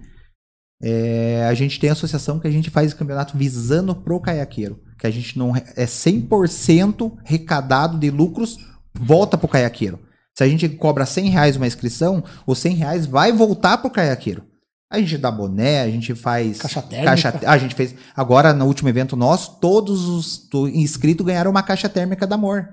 É, 0.82 1.46
a 1.48 1.54
gente 1.54 1.78
tem 1.78 1.90
a 1.90 1.92
associação 1.92 2.40
que 2.40 2.48
a 2.48 2.50
gente 2.50 2.68
faz 2.68 2.92
campeonato 2.92 3.38
visando 3.38 3.94
pro 3.94 4.20
caiaqueiro. 4.20 4.80
Que 4.98 5.06
a 5.06 5.10
gente 5.10 5.38
não 5.38 5.54
é 5.54 5.86
100% 5.86 7.12
recadado 7.24 7.96
de 7.96 8.10
lucros, 8.10 8.58
volta 8.92 9.38
pro 9.38 9.46
caiaqueiro. 9.46 10.00
Se 10.36 10.42
a 10.42 10.48
gente 10.48 10.68
cobra 10.68 11.06
100 11.06 11.30
reais 11.30 11.56
uma 11.56 11.66
inscrição, 11.66 12.24
os 12.46 12.58
100 12.58 12.74
reais 12.74 13.06
vai 13.06 13.32
voltar 13.32 13.78
pro 13.78 13.90
caiaqueiro. 13.90 14.44
A 14.90 14.98
gente 14.98 15.18
dá 15.18 15.30
boné, 15.30 15.82
a 15.82 15.90
gente 15.90 16.14
faz. 16.14 16.58
Caixa 16.58 16.82
térmica. 16.82 17.50
a 17.50 17.58
gente 17.58 17.74
fez. 17.74 17.94
Agora, 18.14 18.52
no 18.52 18.66
último 18.66 18.88
evento 18.88 19.16
nosso, 19.16 19.58
todos 19.60 20.04
os 20.04 20.48
inscritos 20.72 21.24
ganharam 21.26 21.50
uma 21.50 21.62
caixa 21.62 21.88
térmica 21.88 22.26
da 22.26 22.34
Amor. 22.34 22.68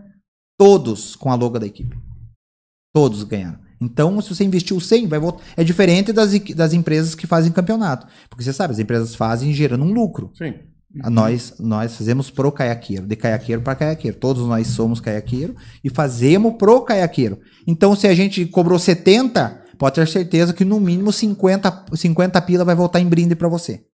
Todos 0.57 1.15
com 1.15 1.31
a 1.31 1.35
logo 1.35 1.57
da 1.57 1.65
equipe. 1.65 1.97
Todos 2.93 3.23
ganharam. 3.23 3.59
Então, 3.79 4.21
se 4.21 4.29
você 4.29 4.43
investiu 4.43 4.79
100, 4.79 5.07
vai 5.07 5.17
voltar. 5.17 5.43
É 5.57 5.63
diferente 5.63 6.13
das, 6.13 6.37
das 6.55 6.73
empresas 6.73 7.15
que 7.15 7.25
fazem 7.25 7.51
campeonato. 7.51 8.05
Porque 8.29 8.43
você 8.43 8.53
sabe, 8.53 8.73
as 8.73 8.79
empresas 8.79 9.15
fazem 9.15 9.51
gerando 9.53 9.83
um 9.83 9.91
lucro. 9.91 10.31
Sim. 10.35 10.53
A 11.01 11.09
Nós, 11.09 11.53
nós 11.59 11.95
fazemos 11.95 12.29
pro 12.29 12.51
caiaqueiro, 12.51 13.05
de 13.05 13.15
caiaqueiro 13.15 13.61
para 13.61 13.75
caiaqueiro. 13.75 14.17
Todos 14.17 14.45
nós 14.45 14.67
somos 14.67 14.99
caiaqueiro 14.99 15.55
e 15.83 15.89
fazemos 15.89 16.55
pro 16.57 16.81
caiaqueiro. 16.81 17.39
Então, 17.65 17.95
se 17.95 18.07
a 18.07 18.13
gente 18.13 18.45
cobrou 18.45 18.77
70, 18.77 19.63
pode 19.77 19.95
ter 19.95 20.07
certeza 20.07 20.53
que 20.53 20.65
no 20.65 20.79
mínimo 20.79 21.13
50, 21.13 21.85
50 21.95 22.41
pila 22.41 22.65
vai 22.65 22.75
voltar 22.75 22.99
em 22.99 23.07
brinde 23.07 23.35
para 23.35 23.47
você. 23.47 23.85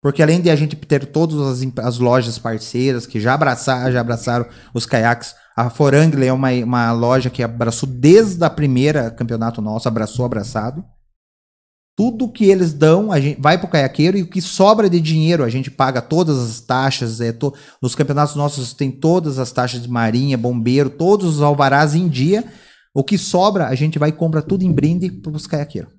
Porque 0.00 0.22
além 0.22 0.40
de 0.40 0.48
a 0.50 0.54
gente 0.54 0.76
ter 0.76 1.06
todas 1.06 1.40
as, 1.40 1.66
as 1.84 1.98
lojas 1.98 2.38
parceiras 2.38 3.06
que 3.06 3.18
já 3.18 3.34
abraçaram, 3.34 3.90
já 3.90 4.00
abraçaram 4.00 4.46
os 4.72 4.86
caiaques, 4.86 5.34
a 5.56 5.70
Forangle 5.70 6.22
é 6.22 6.32
uma, 6.32 6.50
uma 6.52 6.92
loja 6.92 7.30
que 7.30 7.42
abraçou 7.42 7.88
desde 7.88 8.44
a 8.44 8.50
primeira 8.50 9.10
campeonato 9.10 9.62
nosso, 9.62 9.88
abraçou 9.88 10.24
abraçado. 10.24 10.84
Tudo 11.96 12.30
que 12.30 12.44
eles 12.44 12.74
dão, 12.74 13.10
a 13.10 13.18
gente 13.18 13.40
vai 13.40 13.56
pro 13.56 13.68
caiaqueiro 13.68 14.18
e 14.18 14.22
o 14.22 14.28
que 14.28 14.42
sobra 14.42 14.88
de 14.90 15.00
dinheiro, 15.00 15.42
a 15.42 15.48
gente 15.48 15.70
paga 15.70 16.02
todas 16.02 16.36
as 16.38 16.60
taxas, 16.60 17.20
é 17.22 17.32
to, 17.32 17.54
nos 17.80 17.94
campeonatos 17.94 18.34
nossos 18.36 18.74
tem 18.74 18.90
todas 18.90 19.38
as 19.38 19.50
taxas 19.50 19.80
de 19.82 19.88
marinha, 19.88 20.36
bombeiro, 20.36 20.90
todos 20.90 21.36
os 21.36 21.42
alvarás 21.42 21.94
em 21.94 22.06
dia. 22.06 22.44
O 22.94 23.02
que 23.02 23.16
sobra, 23.16 23.66
a 23.68 23.74
gente 23.74 23.98
vai 23.98 24.10
e 24.10 24.12
compra 24.12 24.42
tudo 24.42 24.62
em 24.62 24.72
brinde 24.72 25.10
pros 25.10 25.46
caiaqueiros. 25.46 25.90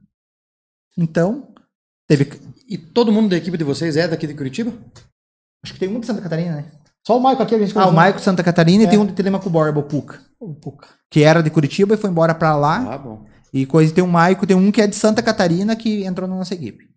Então, 0.97 1.47
teve 2.07 2.29
E 2.69 2.77
todo 2.77 3.11
mundo 3.11 3.29
da 3.29 3.37
equipe 3.37 3.57
de 3.57 3.63
vocês 3.63 3.95
é 3.97 4.07
daqui 4.07 4.27
de 4.27 4.33
Curitiba? 4.33 4.71
acho 5.63 5.73
que 5.73 5.79
tem 5.79 5.89
um 5.89 5.99
de 5.99 6.05
Santa 6.05 6.21
Catarina, 6.21 6.55
né? 6.57 6.65
Só 7.05 7.17
o 7.17 7.21
Maico 7.21 7.41
aqui 7.41 7.55
a 7.55 7.59
gente 7.59 7.77
Ah, 7.77 7.87
o. 7.87 7.93
Maico 7.93 8.19
Santa 8.19 8.43
Catarina 8.43 8.83
e 8.83 8.85
É. 8.85 8.89
tem 8.89 8.99
um 8.99 9.05
de 9.05 9.13
Telemaco 9.13 9.49
Borba, 9.49 9.79
o 9.79 9.83
Puca, 9.83 10.19
O 10.39 10.53
Puca. 10.53 10.87
que 11.09 11.23
era 11.23 11.41
de 11.41 11.49
Curitiba 11.49 11.93
e 11.95 11.97
foi 11.97 12.09
embora 12.09 12.35
pra 12.35 12.55
lá. 12.55 12.93
Ah, 12.93 12.97
bom. 12.97 13.25
E 13.53 13.65
coisa 13.65 13.93
tem 13.93 14.03
um 14.03 14.07
Maico, 14.07 14.45
tem 14.45 14.55
um 14.55 14.71
que 14.71 14.81
é 14.81 14.87
de 14.87 14.95
Santa 14.95 15.23
Catarina 15.23 15.75
que 15.75 16.03
entrou 16.03 16.27
na 16.27 16.35
nossa 16.35 16.53
equipe. 16.53 16.87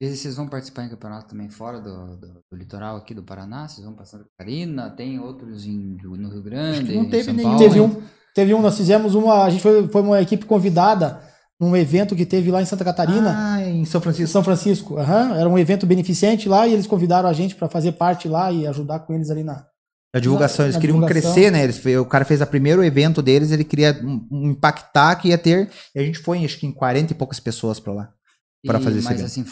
E 0.00 0.14
vocês 0.14 0.36
vão 0.36 0.46
participar 0.46 0.84
em 0.84 0.88
campeonato 0.88 1.28
também 1.28 1.50
fora 1.50 1.80
do, 1.80 2.16
do, 2.16 2.28
do 2.50 2.56
litoral 2.56 2.96
aqui 2.96 3.12
do 3.12 3.22
Paraná? 3.22 3.66
Vocês 3.66 3.84
vão 3.84 3.94
pra 3.94 4.04
Santa 4.04 4.26
Catarina? 4.36 4.90
Tem 4.90 5.18
outros 5.18 5.66
em, 5.66 5.96
no 6.02 6.28
Rio 6.28 6.42
Grande? 6.42 6.94
não 6.94 7.02
em 7.02 7.10
teve 7.10 7.24
São 7.24 7.34
nenhum. 7.34 7.48
Paulo? 7.48 7.58
Teve 7.58 7.80
um, 7.80 8.02
teve 8.32 8.54
um, 8.54 8.62
nós 8.62 8.76
fizemos 8.76 9.16
uma. 9.16 9.42
A 9.42 9.50
gente 9.50 9.60
foi, 9.60 9.88
foi 9.88 10.02
uma 10.02 10.22
equipe 10.22 10.46
convidada 10.46 11.20
num 11.60 11.74
evento 11.74 12.14
que 12.14 12.24
teve 12.24 12.50
lá 12.52 12.62
em 12.62 12.64
Santa 12.64 12.84
Catarina. 12.84 13.34
Ah, 13.36 13.68
em 13.68 13.84
São 13.84 14.00
Francisco. 14.00 14.30
São 14.30 14.44
Francisco, 14.44 14.98
aham. 14.98 15.34
era 15.34 15.48
um 15.48 15.58
evento 15.58 15.84
beneficente 15.84 16.48
lá 16.48 16.68
e 16.68 16.72
eles 16.72 16.86
convidaram 16.86 17.28
a 17.28 17.32
gente 17.32 17.56
para 17.56 17.68
fazer 17.68 17.92
parte 17.92 18.28
lá 18.28 18.52
e 18.52 18.68
ajudar 18.68 19.00
com 19.00 19.12
eles 19.12 19.30
ali 19.30 19.42
na. 19.42 19.66
A 20.14 20.18
divulgação, 20.20 20.64
eles 20.64 20.74
Na 20.76 20.80
queriam 20.80 20.96
divulgação. 21.00 21.32
crescer, 21.34 21.50
né? 21.50 21.64
Eles, 21.64 21.84
o 22.00 22.04
cara 22.06 22.24
fez 22.24 22.40
o 22.40 22.46
primeiro 22.46 22.82
evento 22.82 23.20
deles, 23.20 23.50
ele 23.50 23.64
queria 23.64 23.98
impactar 24.32 25.16
que 25.16 25.28
ia 25.28 25.38
ter. 25.38 25.68
E 25.94 26.00
a 26.00 26.02
gente 26.02 26.18
foi, 26.18 26.44
acho 26.44 26.58
que 26.58 26.66
em 26.66 26.72
40 26.72 27.12
e 27.12 27.16
poucas 27.16 27.38
pessoas 27.40 27.78
pra 27.78 27.92
lá. 27.92 28.08
Pra 28.66 28.78
E- 28.80 28.82
fazer 28.82 28.98
esse 28.98 29.04
Mas 29.04 29.20
evento. 29.20 29.26
assim, 29.30 29.44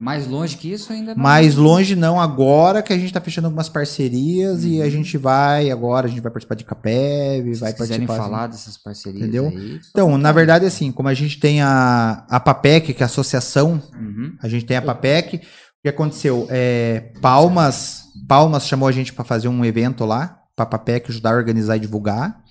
mais 0.00 0.26
longe 0.26 0.56
que 0.56 0.70
isso 0.72 0.92
ainda 0.92 1.14
não. 1.14 1.22
Mais 1.22 1.54
longe 1.54 1.94
não, 1.94 2.20
agora 2.20 2.82
que 2.82 2.92
a 2.92 2.98
gente 2.98 3.12
tá 3.12 3.20
fechando 3.20 3.46
algumas 3.46 3.68
parcerias 3.68 4.64
e 4.64 4.82
a 4.82 4.90
gente 4.90 5.16
vai, 5.16 5.70
agora 5.70 6.08
a 6.08 6.10
gente 6.10 6.20
vai 6.20 6.32
participar 6.32 6.56
de 6.56 6.64
Capeb, 6.64 7.54
Se 7.54 7.60
vai 7.60 7.72
participar. 7.72 8.16
falar 8.16 8.48
dessas 8.48 8.76
parcerias 8.76 9.22
Entendeu? 9.22 9.46
aí. 9.46 9.80
Então, 9.92 10.18
na 10.18 10.32
verdade, 10.32 10.66
assim, 10.66 10.90
como 10.90 11.08
a 11.08 11.14
gente 11.14 11.38
tem 11.38 11.62
a, 11.62 12.26
a 12.28 12.40
PAPEC, 12.40 12.92
que 12.94 13.02
é 13.02 13.04
a 13.04 13.06
associação, 13.06 13.80
Uhum. 13.94 14.34
a 14.42 14.48
gente 14.48 14.64
tem 14.66 14.76
a 14.76 14.82
PAPEC, 14.82 15.36
o 15.36 15.40
que 15.82 15.88
aconteceu? 15.88 16.46
É, 16.50 17.12
Palmas, 17.20 18.04
Palmas 18.28 18.66
chamou 18.66 18.88
a 18.88 18.92
gente 18.92 19.12
para 19.12 19.24
fazer 19.24 19.48
um 19.48 19.64
evento 19.64 20.04
lá, 20.04 20.42
para 20.54 20.64
a 20.64 20.68
PAPEC 20.68 21.10
ajudar 21.10 21.32
a 21.32 21.36
organizar 21.36 21.76
e 21.76 21.80
divulgar. 21.80 22.42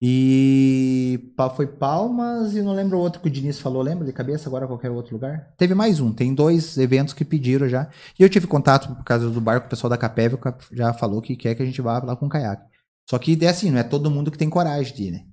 E 0.00 1.32
foi 1.56 1.66
Palmas 1.66 2.54
e 2.54 2.62
não 2.62 2.72
lembro 2.72 2.96
o 2.96 3.00
outro 3.00 3.20
que 3.20 3.26
o 3.28 3.30
Diniz 3.30 3.58
falou, 3.58 3.82
lembra 3.82 4.06
de 4.06 4.12
cabeça 4.12 4.48
agora 4.48 4.66
qualquer 4.66 4.90
outro 4.90 5.14
lugar? 5.14 5.52
Teve 5.56 5.74
mais 5.74 5.98
um, 5.98 6.12
tem 6.12 6.32
dois 6.32 6.78
eventos 6.78 7.12
que 7.12 7.24
pediram 7.24 7.68
já. 7.68 7.90
E 8.18 8.22
eu 8.22 8.28
tive 8.28 8.46
contato 8.46 8.94
por 8.94 9.04
causa 9.04 9.28
do 9.28 9.40
barco, 9.40 9.66
o 9.66 9.70
pessoal 9.70 9.90
da 9.90 9.98
Capev 9.98 10.34
o 10.34 10.38
Cap- 10.38 10.64
já 10.72 10.92
falou 10.92 11.20
que 11.20 11.34
quer 11.34 11.56
que 11.56 11.62
a 11.62 11.66
gente 11.66 11.82
vá 11.82 11.98
lá 11.98 12.14
com 12.14 12.28
caiaque. 12.28 12.68
Só 13.10 13.18
que 13.18 13.36
é 13.44 13.48
assim, 13.48 13.70
não 13.70 13.78
é 13.78 13.82
todo 13.82 14.10
mundo 14.10 14.30
que 14.30 14.38
tem 14.38 14.48
coragem 14.48 14.94
de 14.94 15.02
ir, 15.04 15.10
né? 15.10 15.24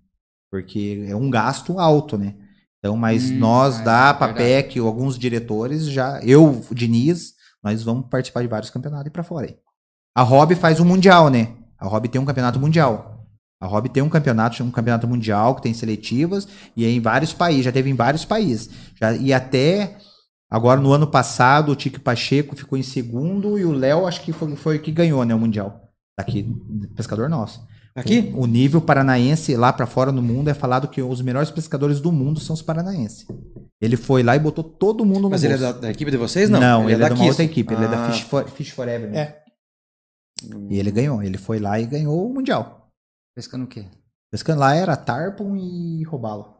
Porque 0.49 1.05
é 1.07 1.15
um 1.15 1.29
gasto 1.29 1.77
alto, 1.77 2.17
né? 2.17 2.35
Então, 2.85 2.95
mas 2.95 3.31
Hum, 3.31 3.39
nós 3.39 3.79
é, 3.79 3.83
da 3.83 4.09
é 4.09 4.13
PAPEC, 4.13 4.79
ou 4.79 4.85
alguns 4.85 5.17
diretores, 5.17 5.89
já, 5.89 6.21
eu, 6.21 6.61
o 6.69 6.75
Diniz, 6.75 7.33
nós 7.63 7.81
vamos 7.81 8.05
participar 8.11 8.43
de 8.43 8.47
vários 8.47 8.69
campeonatos 8.69 9.07
e 9.07 9.09
pra 9.09 9.23
fora 9.23 9.47
aí. 9.47 9.55
A 10.15 10.21
Rob 10.21 10.53
faz 10.53 10.79
o 10.79 10.85
Mundial, 10.85 11.31
né? 11.31 11.55
A 11.79 11.87
Rob 11.87 12.07
tem 12.07 12.21
um 12.21 12.25
campeonato 12.25 12.59
mundial. 12.59 13.25
A 13.59 13.65
Rob 13.65 13.89
tem 13.89 14.03
um 14.03 14.09
campeonato, 14.09 14.63
um 14.63 14.69
campeonato 14.69 15.07
mundial 15.07 15.55
que 15.55 15.63
tem 15.63 15.73
seletivas 15.73 16.47
e 16.77 16.85
é 16.85 16.89
em 16.89 16.99
vários 16.99 17.33
países, 17.33 17.65
já 17.65 17.71
teve 17.71 17.89
em 17.89 17.95
vários 17.95 18.23
países. 18.23 18.69
Já, 19.01 19.13
e 19.15 19.33
até 19.33 19.97
agora 20.47 20.79
no 20.79 20.93
ano 20.93 21.07
passado 21.07 21.71
o 21.71 21.75
Tique 21.75 21.99
Pacheco 21.99 22.55
ficou 22.55 22.77
em 22.77 22.83
segundo 22.83 23.57
e 23.57 23.65
o 23.65 23.71
Léo 23.71 24.05
acho 24.05 24.21
que 24.21 24.31
foi, 24.31 24.55
foi 24.55 24.77
o 24.77 24.79
que 24.79 24.91
ganhou, 24.91 25.25
né, 25.25 25.33
o 25.33 25.39
mundial. 25.39 25.89
Daqui, 26.15 26.55
pescador 26.95 27.29
nosso. 27.29 27.65
Aqui? 27.97 28.31
O 28.35 28.45
nível 28.45 28.81
paranaense 28.81 29.55
lá 29.55 29.71
pra 29.71 29.87
fora 29.87 30.11
no 30.11 30.21
mundo 30.21 30.49
é 30.49 30.53
falado 30.53 30.87
que 30.89 31.01
os 31.01 31.21
melhores 31.21 31.49
pescadores 31.49 32.01
do 32.01 32.11
mundo 32.11 32.39
são 32.41 32.53
os 32.53 32.61
paranaenses. 32.61 33.25
Ele 33.79 33.95
foi 33.95 34.21
lá 34.21 34.35
e 34.35 34.39
botou 34.39 34.63
todo 34.63 35.05
mundo 35.05 35.21
no 35.23 35.29
Mas 35.29 35.43
ele 35.45 35.53
é 35.53 35.57
bolso. 35.57 35.73
da, 35.75 35.79
da 35.79 35.91
equipe 35.91 36.11
de 36.11 36.17
vocês? 36.17 36.49
Não, 36.49 36.59
Não, 36.59 36.83
ele, 36.83 36.93
é, 36.93 36.95
de 36.95 37.01
daqui. 37.01 37.15
uma 37.21 37.25
outra 37.27 37.43
equipe, 37.43 37.73
ele 37.73 37.85
é 37.85 37.87
da 37.87 38.05
Ah, 38.07 38.11
Fish, 38.11 38.21
For- 38.21 38.47
Fish 38.49 38.69
Forever. 38.71 39.09
né? 39.11 39.17
É. 39.21 39.45
E 40.69 40.77
ele 40.77 40.91
ganhou, 40.91 41.23
ele 41.23 41.37
foi 41.37 41.59
lá 41.59 41.79
e 41.79 41.85
ganhou 41.85 42.29
o 42.29 42.33
mundial. 42.33 42.91
Pescando 43.33 43.63
o 43.63 43.67
quê? 43.67 43.85
Pescando 44.29 44.59
lá 44.59 44.75
era 44.75 44.97
Tarpon 44.97 45.55
e 45.55 46.03
Robalo. 46.03 46.53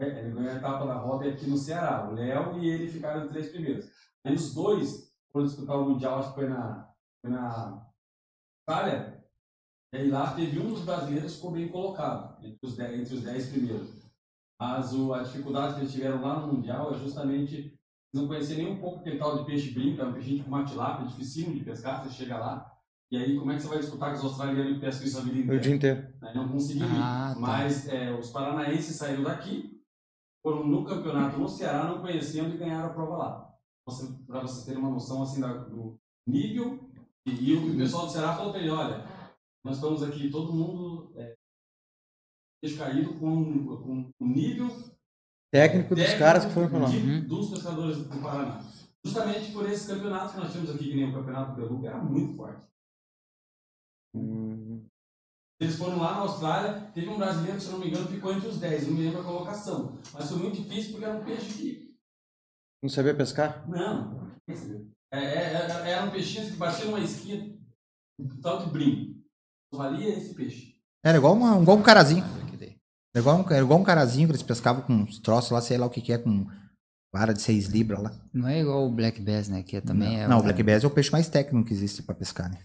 É, 0.00 0.06
ele 0.20 0.30
ganhou 0.32 0.50
a 0.50 0.54
etapa 0.56 0.86
da 0.86 0.94
roda 0.94 1.28
aqui 1.28 1.46
no 1.48 1.56
Ceará. 1.56 2.08
O 2.08 2.14
Léo 2.14 2.58
e 2.62 2.68
ele 2.68 2.88
ficaram 2.90 3.24
os 3.24 3.30
três 3.30 3.48
primeiros. 3.48 3.86
Aí 4.24 4.34
os 4.34 4.54
dois 4.54 5.07
foram 5.32 5.46
disputar 5.46 5.76
o 5.78 5.84
Mundial, 5.90 6.18
acho 6.18 6.28
que 6.30 6.34
foi 6.34 6.48
na, 6.48 6.90
foi 7.22 7.30
na 7.30 7.86
Itália. 8.68 9.24
E 9.92 9.96
aí 9.96 10.10
lá 10.10 10.34
teve 10.34 10.58
um 10.60 10.68
dos 10.70 10.82
brasileiros 10.84 11.30
que 11.32 11.36
ficou 11.36 11.52
bem 11.52 11.68
colocado, 11.68 12.44
entre 12.44 12.58
os 12.62 12.76
dez, 12.76 13.00
entre 13.00 13.14
os 13.14 13.22
dez 13.22 13.48
primeiros. 13.48 13.88
Mas 14.60 14.92
o, 14.92 15.14
a 15.14 15.22
dificuldade 15.22 15.74
que 15.74 15.80
eles 15.80 15.92
tiveram 15.92 16.20
lá 16.20 16.40
no 16.40 16.52
Mundial 16.52 16.92
é 16.92 16.98
justamente 16.98 17.74
não 18.12 18.26
conhecer 18.26 18.56
nem 18.56 18.72
um 18.72 18.80
pouco 18.80 19.00
aquele 19.00 19.18
tal 19.18 19.38
de 19.38 19.44
peixe 19.44 19.72
brinca, 19.72 20.04
um 20.06 20.12
peixinho 20.12 20.42
com 20.42 20.48
uma 20.48 20.64
tilápia, 20.64 21.06
dificílimo 21.06 21.54
de 21.56 21.64
pescar, 21.64 22.02
você 22.02 22.10
chega 22.10 22.38
lá. 22.38 22.74
E 23.10 23.16
aí, 23.16 23.38
como 23.38 23.50
é 23.50 23.56
que 23.56 23.62
você 23.62 23.68
vai 23.68 23.78
disputar 23.78 24.10
com 24.10 24.16
os 24.18 24.24
australianos 24.24 24.74
que 24.74 24.80
pescam 24.80 25.06
isso 25.06 25.18
a 25.18 25.22
vida 25.22 25.36
O 25.36 25.40
inteira? 25.40 25.60
dia 25.60 25.74
inteiro. 25.74 26.14
não 26.34 26.48
conseguiram 26.48 26.88
Ah, 27.00 27.30
tá. 27.34 27.40
Mas 27.40 27.88
é, 27.88 28.12
os 28.12 28.30
paranaenses 28.30 28.96
saíram 28.96 29.22
daqui, 29.22 29.82
foram 30.42 30.66
no 30.66 30.84
campeonato 30.84 31.38
no 31.38 31.48
Ceará, 31.48 31.84
não 31.84 32.00
conhecendo 32.02 32.54
e 32.54 32.58
ganharam 32.58 32.90
a 32.90 32.92
prova 32.92 33.16
lá. 33.16 33.47
Para 34.26 34.40
vocês 34.40 34.64
terem 34.64 34.80
uma 34.80 34.90
noção 34.90 35.22
assim 35.22 35.40
da- 35.40 35.52
do 35.64 35.98
nível. 36.26 36.88
E, 37.26 37.30
e 37.50 37.54
o 37.56 37.76
pessoal 37.76 38.06
do 38.06 38.12
Ceará 38.12 38.34
falou 38.36 38.52
para 38.52 38.60
ele: 38.60 38.70
olha, 38.70 39.04
nós 39.64 39.76
estamos 39.76 40.02
aqui, 40.02 40.30
todo 40.30 40.52
mundo 40.52 41.12
é, 41.16 41.34
caído 42.76 43.14
com, 43.18 43.76
com 43.78 44.10
o 44.20 44.26
nível 44.26 44.68
Técnico 45.50 45.94
dos 45.94 46.04
técnico 46.04 46.18
caras 46.18 46.44
que 46.44 46.52
foram 46.52 46.80
lá. 46.82 46.88
de- 46.88 46.96
Uhum. 46.98 47.26
dos 47.26 47.50
pescadores 47.50 47.98
do 47.98 48.20
Paraná. 48.20 48.62
Justamente 49.04 49.52
por 49.52 49.64
esses 49.68 49.86
campeonatos 49.86 50.32
que 50.34 50.40
nós 50.40 50.50
tínhamos 50.52 50.74
aqui, 50.74 50.84
que 50.90 50.94
nem 50.96 51.08
o 51.08 51.14
Campeonato 51.14 51.52
do 51.52 51.56
Peru, 51.56 51.80
que 51.80 51.86
era 51.86 51.98
muito 52.02 52.36
forte. 52.36 52.62
Eles 55.60 55.76
foram 55.76 55.98
lá 55.98 56.12
na 56.14 56.20
Austrália, 56.20 56.80
teve 56.94 57.08
um 57.08 57.16
brasileiro, 57.16 57.60
se 57.60 57.70
não 57.70 57.78
me 57.78 57.88
engano, 57.88 58.06
ficou 58.08 58.32
entre 58.32 58.48
os 58.48 58.58
10, 58.58 58.86
não 58.86 58.94
me 58.94 59.02
lembro 59.04 59.20
a 59.20 59.24
colocação. 59.24 59.98
Mas 60.12 60.28
foi 60.28 60.38
muito 60.38 60.62
difícil 60.62 60.92
porque 60.92 61.04
era 61.04 61.18
um 61.18 61.24
peixe 61.24 61.52
que. 61.58 61.87
Não 62.82 62.88
sabia 62.88 63.14
pescar? 63.14 63.68
Não. 63.68 64.30
É, 65.12 65.18
é, 65.18 65.52
é, 65.84 65.90
eram 65.90 66.10
peixinhos 66.10 66.50
que 66.50 66.56
batiam 66.56 66.90
uma 66.90 67.00
esquina, 67.00 67.56
tal 68.42 68.64
de 68.64 68.70
brinco. 68.70 69.18
Só 69.72 69.78
valia 69.78 70.16
esse 70.16 70.34
peixe. 70.34 70.74
Era 71.04 71.18
igual, 71.18 71.34
uma, 71.34 71.60
igual 71.60 71.76
um 71.76 71.82
carazinho. 71.82 72.24
Era 73.14 73.22
igual, 73.22 73.38
um, 73.38 73.50
era 73.50 73.64
igual 73.64 73.80
um 73.80 73.84
carazinho 73.84 74.28
que 74.28 74.32
eles 74.32 74.42
pescavam 74.42 74.82
com 74.82 74.92
uns 74.92 75.18
troços 75.18 75.50
lá, 75.50 75.60
sei 75.60 75.78
lá 75.78 75.86
o 75.86 75.90
que, 75.90 76.00
que 76.00 76.12
é, 76.12 76.18
com 76.18 76.46
vara 77.12 77.32
de 77.32 77.40
6 77.40 77.66
libras 77.66 78.02
lá. 78.02 78.12
Não 78.32 78.46
é 78.46 78.60
igual 78.60 78.86
o 78.86 78.92
Black 78.92 79.20
Bass, 79.20 79.48
né? 79.48 79.62
Que 79.62 79.76
é 79.76 79.80
também 79.80 80.20
é 80.20 80.28
não, 80.28 80.36
um 80.36 80.40
o 80.40 80.42
Black 80.42 80.62
Bass 80.62 80.84
é 80.84 80.86
o 80.86 80.90
peixe 80.90 81.10
mais 81.10 81.28
técnico 81.28 81.66
que 81.66 81.74
existe 81.74 82.02
pra 82.02 82.14
pescar, 82.14 82.50
né? 82.50 82.58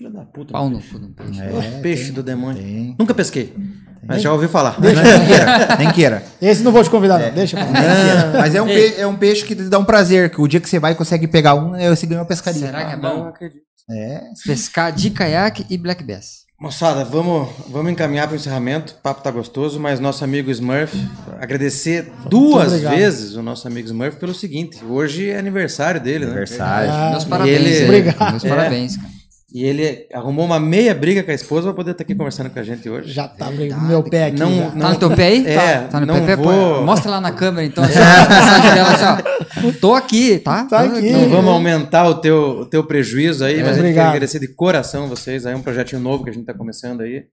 Filho 0.00 0.10
da 0.14 0.22
puta. 0.24 0.52
pau 0.52 0.70
no 0.70 0.78
peixe. 0.78 0.94
cu 0.94 1.04
um 1.04 1.12
peixe. 1.12 1.40
É, 1.42 1.80
peixe 1.82 2.04
tem, 2.06 2.12
do 2.14 2.22
demônio. 2.22 2.62
Tem. 2.62 2.96
Nunca 2.98 3.12
pesquei. 3.12 3.54
Mas 4.02 4.22
já 4.22 4.32
ouvi 4.32 4.48
falar. 4.48 4.80
Nem 4.80 4.94
queira, 4.94 5.76
nem 5.78 5.92
queira. 5.92 6.22
Esse 6.40 6.62
não 6.62 6.72
vou 6.72 6.82
te 6.82 6.88
convidar, 6.88 7.18
não. 7.18 7.30
Deixa. 7.32 7.56
Nem 7.62 7.66
queira. 7.70 8.32
Mas 8.38 8.54
é 8.54 8.62
um, 8.62 8.66
pe- 8.66 8.94
é 8.96 9.06
um 9.06 9.14
peixe 9.14 9.44
que 9.44 9.54
te 9.54 9.64
dá 9.64 9.78
um 9.78 9.84
prazer, 9.84 10.30
que 10.30 10.40
o 10.40 10.48
dia 10.48 10.58
que 10.58 10.68
você 10.70 10.78
vai 10.78 10.92
e 10.92 10.94
consegue 10.94 11.26
pegar 11.28 11.54
um, 11.54 11.72
você 11.94 12.06
ganha 12.06 12.20
uma 12.20 12.26
pescaria. 12.26 12.60
Será 12.60 12.86
que 12.86 12.92
é 12.94 12.96
Não 12.96 13.02
bom? 13.24 13.28
acredito. 13.28 13.60
É. 13.90 14.22
Pescar 14.46 14.90
de 14.90 15.10
caiaque 15.10 15.66
e 15.68 15.76
Black 15.76 16.02
Bass. 16.02 16.40
Moçada, 16.58 17.04
vamos, 17.04 17.48
vamos 17.68 17.92
encaminhar 17.92 18.26
para 18.26 18.34
o 18.34 18.36
encerramento. 18.36 18.94
O 18.98 19.02
papo 19.02 19.22
tá 19.22 19.30
gostoso, 19.30 19.78
mas 19.80 19.98
nosso 20.00 20.24
amigo 20.24 20.50
Smurf, 20.50 20.94
agradecer 21.40 22.10
duas 22.28 22.72
vezes 22.80 23.34
o 23.34 23.42
nosso 23.42 23.66
amigo 23.68 23.86
Smurf 23.88 24.16
pelo 24.18 24.34
seguinte: 24.34 24.78
hoje 24.84 25.28
é 25.30 25.38
aniversário 25.38 26.00
dele, 26.00 26.24
né? 26.24 26.30
Aniversário. 26.32 26.90
Ah, 26.90 27.10
Meus 27.10 27.24
parabéns. 27.24 27.60
ele-. 27.66 27.84
Obrigado. 27.84 28.30
Meus 28.30 28.44
É. 28.44 28.48
parabéns, 28.48 28.96
cara. 28.96 29.08
E 29.52 29.64
ele 29.64 30.06
arrumou 30.12 30.44
uma 30.44 30.60
meia 30.60 30.94
briga 30.94 31.24
com 31.24 31.30
a 31.32 31.34
esposa 31.34 31.66
para 31.68 31.74
poder 31.74 31.90
estar 31.90 32.04
aqui 32.04 32.14
conversando 32.14 32.48
com 32.50 32.58
a 32.60 32.62
gente 32.62 32.88
hoje. 32.88 33.12
Já 33.12 33.26
tá 33.26 33.50
no 33.50 33.80
meu 33.88 34.00
pé 34.02 34.26
aqui. 34.26 34.38
Não- 34.38 34.50
não- 34.50 34.70
Tá 34.78 34.90
no 34.90 34.98
teu 34.98 35.10
pé 35.10 35.26
aí? 35.26 35.44
É, 35.46 35.78
tá 35.88 35.98
no 35.98 36.06
não 36.06 36.24
pé? 36.24 36.36
Pô, 36.36 36.44
vou- 36.44 36.84
Mostra 36.84 37.10
lá 37.10 37.20
na 37.20 37.32
câmera, 37.32 37.66
então. 37.66 37.82
assim, 37.84 37.98
a 37.98 38.28
mensagem 38.28 38.74
dela, 38.74 38.90
assim, 38.92 39.68
ó. 39.68 39.72
Tô 39.80 39.94
aqui, 39.94 40.38
tá? 40.38 40.64
Tá 40.66 40.82
aqui. 40.82 41.10
Não 41.10 41.28
vamos 41.28 41.50
aumentar 41.52 42.08
o 42.08 42.14
teu, 42.20 42.60
o 42.60 42.66
teu 42.66 42.84
prejuízo 42.84 43.44
aí, 43.44 43.56
mas 43.56 43.66
a 43.66 43.72
gente 43.72 43.76
quer 43.78 43.80
Obrigado. 43.88 44.08
agradecer 44.10 44.38
de 44.38 44.48
coração 44.48 45.08
vocês. 45.08 45.44
Aí 45.44 45.52
é 45.52 45.56
um 45.56 45.62
projetinho 45.62 46.00
novo 46.00 46.22
que 46.22 46.30
a 46.30 46.32
gente 46.32 46.42
está 46.42 46.54
começando 46.54 47.00
aí. 47.00 47.24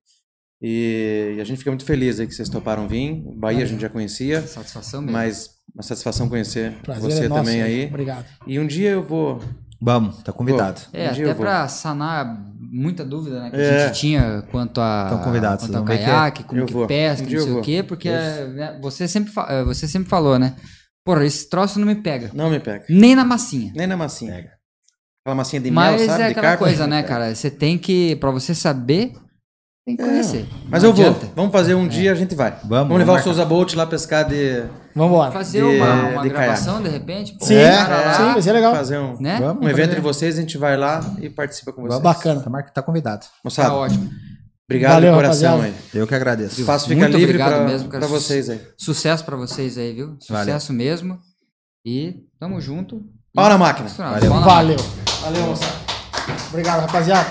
E, 0.59 1.35
e 1.37 1.41
a 1.41 1.43
gente 1.43 1.59
fica 1.59 1.69
muito 1.69 1.85
feliz 1.85 2.19
aí 2.19 2.25
que 2.25 2.33
vocês 2.33 2.49
toparam 2.49 2.87
vir. 2.87 3.21
O 3.27 3.35
Bahia 3.35 3.63
a 3.63 3.67
gente 3.67 3.79
já 3.81 3.89
conhecia, 3.89 4.41
Satisfação 4.41 5.01
mesmo. 5.01 5.13
mas 5.13 5.49
uma 5.71 5.83
satisfação 5.83 6.27
conhecer 6.27 6.73
Prazer 6.81 7.11
você 7.11 7.25
é 7.25 7.27
nosso, 7.27 7.43
também 7.43 7.61
aí. 7.61 7.85
Obrigado. 7.85 8.25
E 8.47 8.59
um 8.59 8.65
dia 8.65 8.89
eu 8.89 9.03
vou. 9.03 9.39
Vamos, 9.79 10.23
tá 10.23 10.31
convidado. 10.33 10.81
É, 10.91 11.07
Um 11.09 11.11
até 11.11 11.33
pra 11.35 11.67
sanar 11.67 12.35
muita 12.59 13.05
dúvida 13.05 13.39
né, 13.41 13.49
que 13.51 13.55
É. 13.57 13.83
a 13.83 13.87
gente 13.87 13.99
tinha 13.99 14.43
quanto 14.51 14.81
a 14.81 15.03
Estão 15.05 15.23
convidados, 15.23 15.65
quanto 15.65 15.75
ao 15.75 15.83
vamos 15.83 15.97
ver 15.97 16.03
que 16.03 16.09
é. 16.09 16.13
caiaque, 16.13 16.43
como 16.43 16.61
Eu 16.61 16.65
que 16.65 16.73
vou. 16.73 16.87
pesca, 16.87 17.27
Um 17.27 17.31
não 17.31 17.39
sei 17.43 17.53
o 17.53 17.61
quê, 17.61 17.83
porque 17.83 18.09
é, 18.09 18.47
né, 18.47 18.79
você, 18.81 19.07
sempre 19.07 19.31
eh, 19.49 19.63
você 19.63 19.87
sempre 19.87 20.09
falou, 20.09 20.37
né? 20.39 20.55
Porra, 21.05 21.23
esse 21.25 21.49
troço 21.49 21.79
não 21.79 21.87
me 21.87 21.95
pega. 21.95 22.31
Não 22.33 22.49
me 22.49 22.59
pega. 22.59 22.83
Nem 22.89 23.15
na 23.15 23.23
massinha. 23.23 23.71
Nem 23.75 23.87
na 23.87 23.95
massinha. 23.95 24.49
Aquela 25.23 25.35
massinha 25.35 25.61
de 25.61 25.71
Mas 25.71 26.01
mel, 26.01 26.09
sabe? 26.09 26.23
é 26.23 26.25
de 26.25 26.31
aquela 26.39 26.57
coisa, 26.57 26.87
né, 26.87 27.03
cara? 27.07 27.33
Você 27.33 27.49
tem 27.51 27.77
que, 27.77 28.15
pra 28.17 28.31
você 28.31 28.53
saber, 28.55 29.13
tem 29.87 29.95
que 29.95 30.03
conhecer. 30.03 30.45
Mas 30.69 30.83
Não 30.83 30.89
eu 30.89 30.95
vou. 30.95 31.05
adianta. 31.05 31.29
Vamos 31.33 31.51
fazer 31.53 31.73
um 31.73 31.87
dia, 31.87 32.11
a 32.11 32.15
gente 32.15 32.35
vai. 32.35 32.51
Vamos, 32.65 32.69
vamos 32.89 32.97
levar 32.97 33.13
o. 33.13 33.23
Souza 33.23 33.45
Bolt 33.45 33.73
lá 33.73 33.87
pescar 33.87 34.27
de. 34.27 34.63
Vambora. 34.93 35.31
Fazer 35.31 35.59
De- 35.61 35.77
uma, 35.79 36.09
uma 36.09 36.21
de 36.23 36.29
gravação, 36.29 36.83
de 36.83 36.89
repente. 36.89 37.33
pô, 37.39 37.45
Sim, 37.45 37.55
cara 37.55 38.01
lá, 38.01 38.13
sim, 38.15 38.33
vai 38.33 38.41
ser 38.41 38.51
legal. 38.51 38.75
Fazer 38.75 38.97
um, 38.99 39.17
Né? 39.21 39.39
Vamos, 39.39 39.65
um 39.65 39.69
evento 39.69 39.95
de 39.95 40.01
vocês, 40.01 40.37
a 40.37 40.41
gente 40.41 40.57
vai 40.57 40.75
lá 40.75 40.99
e 41.21 41.29
participa 41.29 41.71
com 41.71 41.83
vocês. 41.83 42.01
Bacana. 42.01 42.41
Tá, 42.41 42.49
mar- 42.49 42.69
tá 42.69 42.81
convidado. 42.81 43.25
Moçada, 43.45 43.69
Tá 43.69 43.75
ótimo. 43.75 44.09
obrigado 44.69 44.93
Valeu, 44.95 45.11
de 45.11 45.15
coração 45.15 45.49
rapaziada. 45.51 45.77
aí. 45.93 45.99
Eu 45.99 46.05
que 46.07 46.15
agradeço. 46.15 46.57
O 46.57 46.59
espaço 46.61 46.87
fica 46.87 46.99
Muito 46.99 47.15
livre 47.17 47.35
obrigado 47.35 47.55
pra, 47.59 47.65
mesmo, 47.65 47.87
cara. 47.89 48.05
pra 48.05 48.13
vocês 48.13 48.49
aí. 48.49 48.59
Sucesso 48.77 49.23
pra 49.23 49.37
vocês 49.37 49.77
aí, 49.77 49.93
viu? 49.93 50.17
Sucesso 50.19 50.73
mesmo. 50.73 51.17
E 51.85 52.15
tamo 52.39 52.59
junto. 52.59 53.01
Pau 53.33 53.47
na 53.47 53.57
máquina. 53.57 53.87
Valeu. 53.87 54.31
Pau 54.31 54.39
na 54.41 54.45
Valeu. 54.45 54.77
Valeu, 55.21 55.45
moçada. 55.47 55.73
Obrigado, 56.49 56.81
rapaziada. 56.81 57.29